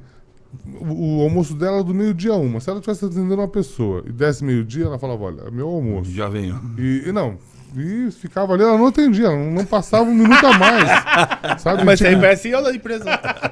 o, 0.82 1.20
o 1.20 1.22
almoço 1.24 1.54
dela 1.56 1.76
era 1.78 1.84
do 1.84 1.94
meio-dia 1.94 2.34
a 2.34 2.36
uma. 2.36 2.60
Se 2.60 2.70
ela 2.70 2.80
estivesse 2.80 3.06
atendendo 3.06 3.36
uma 3.36 3.48
pessoa 3.48 4.04
e 4.06 4.12
desse 4.12 4.44
meio-dia, 4.44 4.86
ela 4.86 5.00
falava, 5.00 5.24
olha, 5.24 5.42
é 5.48 5.52
meu 5.52 5.70
almoço. 5.70 6.12
Já 6.12 6.28
venho. 6.28 6.60
E, 6.78 7.04
e 7.08 7.12
não, 7.14 7.38
e 7.76 8.12
ficava 8.12 8.54
ali, 8.54 8.64
ela 8.64 8.78
não 8.78 8.88
atendia, 8.88 9.26
ela 9.26 9.38
não, 9.38 9.66
passava 9.66 10.04
um 10.04 10.14
minuto 10.14 10.46
a 10.46 10.58
mais. 10.58 11.62
Sabe? 11.62 11.84
mas 11.84 12.02
aí 12.02 12.16
parece 12.16 12.50
eu 12.50 12.64
da 12.64 12.74
empresa. 12.74 13.06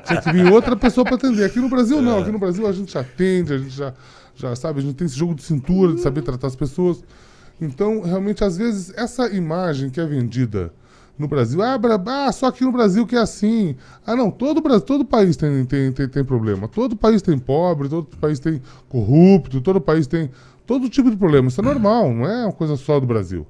tinha 0.05 0.21
que 0.21 0.31
vir 0.31 0.51
outra 0.51 0.75
pessoa 0.75 1.05
para 1.05 1.15
atender. 1.15 1.45
Aqui 1.45 1.59
no 1.59 1.69
Brasil, 1.69 2.01
não. 2.01 2.19
Aqui 2.19 2.31
no 2.31 2.39
Brasil 2.39 2.67
a 2.67 2.71
gente 2.71 2.93
já 2.93 3.01
atende, 3.01 3.53
a 3.53 3.57
gente 3.57 3.75
já, 3.75 3.93
já 4.35 4.55
sabe, 4.55 4.79
a 4.79 4.83
gente 4.83 4.95
tem 4.95 5.05
esse 5.05 5.17
jogo 5.17 5.33
de 5.33 5.43
cintura, 5.43 5.95
de 5.95 6.01
saber 6.01 6.21
tratar 6.21 6.47
as 6.47 6.55
pessoas. 6.55 7.03
Então, 7.59 8.01
realmente, 8.01 8.43
às 8.43 8.57
vezes, 8.57 8.91
essa 8.95 9.27
imagem 9.27 9.89
que 9.89 9.99
é 9.99 10.05
vendida 10.05 10.73
no 11.17 11.27
Brasil, 11.27 11.61
ah, 11.61 11.79
ah, 12.07 12.31
só 12.31 12.47
aqui 12.47 12.63
no 12.63 12.71
Brasil 12.71 13.05
que 13.05 13.15
é 13.15 13.19
assim. 13.19 13.75
Ah, 14.05 14.15
não, 14.15 14.31
todo, 14.31 14.61
Brasil, 14.61 14.81
todo 14.81 15.05
país 15.05 15.37
tem, 15.37 15.63
tem, 15.65 15.91
tem, 15.91 16.07
tem 16.07 16.23
problema. 16.25 16.67
Todo 16.67 16.95
país 16.95 17.21
tem 17.21 17.37
pobre, 17.37 17.87
todo 17.87 18.05
país 18.17 18.39
tem 18.39 18.61
corrupto, 18.89 19.61
todo 19.61 19.79
país 19.79 20.07
tem 20.07 20.31
todo 20.65 20.89
tipo 20.89 21.11
de 21.11 21.17
problema. 21.17 21.47
Isso 21.47 21.61
é 21.61 21.63
normal, 21.63 22.13
não 22.13 22.25
é 22.25 22.45
uma 22.45 22.53
coisa 22.53 22.75
só 22.75 22.99
do 22.99 23.05
Brasil. 23.05 23.45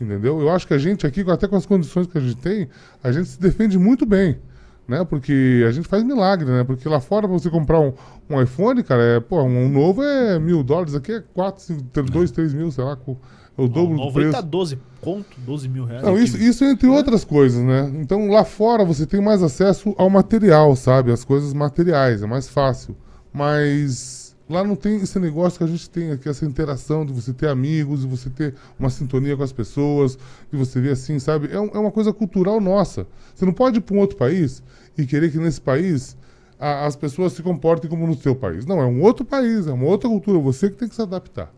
Entendeu? 0.00 0.40
Eu 0.40 0.50
acho 0.50 0.66
que 0.66 0.74
a 0.74 0.78
gente 0.78 1.06
aqui, 1.06 1.24
até 1.30 1.48
com 1.48 1.56
as 1.56 1.64
condições 1.66 2.06
que 2.06 2.18
a 2.18 2.20
gente 2.20 2.36
tem, 2.36 2.68
a 3.02 3.10
gente 3.10 3.28
se 3.28 3.40
defende 3.40 3.78
muito 3.78 4.04
bem. 4.04 4.38
Né? 4.86 5.04
Porque 5.04 5.64
a 5.66 5.72
gente 5.72 5.88
faz 5.88 6.04
milagre, 6.04 6.46
né? 6.46 6.62
Porque 6.62 6.88
lá 6.88 7.00
fora, 7.00 7.26
pra 7.26 7.36
você 7.36 7.50
comprar 7.50 7.80
um, 7.80 7.92
um 8.30 8.40
iPhone, 8.40 8.82
cara, 8.84 9.02
é, 9.02 9.20
pô, 9.20 9.42
um 9.42 9.68
novo 9.68 10.00
é 10.02 10.38
mil 10.38 10.62
dólares, 10.62 10.94
aqui 10.94 11.10
é 11.12 11.24
4, 11.34 11.76
2, 12.12 12.30
3 12.30 12.54
mil, 12.54 12.70
sei 12.70 12.84
lá, 12.84 12.94
com- 12.94 13.16
é 13.58 13.62
o 13.62 13.66
dobro 13.68 13.96
do 13.96 14.02
novo 14.02 14.18
aí 14.18 14.26
preço. 14.26 14.32
tá 14.36 14.40
12 14.42 14.78
conto, 15.00 15.26
12 15.38 15.68
mil 15.68 15.84
reais. 15.86 16.04
Não, 16.04 16.16
isso, 16.16 16.36
isso 16.36 16.64
entre 16.64 16.88
outras 16.88 17.24
coisas, 17.24 17.60
né? 17.64 17.90
Então 17.96 18.28
lá 18.30 18.44
fora 18.44 18.84
você 18.84 19.06
tem 19.06 19.20
mais 19.20 19.42
acesso 19.42 19.92
ao 19.98 20.08
material, 20.10 20.76
sabe? 20.76 21.10
As 21.10 21.24
coisas 21.24 21.52
materiais, 21.54 22.22
é 22.22 22.26
mais 22.26 22.48
fácil. 22.48 22.94
Mas 23.32 24.25
lá 24.48 24.62
não 24.64 24.76
tem 24.76 24.96
esse 24.96 25.18
negócio 25.18 25.58
que 25.58 25.64
a 25.64 25.66
gente 25.66 25.88
tem 25.90 26.12
aqui, 26.12 26.28
essa 26.28 26.44
interação 26.44 27.04
de 27.04 27.12
você 27.12 27.32
ter 27.32 27.48
amigos, 27.48 28.00
de 28.02 28.06
você 28.06 28.30
ter 28.30 28.54
uma 28.78 28.90
sintonia 28.90 29.36
com 29.36 29.42
as 29.42 29.52
pessoas, 29.52 30.18
de 30.50 30.56
você 30.58 30.80
ver 30.80 30.92
assim, 30.92 31.18
sabe? 31.18 31.48
É, 31.52 31.60
um- 31.60 31.70
é 31.74 31.78
uma 31.78 31.90
coisa 31.90 32.12
cultural 32.12 32.60
nossa. 32.60 33.06
Você 33.34 33.44
não 33.44 33.52
pode 33.52 33.78
ir 33.78 33.80
para 33.80 33.96
um 33.96 33.98
outro 33.98 34.16
país 34.16 34.62
e 34.96 35.04
querer 35.04 35.30
que 35.30 35.38
nesse 35.38 35.60
país 35.60 36.16
a- 36.58 36.86
as 36.86 36.96
pessoas 36.96 37.32
se 37.32 37.42
comportem 37.42 37.90
como 37.90 38.06
no 38.06 38.14
seu 38.16 38.34
país. 38.34 38.64
Não, 38.64 38.80
é 38.80 38.86
um 38.86 39.02
outro 39.02 39.24
país, 39.24 39.66
é 39.66 39.72
uma 39.72 39.84
outra 39.86 40.08
cultura, 40.08 40.38
você 40.38 40.70
que 40.70 40.76
tem 40.76 40.88
que 40.88 40.94
se 40.94 41.02
adaptar, 41.02 41.52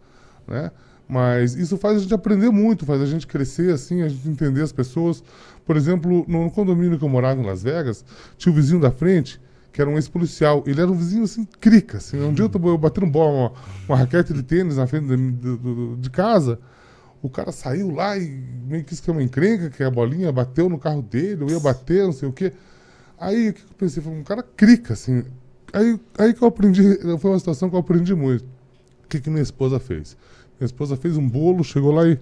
né? 0.46 0.70
Mas 1.08 1.54
isso 1.54 1.78
faz 1.78 1.96
a 1.96 2.00
gente 2.00 2.12
aprender 2.12 2.50
muito, 2.50 2.84
faz 2.84 3.00
a 3.00 3.06
gente 3.06 3.26
crescer, 3.26 3.72
assim, 3.72 4.02
a 4.02 4.08
gente 4.08 4.28
entender 4.28 4.60
as 4.62 4.72
pessoas. 4.72 5.22
Por 5.64 5.74
exemplo, 5.76 6.24
no 6.28 6.50
condomínio 6.50 6.98
que 6.98 7.04
eu 7.04 7.08
morava 7.08 7.40
em 7.40 7.46
Las 7.46 7.62
Vegas, 7.62 8.04
tinha 8.36 8.52
o 8.52 8.54
vizinho 8.54 8.78
da 8.80 8.90
frente, 8.90 9.40
que 9.78 9.82
era 9.82 9.88
um 9.88 9.94
ex-policial. 9.94 10.64
Ele 10.66 10.80
era 10.80 10.90
um 10.90 10.94
vizinho, 10.94 11.22
assim, 11.22 11.44
crica. 11.60 11.98
Assim. 11.98 12.20
Um 12.20 12.34
dia 12.34 12.44
eu 12.44 12.48
tava 12.48 12.76
batendo 12.76 13.06
bola, 13.06 13.30
uma, 13.30 13.52
uma 13.88 13.96
raquete 13.96 14.32
de 14.32 14.42
tênis 14.42 14.76
na 14.76 14.88
frente 14.88 15.06
de, 15.06 15.30
de, 15.30 15.96
de 15.98 16.10
casa. 16.10 16.58
O 17.22 17.30
cara 17.30 17.52
saiu 17.52 17.92
lá 17.92 18.18
e 18.18 18.28
meio 18.66 18.82
que 18.82 18.92
isso 18.92 19.00
que 19.00 19.08
é 19.08 19.12
uma 19.12 19.22
encrenca, 19.22 19.70
que 19.70 19.84
a 19.84 19.88
bolinha 19.88 20.32
bateu 20.32 20.68
no 20.68 20.80
carro 20.80 21.00
dele, 21.00 21.44
eu 21.44 21.48
ia 21.48 21.60
bater, 21.60 22.04
não 22.04 22.12
sei 22.12 22.28
o 22.28 22.32
quê. 22.32 22.52
Aí 23.20 23.50
o 23.50 23.54
que 23.54 23.60
eu 23.60 23.68
pensei? 23.78 24.02
Foi 24.02 24.12
um 24.12 24.24
cara 24.24 24.42
crica, 24.42 24.94
assim. 24.94 25.22
Aí, 25.72 26.00
aí 26.18 26.34
que 26.34 26.42
eu 26.42 26.48
aprendi, 26.48 26.82
foi 27.20 27.30
uma 27.30 27.38
situação 27.38 27.70
que 27.70 27.76
eu 27.76 27.80
aprendi 27.80 28.16
muito. 28.16 28.42
O 29.04 29.08
que, 29.08 29.20
que 29.20 29.30
minha 29.30 29.42
esposa 29.44 29.78
fez? 29.78 30.16
Minha 30.58 30.66
esposa 30.66 30.96
fez 30.96 31.16
um 31.16 31.28
bolo, 31.28 31.62
chegou 31.62 31.92
lá 31.92 32.04
e. 32.04 32.18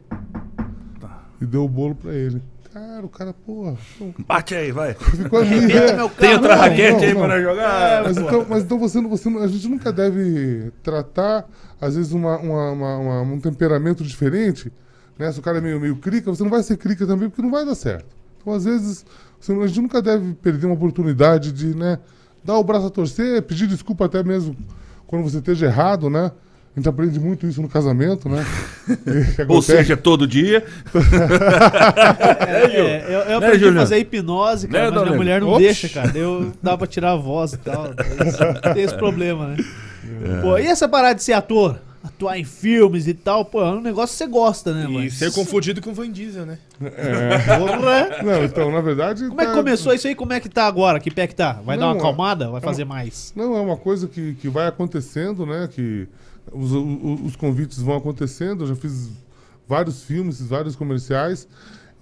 E 1.41 1.47
deu 1.47 1.65
o 1.65 1.69
bolo 1.69 1.95
pra 1.95 2.13
ele. 2.13 2.43
Cara, 2.77 3.07
o 3.07 3.09
cara, 3.09 3.33
porra. 3.33 3.75
pô, 3.99 4.13
Bate 4.29 4.55
aí, 4.55 4.71
vai. 4.71 4.93
Ficou 4.93 5.39
ali. 5.39 5.61
Meu 5.63 6.11
carro. 6.11 6.11
Tem 6.11 6.35
outra 6.35 6.57
Não, 6.57 6.63
raquete 6.63 6.93
não, 6.93 7.03
aí 7.05 7.15
não. 7.15 7.21
para 7.23 7.41
jogar? 7.41 8.03
Mas 8.05 8.17
então, 8.19 8.47
mas 8.51 8.63
então 8.65 8.79
você, 8.79 9.01
não- 9.01 9.09
você, 9.09 9.29
a 9.31 9.47
gente 9.47 9.67
nunca 9.67 9.91
deve 9.91 10.71
tratar, 10.83 11.49
às 11.81 11.97
vezes, 11.97 12.13
uma, 12.13 12.37
uma- 12.37 12.73
uma- 12.73 12.99
uma- 12.99 13.23
um 13.23 13.41
temperamento 13.41 14.05
diferente. 14.05 14.71
Né? 15.19 15.33
Se 15.33 15.39
o 15.39 15.43
cara 15.43 15.57
é 15.57 15.61
meio, 15.63 15.81
meio 15.81 15.97
crica, 15.97 16.31
você 16.31 16.43
não 16.43 16.51
vai 16.51 16.63
ser 16.63 16.77
crica 16.77 17.07
também, 17.07 17.31
porque 17.31 17.41
não 17.41 17.51
vai 17.51 17.65
dar 17.65 17.75
certo. 17.75 18.15
Então, 18.43 18.53
às 18.53 18.67
vezes, 18.67 19.07
você- 19.41 19.55
a 19.55 19.67
gente 19.67 19.81
nunca 19.81 20.03
deve 20.03 20.35
perder 20.35 20.67
uma 20.67 20.75
oportunidade 20.75 21.53
de 21.53 21.75
né, 21.75 21.99
dar 22.45 22.59
o 22.59 22.63
braço 22.65 22.89
a 22.89 22.91
torcer, 22.91 23.41
pedir 23.41 23.67
desculpa 23.69 24.05
até 24.05 24.23
mesmo 24.23 24.55
quando 25.07 25.23
você 25.23 25.39
esteja 25.39 25.65
errado, 25.65 26.11
né? 26.11 26.31
A 26.77 26.79
gente 26.79 26.89
aprende 26.91 27.19
muito 27.19 27.47
isso 27.47 27.63
no 27.63 27.69
casamento, 27.71 28.29
né? 28.29 28.45
E 28.87 29.51
Ou 29.51 29.63
seja, 29.63 29.97
todo 29.97 30.27
dia. 30.27 30.63
É, 32.47 33.05
eu, 33.09 33.19
eu 33.21 33.41
Né, 33.41 33.47
aprendi 33.47 33.69
a 33.69 33.73
fazer 33.75 33.99
hipnose, 33.99 34.69
cara, 34.69 34.91
Né, 34.91 34.97
mas 34.97 35.05
minha 35.05 35.17
mulher 35.17 35.41
não 35.41 35.49
Ops. 35.51 35.63
deixa, 35.63 35.89
cara. 35.89 36.13
Eu 36.17 36.53
dá 36.63 36.77
pra 36.77 36.87
tirar 36.87 37.13
a 37.13 37.17
voz 37.17 37.55
e 37.55 37.59
tal. 37.59 37.89
Tem- 38.75 38.83
esse 38.83 38.95
problema, 38.95 39.49
né? 39.49 39.57
Pô, 40.43 40.59
e 40.59 40.67
essa 40.67 40.89
parada 40.89 41.15
de 41.15 41.23
ser 41.23 41.33
ator? 41.33 41.79
Atuar 42.05 42.39
em 42.39 42.45
filmes 42.45 43.09
e 43.09 43.15
tal, 43.15 43.45
pô, 43.45 43.61
é 43.63 43.71
um 43.73 43.81
negócio 43.81 44.13
que 44.17 44.19
você 44.25 44.27
gosta, 44.31 44.73
né, 44.73 44.87
E 44.89 44.93
mano? 44.93 45.11
ser 45.11 45.33
confundido 45.33 45.81
com 45.83 45.91
o 45.91 45.95
Van 45.95 46.09
Diesel, 46.11 46.47
né? 46.47 46.59
Porra. 46.79 48.23
Não, 48.23 48.45
então, 48.45 48.71
na 48.71 48.81
verdade. 48.81 49.27
Como 49.29 49.41
é 49.41 49.45
que 49.45 49.51
tá- 49.51 49.57
começou 49.57 49.93
isso 49.93 50.07
aí? 50.07 50.15
Como 50.15 50.33
é 50.33 50.39
que 50.39 50.49
tá 50.49 50.67
agora? 50.67 51.01
Que 51.01 51.11
pé 51.11 51.27
que 51.27 51.35
tá? 51.35 51.55
Vai 51.65 51.77
dar 51.77 51.87
Não, 51.87 51.93
uma 51.93 51.97
é- 51.97 51.99
acalmada? 51.99 52.49
Vai 52.49 52.61
fazer 52.61 52.85
mais? 52.85 53.33
Não, 53.35 53.57
é 53.57 53.61
uma 53.61 53.77
coisa 53.77 54.07
que, 54.07 54.35
que 54.35 54.49
vai 54.49 54.69
acontecendo, 54.69 55.45
né? 55.45 55.69
Que 55.73 56.07
os, 56.53 56.73
o- 56.73 57.25
os 57.25 57.37
convites 57.37 57.79
vão 57.81 57.97
acontecendo. 57.97 58.65
Eu 58.65 58.69
já 58.69 58.77
fiz 58.77 59.11
vários 59.69 60.03
filmes, 60.05 60.41
vários 60.41 60.77
comerciais. 60.77 61.49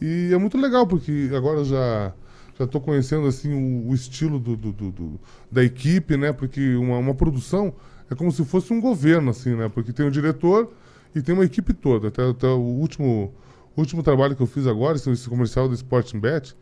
E 0.00 0.30
é 0.32 0.38
muito 0.38 0.58
legal, 0.58 0.86
porque 0.86 1.30
agora 1.34 1.64
já 1.64 2.12
já 2.56 2.66
estou 2.66 2.80
conhecendo 2.80 3.26
assim 3.26 3.52
o, 3.52 3.90
o 3.90 3.94
estilo 3.94 4.38
do, 4.38 4.56
do- 4.56 4.72
do- 4.72 5.20
da 5.50 5.64
equipe, 5.64 6.16
né? 6.16 6.32
Porque 6.32 6.76
uma, 6.76 6.98
uma 6.98 7.14
produção 7.14 7.74
é 8.08 8.14
como 8.14 8.30
se 8.30 8.44
fosse 8.44 8.72
um 8.72 8.80
governo, 8.80 9.30
assim, 9.30 9.56
né? 9.56 9.68
Porque 9.68 9.92
tem 9.92 10.06
o 10.06 10.10
diretor 10.10 10.70
e 11.14 11.20
tem 11.22 11.34
uma 11.34 11.44
equipe 11.44 11.72
toda. 11.72 12.08
Até, 12.08 12.28
até 12.28 12.46
o 12.46 12.58
último, 12.60 13.32
último 13.76 14.02
trabalho 14.04 14.36
que 14.36 14.42
eu 14.42 14.46
fiz 14.46 14.66
agora, 14.68 14.96
esse, 14.96 15.28
comercial 15.28 15.68
do 15.68 15.74
Sporting 15.74 16.20
Bet, 16.20 16.54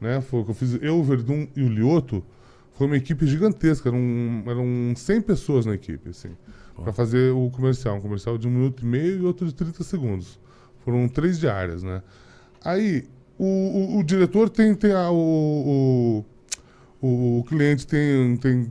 né? 0.00 0.20
Foi 0.20 0.44
que 0.44 0.50
eu 0.50 0.54
fiz 0.54 0.78
eu, 0.82 0.98
o 0.98 1.02
Verdun 1.04 1.46
e 1.56 1.62
o 1.62 1.68
Lioto. 1.68 2.22
Foi 2.74 2.86
uma 2.86 2.96
equipe 2.96 3.26
gigantesca, 3.26 3.88
eram, 3.88 4.42
eram 4.46 4.94
100 4.94 5.20
pessoas 5.22 5.64
na 5.66 5.74
equipe, 5.74 6.10
assim, 6.10 6.30
para 6.82 6.92
fazer 6.92 7.32
o 7.32 7.50
comercial. 7.50 7.96
Um 7.96 8.00
comercial 8.00 8.38
de 8.38 8.46
um 8.46 8.50
minuto 8.50 8.82
e 8.82 8.86
meio 8.86 9.18
e 9.18 9.24
outro 9.24 9.46
de 9.46 9.54
30 9.54 9.82
segundos. 9.84 10.38
Foram 10.84 11.08
três 11.08 11.38
diárias, 11.38 11.82
né? 11.82 12.02
Aí, 12.64 13.04
o, 13.38 13.44
o, 13.44 13.98
o 13.98 14.02
diretor 14.02 14.48
tem, 14.48 14.74
tem 14.74 14.92
a, 14.92 15.10
o, 15.10 16.24
o, 17.00 17.38
o 17.38 17.44
cliente 17.44 17.86
tem, 17.86 18.36
tem, 18.36 18.70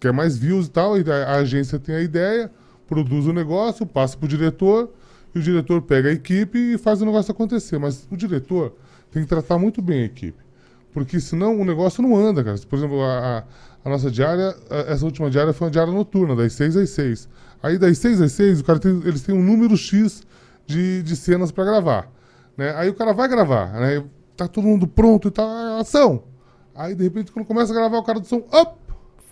quer 0.00 0.12
mais 0.12 0.36
views 0.36 0.66
e 0.66 0.70
tal, 0.70 0.98
e 0.98 1.04
a, 1.10 1.32
a 1.32 1.34
agência 1.36 1.78
tem 1.78 1.94
a 1.94 2.00
ideia, 2.00 2.50
produz 2.86 3.26
o 3.26 3.32
negócio, 3.32 3.86
passa 3.86 4.16
pro 4.16 4.28
diretor, 4.28 4.92
e 5.34 5.38
o 5.38 5.42
diretor 5.42 5.82
pega 5.82 6.08
a 6.08 6.12
equipe 6.12 6.58
e 6.58 6.78
faz 6.78 7.02
o 7.02 7.04
negócio 7.04 7.30
acontecer. 7.30 7.78
Mas 7.78 8.08
o 8.10 8.16
diretor 8.16 8.74
tem 9.10 9.22
que 9.22 9.28
tratar 9.28 9.58
muito 9.58 9.82
bem 9.82 10.02
a 10.02 10.04
equipe. 10.06 10.46
Porque 10.92 11.20
senão 11.20 11.60
o 11.60 11.64
negócio 11.64 12.02
não 12.02 12.16
anda, 12.16 12.42
cara. 12.42 12.56
Por 12.66 12.76
exemplo, 12.78 13.02
a, 13.02 13.44
a- 13.86 13.90
nossa 13.90 14.10
diária, 14.10 14.54
a- 14.70 14.92
essa 14.92 15.04
última 15.04 15.30
diária 15.30 15.52
foi 15.52 15.66
uma 15.66 15.70
diária 15.70 15.92
noturna, 15.92 16.34
das 16.36 16.52
6 16.52 16.76
às 16.76 16.90
6. 16.90 17.28
Aí 17.62 17.78
das 17.78 17.98
6 17.98 18.20
às 18.20 18.32
6, 18.32 18.60
o 18.60 18.64
cara 18.64 18.78
tem- 18.78 19.00
eles 19.04 19.22
têm 19.22 19.34
um 19.34 19.42
número 19.42 19.76
X 19.76 20.22
de, 20.66 21.02
de 21.02 21.16
cenas 21.16 21.50
para 21.50 21.64
gravar. 21.64 22.10
Né? 22.56 22.74
Aí 22.76 22.88
o 22.88 22.94
cara 22.94 23.12
vai 23.12 23.28
gravar, 23.28 23.72
né? 23.80 24.02
Tá 24.36 24.46
todo 24.48 24.64
mundo 24.66 24.86
pronto 24.86 25.28
e 25.28 25.40
ah, 25.40 25.78
ação. 25.80 26.24
Aí 26.74 26.94
de 26.94 27.04
repente, 27.04 27.32
quando 27.32 27.46
começa 27.46 27.72
a 27.72 27.74
gravar, 27.76 27.98
o 27.98 28.02
cara 28.02 28.20
do 28.20 28.26
som, 28.26 28.42
op, 28.52 28.76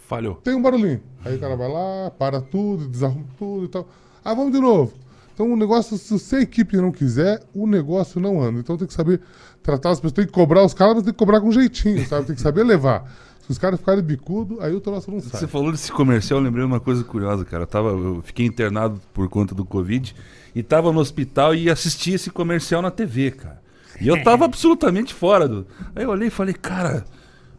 Falhou. 0.06 0.34
tem 0.36 0.54
um 0.54 0.62
barulhinho. 0.62 1.00
Aí 1.24 1.36
o 1.36 1.40
cara 1.40 1.56
vai 1.56 1.68
lá, 1.70 2.10
para 2.10 2.40
tudo, 2.40 2.88
desarruma 2.88 3.24
tudo 3.38 3.64
e 3.64 3.68
tal. 3.68 3.88
Ah, 4.24 4.34
vamos 4.34 4.52
de 4.52 4.60
novo. 4.60 4.92
Então 5.34 5.52
o 5.52 5.56
negócio, 5.56 5.98
se 5.98 6.12
você 6.12 6.36
a 6.36 6.40
equipe 6.42 6.76
não 6.76 6.92
quiser, 6.92 7.42
o 7.54 7.66
negócio 7.66 8.20
não 8.20 8.40
anda. 8.40 8.60
Então 8.60 8.76
tem 8.76 8.86
que 8.86 8.94
saber 8.94 9.20
tratar 9.62 9.90
as 9.90 9.98
pessoas, 9.98 10.12
tem 10.12 10.26
que 10.26 10.32
cobrar 10.32 10.62
os 10.64 10.72
caras, 10.72 10.94
mas 10.94 11.02
tem 11.04 11.12
que 11.12 11.18
cobrar 11.18 11.40
com 11.40 11.50
jeitinho, 11.50 12.06
sabe? 12.06 12.26
Tem 12.26 12.36
que 12.36 12.40
saber 12.42 12.62
levar. 12.62 13.10
Se 13.44 13.50
os 13.50 13.58
caras 13.58 13.78
ficarem 13.78 14.02
bicudo, 14.02 14.58
aí 14.62 14.74
o 14.74 14.80
troço 14.80 15.10
não 15.10 15.20
sai. 15.20 15.38
Você 15.38 15.46
falou 15.46 15.70
desse 15.70 15.92
comercial, 15.92 16.40
eu 16.40 16.44
lembrei 16.44 16.64
de 16.64 16.72
uma 16.72 16.80
coisa 16.80 17.04
curiosa, 17.04 17.44
cara. 17.44 17.64
Eu, 17.64 17.66
tava, 17.66 17.88
eu 17.90 18.22
fiquei 18.22 18.46
internado 18.46 18.98
por 19.12 19.28
conta 19.28 19.54
do 19.54 19.66
Covid 19.66 20.16
e 20.54 20.62
tava 20.62 20.90
no 20.90 20.98
hospital 20.98 21.54
e 21.54 21.68
assisti 21.68 22.12
esse 22.12 22.30
comercial 22.30 22.80
na 22.80 22.90
TV, 22.90 23.32
cara. 23.32 23.60
E 24.00 24.08
eu 24.08 24.22
tava 24.24 24.46
absolutamente 24.46 25.12
fora 25.12 25.46
do. 25.46 25.66
Aí 25.94 26.04
eu 26.04 26.10
olhei 26.10 26.28
e 26.28 26.30
falei, 26.30 26.54
cara, 26.54 27.04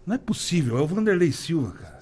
não 0.08 0.16
é 0.16 0.18
possível, 0.18 0.80
é 0.80 0.82
o 0.82 0.88
Vanderlei 0.88 1.32
Silva, 1.32 1.74
cara. 1.74 1.96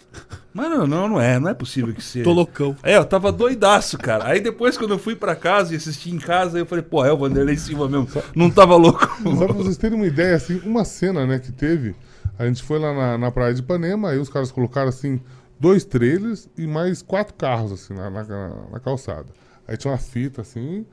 Mas 0.53 0.69
não, 0.69 0.87
não, 0.87 1.07
não 1.09 1.19
é, 1.19 1.37
não 1.37 1.49
é 1.49 1.53
possível 1.53 1.93
que 1.93 2.01
seja. 2.01 2.23
Tô 2.23 2.31
loucão. 2.31 2.77
É, 2.83 2.95
eu 2.95 3.03
tava 3.03 3.31
doidaço, 3.31 3.97
cara. 3.97 4.27
Aí 4.27 4.39
depois, 4.39 4.77
quando 4.77 4.91
eu 4.91 4.99
fui 4.99 5.15
pra 5.15 5.35
casa 5.35 5.73
e 5.73 5.75
assisti 5.75 6.11
em 6.11 6.19
casa, 6.19 6.59
eu 6.59 6.65
falei, 6.65 6.83
pô, 6.83 7.03
é 7.03 7.11
o 7.11 7.17
Vanderlei 7.17 7.57
Silva 7.57 7.89
mesmo. 7.89 8.07
Não 8.35 8.49
tava 8.49 8.75
louco. 8.75 9.09
Só 9.23 9.45
pra 9.45 9.53
vocês 9.53 9.75
terem 9.75 9.97
uma 9.97 10.05
ideia, 10.05 10.35
assim, 10.35 10.61
uma 10.63 10.85
cena, 10.85 11.25
né, 11.25 11.39
que 11.39 11.51
teve, 11.51 11.95
a 12.37 12.45
gente 12.45 12.63
foi 12.63 12.79
lá 12.79 12.93
na, 12.93 13.17
na 13.17 13.31
praia 13.31 13.53
de 13.53 13.61
Ipanema, 13.61 14.09
aí 14.09 14.19
os 14.19 14.29
caras 14.29 14.51
colocaram, 14.51 14.89
assim, 14.89 15.21
dois 15.59 15.85
trailers 15.85 16.49
e 16.57 16.65
mais 16.67 17.01
quatro 17.01 17.33
carros, 17.33 17.71
assim, 17.71 17.93
na, 17.93 18.09
na, 18.09 18.23
na 18.71 18.79
calçada. 18.79 19.27
Aí 19.67 19.77
tinha 19.77 19.91
uma 19.91 19.97
fita, 19.97 20.41
assim, 20.41 20.85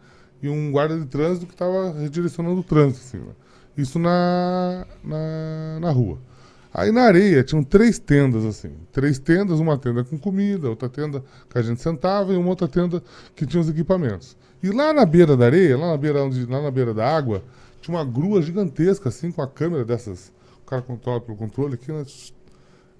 e 0.42 0.48
um 0.48 0.70
guarda 0.70 0.98
de 0.98 1.06
trânsito 1.06 1.46
que 1.46 1.54
tava 1.54 1.92
redirecionando 1.92 2.60
o 2.60 2.64
trânsito, 2.64 3.04
assim, 3.04 3.18
né? 3.26 3.32
Isso 3.76 3.98
na, 3.98 4.86
na, 5.02 5.78
na 5.80 5.90
rua. 5.90 6.18
Aí 6.72 6.92
na 6.92 7.02
areia 7.02 7.42
tinham 7.42 7.64
três 7.64 7.98
tendas, 7.98 8.44
assim. 8.44 8.72
Três 8.92 9.18
tendas, 9.18 9.58
uma 9.58 9.76
tenda 9.76 10.04
com 10.04 10.16
comida, 10.18 10.68
outra 10.68 10.88
tenda 10.88 11.22
que 11.48 11.58
a 11.58 11.62
gente 11.62 11.80
sentava 11.80 12.32
e 12.32 12.36
uma 12.36 12.48
outra 12.48 12.68
tenda 12.68 13.02
que 13.34 13.44
tinha 13.44 13.60
os 13.60 13.68
equipamentos. 13.68 14.36
E 14.62 14.70
lá 14.70 14.92
na 14.92 15.04
beira 15.04 15.36
da 15.36 15.46
areia, 15.46 15.76
lá 15.76 15.90
na 15.90 15.96
beira, 15.96 16.22
onde, 16.22 16.46
lá 16.46 16.62
na 16.62 16.70
beira 16.70 16.94
da 16.94 17.06
água, 17.06 17.42
tinha 17.80 17.96
uma 17.96 18.04
grua 18.04 18.40
gigantesca, 18.42 19.08
assim, 19.08 19.32
com 19.32 19.42
a 19.42 19.48
câmera 19.48 19.84
dessas. 19.84 20.32
Cara 20.70 20.82
controla 20.82 21.20
pelo 21.20 21.36
controle 21.36 21.74
aqui, 21.74 21.90
né? 21.90 22.06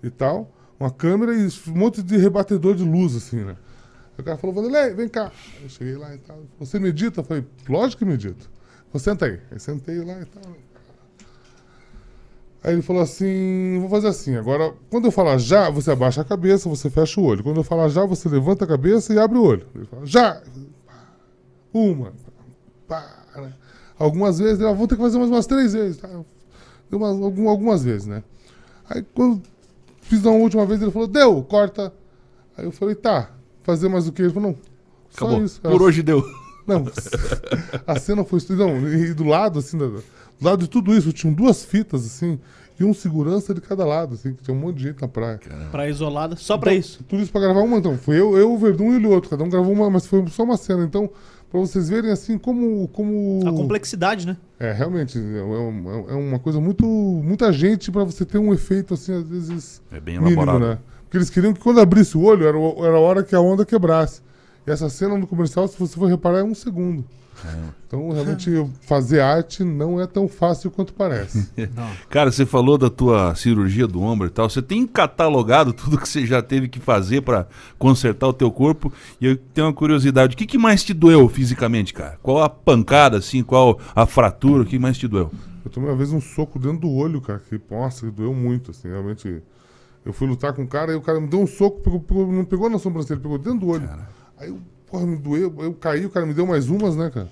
E 0.03 0.11
tal. 0.11 0.51
Uma 0.79 0.91
câmera 0.91 1.33
e 1.33 1.47
um 1.69 1.79
monte 1.79 2.03
de 2.03 2.17
rebatedor 2.17 2.75
de 2.75 2.83
luz, 2.83 3.15
assim, 3.15 3.45
né? 3.45 3.57
O 4.19 4.25
cara 4.25 4.37
falou, 4.37 4.57
Vanderlei, 4.57 4.93
vem 4.93 5.09
cá. 5.09 5.31
Eu 5.63 5.69
cheguei 5.69 5.97
lá 5.97 6.13
e 6.13 6.19
tal. 6.19 6.41
Você 6.59 6.81
medita? 6.81 7.21
Eu 7.21 7.25
falei, 7.25 7.47
lógico 7.69 8.01
que 8.01 8.05
medito. 8.05 8.51
Você 8.93 9.05
senta 9.05 9.27
aí. 9.27 9.39
Aí 9.53 9.61
sentei 9.61 10.01
lá 10.01 10.21
e 10.21 10.25
tal. 10.25 10.53
Aí 12.65 12.73
ele 12.73 12.83
falou 12.83 13.03
assim: 13.03 13.79
vou 13.79 13.89
fazer 13.89 14.09
assim. 14.09 14.35
Agora, 14.35 14.75
quando 14.91 15.05
eu 15.05 15.13
falar 15.13 15.39
já, 15.39 15.71
você 15.71 15.93
abaixa 15.93 16.23
a 16.23 16.25
cabeça, 16.25 16.69
você 16.69 16.91
fecha 16.91 17.21
o 17.21 17.25
olho. 17.25 17.45
Quando 17.45 17.59
eu 17.59 17.65
falar 17.65 17.89
já, 17.89 18.05
você 18.05 18.29
levanta 18.29 18.65
a 18.65 18.69
cabeça 18.69 19.15
e 19.15 19.19
abre 19.19 19.39
o 19.39 19.45
olho. 19.45 19.67
Ele 19.77 19.87
fala, 19.87 20.05
já! 20.05 20.43
Uma. 21.73 22.13
Né? 23.37 23.55
Algumas 23.97 24.41
vezes, 24.41 24.59
ele, 24.59 24.69
ah, 24.69 24.73
vou 24.73 24.89
ter 24.89 24.97
que 24.97 25.03
fazer 25.03 25.19
mais 25.19 25.31
umas 25.31 25.47
três 25.47 25.73
vezes. 25.73 26.01
Deu 26.91 26.99
umas, 26.99 27.21
algum- 27.23 27.49
algumas 27.49 27.85
vezes, 27.85 28.07
né? 28.07 28.23
Aí 28.89 29.05
quando 29.15 29.41
fiz 30.03 30.25
uma 30.25 30.35
última 30.35 30.67
vez, 30.67 30.83
ele 30.83 30.91
falou, 30.91 31.07
deu, 31.09 31.43
corta. 31.45 31.93
Aí 32.57 32.65
eu 32.65 32.73
falei, 32.73 32.95
tá, 32.95 33.31
fazer 33.63 33.89
mais 33.89 34.09
o 34.09 34.13
que? 34.13 34.23
Ele 34.23 34.33
falou, 34.33 34.51
não. 34.51 34.59
Só 35.11 35.27
Acabou. 35.27 35.45
isso. 35.45 35.61
Por 35.61 35.83
hoje 35.83 36.03
deu. 36.03 36.23
Não, 36.67 36.85
a 37.87 37.99
cena 37.99 38.23
foi. 38.23 38.39
Não, 38.51 38.87
e 38.89 39.13
do 39.13 39.25
lado, 39.25 39.59
assim, 39.59 39.77
do, 39.77 39.89
do 39.97 40.05
lado 40.41 40.63
de 40.63 40.69
tudo 40.71 40.95
isso, 40.95 41.13
tinham 41.13 41.35
duas 41.35 41.65
fitas, 41.65 42.05
assim, 42.07 42.39
e 42.79 42.85
um 42.85 42.95
segurança 42.95 43.53
de 43.53 43.61
cada 43.61 43.85
lado, 43.85 44.15
assim, 44.15 44.35
que 44.35 44.43
tinha 44.45 44.57
um 44.57 44.61
monte 44.61 44.77
de 44.77 44.83
gente 44.85 45.01
na 45.03 45.09
praia. 45.09 45.41
Pra 45.73 45.89
isolada, 45.89 46.37
só 46.37 46.57
pra 46.57 46.71
Então, 46.73 46.81
isso. 46.81 47.03
Tudo 47.09 47.23
isso 47.23 47.33
pra 47.33 47.41
gravar 47.41 47.61
uma, 47.63 47.79
então. 47.79 47.99
Foi 47.99 48.15
eu, 48.21 48.37
eu, 48.39 48.53
o 48.53 48.59
Verdun 48.59 48.93
e 49.01 49.05
o 49.05 49.11
outro. 49.11 49.29
Cada 49.31 49.43
um 49.43 49.49
gravou 49.49 49.73
uma, 49.73 49.91
mas 49.91 50.07
foi 50.07 50.25
só 50.29 50.45
uma 50.45 50.57
cena. 50.57 50.85
Então, 50.85 51.11
pra 51.51 51.61
vocês 51.61 51.89
verem, 51.89 52.11
assim, 52.11 52.39
como. 52.39 52.89
como... 52.89 53.41
A 53.47 53.53
complexidade, 53.53 54.27
né? 54.27 54.37
É, 54.59 54.73
realmente, 54.73 55.19
é, 55.19 55.39
é 55.39 55.43
um- 55.43 56.05
é 56.11 56.15
uma 56.15 56.39
coisa 56.39 56.61
muito. 56.61 56.85
Muita 56.87 57.53
gente 57.53 57.91
pra 57.91 58.05
você 58.05 58.25
ter 58.25 58.39
um 58.39 58.53
efeito, 58.53 58.95
assim, 58.95 59.13
às 59.13 59.29
vezes. 59.29 59.83
É 59.91 59.99
bem 60.01 60.19
mínimo, 60.19 60.43
elaborado. 60.43 60.65
né? 60.65 60.79
Porque 61.05 61.17
eles 61.17 61.29
queriam 61.31 61.53
que 61.53 61.61
quando 61.61 61.81
abrisse 61.81 62.17
o 62.17 62.23
olho, 62.23 62.47
era, 62.47 62.57
era 62.87 62.97
a 62.97 63.01
hora 63.01 63.23
que 63.25 63.35
a 63.35 63.41
onda 63.41 63.67
quebrasse. 63.67 64.23
E 64.67 64.71
essa 64.71 64.89
cena 64.89 65.19
no 65.19 65.27
comercial, 65.27 65.67
se 65.67 65.77
você 65.79 65.97
for 65.97 66.07
reparar, 66.07 66.39
é 66.39 66.45
um 66.45 66.55
segundo. 66.55 67.05
Então, 67.87 68.11
realmente, 68.11 68.51
fazer 68.83 69.21
arte 69.21 69.65
não 69.65 70.01
é 70.01 70.07
tão 70.07 70.29
fácil 70.29 70.71
quanto 70.71 70.93
parece. 70.95 71.49
Cara, 72.09 72.31
você 72.31 72.47
falou 72.47 72.79
da 72.79 72.89
tua 72.89 73.35
cirurgia 73.35 73.87
do 73.87 74.01
ombro 74.01 74.27
e 74.27 74.31
tal. 74.31 74.49
Você 74.49 74.63
tem 74.63 74.87
catalogado 74.87 75.73
tudo 75.75 75.99
que 75.99 76.09
você 76.09 76.25
já 76.25 76.41
teve 76.43 76.69
que 76.69 76.79
fazer 76.79 77.23
pra 77.23 77.47
consertar 77.79 78.29
o 78.29 78.33
teu 78.33 78.51
corpo? 78.53 78.93
E 79.21 79.27
eu 79.27 79.37
tenho 79.37 79.67
uma 79.67 79.73
curiosidade. 79.73 80.35
O 80.35 80.37
que, 80.37 80.47
que 80.47 80.59
mais 80.59 80.85
te 80.85 80.95
doeu 80.95 81.29
fisicamente, 81.29 81.93
cara? 81.93 82.19
Qual 82.23 82.43
a 82.43 82.49
pancada, 82.49 83.17
assim? 83.19 83.43
Qual 83.43 83.79
a 83.95 84.07
fratura? 84.07 84.63
O 84.63 84.67
que 84.67 84.79
mais 84.79 84.97
te 84.97 85.09
doeu? 85.09 85.31
Eu 85.65 85.71
tomei 85.71 85.91
uma 85.91 85.97
vez 85.97 86.13
um 86.13 86.21
soco 86.21 86.59
dentro 86.59 86.79
do 86.81 86.91
olho, 86.91 87.21
cara, 87.21 87.41
que, 87.49 87.61
nossa, 87.71 88.07
que 88.07 88.13
doeu 88.13 88.33
muito, 88.33 88.71
assim, 88.71 88.89
realmente. 88.89 89.43
Eu 90.05 90.13
fui 90.15 90.27
lutar 90.27 90.53
com 90.55 90.63
o 90.63 90.67
cara 90.67 90.93
e 90.93 90.95
o 90.95 91.03
cara 91.03 91.21
me 91.21 91.27
deu 91.29 91.41
um 91.41 91.47
soco, 91.47 91.81
pegou, 91.83 92.01
pegou- 92.01 92.33
não 92.33 92.45
pegou 92.45 92.71
na 92.71 92.79
sobrancelha, 92.79 93.21
pegou 93.21 93.37
dentro 93.37 93.61
do 93.61 93.69
olho. 93.69 93.87
Aí, 94.39 94.49
eu, 94.49 94.59
porra, 94.91 95.07
me 95.07 95.17
doeu, 95.17 95.55
eu 95.59 95.73
caí, 95.75 96.05
o 96.05 96.11
cara 96.11 96.27
me 96.27 96.35
deu 96.35 96.47
mais 96.47 96.69
umas, 96.69 96.97
né, 96.97 97.11
cara? 97.11 97.29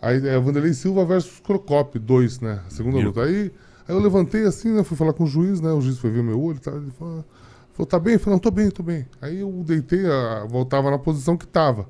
Aí 0.00 0.26
é 0.26 0.38
Vanderlei 0.38 0.72
Silva 0.72 1.04
versus 1.04 1.40
Crocop, 1.40 1.98
dois, 1.98 2.40
né? 2.40 2.60
A 2.66 2.70
segunda 2.70 2.98
luta. 2.98 3.22
Aí, 3.22 3.52
aí 3.86 3.94
eu 3.94 4.00
levantei 4.00 4.44
assim, 4.44 4.72
né? 4.72 4.84
Fui 4.84 4.96
falar 4.96 5.12
com 5.12 5.24
o 5.24 5.26
juiz, 5.26 5.60
né? 5.60 5.72
O 5.72 5.80
juiz 5.80 5.98
foi 5.98 6.10
ver 6.10 6.22
meu 6.22 6.40
olho 6.40 6.56
e 6.56 6.60
tal. 6.60 6.76
Ele 6.76 6.92
falou, 6.96 7.24
falou, 7.72 7.86
tá 7.86 7.98
bem? 7.98 8.14
Eu 8.14 8.20
falei, 8.20 8.34
não, 8.34 8.38
tô 8.38 8.50
bem, 8.50 8.70
tô 8.70 8.82
bem. 8.82 9.06
Aí 9.20 9.40
eu 9.40 9.50
deitei, 9.66 10.06
a, 10.06 10.46
voltava 10.48 10.90
na 10.90 10.98
posição 10.98 11.36
que 11.36 11.46
tava. 11.46 11.86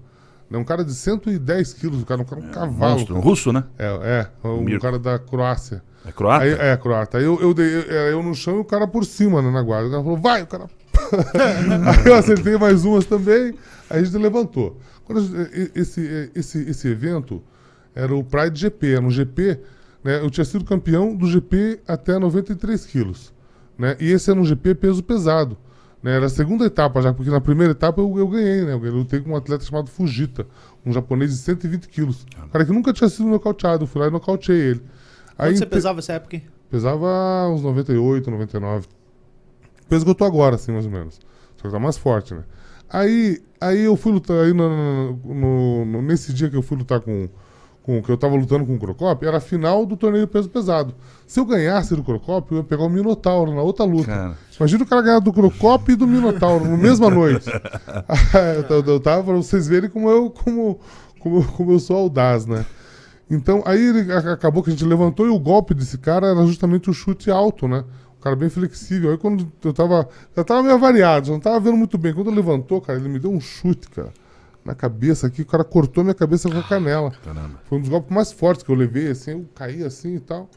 Né? 0.50 0.58
Um 0.58 0.64
cara 0.64 0.82
de 0.82 0.94
110 0.94 1.74
quilos, 1.74 2.02
o 2.02 2.06
cara, 2.06 2.22
um, 2.22 2.24
cara, 2.24 2.40
um 2.40 2.50
cavalo. 2.50 2.94
Monstro. 2.94 3.16
Um 3.16 3.20
russo, 3.20 3.52
né? 3.52 3.64
É, 3.78 4.28
é, 4.42 4.48
um 4.48 4.62
Mirko. 4.62 4.82
cara 4.82 4.98
da 4.98 5.18
Croácia. 5.18 5.82
É 6.06 6.12
croata? 6.12 6.44
Aí, 6.44 6.52
é, 6.52 6.76
croata. 6.76 7.18
Aí 7.18 7.24
eu, 7.24 7.38
eu, 7.40 7.52
dei, 7.52 7.66
eu, 7.66 7.82
eu 7.82 8.22
no 8.22 8.34
chão 8.34 8.56
e 8.56 8.60
o 8.60 8.64
cara 8.64 8.86
por 8.86 9.04
cima, 9.04 9.42
né, 9.42 9.50
na 9.50 9.60
guarda. 9.60 9.88
O 9.88 9.90
cara 9.90 10.02
falou, 10.02 10.18
vai, 10.18 10.42
o 10.42 10.46
cara. 10.46 10.66
Aí 11.12 12.06
eu 12.06 12.14
acertei 12.14 12.56
mais 12.56 12.84
umas 12.84 13.04
também, 13.06 13.54
aí 13.88 14.00
a 14.00 14.02
gente 14.02 14.16
levantou. 14.16 14.78
Gente- 15.10 15.72
esse, 15.74 16.30
esse, 16.34 16.58
esse 16.70 16.88
evento 16.88 17.42
era 17.94 18.14
o 18.14 18.22
Pride 18.22 18.58
GP, 18.60 18.94
era 18.94 19.04
um 19.04 19.10
GP, 19.10 19.58
né? 20.04 20.20
Eu 20.20 20.30
tinha 20.30 20.44
sido 20.44 20.64
campeão 20.64 21.14
do 21.14 21.26
GP 21.26 21.80
até 21.88 22.18
93 22.18 22.84
quilos. 22.86 23.32
Né? 23.78 23.96
E 24.00 24.10
esse 24.10 24.30
era 24.30 24.38
um 24.38 24.44
GP 24.44 24.74
peso 24.74 25.02
pesado. 25.02 25.56
Né? 26.02 26.16
Era 26.16 26.26
a 26.26 26.28
segunda 26.28 26.64
etapa 26.64 27.00
já, 27.00 27.12
porque 27.12 27.30
na 27.30 27.40
primeira 27.40 27.72
etapa 27.72 28.00
eu, 28.00 28.18
eu 28.18 28.28
ganhei, 28.28 28.62
né? 28.62 28.74
Eu 28.74 28.78
lutei 28.94 29.20
com 29.20 29.30
um 29.30 29.36
atleta 29.36 29.64
chamado 29.64 29.88
Fujita, 29.88 30.46
um 30.84 30.92
japonês 30.92 31.30
de 31.30 31.38
120 31.38 31.88
quilos. 31.88 32.26
Um 32.44 32.48
cara 32.48 32.64
que 32.64 32.72
nunca 32.72 32.92
tinha 32.92 33.08
sido 33.08 33.28
nocauteado, 33.28 33.84
eu 33.84 33.86
fui 33.86 34.00
lá 34.00 34.08
e 34.08 34.10
nocauteei 34.10 34.58
ele. 34.70 34.82
Quanto 35.36 35.58
você 35.58 35.66
pesava 35.66 35.96
nessa 35.96 36.12
época? 36.14 36.42
Pesava 36.70 37.48
uns 37.48 37.62
98, 37.62 38.30
99. 38.30 38.86
Peso 39.88 40.04
que 40.04 40.10
eu 40.10 40.14
tô 40.14 40.24
agora, 40.24 40.56
assim, 40.56 40.72
mais 40.72 40.84
ou 40.84 40.90
menos. 40.92 41.20
Só 41.56 41.62
que 41.68 41.70
tá 41.72 41.78
mais 41.78 41.96
forte, 41.96 42.34
né? 42.34 42.42
Aí, 42.90 43.38
aí 43.60 43.80
eu 43.84 43.96
fui 43.96 44.12
lutar, 44.12 44.44
aí 44.44 44.52
no, 44.52 45.12
no- 45.24 45.84
no- 45.84 46.02
nesse 46.02 46.32
dia 46.32 46.48
que 46.48 46.56
eu 46.56 46.62
fui 46.62 46.76
lutar 46.78 47.00
com, 47.00 47.28
com, 47.82 48.00
que 48.02 48.10
eu 48.10 48.16
tava 48.16 48.34
lutando 48.34 48.64
com 48.64 48.74
o 48.74 48.78
Crocop, 48.78 49.26
era 49.26 49.36
a 49.38 49.40
final 49.40 49.84
do 49.84 49.96
torneio 49.96 50.26
peso 50.26 50.48
pesado. 50.48 50.94
Se 51.26 51.38
eu 51.40 51.44
ganhasse 51.44 51.94
do 51.94 52.02
Crocop, 52.02 52.50
eu 52.52 52.58
ia 52.58 52.64
pegar 52.64 52.84
o 52.84 52.88
Minotauro 52.88 53.54
na 53.54 53.60
outra 53.62 53.84
luta. 53.84 54.06
Cara. 54.06 54.38
Imagina 54.58 54.84
o 54.84 54.86
cara 54.86 55.02
ganhar 55.02 55.18
do 55.20 55.32
Crocop 55.32 55.90
e 55.92 55.96
do 55.96 56.06
Minotauro 56.06 56.64
na 56.64 56.76
mesma 56.76 57.10
noite. 57.10 57.50
eu, 58.70 58.76
eu, 58.76 58.84
eu 58.86 59.00
tava 59.00 59.22
pra 59.24 59.34
vocês 59.34 59.66
verem 59.68 59.90
como 59.90 60.08
eu, 60.10 60.30
como, 60.30 60.78
como, 61.20 61.44
como 61.52 61.72
eu 61.72 61.78
sou 61.78 61.96
audaz, 61.96 62.46
né? 62.46 62.64
Então, 63.30 63.62
aí 63.66 63.80
ele, 63.86 64.10
acabou 64.12 64.62
que 64.62 64.70
a 64.70 64.72
gente 64.72 64.84
levantou 64.86 65.26
e 65.26 65.28
o 65.30 65.38
golpe 65.38 65.74
desse 65.74 65.98
cara 65.98 66.28
era 66.28 66.46
justamente 66.46 66.88
o 66.88 66.94
chute 66.94 67.30
alto, 67.30 67.68
né? 67.68 67.84
O 68.18 68.20
cara 68.20 68.34
bem 68.34 68.48
flexível. 68.48 69.12
Aí 69.12 69.18
quando 69.18 69.50
eu 69.64 69.72
tava. 69.72 70.08
Eu 70.34 70.44
tava 70.44 70.62
meio 70.62 70.74
avariado, 70.74 71.28
já 71.28 71.32
não 71.32 71.40
tava 71.40 71.60
vendo 71.60 71.76
muito 71.76 71.96
bem. 71.96 72.12
Quando 72.12 72.30
levantou, 72.30 72.80
cara, 72.80 72.98
ele 72.98 73.08
me 73.08 73.18
deu 73.18 73.30
um 73.30 73.40
chute, 73.40 73.88
cara. 73.90 74.12
Na 74.64 74.74
cabeça 74.74 75.28
aqui, 75.28 75.42
o 75.42 75.46
cara 75.46 75.64
cortou 75.64 76.02
minha 76.02 76.14
cabeça 76.14 76.50
com 76.50 76.58
a 76.58 76.62
canela. 76.62 77.12
Caramba. 77.24 77.60
Foi 77.64 77.78
um 77.78 77.80
dos 77.80 77.88
golpes 77.88 78.14
mais 78.14 78.32
fortes 78.32 78.62
que 78.62 78.70
eu 78.70 78.74
levei, 78.74 79.10
assim, 79.10 79.30
eu 79.30 79.48
caí 79.54 79.82
assim 79.82 80.16
e 80.16 80.20
tal. 80.20 80.50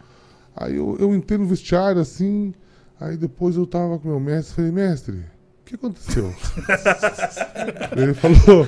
Aí 0.55 0.75
eu, 0.75 0.97
eu 0.99 1.15
entrei 1.15 1.37
no 1.37 1.45
vestiário, 1.45 2.01
assim, 2.01 2.53
aí 2.99 3.15
depois 3.15 3.55
eu 3.55 3.65
tava 3.65 3.97
com 3.99 4.09
meu 4.09 4.19
mestre, 4.19 4.55
falei, 4.55 4.71
mestre, 4.71 5.23
que 5.71 5.75
aconteceu? 5.75 6.33
Ele 7.95 8.13
falou, 8.13 8.65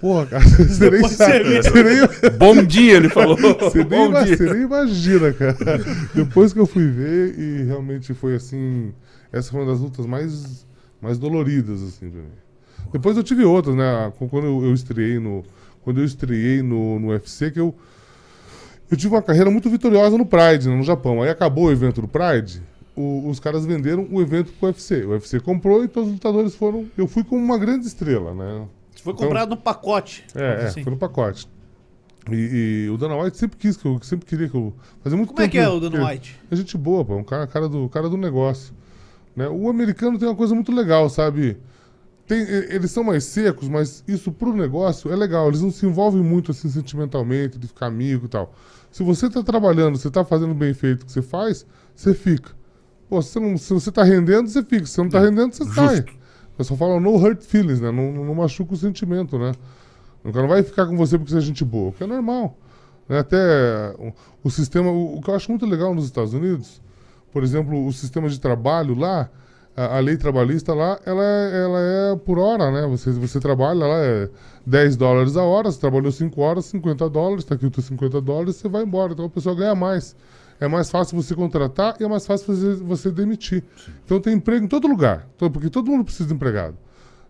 porra, 0.00 0.26
cara, 0.26 0.44
você 0.48 0.90
nem 0.90 1.08
sabe, 1.08 1.62
você 1.62 1.82
nem, 1.82 1.96
Bom 2.38 2.62
dia, 2.64 2.94
ele 2.96 3.08
falou. 3.08 3.36
você 3.36 3.78
nem, 3.78 3.86
Bom 3.88 4.06
ima- 4.06 4.24
dia. 4.24 4.36
você 4.36 4.52
nem 4.52 4.62
imagina, 4.62 5.32
cara. 5.32 5.56
Depois 6.14 6.52
que 6.52 6.58
eu 6.58 6.66
fui 6.66 6.86
ver, 6.88 7.38
e 7.38 7.64
realmente 7.64 8.14
foi 8.14 8.34
assim, 8.34 8.92
essa 9.32 9.50
foi 9.50 9.60
uma 9.60 9.70
das 9.70 9.80
lutas 9.80 10.06
mais, 10.06 10.66
mais 11.00 11.18
doloridas, 11.18 11.82
assim, 11.82 12.10
pra 12.10 12.20
mim. 12.20 12.28
Depois 12.92 13.16
eu 13.16 13.22
tive 13.22 13.44
outras, 13.44 13.74
né? 13.76 14.12
Quando 14.30 14.46
eu, 14.46 14.64
eu 14.64 14.72
estreiei 14.74 15.18
no. 15.18 15.44
Quando 15.82 16.00
eu 16.00 16.04
estreiei 16.04 16.62
no, 16.62 16.98
no 16.98 17.08
UFC, 17.08 17.50
que 17.50 17.60
eu. 17.60 17.74
Eu 18.90 18.96
tive 18.96 19.14
uma 19.14 19.20
carreira 19.22 19.50
muito 19.50 19.68
vitoriosa 19.68 20.16
no 20.16 20.24
Pride, 20.24 20.66
né, 20.68 20.74
no 20.74 20.82
Japão. 20.82 21.22
Aí 21.22 21.28
acabou 21.28 21.66
o 21.66 21.70
evento 21.72 22.00
do 22.00 22.08
Pride, 22.08 22.62
o- 22.98 23.28
os 23.28 23.38
caras 23.40 23.64
venderam 23.64 24.06
o 24.10 24.20
evento 24.20 24.52
pro 24.52 24.68
UFC. 24.68 25.04
O 25.04 25.10
UFC 25.10 25.40
comprou 25.40 25.84
e 25.84 25.88
todos 25.88 26.08
os 26.08 26.14
lutadores 26.14 26.54
foram. 26.54 26.86
Eu 26.96 27.06
fui 27.06 27.22
como 27.24 27.42
uma 27.42 27.58
grande 27.58 27.86
estrela, 27.86 28.34
né? 28.34 28.66
Foi 29.02 29.12
Então- 29.12 29.26
comprado 29.26 29.50
no 29.50 29.56
pacote. 29.56 30.24
É, 30.34 30.42
é, 30.64 30.66
assim. 30.66 30.82
foi 30.82 30.92
no 30.92 30.98
pacote. 30.98 31.48
E, 32.30 32.84
e 32.86 32.90
o 32.90 32.98
Dana 32.98 33.16
White 33.16 33.38
sempre 33.38 33.56
quis 33.56 33.76
que 33.76 33.86
eu 33.86 33.98
sempre 34.02 34.26
queria 34.26 34.48
que 34.48 34.54
eu. 34.54 34.74
Fazia 35.02 35.16
muito 35.16 35.30
Como 35.32 35.40
é 35.40 35.48
que 35.48 35.56
é 35.58 35.68
o 35.68 35.80
Dana 35.80 36.06
White? 36.08 36.38
é 36.50 36.56
gente 36.56 36.76
boa, 36.76 37.04
pô. 37.04 37.16
Um 37.16 37.24
cara, 37.24 37.46
cara, 37.46 37.68
do, 37.68 37.88
cara 37.88 38.08
do 38.08 38.16
negócio. 38.18 38.74
Né? 39.34 39.48
O 39.48 39.68
americano 39.70 40.18
tem 40.18 40.28
uma 40.28 40.34
coisa 40.34 40.54
muito 40.54 40.70
legal, 40.72 41.08
sabe? 41.08 41.56
Tem, 42.26 42.40
eles 42.42 42.90
são 42.90 43.02
mais 43.02 43.24
secos, 43.24 43.68
mas 43.68 44.04
isso 44.06 44.30
pro 44.30 44.52
negócio 44.52 45.10
é 45.10 45.16
legal. 45.16 45.48
Eles 45.48 45.62
não 45.62 45.70
se 45.70 45.86
envolvem 45.86 46.22
muito 46.22 46.50
assim 46.50 46.68
sentimentalmente, 46.68 47.58
de 47.58 47.66
ficar 47.68 47.86
amigo 47.86 48.26
e 48.26 48.28
tal. 48.28 48.52
Se 48.90 49.02
você 49.02 49.30
tá 49.30 49.42
trabalhando, 49.42 49.96
você 49.96 50.10
tá 50.10 50.22
fazendo 50.24 50.52
bem 50.54 50.74
feito 50.74 51.02
o 51.02 51.06
que 51.06 51.12
você 51.12 51.22
faz, 51.22 51.64
você 51.94 52.12
fica. 52.12 52.50
Pô, 53.08 53.22
se 53.22 53.32
você, 53.32 53.40
não, 53.40 53.56
se 53.56 53.72
você 53.72 53.90
tá 53.90 54.02
rendendo, 54.02 54.48
você 54.48 54.62
fica. 54.62 54.86
Se 54.86 54.92
você 54.92 55.02
não 55.02 55.08
tá 55.08 55.20
rendendo, 55.20 55.52
você 55.52 55.64
sai. 55.64 56.00
O 56.00 56.56
pessoal 56.58 56.76
fala 56.78 57.00
no 57.00 57.16
hurt 57.16 57.42
feelings, 57.42 57.80
né? 57.80 57.90
Não, 57.90 58.12
não 58.24 58.34
machuca 58.34 58.74
o 58.74 58.76
sentimento, 58.76 59.38
né? 59.38 59.52
O 60.24 60.32
cara 60.32 60.42
não 60.42 60.48
vai 60.48 60.62
ficar 60.62 60.86
com 60.86 60.96
você 60.96 61.16
porque 61.16 61.30
você 61.30 61.38
é 61.38 61.40
gente 61.40 61.64
boa, 61.64 61.90
o 61.90 61.92
que 61.92 62.04
é 62.04 62.06
normal. 62.06 62.56
Né? 63.08 63.18
Até 63.18 63.94
o, 63.98 64.12
o 64.44 64.50
sistema, 64.50 64.90
o, 64.90 65.16
o 65.16 65.22
que 65.22 65.30
eu 65.30 65.34
acho 65.34 65.50
muito 65.50 65.64
legal 65.64 65.94
nos 65.94 66.04
Estados 66.04 66.34
Unidos, 66.34 66.82
por 67.32 67.42
exemplo, 67.42 67.86
o 67.86 67.92
sistema 67.92 68.28
de 68.28 68.38
trabalho 68.38 68.94
lá, 68.94 69.30
a, 69.76 69.96
a 69.96 70.00
lei 70.00 70.16
trabalhista 70.16 70.74
lá, 70.74 70.98
ela 71.06 71.22
é, 71.22 71.62
ela 71.62 71.80
é 71.80 72.16
por 72.16 72.38
hora, 72.38 72.70
né? 72.70 72.86
Você, 72.88 73.10
você 73.12 73.38
trabalha 73.38 73.86
lá, 73.86 73.98
é 73.98 74.28
10 74.66 74.96
dólares 74.96 75.36
a 75.36 75.44
hora, 75.44 75.70
você 75.70 75.78
trabalhou 75.78 76.10
5 76.10 76.40
horas, 76.40 76.66
50 76.66 77.08
dólares, 77.08 77.44
tá 77.44 77.54
aqui 77.54 77.66
os 77.66 77.72
teus 77.72 77.86
50 77.86 78.20
dólares, 78.20 78.56
você 78.56 78.68
vai 78.68 78.82
embora. 78.82 79.12
Então 79.12 79.24
a 79.26 79.30
pessoa 79.30 79.54
ganha 79.54 79.74
mais. 79.74 80.16
É 80.60 80.66
mais 80.68 80.90
fácil 80.90 81.20
você 81.20 81.34
contratar 81.34 81.96
e 82.00 82.04
é 82.04 82.08
mais 82.08 82.26
fácil 82.26 82.54
você, 82.54 82.74
você 82.82 83.10
demitir. 83.10 83.62
Então 84.04 84.20
tem 84.20 84.34
emprego 84.34 84.64
em 84.64 84.68
todo 84.68 84.88
lugar, 84.88 85.26
to- 85.38 85.50
porque 85.50 85.70
todo 85.70 85.90
mundo 85.90 86.04
precisa 86.04 86.28
de 86.28 86.34
empregado 86.34 86.76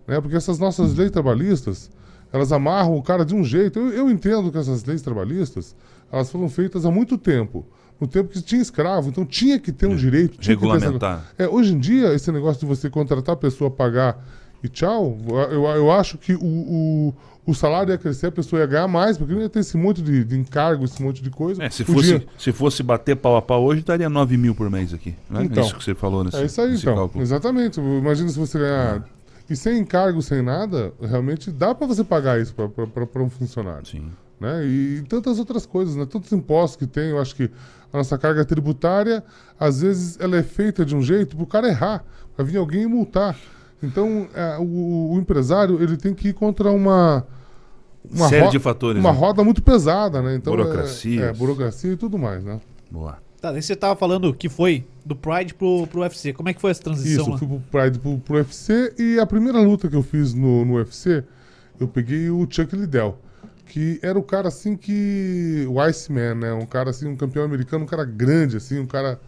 né? 0.06 0.18
Porque 0.22 0.36
essas 0.36 0.58
nossas 0.58 0.94
leis 0.94 1.10
trabalhistas, 1.10 1.90
elas 2.32 2.50
amarram 2.50 2.96
o 2.96 3.02
cara 3.02 3.26
de 3.26 3.34
um 3.34 3.44
jeito. 3.44 3.78
Eu, 3.78 3.90
eu 3.92 4.10
entendo 4.10 4.50
que 4.50 4.56
essas 4.56 4.82
leis 4.84 5.02
trabalhistas, 5.02 5.76
elas 6.10 6.30
foram 6.30 6.48
feitas 6.48 6.86
há 6.86 6.90
muito 6.90 7.18
tempo. 7.18 7.66
No 8.00 8.06
tempo 8.06 8.30
que 8.30 8.40
tinha 8.40 8.62
escravo, 8.62 9.10
então 9.10 9.26
tinha 9.26 9.58
que 9.58 9.70
ter 9.70 9.86
um 9.86 9.94
direito. 9.96 10.38
Ter 10.38 10.40
essa- 10.40 10.50
Regulamentar. 10.52 11.26
é, 11.36 11.46
hoje 11.46 11.74
em 11.74 11.78
dia, 11.78 12.14
esse 12.14 12.32
negócio 12.32 12.60
de 12.60 12.64
você 12.66 12.88
contratar 12.88 13.34
a 13.34 13.36
pessoa, 13.36 13.70
pagar 13.70 14.24
e 14.62 14.68
tchau, 14.68 15.16
eu, 15.28 15.64
eu 15.64 15.92
acho 15.92 16.18
que 16.18 16.34
o, 16.34 16.40
o, 16.42 17.14
o 17.46 17.54
salário 17.54 17.92
ia 17.92 17.98
crescer, 17.98 18.26
a 18.26 18.32
pessoa 18.32 18.60
ia 18.60 18.66
ganhar 18.66 18.88
mais, 18.88 19.16
porque 19.16 19.32
não 19.32 19.40
ia 19.40 19.48
ter 19.48 19.60
esse 19.60 19.76
monte 19.76 20.02
de, 20.02 20.24
de 20.24 20.38
encargo, 20.38 20.84
esse 20.84 21.02
monte 21.02 21.22
de 21.22 21.30
coisa. 21.30 21.62
É, 21.62 21.70
se 21.70 21.84
fosse, 21.84 22.26
se 22.36 22.52
fosse 22.52 22.82
bater 22.82 23.16
pau 23.16 23.36
a 23.36 23.42
pau 23.42 23.64
hoje, 23.64 23.82
daria 23.82 24.08
9 24.08 24.36
mil 24.36 24.54
por 24.54 24.68
mês 24.68 24.92
aqui. 24.92 25.14
Né? 25.30 25.44
Então. 25.44 25.62
é 25.62 25.66
isso 25.66 25.76
que 25.76 25.84
você 25.84 25.94
falou 25.94 26.24
nesse, 26.24 26.36
É 26.36 26.44
isso 26.44 26.60
aí, 26.60 26.74
então. 26.74 26.94
cálculo. 26.94 27.22
Exatamente. 27.22 27.80
Imagina 27.80 28.28
se 28.28 28.38
você 28.38 28.58
ganhar. 28.58 29.08
E 29.48 29.56
sem 29.56 29.78
encargo, 29.78 30.20
sem 30.20 30.42
nada, 30.42 30.92
realmente 31.00 31.50
dá 31.50 31.74
para 31.74 31.86
você 31.86 32.04
pagar 32.04 32.38
isso 32.38 32.52
para 32.52 33.22
um 33.22 33.30
funcionário. 33.30 33.86
Sim. 33.86 34.10
Né? 34.38 34.66
E, 34.66 35.04
tantas 35.08 35.38
outras 35.38 35.64
coisas, 35.64 35.96
né? 35.96 36.04
Tantos 36.04 36.30
impostos 36.32 36.76
que 36.76 36.86
tem. 36.86 37.10
Eu 37.10 37.18
acho 37.18 37.34
que 37.34 37.50
a 37.92 37.96
nossa 37.96 38.18
carga 38.18 38.44
tributária, 38.44 39.24
às 39.58 39.80
vezes, 39.80 40.18
ela 40.20 40.36
é 40.36 40.42
feita 40.42 40.84
de 40.84 40.94
um 40.94 41.00
jeito 41.00 41.34
para 41.34 41.44
o 41.44 41.46
cara 41.46 41.68
errar, 41.68 42.04
para 42.36 42.44
vir 42.44 42.58
alguém 42.58 42.82
e 42.82 42.86
multar. 42.86 43.36
Então, 43.82 44.28
é, 44.34 44.58
o, 44.58 45.12
o 45.14 45.18
empresário 45.18 45.82
ele 45.82 45.96
tem 45.96 46.14
que 46.14 46.28
ir 46.28 46.32
contra 46.32 46.70
uma. 46.70 47.26
Uma, 48.10 48.28
Série 48.28 48.48
de 48.48 48.58
fatores, 48.58 49.00
Uma 49.00 49.12
né? 49.12 49.18
roda 49.18 49.44
muito 49.44 49.62
pesada, 49.62 50.22
né? 50.22 50.34
Então, 50.36 50.54
é- 50.54 50.56
Burocracias. 50.56 51.22
É, 51.24 51.32
burocracia 51.32 51.92
e 51.92 51.96
tudo 51.96 52.16
mais, 52.16 52.42
né? 52.42 52.58
Boa. 52.90 53.18
Tá, 53.40 53.52
daí 53.52 53.62
você 53.62 53.76
tava 53.76 53.94
falando 53.94 54.32
que 54.34 54.48
foi 54.48 54.84
do 55.04 55.14
Pride 55.14 55.54
pro, 55.54 55.86
pro 55.86 56.00
UFC. 56.00 56.32
Como 56.32 56.48
é 56.48 56.54
que 56.54 56.60
foi 56.60 56.70
essa 56.70 56.82
transição 56.82 57.22
Isso, 57.22 57.32
eu 57.32 57.38
fui 57.38 57.46
pro 57.46 57.60
Pride 57.60 57.98
pro, 57.98 58.18
pro 58.18 58.34
UFC 58.36 58.94
e 58.98 59.18
a 59.20 59.26
primeira 59.26 59.60
luta 59.60 59.88
que 59.88 59.94
eu 59.94 60.02
fiz 60.02 60.34
no, 60.34 60.64
no 60.64 60.74
UFC, 60.74 61.22
eu 61.78 61.86
peguei 61.86 62.30
o 62.30 62.46
Chuck 62.50 62.74
Liddell, 62.74 63.16
que 63.66 64.00
era 64.02 64.18
o 64.18 64.22
cara 64.22 64.48
assim 64.48 64.76
que. 64.76 65.66
O 65.68 65.80
Iceman, 65.80 66.34
né? 66.34 66.52
Um 66.52 66.66
cara 66.66 66.90
assim, 66.90 67.06
um 67.06 67.16
campeão 67.16 67.44
americano, 67.44 67.84
um 67.84 67.86
cara 67.86 68.04
grande, 68.04 68.56
assim, 68.56 68.80
um 68.80 68.86
cara 68.86 69.20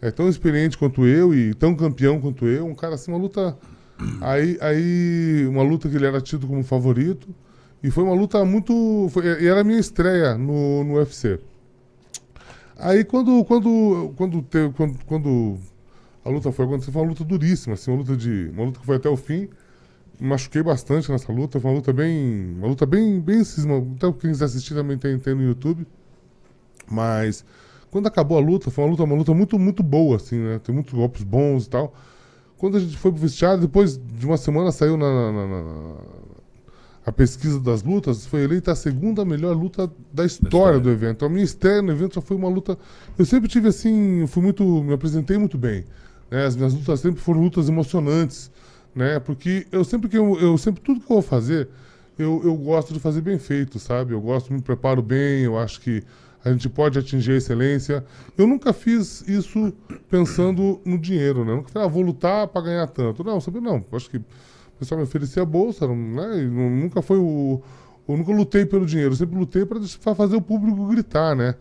é, 0.00 0.10
tão 0.10 0.28
experiente 0.28 0.78
quanto 0.78 1.06
eu 1.06 1.34
e 1.34 1.52
tão 1.52 1.74
campeão 1.74 2.18
quanto 2.18 2.46
eu, 2.46 2.66
um 2.66 2.74
cara 2.74 2.94
assim, 2.94 3.10
uma 3.10 3.20
luta. 3.20 3.56
Aí, 4.20 4.58
aí 4.60 5.46
uma 5.46 5.62
luta 5.62 5.88
que 5.88 5.96
ele 5.96 6.06
era 6.06 6.20
tido 6.20 6.46
como 6.46 6.62
favorito. 6.62 7.28
E 7.82 7.90
foi 7.90 8.04
uma 8.04 8.14
luta 8.14 8.44
muito. 8.44 9.08
Foi, 9.10 9.26
era 9.26 9.60
a 9.60 9.64
minha 9.64 9.78
estreia 9.78 10.36
no, 10.36 10.84
no 10.84 10.94
UFC. 10.94 11.40
Aí 12.76 13.04
quando. 13.04 13.44
Quando, 13.44 14.12
quando, 14.16 14.42
teve, 14.42 14.72
quando, 14.74 14.98
quando 15.06 15.58
a 16.24 16.28
luta 16.28 16.52
foi 16.52 16.66
acontecendo, 16.66 16.92
foi 16.92 17.02
uma 17.02 17.08
luta 17.08 17.24
duríssima, 17.24 17.74
assim, 17.74 17.90
uma 17.90 17.98
luta 17.98 18.16
de. 18.16 18.50
Uma 18.52 18.64
luta 18.66 18.80
que 18.80 18.86
foi 18.86 18.96
até 18.96 19.08
o 19.08 19.16
fim. 19.16 19.48
Machuquei 20.20 20.62
bastante 20.62 21.10
nessa 21.10 21.32
luta. 21.32 21.58
Foi 21.58 21.70
uma 21.70 21.76
luta 21.76 21.92
bem. 21.92 22.54
Uma 22.58 22.68
luta 22.68 22.84
bem, 22.84 23.18
bem 23.20 23.42
cisma. 23.44 23.78
Até 23.96 24.12
quem 24.12 24.30
quiser 24.30 24.44
assistir 24.44 24.74
também 24.74 24.98
tem, 24.98 25.18
tem 25.18 25.34
no 25.34 25.42
YouTube. 25.42 25.86
Mas 26.90 27.44
quando 27.90 28.06
acabou 28.06 28.36
a 28.36 28.40
luta, 28.40 28.70
foi 28.70 28.84
uma 28.84 28.90
luta, 28.90 29.04
uma 29.04 29.16
luta 29.16 29.32
muito, 29.34 29.58
muito 29.58 29.82
boa, 29.82 30.16
assim, 30.16 30.38
né? 30.38 30.58
Tem 30.58 30.74
muitos 30.74 30.92
golpes 30.92 31.22
bons 31.22 31.66
e 31.66 31.70
tal. 31.70 31.94
Quando 32.60 32.76
a 32.76 32.80
gente 32.80 32.94
foi 32.98 33.10
pro 33.10 33.22
vestiário, 33.22 33.58
depois 33.58 33.96
de 33.96 34.26
uma 34.26 34.36
semana 34.36 34.70
saiu 34.70 34.94
na, 34.94 35.10
na, 35.10 35.32
na, 35.32 35.62
na 35.62 35.94
a 37.06 37.10
pesquisa 37.10 37.58
das 37.58 37.82
lutas, 37.82 38.26
foi 38.26 38.42
eleita 38.42 38.72
a 38.72 38.74
segunda 38.74 39.24
melhor 39.24 39.56
luta 39.56 39.90
da 40.12 40.26
história, 40.26 40.78
do 40.78 40.90
evento. 40.90 41.24
A 41.24 41.28
minha 41.30 41.42
estreia 41.42 41.80
no 41.80 41.90
evento 41.90 42.16
já 42.16 42.20
foi 42.20 42.36
uma 42.36 42.50
luta. 42.50 42.76
Eu 43.18 43.24
sempre 43.24 43.48
tive 43.48 43.68
assim, 43.68 44.26
fui 44.26 44.42
muito, 44.42 44.62
me 44.82 44.92
apresentei 44.92 45.38
muito 45.38 45.56
bem. 45.56 45.86
Né? 46.30 46.44
As 46.44 46.54
minhas 46.54 46.74
lutas 46.74 47.00
sempre 47.00 47.22
foram 47.22 47.40
lutas 47.40 47.66
emocionantes, 47.66 48.50
né? 48.94 49.18
Porque 49.18 49.66
eu 49.72 49.82
sempre 49.82 50.10
que 50.10 50.18
eu, 50.18 50.38
eu 50.38 50.58
sempre 50.58 50.82
tudo 50.82 51.00
que 51.00 51.10
eu 51.10 51.16
vou 51.16 51.22
fazer, 51.22 51.66
eu, 52.18 52.42
eu 52.44 52.54
gosto 52.56 52.92
de 52.92 53.00
fazer 53.00 53.22
bem 53.22 53.38
feito, 53.38 53.78
sabe? 53.78 54.12
Eu 54.12 54.20
gosto, 54.20 54.52
me 54.52 54.60
preparo 54.60 55.00
bem, 55.00 55.44
eu 55.44 55.58
acho 55.58 55.80
que 55.80 56.04
a 56.44 56.50
gente 56.50 56.68
pode 56.68 56.98
atingir 56.98 57.32
a 57.32 57.36
excelência. 57.36 58.04
Eu 58.36 58.46
nunca 58.46 58.72
fiz 58.72 59.26
isso 59.28 59.72
pensando 60.08 60.80
no 60.84 60.98
dinheiro, 60.98 61.44
né? 61.44 61.52
Eu 61.52 61.56
nunca 61.56 61.68
falei, 61.70 61.86
ah, 61.86 61.90
vou 61.90 62.02
lutar 62.02 62.48
para 62.48 62.62
ganhar 62.62 62.86
tanto. 62.86 63.22
Não, 63.22 63.40
sempre 63.40 63.60
não. 63.60 63.84
Eu 63.90 63.96
acho 63.96 64.08
que 64.08 64.16
o 64.16 64.24
pessoal 64.78 64.98
me 64.98 65.04
oferecia 65.04 65.42
a 65.42 65.46
bolsa, 65.46 65.86
né? 65.86 66.36
Nunca 66.48 67.02
foi 67.02 67.18
o. 67.18 67.60
Eu 68.08 68.16
nunca 68.16 68.32
lutei 68.32 68.64
pelo 68.66 68.86
dinheiro, 68.86 69.12
eu 69.12 69.16
sempre 69.16 69.38
lutei 69.38 69.64
para 69.64 69.78
fazer 70.14 70.34
o 70.34 70.40
público 70.40 70.86
gritar, 70.86 71.36
né? 71.36 71.54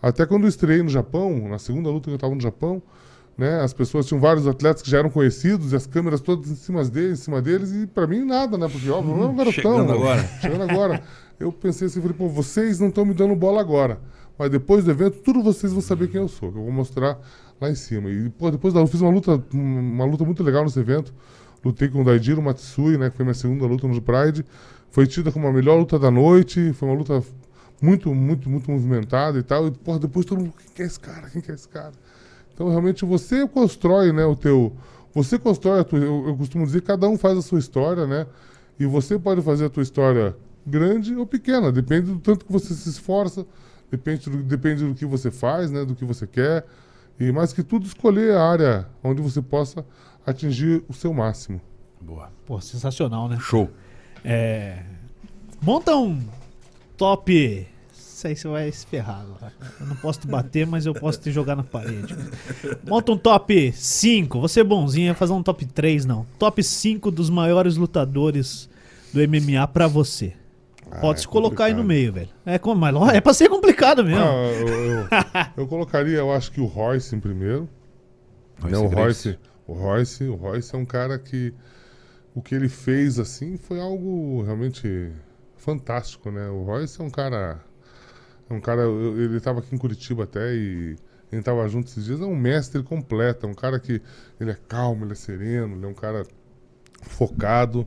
Até 0.00 0.24
quando 0.24 0.44
eu 0.44 0.48
estreiei 0.48 0.82
no 0.82 0.88
Japão, 0.88 1.48
na 1.48 1.58
segunda 1.58 1.88
luta 1.90 2.04
que 2.04 2.10
eu 2.10 2.16
estava 2.16 2.34
no 2.34 2.40
Japão, 2.40 2.80
né? 3.36 3.60
As 3.60 3.72
pessoas 3.72 4.06
tinham 4.06 4.20
vários 4.20 4.46
atletas 4.46 4.82
que 4.82 4.90
já 4.90 4.98
eram 4.98 5.10
conhecidos 5.10 5.72
e 5.72 5.76
as 5.76 5.86
câmeras 5.86 6.20
todas 6.20 6.50
em 6.50 6.54
cima 6.54 6.84
deles, 6.84 7.20
em 7.20 7.22
cima 7.22 7.42
deles 7.42 7.72
e 7.72 7.86
para 7.86 8.06
mim 8.06 8.24
nada, 8.24 8.56
né? 8.56 8.68
Porque 8.68 8.88
óbvio, 8.88 9.16
não 9.16 9.24
é 9.24 9.28
um 9.28 9.36
garotão. 9.36 9.78
Chegando 9.78 9.92
agora. 9.92 10.22
Chegando 10.40 10.70
agora. 10.70 11.02
Eu 11.38 11.52
pensei 11.52 11.86
assim, 11.86 12.00
falei, 12.00 12.16
pô, 12.16 12.28
vocês 12.28 12.80
não 12.80 12.88
estão 12.88 13.04
me 13.04 13.12
dando 13.12 13.34
bola 13.36 13.60
agora. 13.60 14.00
Mas 14.38 14.50
depois 14.50 14.84
do 14.84 14.90
evento, 14.90 15.18
tudo 15.18 15.42
vocês 15.42 15.72
vão 15.72 15.80
saber 15.80 16.08
quem 16.08 16.20
eu 16.20 16.28
sou. 16.28 16.52
Que 16.52 16.58
eu 16.58 16.62
vou 16.62 16.72
mostrar 16.72 17.18
lá 17.60 17.70
em 17.70 17.74
cima. 17.74 18.10
E 18.10 18.28
pô, 18.30 18.50
depois 18.50 18.74
eu 18.74 18.86
fiz 18.86 19.00
uma 19.00 19.10
luta, 19.10 19.42
uma 19.52 20.04
luta 20.04 20.24
muito 20.24 20.42
legal 20.42 20.64
nesse 20.64 20.78
evento. 20.78 21.12
Lutei 21.64 21.88
com 21.88 22.02
o 22.02 22.04
Daijiro 22.04 22.42
Matsui, 22.42 22.98
né? 22.98 23.10
Que 23.10 23.16
foi 23.16 23.24
minha 23.24 23.34
segunda 23.34 23.66
luta 23.66 23.88
no 23.88 24.00
Pride. 24.00 24.44
Foi 24.90 25.06
tida 25.06 25.32
como 25.32 25.46
a 25.46 25.52
melhor 25.52 25.78
luta 25.78 25.98
da 25.98 26.10
noite. 26.10 26.72
Foi 26.74 26.88
uma 26.88 26.96
luta 26.96 27.22
muito, 27.80 28.14
muito, 28.14 28.48
muito 28.48 28.70
movimentada 28.70 29.38
e 29.38 29.42
tal. 29.42 29.66
E 29.68 29.70
porra, 29.70 29.98
depois 29.98 30.26
todo 30.26 30.38
mundo, 30.38 30.52
quem 30.58 30.74
que 30.74 30.82
é 30.82 30.86
esse 30.86 31.00
cara? 31.00 31.30
Quem 31.30 31.40
que 31.40 31.50
é 31.50 31.54
esse 31.54 31.68
cara? 31.68 31.92
Então 32.54 32.68
realmente 32.68 33.04
você 33.04 33.46
constrói, 33.48 34.12
né, 34.12 34.24
o 34.24 34.36
teu. 34.36 34.72
Você 35.14 35.38
constrói 35.38 35.80
a 35.80 35.84
tua. 35.84 35.98
Eu, 35.98 36.28
eu 36.28 36.36
costumo 36.36 36.64
dizer 36.66 36.82
cada 36.82 37.08
um 37.08 37.16
faz 37.16 37.38
a 37.38 37.42
sua 37.42 37.58
história, 37.58 38.06
né? 38.06 38.26
E 38.78 38.84
você 38.84 39.18
pode 39.18 39.40
fazer 39.40 39.66
a 39.66 39.70
tua 39.70 39.82
história 39.82 40.36
grande 40.66 41.14
ou 41.14 41.26
pequena, 41.26 41.70
depende 41.70 42.10
do 42.10 42.18
tanto 42.18 42.44
que 42.44 42.52
você 42.52 42.74
se 42.74 42.88
esforça 42.88 43.46
depende 43.90 44.30
do, 44.30 44.42
depende 44.42 44.84
do 44.84 44.94
que 44.94 45.04
você 45.04 45.30
faz, 45.30 45.70
né, 45.70 45.84
do 45.84 45.94
que 45.94 46.04
você 46.04 46.26
quer, 46.26 46.66
e 47.18 47.32
mais 47.32 47.52
que 47.52 47.62
tudo 47.62 47.86
escolher 47.86 48.34
a 48.34 48.42
área 48.42 48.88
onde 49.02 49.22
você 49.22 49.40
possa 49.40 49.84
atingir 50.26 50.84
o 50.88 50.92
seu 50.92 51.14
máximo. 51.14 51.60
Boa. 52.00 52.30
Pô, 52.44 52.60
sensacional, 52.60 53.28
né? 53.28 53.38
Show. 53.40 53.70
É... 54.24 54.82
Monta 55.62 55.96
um 55.96 56.22
top. 56.96 57.66
Isso 57.92 58.26
aí 58.26 58.36
você 58.36 58.48
vai 58.48 58.72
se 58.72 58.86
ferrar 58.86 59.20
agora. 59.20 59.52
Eu 59.80 59.86
não 59.86 59.96
posso 59.96 60.20
te 60.20 60.26
bater, 60.26 60.66
mas 60.66 60.86
eu 60.86 60.94
posso 60.94 61.20
te 61.20 61.30
jogar 61.30 61.56
na 61.56 61.62
parede. 61.62 62.14
Monta 62.86 63.12
um 63.12 63.18
top 63.18 63.72
5. 63.72 64.40
Você 64.40 64.60
é 64.60 64.64
bonzinho, 64.64 65.08
vai 65.08 65.14
fazer 65.14 65.32
um 65.32 65.42
top 65.42 65.64
3, 65.66 66.06
não. 66.06 66.26
Top 66.38 66.62
5 66.62 67.10
dos 67.10 67.30
maiores 67.30 67.76
lutadores 67.76 68.68
do 69.12 69.20
MMA 69.20 69.66
pra 69.68 69.86
você. 69.86 70.34
Ah, 70.90 71.00
Pode 71.00 71.18
é 71.18 71.22
se 71.22 71.28
colocar 71.28 71.64
aí 71.64 71.72
no 71.72 71.78
complicado. 71.82 71.88
meio, 71.88 72.12
velho. 72.12 72.28
É, 72.46 72.60
mas 72.76 73.14
é 73.14 73.20
pra 73.20 73.34
ser 73.34 73.48
complicado 73.48 74.04
mesmo. 74.04 74.22
Ah, 74.22 74.50
eu, 74.52 74.68
eu- 74.68 75.08
eu 75.56 75.66
colocaria, 75.66 76.18
eu 76.18 76.32
acho 76.32 76.52
que 76.52 76.60
o 76.60 76.64
Royce 76.66 77.14
em 77.14 77.20
primeiro. 77.20 77.68
Royce 78.60 78.72
né, 78.72 78.78
o. 78.78 78.88
Royce, 78.88 79.38
o 79.66 79.72
Royce, 79.74 80.24
o 80.24 80.34
Royce 80.36 80.74
é 80.74 80.78
um 80.78 80.86
cara 80.86 81.18
que 81.18 81.52
o 82.34 82.40
que 82.42 82.54
ele 82.54 82.68
fez 82.68 83.18
assim 83.18 83.56
foi 83.56 83.80
algo 83.80 84.42
realmente 84.42 85.10
fantástico, 85.56 86.30
né? 86.30 86.48
O 86.48 86.62
Royce 86.62 87.00
é 87.00 87.04
um 87.04 87.10
cara, 87.10 87.60
é 88.48 88.54
um 88.54 88.60
cara, 88.60 88.82
eu- 88.82 89.20
ele 89.20 89.36
estava 89.38 89.58
aqui 89.58 89.74
em 89.74 89.78
Curitiba 89.78 90.24
até 90.24 90.54
e 90.54 90.96
a 91.32 91.34
gente 91.34 91.44
tava 91.44 91.66
junto 91.68 91.88
esses 91.88 92.04
dias, 92.04 92.20
é 92.20 92.24
um 92.24 92.36
mestre 92.36 92.82
completo, 92.84 93.46
é 93.46 93.48
um 93.48 93.54
cara 93.54 93.80
que 93.80 94.00
ele 94.38 94.52
é 94.52 94.56
calmo, 94.68 95.04
ele 95.04 95.12
é 95.12 95.16
sereno, 95.16 95.74
ele 95.76 95.84
é 95.84 95.88
um 95.88 95.94
cara 95.94 96.24
focado. 97.02 97.86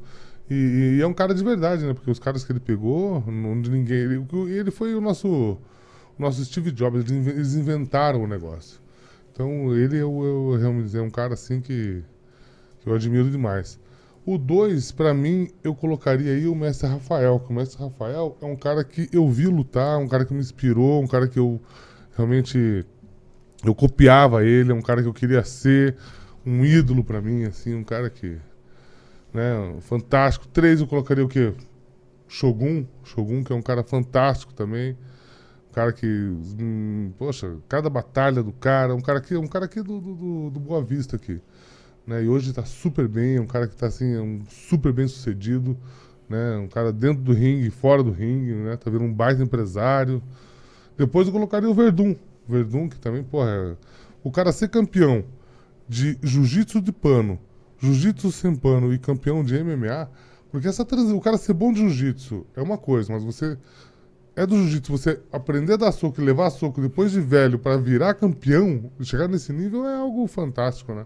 E, 0.50 0.98
e 0.98 1.02
é 1.02 1.08
um 1.08 1.14
cara 1.14 1.34
de 1.34 1.44
verdade, 1.44 1.86
né? 1.86 1.94
Porque 1.94 2.10
os 2.10 2.20
caras 2.20 2.44
que 2.44 2.52
ele 2.52 2.60
pegou, 2.60 3.24
não 3.28 3.56
ninguém. 3.56 3.98
Ele, 3.98 4.26
ele 4.50 4.72
foi 4.72 4.96
o 4.96 5.02
nosso, 5.02 5.28
o 5.28 5.58
nosso 6.18 6.44
Steve 6.44 6.72
Jobs, 6.72 7.02
eles 7.02 7.12
inven- 7.12 7.34
eles 7.34 7.56
inventaram 7.56 8.24
o 8.24 8.28
negócio. 8.28 8.80
Então 9.32 9.76
ele 9.76 9.98
eu, 9.98 10.24
eu 10.24 10.58
realmente 10.60 10.96
é 10.98 11.02
um 11.02 11.10
cara 11.10 11.34
assim 11.34 11.62
que, 11.62 12.04
que 12.82 12.90
eu 12.90 12.94
admiro 12.96 13.30
demais. 13.30 13.80
O 14.26 14.38
2, 14.38 14.92
pra 14.92 15.14
mim, 15.14 15.50
eu 15.64 15.74
colocaria 15.74 16.34
aí 16.34 16.48
o 16.48 16.56
Mestre 16.56 16.88
Rafael. 16.88 17.40
Que 17.40 17.52
o 17.52 17.56
Mestre 17.56 17.82
Rafael 17.82 18.38
é 18.42 18.46
um 18.46 18.56
cara 18.56 18.84
que 18.84 19.10
eu 19.12 19.28
vi 19.30 19.48
lutar, 19.48 19.98
um 19.98 20.08
cara 20.08 20.26
que 20.26 20.34
me 20.34 20.40
inspirou, 20.40 21.02
um 21.02 21.08
cara 21.08 21.28
que 21.28 21.40
eu 21.40 21.60
realmente 22.16 22.86
eu 23.64 23.76
copiava 23.76 24.44
ele, 24.44 24.72
é 24.72 24.76
um 24.76 24.82
cara 24.82 25.02
que 25.02 25.08
eu 25.08 25.14
queria 25.14 25.44
ser, 25.44 25.96
um 26.46 26.64
ídolo 26.64 27.04
pra 27.04 27.22
mim, 27.22 27.44
assim, 27.46 27.74
um 27.74 27.84
cara 27.84 28.10
que 28.10 28.38
né, 29.34 29.76
fantástico. 29.82 30.48
Três 30.48 30.82
eu 30.82 30.88
colocaria 30.88 31.24
o 31.26 31.30
quê? 31.30 31.54
Shogun, 32.28 32.86
Shogun 33.04 33.44
que 33.44 33.54
é 33.54 33.56
um 33.56 33.62
cara 33.62 33.84
fantástico 33.84 34.54
também. 34.54 34.98
Um 35.72 35.74
cara 35.74 35.94
que, 35.94 36.08
hum, 36.08 37.12
poxa, 37.18 37.58
cada 37.70 37.90
batalha 37.90 38.44
do 38.44 38.52
cara, 38.54 38.96
um 38.96 39.02
cara 39.02 39.22
que, 39.22 39.36
um 39.38 39.48
cara 39.48 39.66
aqui 39.66 39.82
do, 39.84 40.02
do, 40.02 40.50
do- 40.52 40.60
Boa 40.60 40.84
Vista 40.84 41.16
aqui, 41.18 41.42
né? 42.08 42.24
E 42.24 42.30
hoje 42.30 42.54
tá 42.54 42.66
super 42.66 43.08
bem, 43.08 43.38
é 43.38 43.42
um 43.42 43.48
cara 43.48 43.68
que 43.68 43.76
tá 43.76 43.88
assim, 43.88 44.14
é 44.16 44.22
um 44.22 44.42
super 44.50 44.94
bem 44.94 45.08
sucedido, 45.08 45.78
né? 46.30 46.58
Um 46.58 46.68
cara 46.68 46.94
dentro 46.94 47.24
do 47.24 47.34
ringue, 47.34 47.70
fora 47.72 48.04
do 48.04 48.12
ringue, 48.12 48.54
né? 48.54 48.78
Tá 48.78 48.90
vendo 48.92 49.06
um 49.06 49.14
baita 49.14 49.44
empresário. 49.44 50.22
Depois 50.98 51.28
eu 51.28 51.34
colocaria 51.34 51.70
o 51.70 51.74
Verdun, 51.74 52.16
Verdun 52.48 52.90
que 52.90 53.00
também, 53.00 53.24
porra, 53.24 53.50
é- 53.52 53.76
o 54.24 54.32
cara 54.32 54.52
ser 54.52 54.70
campeão 54.70 55.24
de 55.88 56.18
jiu-jitsu 56.24 56.82
de 56.82 56.92
pano, 56.92 57.40
jiu-jitsu 57.80 58.32
sem 58.32 58.56
pano 58.56 58.94
e 58.94 59.00
campeão 59.00 59.44
de 59.44 59.62
MMA, 59.64 60.10
porque 60.52 60.68
essa 60.68 60.84
trans... 60.84 61.12
o 61.12 61.22
cara 61.22 61.38
ser 61.38 61.54
bom 61.54 61.72
de 61.72 61.80
jiu-jitsu 61.80 62.46
é 62.56 62.62
uma 62.62 62.78
coisa, 62.78 63.14
mas 63.14 63.24
você 63.24 63.58
é 64.36 64.46
do 64.46 64.56
jiu-jitsu, 64.56 64.92
você 64.92 65.20
aprender 65.32 65.74
a 65.74 65.78
dar 65.78 65.92
soco 65.92 66.22
e 66.22 66.24
levar 66.24 66.50
soco 66.50 66.82
depois 66.82 67.12
de 67.12 67.20
velho 67.20 67.60
pra 67.60 67.78
virar 67.78 68.14
campeão, 68.14 68.92
chegar 69.02 69.28
nesse 69.28 69.52
nível 69.52 69.88
é 69.88 69.96
algo 69.96 70.26
fantástico, 70.28 70.94
né? 70.94 71.06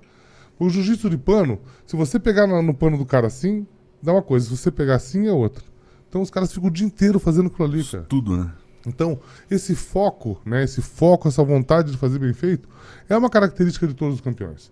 O 0.59 0.69
jiu-jitsu 0.69 1.09
de 1.09 1.17
pano, 1.17 1.59
se 1.85 1.95
você 1.95 2.19
pegar 2.19 2.45
no 2.45 2.73
pano 2.73 2.97
do 2.97 3.05
cara 3.05 3.27
assim, 3.27 3.65
dá 4.01 4.11
uma 4.11 4.21
coisa, 4.21 4.45
se 4.45 4.55
você 4.55 4.71
pegar 4.71 4.95
assim 4.95 5.27
é 5.27 5.31
outra. 5.31 5.63
Então 6.07 6.21
os 6.21 6.29
caras 6.29 6.53
ficam 6.53 6.69
o 6.69 6.71
dia 6.71 6.85
inteiro 6.85 7.19
fazendo 7.19 7.47
aquilo 7.47 7.67
ali, 7.67 7.83
cara. 7.83 8.03
Tudo, 8.03 8.37
né? 8.37 8.51
Então, 8.85 9.19
esse 9.49 9.75
foco, 9.75 10.39
né, 10.45 10.63
esse 10.63 10.81
foco, 10.81 11.27
essa 11.27 11.43
vontade 11.43 11.91
de 11.91 11.97
fazer 11.97 12.19
bem 12.19 12.33
feito, 12.33 12.67
é 13.07 13.17
uma 13.17 13.29
característica 13.29 13.87
de 13.87 13.93
todos 13.93 14.15
os 14.15 14.21
campeões. 14.21 14.71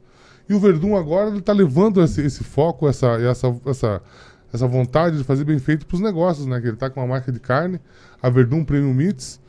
E 0.52 0.54
o 0.54 0.60
Verdun 0.60 0.98
agora 0.98 1.30
ele 1.30 1.40
está 1.40 1.54
levando 1.54 2.02
esse, 2.04 2.22
esse 2.22 2.44
foco, 2.44 2.88
essa, 2.88 3.08
essa, 3.22 3.56
essa, 3.66 4.02
essa 4.54 4.68
vontade 4.68 5.18
de 5.18 5.24
fazer 5.24 5.46
bem 5.46 5.58
feito 5.60 5.86
para 5.86 5.96
os 5.96 6.02
negócios, 6.02 6.46
né? 6.46 6.60
Que 6.60 6.68
ele 6.68 6.74
está 6.74 6.90
com 6.90 7.00
uma 7.00 7.08
marca 7.08 7.32
de 7.32 7.40
carne, 7.40 7.80
a 8.22 8.30
Verdun 8.30 8.66
Premium 8.66 8.94
Meats, 8.94 9.40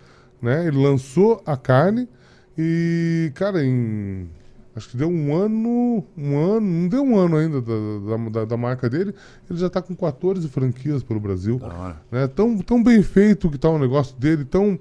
né? 0.41 0.67
Ele 0.67 0.77
lançou 0.83 1.43
a 1.45 1.57
carne 1.57 2.09
e, 2.57 3.33
cara, 3.35 3.65
em 3.65 4.29
acho 4.75 4.89
que 4.89 4.97
deu 4.97 5.09
um 5.09 5.35
ano, 5.37 6.03
um 6.17 6.39
ano, 6.39 6.61
não 6.67 6.89
deu 6.89 7.03
um 7.03 7.19
ano 7.19 7.37
ainda 7.37 7.61
da, 7.61 7.73
da, 8.17 8.31
da- 8.31 8.45
da 8.47 8.57
marca 8.57 8.89
dele, 8.89 9.15
ele 9.51 9.59
já 9.59 9.67
está 9.67 9.83
com 9.83 9.95
14 9.95 10.49
franquias 10.49 11.03
pelo 11.03 11.21
Brasil 11.21 11.59
Da 11.59 11.67
hora. 11.67 11.97
né? 12.11 12.27
Tão, 12.29 12.57
tão 12.59 12.83
bem 12.83 13.03
feito 13.03 13.51
que 13.51 13.59
tá 13.59 13.69
o 13.69 13.79
negócio 13.79 14.17
dele, 14.17 14.45
tão, 14.47 14.79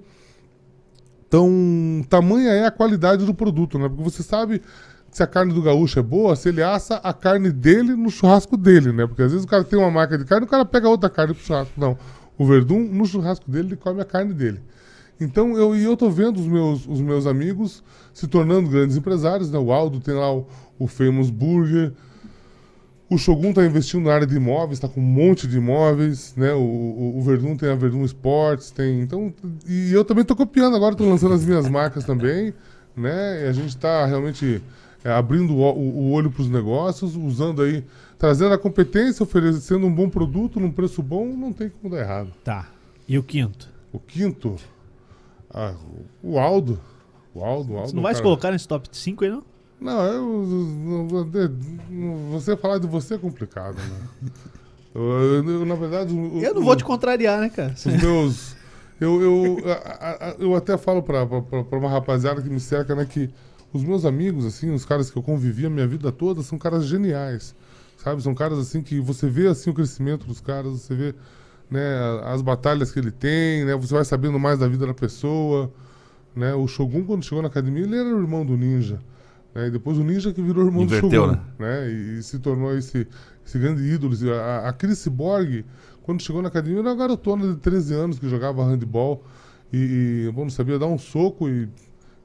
tão 1.29 2.05
tamanha 2.09 2.51
é 2.51 2.65
a 2.65 2.71
qualidade 2.71 3.25
do 3.25 3.33
produto, 3.33 3.77
né? 3.79 3.87
Porque 3.89 4.03
você 4.03 4.23
sabe 4.23 4.61
se 5.11 5.21
a 5.21 5.27
carne 5.27 5.53
do 5.53 5.61
gaúcho 5.61 5.99
é 5.99 6.01
boa, 6.01 6.35
se 6.35 6.49
ele 6.49 6.63
assa 6.63 6.95
a 7.03 7.11
carne 7.13 7.51
dele 7.51 7.95
no 7.95 8.09
churrasco 8.09 8.55
dele, 8.55 8.93
né? 8.93 9.05
Porque 9.05 9.21
às 9.21 9.31
vezes 9.31 9.45
o 9.45 9.47
cara 9.47 9.63
tem 9.63 9.77
uma 9.77 9.91
marca 9.91 10.17
de 10.17 10.23
carne, 10.23 10.45
o 10.45 10.49
cara 10.49 10.63
pega 10.65 10.87
outra 10.87 11.09
carne 11.09 11.33
pro 11.33 11.43
churrasco. 11.43 11.73
Não, 11.77 11.97
o 12.37 12.45
Verdun 12.45 12.79
no 12.79 13.05
churrasco 13.05 13.51
dele 13.51 13.69
ele 13.69 13.75
come 13.75 14.01
a 14.01 14.05
carne 14.05 14.33
dele. 14.33 14.61
Então 15.19 15.55
eu 15.55 15.75
e 15.75 15.83
eu 15.83 15.95
tô 15.97 16.09
vendo 16.09 16.39
os 16.39 16.47
meus, 16.47 16.87
os 16.87 17.01
meus 17.01 17.27
amigos 17.27 17.83
se 18.13 18.25
tornando 18.25 18.69
grandes 18.69 18.95
empresários, 18.95 19.51
né? 19.51 19.59
O 19.59 19.71
Aldo 19.71 19.99
tem 19.99 20.15
lá 20.15 20.33
o, 20.33 20.47
o 20.79 20.87
Famous 20.87 21.29
Burger, 21.29 21.93
O 23.11 23.17
Shogun 23.17 23.49
está 23.49 23.65
investindo 23.65 24.05
na 24.05 24.13
área 24.13 24.25
de 24.25 24.37
imóveis, 24.37 24.77
está 24.77 24.87
com 24.87 25.01
um 25.01 25.03
monte 25.03 25.45
de 25.45 25.57
imóveis, 25.57 26.33
né? 26.37 26.53
O, 26.53 26.61
o, 26.61 27.17
o 27.17 27.21
Verdun 27.21 27.57
tem 27.57 27.69
a 27.69 27.75
Verdun 27.75 28.05
Sports, 28.05 28.71
tem. 28.71 29.01
Então, 29.01 29.33
e 29.67 29.91
eu 29.91 30.05
também 30.05 30.21
estou 30.21 30.37
copiando 30.37 30.77
agora, 30.77 30.93
estou 30.93 31.09
lançando 31.09 31.33
as 31.33 31.43
minhas 31.43 31.67
marcas 31.67 32.05
também, 32.05 32.53
né? 32.95 33.43
E 33.43 33.49
a 33.49 33.51
gente 33.51 33.67
está 33.67 34.05
realmente 34.05 34.63
é, 35.03 35.11
abrindo 35.11 35.55
o, 35.55 35.61
o, 35.61 36.11
olho 36.11 36.29
para 36.31 36.41
os 36.41 36.49
negócios, 36.49 37.15
usando 37.15 37.61
aí, 37.61 37.83
trazendo 38.17 38.53
a 38.53 38.57
competência, 38.57 39.23
oferecendo 39.23 39.85
um 39.85 39.93
bom 39.93 40.09
produto 40.09 40.59
num 40.59 40.71
preço 40.71 41.01
bom, 41.01 41.25
não 41.25 41.51
tem 41.51 41.69
como 41.69 41.93
dar 41.93 42.01
errado. 42.01 42.31
Tá. 42.43 42.69
E 43.07 43.17
o 43.17 43.23
quinto? 43.23 43.69
O 43.91 43.99
quinto, 43.99 44.55
ah, 45.53 45.73
o 46.23 46.39
Aldo. 46.39 46.79
O 47.33 47.43
Aldo, 47.43 47.73
o 47.73 47.77
Aldo. 47.77 47.89
Você 47.89 47.95
não 47.95 48.03
vai 48.03 48.13
se 48.15 48.21
colocar 48.21 48.51
nesse 48.51 48.67
top 48.67 48.87
5 48.91 49.23
aí, 49.23 49.29
não? 49.29 49.43
Não, 49.79 50.03
eu, 50.03 51.33
eu- 51.33 52.17
você 52.31 52.55
falar 52.55 52.77
de 52.77 52.85
você 52.85 53.15
é 53.15 53.17
complicado, 53.17 53.75
né? 53.77 54.29
Eu, 54.93 55.43
eu- 55.43 55.65
na 55.65 55.75
verdade. 55.75 56.15
Eu 56.15 56.53
não 56.53 56.61
vou 56.61 56.75
te 56.75 56.83
contrariar, 56.83 57.39
né, 57.39 57.49
cara? 57.49 57.73
Os 57.73 57.85
meus. 57.85 58.55
Eu, 58.99 59.19
eu, 59.19 59.57
eu 60.37 60.55
até 60.55 60.77
falo 60.77 61.01
pra 61.01 61.23
uma 61.71 61.89
rapaziada 61.89 62.39
que 62.39 62.49
me 62.49 62.59
cerca, 62.59 62.93
né, 62.93 63.03
que 63.03 63.31
os 63.73 63.83
meus 63.83 64.05
amigos, 64.05 64.45
assim, 64.45 64.71
os 64.71 64.85
caras 64.85 65.09
que 65.09 65.17
eu 65.17 65.23
convivi 65.23 65.65
a 65.65 65.69
minha 65.69 65.87
vida 65.87 66.11
toda, 66.11 66.43
são 66.43 66.57
caras 66.57 66.85
geniais. 66.85 67.55
Sabe? 67.97 68.21
São 68.21 68.33
caras 68.33 68.57
assim 68.57 68.81
que 68.81 68.99
você 68.99 69.29
vê 69.29 69.47
assim 69.47 69.69
o 69.69 69.73
crescimento 69.73 70.25
dos 70.25 70.41
caras, 70.41 70.71
você 70.73 70.95
vê 70.95 71.15
né, 71.69 71.81
as 72.25 72.41
batalhas 72.41 72.91
que 72.91 72.99
ele 72.99 73.11
tem, 73.11 73.63
né? 73.63 73.75
Você 73.75 73.93
vai 73.93 74.03
sabendo 74.03 74.37
mais 74.39 74.59
da 74.59 74.67
vida 74.67 74.85
da 74.85 74.93
pessoa. 74.93 75.71
Né? 76.35 76.53
O 76.53 76.67
Shogun, 76.67 77.03
quando 77.05 77.23
chegou 77.23 77.41
na 77.41 77.47
academia, 77.47 77.83
ele 77.83 77.95
era 77.95 78.09
o 78.09 78.19
irmão 78.19 78.45
do 78.45 78.57
ninja. 78.57 78.99
Né? 79.53 79.67
E 79.67 79.71
depois 79.71 79.97
o 79.97 80.03
ninja 80.03 80.33
que 80.33 80.41
virou 80.41 80.65
irmão 80.65 80.83
Inverteu, 80.83 81.09
do 81.09 81.15
Shogun. 81.15 81.31
né? 81.31 81.41
Né? 81.59 81.91
E, 81.91 82.19
e 82.19 82.23
se 82.23 82.39
tornou 82.39 82.75
esse, 82.75 83.07
esse 83.45 83.59
grande 83.59 83.83
ídolo. 83.83 84.15
A, 84.33 84.69
a 84.69 84.73
Chris 84.73 85.07
Borg, 85.07 85.63
quando 86.01 86.21
chegou 86.21 86.41
na 86.41 86.47
academia, 86.47 86.79
era 86.79 86.89
uma 86.89 86.95
garotona 86.95 87.53
de 87.53 87.59
13 87.59 87.93
anos 87.93 88.19
que 88.19 88.27
jogava 88.27 88.65
handball 88.65 89.23
e, 89.71 90.25
e 90.27 90.31
bom, 90.33 90.43
não 90.43 90.49
sabia 90.49 90.77
dar 90.79 90.87
um 90.87 90.97
soco 90.97 91.47
e, 91.47 91.69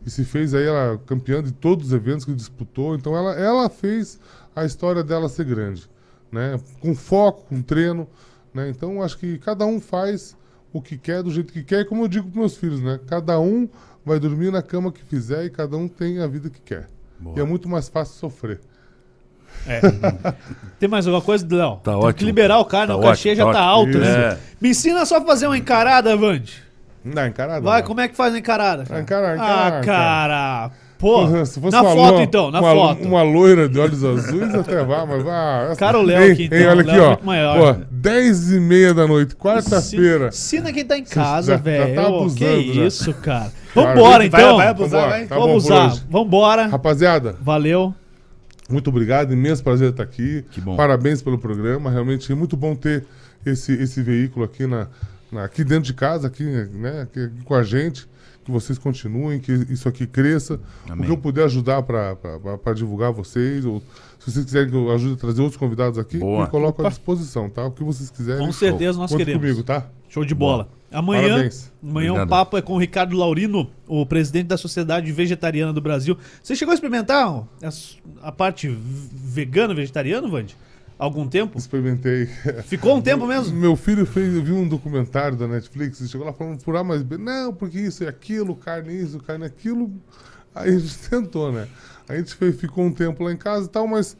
e 0.06 0.10
se 0.10 0.24
fez 0.24 0.54
aí 0.54 0.64
ela 0.64 0.98
campeã 1.04 1.42
de 1.42 1.50
todos 1.52 1.88
os 1.88 1.92
eventos 1.92 2.24
que 2.24 2.32
disputou. 2.32 2.94
Então 2.94 3.16
ela, 3.16 3.34
ela 3.34 3.68
fez 3.68 4.20
a 4.54 4.64
história 4.64 5.02
dela 5.02 5.28
ser 5.28 5.44
grande. 5.44 5.90
Né? 6.30 6.58
Com 6.80 6.94
foco, 6.94 7.44
com 7.48 7.60
treino. 7.60 8.06
Né? 8.54 8.68
Então 8.70 9.02
acho 9.02 9.18
que 9.18 9.36
cada 9.38 9.66
um 9.66 9.80
faz 9.80 10.36
o 10.72 10.80
que 10.80 10.96
quer, 10.96 11.22
do 11.22 11.30
jeito 11.30 11.52
que 11.52 11.64
quer. 11.64 11.80
E 11.80 11.84
como 11.84 12.04
eu 12.04 12.08
digo 12.08 12.30
para 12.30 12.38
meus 12.40 12.56
filhos, 12.56 12.80
né? 12.80 13.00
cada 13.06 13.38
um 13.40 13.68
vai 14.04 14.20
dormir 14.20 14.52
na 14.52 14.62
cama 14.62 14.92
que 14.92 15.02
fizer 15.02 15.44
e 15.44 15.50
cada 15.50 15.76
um 15.76 15.88
tem 15.88 16.20
a 16.20 16.26
vida 16.28 16.48
que 16.48 16.60
quer. 16.60 16.88
Boa. 17.18 17.36
E 17.36 17.40
é 17.40 17.44
muito 17.44 17.68
mais 17.68 17.88
fácil 17.88 18.14
sofrer. 18.14 18.60
É. 19.66 19.80
Tem 20.78 20.88
mais 20.88 21.06
alguma 21.06 21.22
coisa, 21.22 21.46
Léo? 21.50 21.76
Tá 21.82 21.92
Tem 21.92 22.00
que 22.00 22.06
ótimo. 22.06 22.26
liberar 22.26 22.58
o 22.58 22.64
cara, 22.66 22.88
Tá 22.88 22.92
né? 22.92 22.98
o 22.98 23.02
cachê 23.02 23.30
ótimo, 23.30 23.46
já 23.46 23.46
tá 23.46 23.52
tá 23.58 23.74
ótimo. 23.76 23.96
alto, 23.96 23.98
né? 23.98 24.32
É. 24.34 24.38
Me 24.60 24.68
ensina 24.68 25.04
só 25.06 25.16
a 25.16 25.24
fazer 25.24 25.46
uma 25.46 25.56
encarada, 25.56 26.14
Vande. 26.16 26.62
Não, 27.14 27.26
encarada. 27.26 27.60
Vai, 27.60 27.80
não. 27.80 27.86
como 27.88 28.00
é 28.00 28.08
que 28.08 28.16
faz 28.16 28.34
a 28.34 28.38
encarada? 28.38 28.84
cara? 28.84 29.00
Encarar, 29.00 29.34
encarar, 29.36 29.72
ah, 29.78 29.80
cara. 29.84 30.70
Pô, 30.98 31.26
Se 31.44 31.60
fosse 31.60 31.76
na 31.76 31.82
uma 31.82 31.94
foto 31.94 32.14
lo- 32.14 32.20
então, 32.22 32.50
na 32.50 32.58
uma, 32.58 32.72
foto. 32.74 33.02
Uma 33.06 33.22
loira 33.22 33.68
de 33.68 33.78
olhos 33.78 34.02
azuis 34.02 34.54
até 34.54 34.82
vai, 34.82 35.06
mas 35.06 35.22
vai. 35.22 35.76
Cara, 35.76 35.98
o 35.98 36.02
Léo 36.02 36.22
Ei, 36.22 36.32
aqui, 36.32 36.48
ei, 36.50 36.60
então, 36.62 36.70
olha 36.70 36.76
o 36.78 36.80
aqui, 36.80 36.90
é 36.98 37.00
ó. 37.02 37.08
muito 37.08 37.26
maior. 37.26 37.58
Ó, 37.58 37.84
10 37.90 38.52
e 38.52 38.60
meia 38.60 38.94
da 38.94 39.06
noite, 39.06 39.36
quarta-feira. 39.36 40.28
Ensina 40.28 40.72
quem 40.72 40.86
tá 40.86 40.96
em 40.96 41.04
casa, 41.04 41.52
já- 41.52 41.56
já 41.58 41.62
velho. 41.62 41.94
tá 41.94 42.02
Ô, 42.08 42.12
que 42.12 42.44
abusando, 42.44 42.74
já. 42.74 42.86
isso, 42.86 43.12
cara. 43.14 43.52
Vambora, 43.74 44.18
Vai- 44.18 44.26
então. 44.26 44.56
vai 44.56 44.68
abusar, 44.68 45.00
Vambora, 45.00 45.10
vai. 45.18 45.26
tá 45.26 45.34
Vamos 45.38 45.64
usar. 45.64 45.94
Vambora. 46.08 46.66
Rapaziada, 46.66 47.36
Valeu. 47.42 47.94
muito 48.70 48.88
obrigado, 48.88 49.34
imenso 49.34 49.62
prazer 49.62 49.90
estar 49.90 50.02
aqui. 50.02 50.46
Que 50.50 50.62
bom. 50.62 50.76
Parabéns 50.76 51.20
pelo 51.20 51.36
programa, 51.36 51.90
realmente 51.90 52.32
é 52.32 52.34
muito 52.34 52.56
bom 52.56 52.74
ter 52.74 53.04
esse, 53.44 53.70
esse 53.74 54.00
veículo 54.02 54.46
aqui, 54.46 54.66
na, 54.66 54.78
na- 54.78 54.88
aqui 55.44 55.64
dentro 55.64 55.84
de 55.84 55.94
casa, 55.94 56.26
aqui, 56.26 56.44
né, 56.44 57.02
aqui, 57.02 57.20
aqui 57.24 57.44
com 57.44 57.54
a 57.54 57.62
gente. 57.62 58.06
Que 58.44 58.52
vocês 58.52 58.78
continuem, 58.78 59.40
que 59.40 59.50
isso 59.70 59.88
aqui 59.88 60.06
cresça. 60.06 60.60
O 60.88 60.92
Amém. 60.92 61.06
que 61.06 61.10
eu 61.10 61.18
puder 61.18 61.46
ajudar 61.46 61.82
para 61.82 62.74
divulgar 62.76 63.10
vocês, 63.10 63.64
ou 63.64 63.82
se 64.20 64.30
vocês 64.30 64.44
quiserem 64.44 64.70
que 64.70 64.76
eu 64.76 64.88
ajude 64.92 65.14
a 65.14 65.16
trazer 65.16 65.42
outros 65.42 65.58
convidados 65.58 65.98
aqui, 65.98 66.18
Boa. 66.18 66.44
me 66.44 66.50
coloco 66.50 66.86
à 66.86 66.88
disposição, 66.88 67.50
tá? 67.50 67.64
O 67.66 67.72
que 67.72 67.82
vocês 67.82 68.08
quiserem. 68.08 68.46
Com 68.46 68.52
certeza 68.52 68.98
nós 68.98 69.10
conta 69.10 69.24
queremos. 69.24 69.42
comigo, 69.42 69.64
tá? 69.64 69.88
Show 70.08 70.24
de 70.24 70.32
bola. 70.32 70.68
Amanhã, 70.92 71.30
Parabéns. 71.30 71.72
amanhã 71.82 72.10
o 72.10 72.14
Obrigado. 72.14 72.28
papo 72.28 72.56
é 72.56 72.62
com 72.62 72.74
o 72.74 72.78
Ricardo 72.78 73.16
Laurino, 73.16 73.68
o 73.88 74.06
presidente 74.06 74.46
da 74.46 74.56
Sociedade 74.56 75.10
Vegetariana 75.10 75.72
do 75.72 75.80
Brasil. 75.80 76.16
Você 76.40 76.54
chegou 76.54 76.70
a 76.70 76.74
experimentar 76.76 77.26
a, 77.26 78.28
a 78.28 78.30
parte 78.30 78.68
vegana, 78.68 79.74
vegetariana, 79.74 80.28
Vande? 80.28 80.56
Algum 80.98 81.28
tempo? 81.28 81.58
Experimentei. 81.58 82.26
Ficou 82.64 82.96
um 82.96 83.02
tempo 83.02 83.26
mesmo? 83.26 83.54
Meu 83.54 83.76
filho 83.76 84.06
fez, 84.06 84.34
eu 84.34 84.42
vi 84.42 84.52
um 84.52 84.66
documentário 84.66 85.36
da 85.36 85.46
Netflix, 85.46 86.00
ele 86.00 86.08
chegou 86.08 86.26
lá 86.26 86.32
falando 86.32 86.62
por 86.62 86.74
A 86.76 86.82
mais 86.82 87.02
B. 87.02 87.18
Não, 87.18 87.52
porque 87.52 87.78
isso 87.78 88.02
e 88.04 88.06
aquilo, 88.06 88.56
carne 88.56 88.98
isso, 88.98 89.18
carne 89.20 89.44
aquilo. 89.44 89.92
Aí 90.54 90.74
a 90.74 90.78
gente 90.78 90.96
tentou, 91.10 91.52
né? 91.52 91.68
A 92.08 92.16
gente 92.16 92.34
fez, 92.34 92.56
ficou 92.58 92.84
um 92.84 92.92
tempo 92.92 93.22
lá 93.24 93.30
em 93.32 93.36
casa 93.36 93.66
e 93.66 93.68
tal, 93.68 93.86
mas 93.86 94.16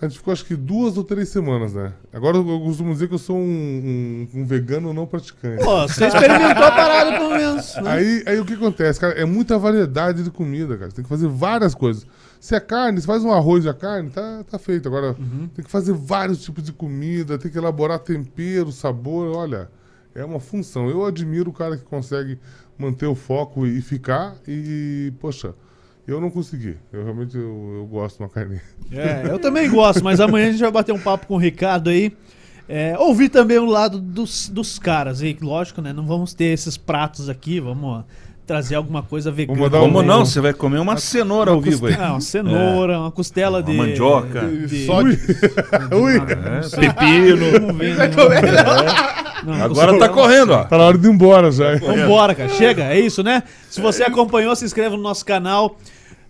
a 0.00 0.06
gente 0.06 0.18
ficou 0.18 0.30
acho 0.32 0.44
que 0.44 0.54
duas 0.54 0.96
ou 0.96 1.02
três 1.02 1.28
semanas, 1.30 1.72
né? 1.74 1.92
Agora 2.12 2.36
eu, 2.36 2.48
eu 2.48 2.60
costumo 2.60 2.92
dizer 2.92 3.08
que 3.08 3.14
eu 3.14 3.18
sou 3.18 3.36
um, 3.36 3.40
um- 4.34 4.40
um 4.42 4.44
vegano 4.44 4.92
não 4.92 5.06
praticante. 5.06 5.64
Pô, 5.64 5.88
você 5.88 6.06
experimentou 6.06 6.64
a 6.64 6.70
parada 6.70 7.12
pelo 7.18 7.30
menos. 7.30 7.74
né? 7.76 7.82
Aí, 7.90 8.22
aí 8.26 8.38
o 8.38 8.44
que 8.44 8.52
acontece, 8.52 9.00
cara? 9.00 9.14
É 9.14 9.24
muita 9.24 9.58
variedade 9.58 10.22
de 10.22 10.30
comida, 10.30 10.76
cara. 10.76 10.90
Você 10.90 10.96
tem 10.96 11.02
que 11.02 11.08
fazer 11.08 11.26
várias 11.26 11.74
coisas. 11.74 12.06
Se 12.46 12.54
é 12.54 12.60
carne, 12.60 13.00
você 13.00 13.06
faz 13.08 13.24
um 13.24 13.32
arroz 13.32 13.64
e 13.64 13.68
a 13.68 13.74
carne, 13.74 14.08
tá, 14.08 14.44
tá 14.48 14.56
feito. 14.56 14.86
Agora, 14.86 15.16
tem 15.52 15.64
que 15.64 15.68
fazer 15.70 15.92
vários 15.92 16.44
tipos 16.44 16.62
de 16.62 16.72
comida, 16.72 17.36
tem 17.36 17.50
que 17.50 17.58
elaborar 17.58 17.98
tempero, 17.98 18.70
sabor. 18.70 19.36
Olha, 19.36 19.68
é 20.14 20.24
uma 20.24 20.38
função. 20.38 20.88
Eu 20.88 21.04
admiro 21.04 21.50
o 21.50 21.52
cara 21.52 21.76
que 21.76 21.82
consegue 21.82 22.38
manter 22.78 23.06
o 23.06 23.16
foco 23.16 23.66
e 23.66 23.82
ficar. 23.82 24.36
E, 24.46 25.12
poxa, 25.18 25.56
eu 26.06 26.20
não 26.20 26.30
consegui. 26.30 26.76
Eu 26.92 27.02
realmente 27.02 27.36
eu, 27.36 27.78
eu 27.78 27.86
gosto 27.90 28.18
de 28.18 28.22
uma 28.22 28.28
carne. 28.28 28.60
É, 28.92 29.28
eu 29.28 29.40
também 29.40 29.68
gosto, 29.68 30.04
mas 30.04 30.20
amanhã 30.20 30.46
a 30.46 30.50
gente 30.52 30.60
vai 30.60 30.70
bater 30.70 30.92
um 30.92 31.00
papo 31.00 31.26
com 31.26 31.34
o 31.34 31.38
Ricardo 31.38 31.90
aí. 31.90 32.16
É, 32.68 32.96
ouvir 32.96 33.28
também 33.28 33.58
o 33.58 33.64
lado 33.66 33.98
dos, 33.98 34.48
dos 34.48 34.78
caras 34.78 35.20
aí, 35.20 35.36
lógico, 35.40 35.82
né? 35.82 35.92
Não 35.92 36.06
vamos 36.06 36.32
ter 36.32 36.44
esses 36.44 36.76
pratos 36.76 37.28
aqui, 37.28 37.58
vamos 37.58 38.04
trazer 38.46 38.76
alguma 38.76 39.02
coisa 39.02 39.30
vegana. 39.32 39.58
mandar 39.60 39.80
Como 39.80 40.02
não? 40.02 40.24
Você 40.24 40.40
vai 40.40 40.52
comer 40.54 40.78
uma 40.78 40.96
cenoura 40.96 41.50
ao 41.50 41.60
vivo 41.60 41.86
aí. 41.86 41.94
Ah, 41.98 42.12
uma 42.12 42.20
cenoura, 42.20 43.00
uma 43.00 43.10
costela 43.10 43.62
de. 43.62 43.72
mandioca. 43.72 44.46
de- 44.46 44.86
Só 44.86 45.02
de... 45.02 45.08
Ui! 45.94 46.16
É, 46.16 46.76
pepino. 46.80 47.50
Vamos 47.60 47.76
ver, 47.76 47.96
né? 47.96 48.10
Não, 49.44 49.52
Agora 49.54 49.92
costela- 49.92 49.98
tá 49.98 50.08
correndo, 50.08 50.50
ó. 50.52 50.64
Tá 50.64 50.78
na 50.78 50.84
hora 50.84 50.96
de 50.98 51.06
ir 51.06 51.10
embora 51.10 51.50
já. 51.50 51.76
Vambora, 51.76 52.34
cara. 52.34 52.48
Chega, 52.50 52.84
é 52.84 52.98
isso, 53.00 53.22
né? 53.22 53.42
Se 53.68 53.80
você 53.80 54.02
acompanhou, 54.04 54.54
se 54.56 54.64
inscreva 54.64 54.96
no 54.96 55.02
nosso 55.02 55.24
canal 55.24 55.76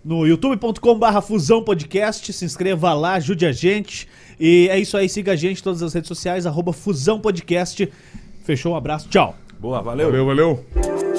no 0.03 0.25
youtube.com/barra 0.25 1.21
Fusão 1.21 1.63
Podcast. 1.63 2.33
Se 2.33 2.45
inscreva 2.45 2.93
lá, 2.93 3.13
ajude 3.13 3.45
a 3.45 3.51
gente. 3.51 4.07
E 4.39 4.67
é 4.71 4.79
isso 4.79 4.95
aí, 4.97 5.07
siga 5.09 5.31
a 5.33 5.35
gente 5.35 5.59
em 5.61 5.63
todas 5.63 5.81
as 5.81 5.93
redes 5.93 6.07
sociais, 6.07 6.45
arroba 6.45 6.73
Fusão 6.73 7.19
Podcast. 7.19 7.87
Fechou, 8.43 8.73
um 8.73 8.75
abraço, 8.75 9.07
tchau. 9.09 9.35
Boa, 9.59 9.81
valeu. 9.81 10.07
Valeu, 10.07 10.25
valeu. 10.25 11.16